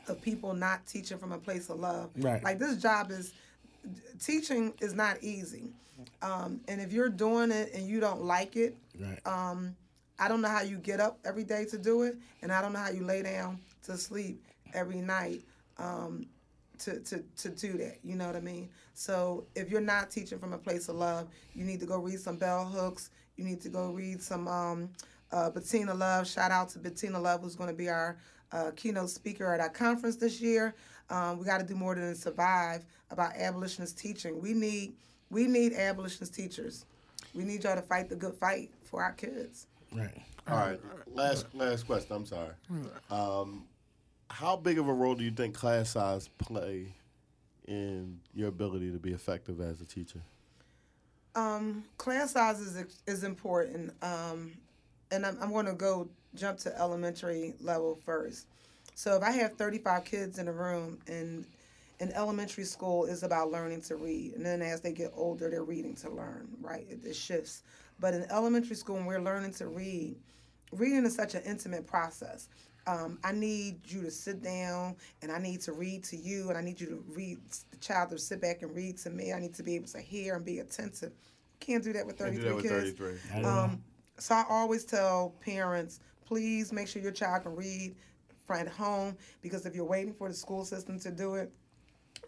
of 0.08 0.20
people 0.20 0.54
not 0.54 0.84
teaching 0.86 1.18
from 1.18 1.32
a 1.32 1.38
place 1.38 1.68
of 1.70 1.78
love. 1.78 2.10
Right. 2.16 2.42
Like 2.42 2.58
this 2.58 2.76
job 2.76 3.10
is 3.10 3.32
teaching 4.22 4.72
is 4.80 4.94
not 4.94 5.22
easy. 5.22 5.72
Um, 6.22 6.60
and 6.68 6.80
if 6.80 6.92
you're 6.92 7.08
doing 7.08 7.50
it 7.50 7.72
and 7.74 7.86
you 7.86 8.00
don't 8.00 8.22
like 8.22 8.56
it, 8.56 8.76
Right. 8.98 9.20
um, 9.26 9.76
I 10.18 10.28
don't 10.28 10.40
know 10.40 10.48
how 10.48 10.62
you 10.62 10.78
get 10.78 11.00
up 11.00 11.18
every 11.24 11.44
day 11.44 11.64
to 11.66 11.78
do 11.78 12.02
it, 12.02 12.16
and 12.42 12.50
I 12.52 12.62
don't 12.62 12.72
know 12.72 12.78
how 12.78 12.90
you 12.90 13.04
lay 13.04 13.22
down 13.22 13.58
to 13.84 13.96
sleep 13.96 14.42
every 14.72 15.00
night 15.00 15.42
um, 15.78 16.26
to, 16.78 17.00
to, 17.00 17.22
to 17.38 17.48
do 17.50 17.72
that. 17.78 17.98
You 18.02 18.16
know 18.16 18.26
what 18.26 18.36
I 18.36 18.40
mean? 18.40 18.68
So 18.94 19.46
if 19.54 19.70
you're 19.70 19.80
not 19.80 20.10
teaching 20.10 20.38
from 20.38 20.52
a 20.54 20.58
place 20.58 20.88
of 20.88 20.96
love, 20.96 21.28
you 21.54 21.64
need 21.64 21.80
to 21.80 21.86
go 21.86 21.98
read 21.98 22.18
some 22.20 22.36
bell 22.38 22.64
hooks. 22.64 23.10
You 23.36 23.44
need 23.44 23.60
to 23.62 23.68
go 23.68 23.90
read 23.90 24.22
some 24.22 24.48
um, 24.48 24.88
uh, 25.32 25.50
Bettina 25.50 25.92
Love. 25.94 26.26
Shout 26.26 26.50
out 26.50 26.70
to 26.70 26.78
Bettina 26.78 27.18
Love, 27.20 27.42
who's 27.42 27.56
going 27.56 27.70
to 27.70 27.76
be 27.76 27.88
our 27.90 28.16
uh, 28.52 28.70
keynote 28.74 29.10
speaker 29.10 29.52
at 29.52 29.60
our 29.60 29.68
conference 29.68 30.16
this 30.16 30.40
year. 30.40 30.74
Um, 31.10 31.38
we 31.38 31.44
got 31.44 31.58
to 31.58 31.64
do 31.64 31.74
more 31.74 31.94
than 31.94 32.14
survive 32.14 32.84
about 33.10 33.32
abolitionist 33.36 33.98
teaching. 33.98 34.40
We 34.40 34.52
need 34.52 34.94
we 35.30 35.46
need 35.46 35.72
abolitionist 35.72 36.34
teachers. 36.34 36.84
We 37.34 37.44
need 37.44 37.64
y'all 37.64 37.76
to 37.76 37.82
fight 37.82 38.08
the 38.08 38.16
good 38.16 38.34
fight 38.34 38.70
for 38.84 39.02
our 39.02 39.12
kids. 39.12 39.66
Right. 39.92 40.22
All 40.48 40.56
right. 40.56 40.80
Last 41.12 41.46
last 41.54 41.86
question. 41.86 42.14
I'm 42.14 42.26
sorry. 42.26 42.52
Um, 43.10 43.64
how 44.28 44.56
big 44.56 44.78
of 44.78 44.88
a 44.88 44.92
role 44.92 45.14
do 45.14 45.24
you 45.24 45.30
think 45.30 45.54
class 45.54 45.90
size 45.90 46.28
play 46.38 46.94
in 47.66 48.20
your 48.34 48.48
ability 48.48 48.92
to 48.92 48.98
be 48.98 49.12
effective 49.12 49.60
as 49.60 49.80
a 49.80 49.84
teacher? 49.84 50.20
Um, 51.34 51.84
class 51.98 52.32
size 52.32 52.60
is 52.60 52.84
is 53.06 53.24
important, 53.24 53.92
um, 54.02 54.52
and 55.10 55.26
I'm, 55.26 55.36
I'm 55.40 55.52
going 55.52 55.66
to 55.66 55.74
go 55.74 56.08
jump 56.34 56.58
to 56.60 56.78
elementary 56.78 57.54
level 57.60 57.98
first. 58.04 58.46
So 58.96 59.14
if 59.14 59.22
I 59.22 59.30
have 59.30 59.52
35 59.52 60.04
kids 60.06 60.38
in 60.38 60.48
a 60.48 60.52
room, 60.52 60.98
and 61.06 61.44
in 62.00 62.12
elementary 62.12 62.64
school 62.64 63.04
is 63.04 63.22
about 63.22 63.50
learning 63.50 63.82
to 63.82 63.96
read, 63.96 64.32
and 64.34 64.44
then 64.44 64.62
as 64.62 64.80
they 64.80 64.92
get 64.92 65.12
older, 65.14 65.50
they're 65.50 65.64
reading 65.64 65.94
to 65.96 66.10
learn. 66.10 66.48
Right, 66.62 66.86
it, 66.88 67.04
it 67.04 67.14
shifts. 67.14 67.62
But 68.00 68.14
in 68.14 68.24
elementary 68.30 68.74
school, 68.74 68.96
when 68.96 69.04
we're 69.04 69.20
learning 69.20 69.52
to 69.54 69.68
read, 69.68 70.16
reading 70.72 71.04
is 71.04 71.14
such 71.14 71.34
an 71.34 71.42
intimate 71.44 71.86
process. 71.86 72.48
Um, 72.86 73.18
I 73.22 73.32
need 73.32 73.80
you 73.84 74.00
to 74.02 74.10
sit 74.10 74.42
down 74.42 74.96
and 75.20 75.30
I 75.30 75.38
need 75.38 75.60
to 75.62 75.72
read 75.72 76.02
to 76.04 76.16
you 76.16 76.48
and 76.48 76.56
I 76.56 76.62
need 76.62 76.80
you 76.80 76.86
to 76.86 77.04
read 77.08 77.38
the 77.70 77.76
child 77.78 78.10
to 78.10 78.18
sit 78.18 78.40
back 78.40 78.62
and 78.62 78.74
read 78.74 78.96
to 78.98 79.10
me. 79.10 79.32
I 79.32 79.40
need 79.40 79.54
to 79.56 79.62
be 79.62 79.74
able 79.74 79.88
to 79.88 80.00
hear 80.00 80.36
and 80.36 80.44
be 80.44 80.60
attentive. 80.60 81.12
Can't 81.60 81.84
do 81.84 81.92
that 81.92 82.06
with 82.06 82.16
33 82.16 82.42
do 82.42 82.48
that 82.48 82.54
with 82.54 82.64
kids. 82.64 82.98
33. 82.98 83.14
I. 83.34 83.42
Um, 83.42 83.82
so 84.18 84.36
I 84.36 84.44
always 84.48 84.84
tell 84.84 85.34
parents, 85.40 86.00
please 86.24 86.72
make 86.72 86.88
sure 86.88 87.02
your 87.02 87.12
child 87.12 87.42
can 87.42 87.56
read 87.56 87.94
from 87.94 87.96
at 88.54 88.68
home 88.68 89.16
because 89.42 89.66
if 89.66 89.74
you're 89.74 89.84
waiting 89.84 90.14
for 90.14 90.28
the 90.28 90.34
school 90.34 90.64
system 90.64 90.98
to 91.00 91.10
do 91.10 91.34
it, 91.34 91.52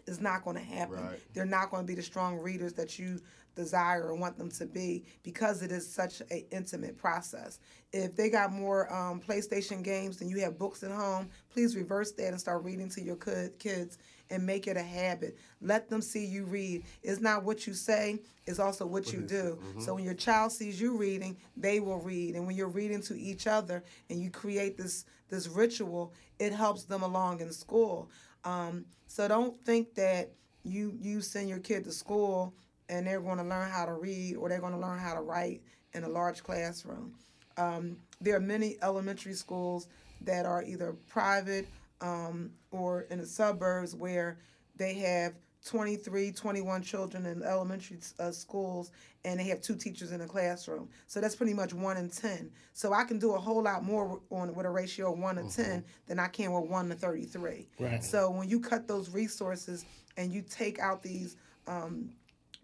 it's 0.07 0.19
not 0.19 0.43
going 0.43 0.57
to 0.57 0.63
happen. 0.63 1.03
Right. 1.03 1.19
They're 1.33 1.45
not 1.45 1.71
going 1.71 1.83
to 1.83 1.87
be 1.87 1.95
the 1.95 2.01
strong 2.01 2.37
readers 2.37 2.73
that 2.73 2.99
you 2.99 3.19
desire 3.55 4.03
or 4.03 4.15
want 4.15 4.37
them 4.37 4.49
to 4.49 4.65
be 4.65 5.03
because 5.23 5.61
it 5.61 5.71
is 5.71 5.87
such 5.87 6.21
an 6.31 6.43
intimate 6.51 6.97
process. 6.97 7.59
If 7.91 8.15
they 8.15 8.29
got 8.29 8.51
more 8.51 8.91
um, 8.93 9.19
PlayStation 9.19 9.83
games 9.83 10.17
than 10.17 10.29
you 10.29 10.39
have 10.41 10.57
books 10.57 10.83
at 10.83 10.91
home, 10.91 11.29
please 11.51 11.75
reverse 11.75 12.11
that 12.13 12.27
and 12.29 12.39
start 12.39 12.63
reading 12.63 12.89
to 12.89 13.01
your 13.01 13.17
kids 13.59 13.97
and 14.29 14.45
make 14.45 14.67
it 14.67 14.77
a 14.77 14.83
habit. 14.83 15.37
Let 15.61 15.89
them 15.89 16.01
see 16.01 16.23
you 16.25 16.45
read. 16.45 16.83
It's 17.03 17.19
not 17.19 17.43
what 17.43 17.65
you 17.67 17.73
say, 17.73 18.19
it's 18.45 18.59
also 18.59 18.85
what 18.85 19.11
you 19.11 19.21
do. 19.21 19.59
So 19.79 19.95
when 19.95 20.03
your 20.03 20.13
child 20.13 20.51
sees 20.51 20.79
you 20.79 20.97
reading, 20.97 21.35
they 21.57 21.79
will 21.79 21.99
read. 21.99 22.35
And 22.35 22.45
when 22.47 22.55
you're 22.55 22.69
reading 22.69 23.01
to 23.03 23.19
each 23.19 23.47
other 23.47 23.83
and 24.09 24.21
you 24.21 24.29
create 24.29 24.77
this 24.77 25.05
this 25.29 25.47
ritual, 25.47 26.13
it 26.39 26.53
helps 26.53 26.83
them 26.83 27.03
along 27.03 27.41
in 27.41 27.51
school. 27.51 28.09
Um, 28.43 28.85
so 29.07 29.27
don't 29.27 29.59
think 29.65 29.95
that 29.95 30.31
you 30.63 30.97
you 31.01 31.21
send 31.21 31.49
your 31.49 31.59
kid 31.59 31.83
to 31.85 31.91
school 31.91 32.53
and 32.89 33.05
they're 33.05 33.21
going 33.21 33.37
to 33.37 33.43
learn 33.43 33.69
how 33.69 33.85
to 33.85 33.93
read 33.93 34.35
or 34.35 34.49
they're 34.49 34.59
going 34.59 34.73
to 34.73 34.79
learn 34.79 34.99
how 34.99 35.13
to 35.13 35.21
write 35.21 35.61
in 35.93 36.03
a 36.03 36.09
large 36.09 36.43
classroom. 36.43 37.13
Um, 37.57 37.97
there 38.21 38.35
are 38.35 38.41
many 38.41 38.77
elementary 38.81 39.33
schools 39.33 39.87
that 40.21 40.45
are 40.45 40.63
either 40.63 40.93
private 41.07 41.67
um, 42.01 42.51
or 42.71 43.01
in 43.09 43.19
the 43.19 43.25
suburbs 43.25 43.95
where 43.95 44.37
they 44.75 44.93
have 44.95 45.33
23, 45.65 46.31
21 46.31 46.81
children 46.81 47.25
in 47.25 47.43
elementary 47.43 47.99
uh, 48.19 48.31
schools 48.31 48.91
and 49.25 49.39
they 49.39 49.43
have 49.45 49.61
two 49.61 49.75
teachers 49.75 50.11
in 50.11 50.21
a 50.21 50.27
classroom. 50.27 50.87
So 51.07 51.19
that's 51.19 51.35
pretty 51.35 51.53
much 51.53 51.73
one 51.73 51.97
in 51.97 52.09
10. 52.09 52.49
So 52.73 52.93
I 52.93 53.03
can 53.03 53.19
do 53.19 53.33
a 53.33 53.37
whole 53.37 53.61
lot 53.61 53.83
more 53.83 54.21
on 54.29 54.55
with 54.55 54.65
a 54.65 54.69
ratio 54.69 55.13
of 55.13 55.19
one 55.19 55.35
to 55.35 55.49
10 55.49 55.83
than 56.07 56.19
I 56.19 56.27
can 56.27 56.53
with 56.53 56.69
one 56.69 56.89
to 56.89 56.95
33. 56.95 57.67
Right. 57.79 58.03
So 58.03 58.31
when 58.31 58.47
you 58.47 58.59
cut 58.59 58.87
those 58.87 59.09
resources 59.09 59.85
and 60.17 60.31
you 60.31 60.41
take 60.41 60.79
out 60.79 61.03
these 61.03 61.35
um, 61.67 62.09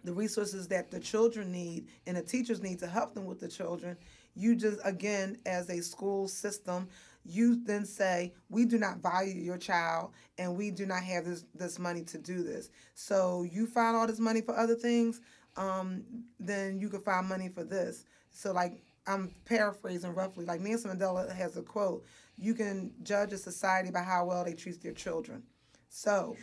the 0.03 0.13
resources 0.13 0.67
that 0.67 0.91
the 0.91 0.99
children 0.99 1.51
need 1.51 1.87
and 2.05 2.15
the 2.15 2.21
teachers 2.21 2.61
need 2.61 2.79
to 2.79 2.87
help 2.87 3.13
them 3.13 3.25
with 3.25 3.39
the 3.39 3.47
children, 3.47 3.97
you 4.35 4.55
just 4.55 4.79
again 4.83 5.37
as 5.45 5.69
a 5.69 5.81
school 5.81 6.27
system, 6.27 6.87
you 7.26 7.63
then 7.65 7.86
say 7.86 8.34
we 8.49 8.65
do 8.65 8.78
not 8.78 8.99
value 8.99 9.34
your 9.34 9.57
child 9.57 10.11
and 10.38 10.55
we 10.55 10.69
do 10.71 10.86
not 10.86 11.03
have 11.03 11.26
this 11.26 11.43
this 11.55 11.80
money 11.80 12.03
to 12.03 12.17
do 12.17 12.43
this. 12.43 12.69
So 12.93 13.43
you 13.43 13.65
find 13.65 13.95
all 13.95 14.07
this 14.07 14.19
money 14.19 14.41
for 14.41 14.55
other 14.55 14.76
things, 14.76 15.21
um, 15.57 16.03
then 16.39 16.80
you 16.80 16.89
can 16.89 17.01
find 17.01 17.28
money 17.28 17.49
for 17.49 17.63
this. 17.63 18.05
So 18.32 18.51
like 18.53 18.84
I'm 19.07 19.34
paraphrasing 19.45 20.13
roughly, 20.13 20.45
like 20.45 20.61
Nelson 20.61 20.91
Mandela 20.91 21.34
has 21.36 21.57
a 21.57 21.61
quote: 21.61 22.05
"You 22.38 22.53
can 22.53 22.91
judge 23.03 23.34
a 23.34 23.38
society 23.38 23.91
by 23.91 24.01
how 24.03 24.26
well 24.26 24.43
they 24.45 24.53
treat 24.53 24.82
their 24.82 24.93
children." 24.93 25.43
So 25.89 26.36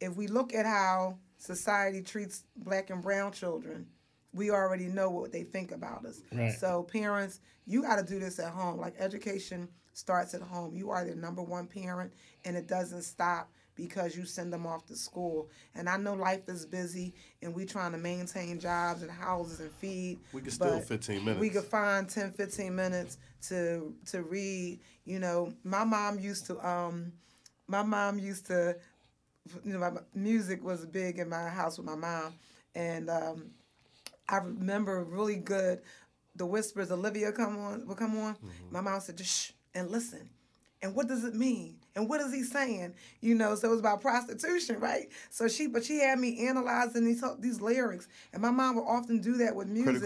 if 0.00 0.16
we 0.16 0.26
look 0.26 0.54
at 0.54 0.66
how 0.66 1.18
society 1.38 2.02
treats 2.02 2.44
black 2.56 2.90
and 2.90 3.02
brown 3.02 3.32
children, 3.32 3.86
we 4.32 4.50
already 4.50 4.86
know 4.86 5.10
what 5.10 5.32
they 5.32 5.42
think 5.42 5.72
about 5.72 6.04
us. 6.04 6.20
Right. 6.32 6.52
So 6.52 6.84
parents, 6.84 7.40
you 7.66 7.82
got 7.82 7.96
to 7.96 8.04
do 8.04 8.18
this 8.18 8.38
at 8.38 8.52
home. 8.52 8.78
Like 8.78 8.94
education 8.98 9.68
starts 9.92 10.34
at 10.34 10.42
home. 10.42 10.74
You 10.74 10.90
are 10.90 11.04
the 11.04 11.14
number 11.14 11.42
one 11.42 11.66
parent, 11.66 12.12
and 12.44 12.56
it 12.56 12.66
doesn't 12.66 13.02
stop 13.02 13.50
because 13.74 14.16
you 14.16 14.24
send 14.24 14.52
them 14.52 14.66
off 14.66 14.86
to 14.86 14.96
school. 14.96 15.48
And 15.74 15.88
I 15.88 15.96
know 15.96 16.14
life 16.14 16.48
is 16.48 16.66
busy, 16.66 17.14
and 17.42 17.54
we 17.54 17.64
trying 17.64 17.92
to 17.92 17.98
maintain 17.98 18.60
jobs 18.60 19.02
and 19.02 19.10
houses 19.10 19.60
and 19.60 19.72
feed. 19.72 20.20
We 20.32 20.42
can 20.42 20.50
still 20.50 20.80
15 20.80 21.24
minutes. 21.24 21.40
We 21.40 21.50
could 21.50 21.64
find 21.64 22.08
10, 22.08 22.32
15 22.32 22.74
minutes 22.74 23.18
to 23.48 23.94
to 24.06 24.22
read. 24.22 24.80
You 25.04 25.18
know, 25.18 25.52
my 25.64 25.84
mom 25.84 26.18
used 26.18 26.46
to 26.46 26.66
um, 26.66 27.12
my 27.66 27.82
mom 27.82 28.18
used 28.18 28.46
to 28.46 28.76
you 29.64 29.72
know, 29.72 29.78
my 29.78 29.90
music 30.14 30.62
was 30.62 30.86
big 30.86 31.18
in 31.18 31.28
my 31.28 31.48
house 31.48 31.76
with 31.78 31.86
my 31.86 31.96
mom, 31.96 32.34
and 32.74 33.10
um, 33.10 33.50
I 34.28 34.38
remember 34.38 35.04
really 35.04 35.36
good. 35.36 35.80
The 36.36 36.46
whispers, 36.46 36.90
Olivia 36.90 37.32
come 37.32 37.58
on, 37.58 37.86
will 37.86 37.94
come 37.94 38.16
on. 38.18 38.36
My 38.70 38.80
mom 38.80 39.00
said, 39.00 39.18
"Just 39.18 39.30
shh 39.30 39.52
and 39.74 39.90
listen." 39.90 40.28
And 40.82 40.96
what 40.96 41.06
does 41.06 41.22
it 41.22 41.34
mean? 41.34 41.76
And 41.94 42.08
what 42.08 42.20
is 42.20 42.32
he 42.32 42.42
saying? 42.42 42.94
You 43.20 43.36
know, 43.36 43.54
so 43.54 43.68
it 43.68 43.70
was 43.70 43.78
about 43.78 44.00
prostitution, 44.00 44.80
right? 44.80 45.08
So 45.30 45.46
she, 45.46 45.68
but 45.68 45.84
she 45.84 46.00
had 46.00 46.18
me 46.18 46.46
analyzing 46.48 47.04
these 47.04 47.22
these 47.38 47.60
lyrics, 47.60 48.08
and 48.32 48.42
my 48.42 48.50
mom 48.50 48.74
would 48.76 48.82
often 48.88 49.20
do 49.20 49.34
that 49.38 49.54
with 49.54 49.68
music, 49.68 50.02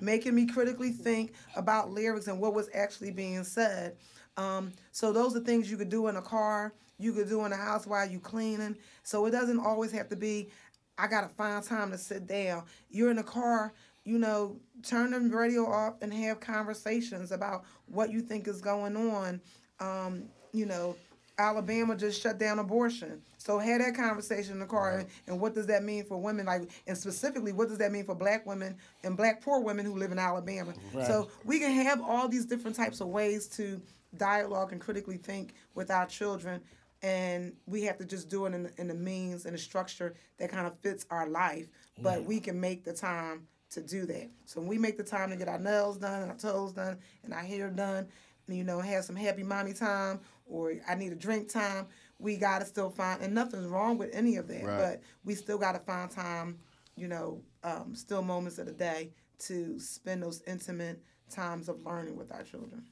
making 0.00 0.34
me 0.34 0.46
critically 0.46 0.90
think 0.90 1.32
about 1.54 1.90
lyrics 1.90 2.26
and 2.26 2.40
what 2.40 2.54
was 2.54 2.68
actually 2.74 3.12
being 3.12 3.44
said. 3.44 3.96
Um, 4.36 4.72
so 4.92 5.12
those 5.12 5.36
are 5.36 5.40
things 5.40 5.70
you 5.70 5.76
could 5.76 5.90
do 5.90 6.08
in 6.08 6.16
a 6.16 6.22
car, 6.22 6.72
you 6.98 7.12
could 7.12 7.28
do 7.28 7.44
in 7.44 7.52
a 7.52 7.56
house 7.56 7.86
while 7.86 8.08
you 8.08 8.18
cleaning. 8.18 8.76
So 9.02 9.24
it 9.26 9.30
doesn't 9.30 9.60
always 9.60 9.92
have 9.92 10.08
to 10.08 10.16
be, 10.16 10.50
I 10.98 11.06
gotta 11.06 11.28
find 11.28 11.62
time 11.62 11.90
to 11.92 11.98
sit 11.98 12.26
down. 12.26 12.64
You're 12.90 13.10
in 13.10 13.18
a 13.18 13.22
car, 13.22 13.72
you 14.06 14.18
know, 14.18 14.56
turn 14.82 15.10
the 15.10 15.36
radio 15.36 15.66
off 15.66 15.94
and 16.00 16.14
have 16.14 16.38
conversations 16.40 17.32
about 17.32 17.64
what 17.86 18.10
you 18.10 18.20
think 18.20 18.46
is 18.46 18.60
going 18.60 18.96
on. 18.96 19.40
Um, 19.80 20.24
you 20.52 20.64
know, 20.64 20.96
Alabama 21.38 21.96
just 21.96 22.22
shut 22.22 22.38
down 22.38 22.60
abortion. 22.60 23.20
So 23.36 23.58
have 23.58 23.80
that 23.80 23.94
conversation 23.94 24.54
in 24.54 24.60
the 24.60 24.66
car 24.66 24.98
and, 24.98 25.08
and 25.26 25.40
what 25.40 25.54
does 25.54 25.66
that 25.66 25.82
mean 25.82 26.04
for 26.04 26.16
women 26.16 26.46
like 26.46 26.70
and 26.86 26.96
specifically 26.96 27.52
what 27.52 27.68
does 27.68 27.78
that 27.78 27.92
mean 27.92 28.04
for 28.04 28.14
black 28.14 28.46
women 28.46 28.76
and 29.04 29.16
black 29.16 29.42
poor 29.42 29.60
women 29.60 29.84
who 29.84 29.96
live 29.96 30.12
in 30.12 30.18
Alabama. 30.18 30.72
So 31.06 31.28
we 31.44 31.58
can 31.58 31.72
have 31.72 32.00
all 32.00 32.28
these 32.28 32.46
different 32.46 32.76
types 32.76 33.00
of 33.00 33.08
ways 33.08 33.48
to 33.48 33.82
dialogue 34.16 34.72
and 34.72 34.80
critically 34.80 35.16
think 35.18 35.54
with 35.74 35.90
our 35.90 36.06
children 36.06 36.62
and 37.02 37.52
we 37.66 37.82
have 37.82 37.98
to 37.98 38.04
just 38.06 38.30
do 38.30 38.46
it 38.46 38.54
in 38.54 38.62
the, 38.62 38.72
in 38.78 38.88
the 38.88 38.94
means 38.94 39.44
and 39.44 39.54
the 39.54 39.58
structure 39.58 40.14
that 40.38 40.50
kind 40.50 40.66
of 40.66 40.78
fits 40.78 41.04
our 41.10 41.28
life 41.28 41.66
but 42.00 42.24
we 42.24 42.40
can 42.40 42.58
make 42.58 42.84
the 42.84 42.92
time 42.94 43.46
to 43.76 43.82
do 43.82 44.04
that 44.06 44.28
so 44.44 44.60
when 44.60 44.68
we 44.68 44.76
make 44.78 44.96
the 44.98 45.04
time 45.04 45.30
to 45.30 45.36
get 45.36 45.48
our 45.48 45.58
nails 45.58 45.96
done 45.96 46.22
and 46.22 46.30
our 46.32 46.36
toes 46.36 46.72
done 46.72 46.98
and 47.24 47.32
our 47.32 47.40
hair 47.42 47.70
done 47.70 48.06
you 48.48 48.64
know 48.64 48.80
have 48.80 49.04
some 49.04 49.16
happy 49.16 49.42
mommy 49.44 49.72
time 49.72 50.18
or 50.46 50.74
i 50.88 50.94
need 50.94 51.12
a 51.12 51.16
drink 51.16 51.48
time 51.48 51.86
we 52.18 52.36
got 52.36 52.58
to 52.60 52.66
still 52.66 52.90
find 52.90 53.22
and 53.22 53.34
nothing's 53.34 53.66
wrong 53.66 53.96
with 53.98 54.10
any 54.14 54.36
of 54.36 54.48
that 54.48 54.64
Right. 54.64 54.78
but 54.78 55.02
we 55.24 55.34
still 55.34 55.58
got 55.58 55.72
to 55.72 55.78
find 55.80 56.10
time 56.10 56.58
you 56.96 57.08
know 57.08 57.40
um, 57.64 57.94
still 57.94 58.22
moments 58.22 58.58
of 58.58 58.66
the 58.66 58.72
day 58.72 59.10
to 59.38 59.78
spend 59.78 60.22
those 60.22 60.42
intimate 60.46 61.02
times 61.30 61.68
of 61.68 61.84
learning 61.84 62.16
with 62.16 62.32
our 62.32 62.42
children 62.42 62.84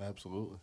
Absolutely. 0.00 0.58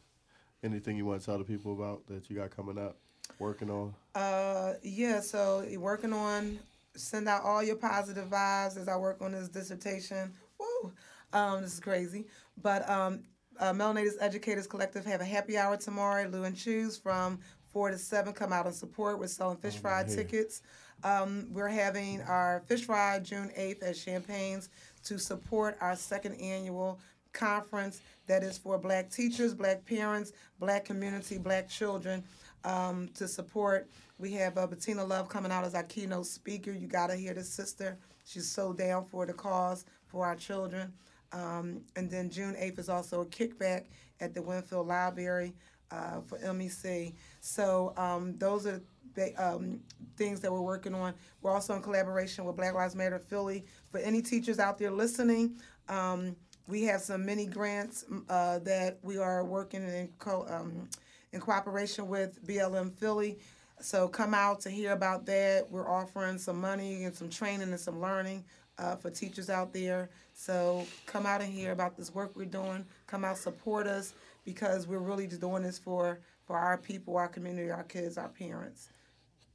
Anything 0.64 0.96
you 0.96 1.06
want 1.06 1.20
to 1.22 1.26
tell 1.26 1.38
the 1.38 1.44
people 1.44 1.74
about 1.74 2.06
that 2.08 2.30
you 2.30 2.36
got 2.36 2.56
coming 2.56 2.78
up, 2.78 2.98
working 3.40 3.70
on? 3.70 3.94
Uh, 4.16 4.74
yeah. 4.84 5.20
So 5.20 5.66
working 5.78 6.14
on 6.14 6.60
send 6.96 7.28
out 7.28 7.44
all 7.44 7.64
your 7.64 7.76
positive 7.76 8.30
vibes 8.30 8.78
as 8.78 8.88
I 8.88 8.96
work 8.96 9.22
on 9.22 9.32
this 9.32 9.50
dissertation. 9.50 10.34
Woo. 10.60 10.92
Um, 11.32 11.62
this 11.62 11.74
is 11.74 11.80
crazy. 11.80 12.26
But 12.62 12.88
um, 12.90 13.24
uh, 13.60 13.74
Melanated 13.74 14.14
Educators 14.20 14.68
Collective 14.68 15.06
have 15.06 15.22
a 15.22 15.26
happy 15.26 15.58
hour 15.58 15.78
tomorrow. 15.78 16.28
Lou 16.28 16.44
and 16.44 16.56
Choo's 16.56 16.98
from 16.98 17.40
4 17.68 17.92
to 17.92 17.98
7. 17.98 18.34
Come 18.34 18.54
out 18.54 18.66
and 18.66 18.76
support. 18.76 19.20
We're 19.20 19.28
selling 19.28 19.58
fish 19.58 19.78
fry 19.78 20.04
tickets. 20.04 20.62
Um, 21.04 21.48
we're 21.52 21.68
having 21.68 22.22
our 22.22 22.64
fish 22.68 22.86
fry 22.86 23.20
June 23.20 23.52
8th 23.58 23.90
at 23.90 23.98
Champagne's 23.98 24.70
to 25.04 25.18
support 25.18 25.78
our 25.82 25.96
second 25.96 26.36
annual 26.36 27.00
conference 27.34 28.02
that 28.28 28.44
is 28.44 28.58
for 28.58 28.78
black 28.78 29.10
teachers, 29.10 29.54
black 29.54 29.86
parents, 29.86 30.32
black 30.60 30.86
community, 30.86 31.38
black 31.38 31.68
children 31.68 32.24
um, 32.64 33.10
to 33.16 33.28
support. 33.28 33.90
We 34.18 34.32
have 34.34 34.58
uh, 34.58 34.68
Bettina 34.68 35.04
Love 35.04 35.30
coming 35.30 35.52
out 35.52 35.66
as 35.66 35.76
our 35.76 35.84
keynote 35.84 36.26
speaker. 36.26 36.72
You 36.72 36.88
got 36.88 37.08
to 37.08 37.16
hear 37.16 37.34
this 37.34 37.50
sister. 37.50 37.98
She's 38.26 38.50
so 38.50 38.74
down 38.74 39.06
for 39.06 39.26
the 39.26 39.34
cause 39.34 39.86
for 40.08 40.26
our 40.26 40.36
children. 40.36 40.94
Um, 41.32 41.82
and 41.96 42.10
then 42.10 42.30
June 42.30 42.56
8th 42.56 42.80
is 42.80 42.90
also 42.90 43.22
a 43.22 43.26
kickback 43.26 43.86
at 44.22 44.34
the 44.34 44.40
Wynnefield 44.40 44.88
Library 44.88 45.54
uh, 45.92 46.22
for 46.22 46.38
MEC. 46.40 47.14
So 47.42 47.94
um, 47.98 48.38
those 48.38 48.66
are 48.66 48.82
the 49.16 49.34
um, 49.36 49.80
things 50.18 50.40
that 50.42 50.52
we're 50.52 50.62
working 50.62 50.94
on. 50.94 51.14
We're 51.42 51.52
also 51.52 51.76
in 51.76 51.82
collaboration 51.82 52.46
with 52.46 52.56
Black 52.56 52.74
Lives 52.74 52.96
Matter 52.96 53.20
Philly. 53.20 53.66
For 53.92 54.00
any 54.00 54.22
teachers 54.22 54.60
out 54.60 54.78
there 54.78 54.92
listening, 54.92 55.58
um, 55.90 56.36
we 56.68 56.84
have 56.84 57.02
some 57.02 57.26
mini 57.26 57.46
grants 57.46 58.06
uh, 58.30 58.60
that 58.60 59.00
we 59.04 59.18
are 59.18 59.44
working 59.44 59.84
in 59.84 60.10
co- 60.18 60.46
um, 60.50 60.88
in 61.34 61.42
cooperation 61.42 62.08
with 62.08 62.46
BLM 62.48 62.94
Philly. 62.94 63.40
So 63.82 64.08
come 64.08 64.34
out 64.34 64.62
to 64.62 64.70
hear 64.70 64.94
about 64.94 65.26
that. 65.26 65.70
We're 65.70 65.90
offering 65.90 66.38
some 66.38 66.62
money 66.62 67.04
and 67.04 67.14
some 67.14 67.30
training 67.30 67.70
and 67.70 67.80
some 67.80 68.00
learning 68.00 68.46
uh, 68.78 68.96
for 68.96 69.10
teachers 69.10 69.50
out 69.50 69.74
there. 69.74 70.10
So 70.34 70.86
come 71.06 71.26
out 71.26 71.42
and 71.42 71.52
hear 71.52 71.72
about 71.72 71.98
this 71.98 72.14
work 72.14 72.36
we're 72.36 72.46
doing. 72.46 72.86
Come 73.08 73.26
out, 73.26 73.38
support 73.38 73.88
us 73.88 74.14
because 74.46 74.88
we're 74.88 75.00
really 75.00 75.28
just 75.28 75.42
doing 75.42 75.64
this 75.64 75.78
for 75.78 76.20
for 76.46 76.58
our 76.58 76.78
people, 76.78 77.16
our 77.18 77.30
community, 77.30 77.72
our 77.72 77.84
kids, 77.84 78.18
our 78.18 78.28
parents. 78.28 78.90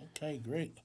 Okay, 0.02 0.40
great. 0.40 0.80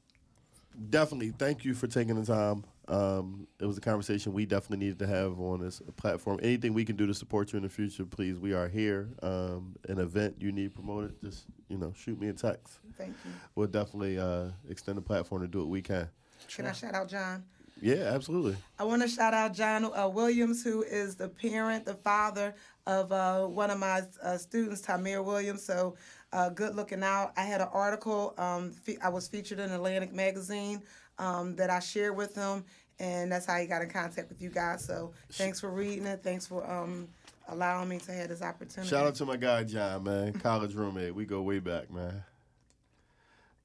Definitely. 0.90 1.30
Thank 1.30 1.64
you 1.64 1.72
for 1.72 1.86
taking 1.86 2.22
the 2.22 2.26
time. 2.26 2.64
Um, 2.86 3.46
it 3.60 3.64
was 3.64 3.78
a 3.78 3.80
conversation 3.80 4.34
we 4.34 4.44
definitely 4.44 4.84
needed 4.84 4.98
to 4.98 5.06
have 5.06 5.40
on 5.40 5.60
this 5.60 5.80
platform. 5.96 6.38
Anything 6.42 6.74
we 6.74 6.84
can 6.84 6.96
do 6.96 7.06
to 7.06 7.14
support 7.14 7.50
you 7.50 7.56
in 7.56 7.62
the 7.62 7.70
future, 7.70 8.04
please. 8.04 8.38
We 8.38 8.52
are 8.52 8.68
here. 8.68 9.08
Um, 9.22 9.74
an 9.88 10.00
event 10.00 10.36
you 10.38 10.52
need 10.52 10.74
promoted, 10.74 11.18
just 11.22 11.46
you 11.70 11.78
know, 11.78 11.94
shoot 11.96 12.20
me 12.20 12.28
a 12.28 12.34
text. 12.34 12.78
Thank 12.98 13.14
you. 13.24 13.30
We'll 13.54 13.68
definitely 13.68 14.18
uh, 14.18 14.48
extend 14.68 14.98
the 14.98 15.02
platform 15.02 15.40
to 15.40 15.48
do 15.48 15.60
what 15.60 15.68
we 15.68 15.80
can. 15.80 16.10
Can 16.46 16.66
I 16.66 16.72
shout 16.72 16.94
out 16.94 17.08
John? 17.08 17.42
Yeah, 17.80 18.10
absolutely. 18.12 18.56
I 18.78 18.84
want 18.84 19.02
to 19.02 19.08
shout 19.08 19.34
out 19.34 19.54
John 19.54 19.84
uh, 19.84 20.08
Williams, 20.08 20.64
who 20.64 20.82
is 20.82 21.14
the 21.14 21.28
parent, 21.28 21.84
the 21.84 21.94
father 21.94 22.54
of 22.88 23.12
uh, 23.12 23.46
one 23.46 23.70
of 23.70 23.78
my 23.78 24.02
uh, 24.22 24.38
students, 24.38 24.80
Tamir 24.80 25.22
Williams. 25.22 25.62
So, 25.62 25.94
uh, 26.32 26.48
good 26.48 26.74
looking 26.74 27.02
out. 27.02 27.32
I 27.36 27.42
had 27.42 27.60
an 27.60 27.68
article. 27.70 28.34
Um, 28.38 28.72
fe- 28.72 28.98
I 29.02 29.10
was 29.10 29.28
featured 29.28 29.58
in 29.58 29.70
Atlantic 29.70 30.12
Magazine 30.12 30.82
um, 31.18 31.54
that 31.56 31.68
I 31.68 31.80
shared 31.80 32.16
with 32.16 32.34
him, 32.34 32.64
and 32.98 33.30
that's 33.30 33.44
how 33.44 33.58
he 33.58 33.66
got 33.66 33.82
in 33.82 33.90
contact 33.90 34.30
with 34.30 34.40
you 34.40 34.48
guys. 34.48 34.84
So, 34.84 35.12
thanks 35.32 35.60
for 35.60 35.70
reading 35.70 36.06
it. 36.06 36.22
Thanks 36.22 36.46
for 36.46 36.68
um, 36.68 37.08
allowing 37.48 37.90
me 37.90 37.98
to 37.98 38.12
have 38.12 38.30
this 38.30 38.40
opportunity. 38.40 38.88
Shout 38.88 39.06
out 39.06 39.14
to 39.16 39.26
my 39.26 39.36
guy 39.36 39.64
John, 39.64 40.04
man, 40.04 40.32
college 40.40 40.74
roommate. 40.74 41.14
We 41.14 41.26
go 41.26 41.42
way 41.42 41.58
back, 41.58 41.92
man. 41.92 42.24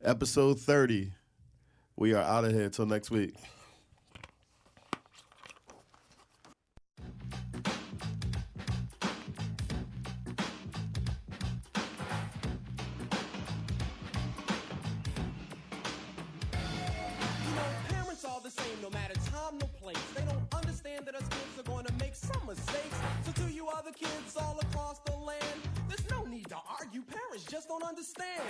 Episode 0.03 0.59
thirty. 0.59 1.13
We 1.95 2.13
are 2.13 2.23
out 2.23 2.43
of 2.43 2.51
here 2.51 2.63
until 2.63 2.87
next 2.87 3.09
week. 3.09 3.35
Mistakes. 22.47 22.97
So 23.25 23.31
to 23.43 23.51
you 23.51 23.67
other 23.67 23.91
kids 23.91 24.37
all 24.37 24.59
across 24.59 24.99
the 24.99 25.13
land, 25.13 25.59
there's 25.87 26.09
no 26.09 26.23
need 26.25 26.47
to 26.49 26.57
argue. 26.79 27.01
Parents 27.01 27.43
just 27.45 27.67
don't 27.67 27.83
understand. 27.83 28.43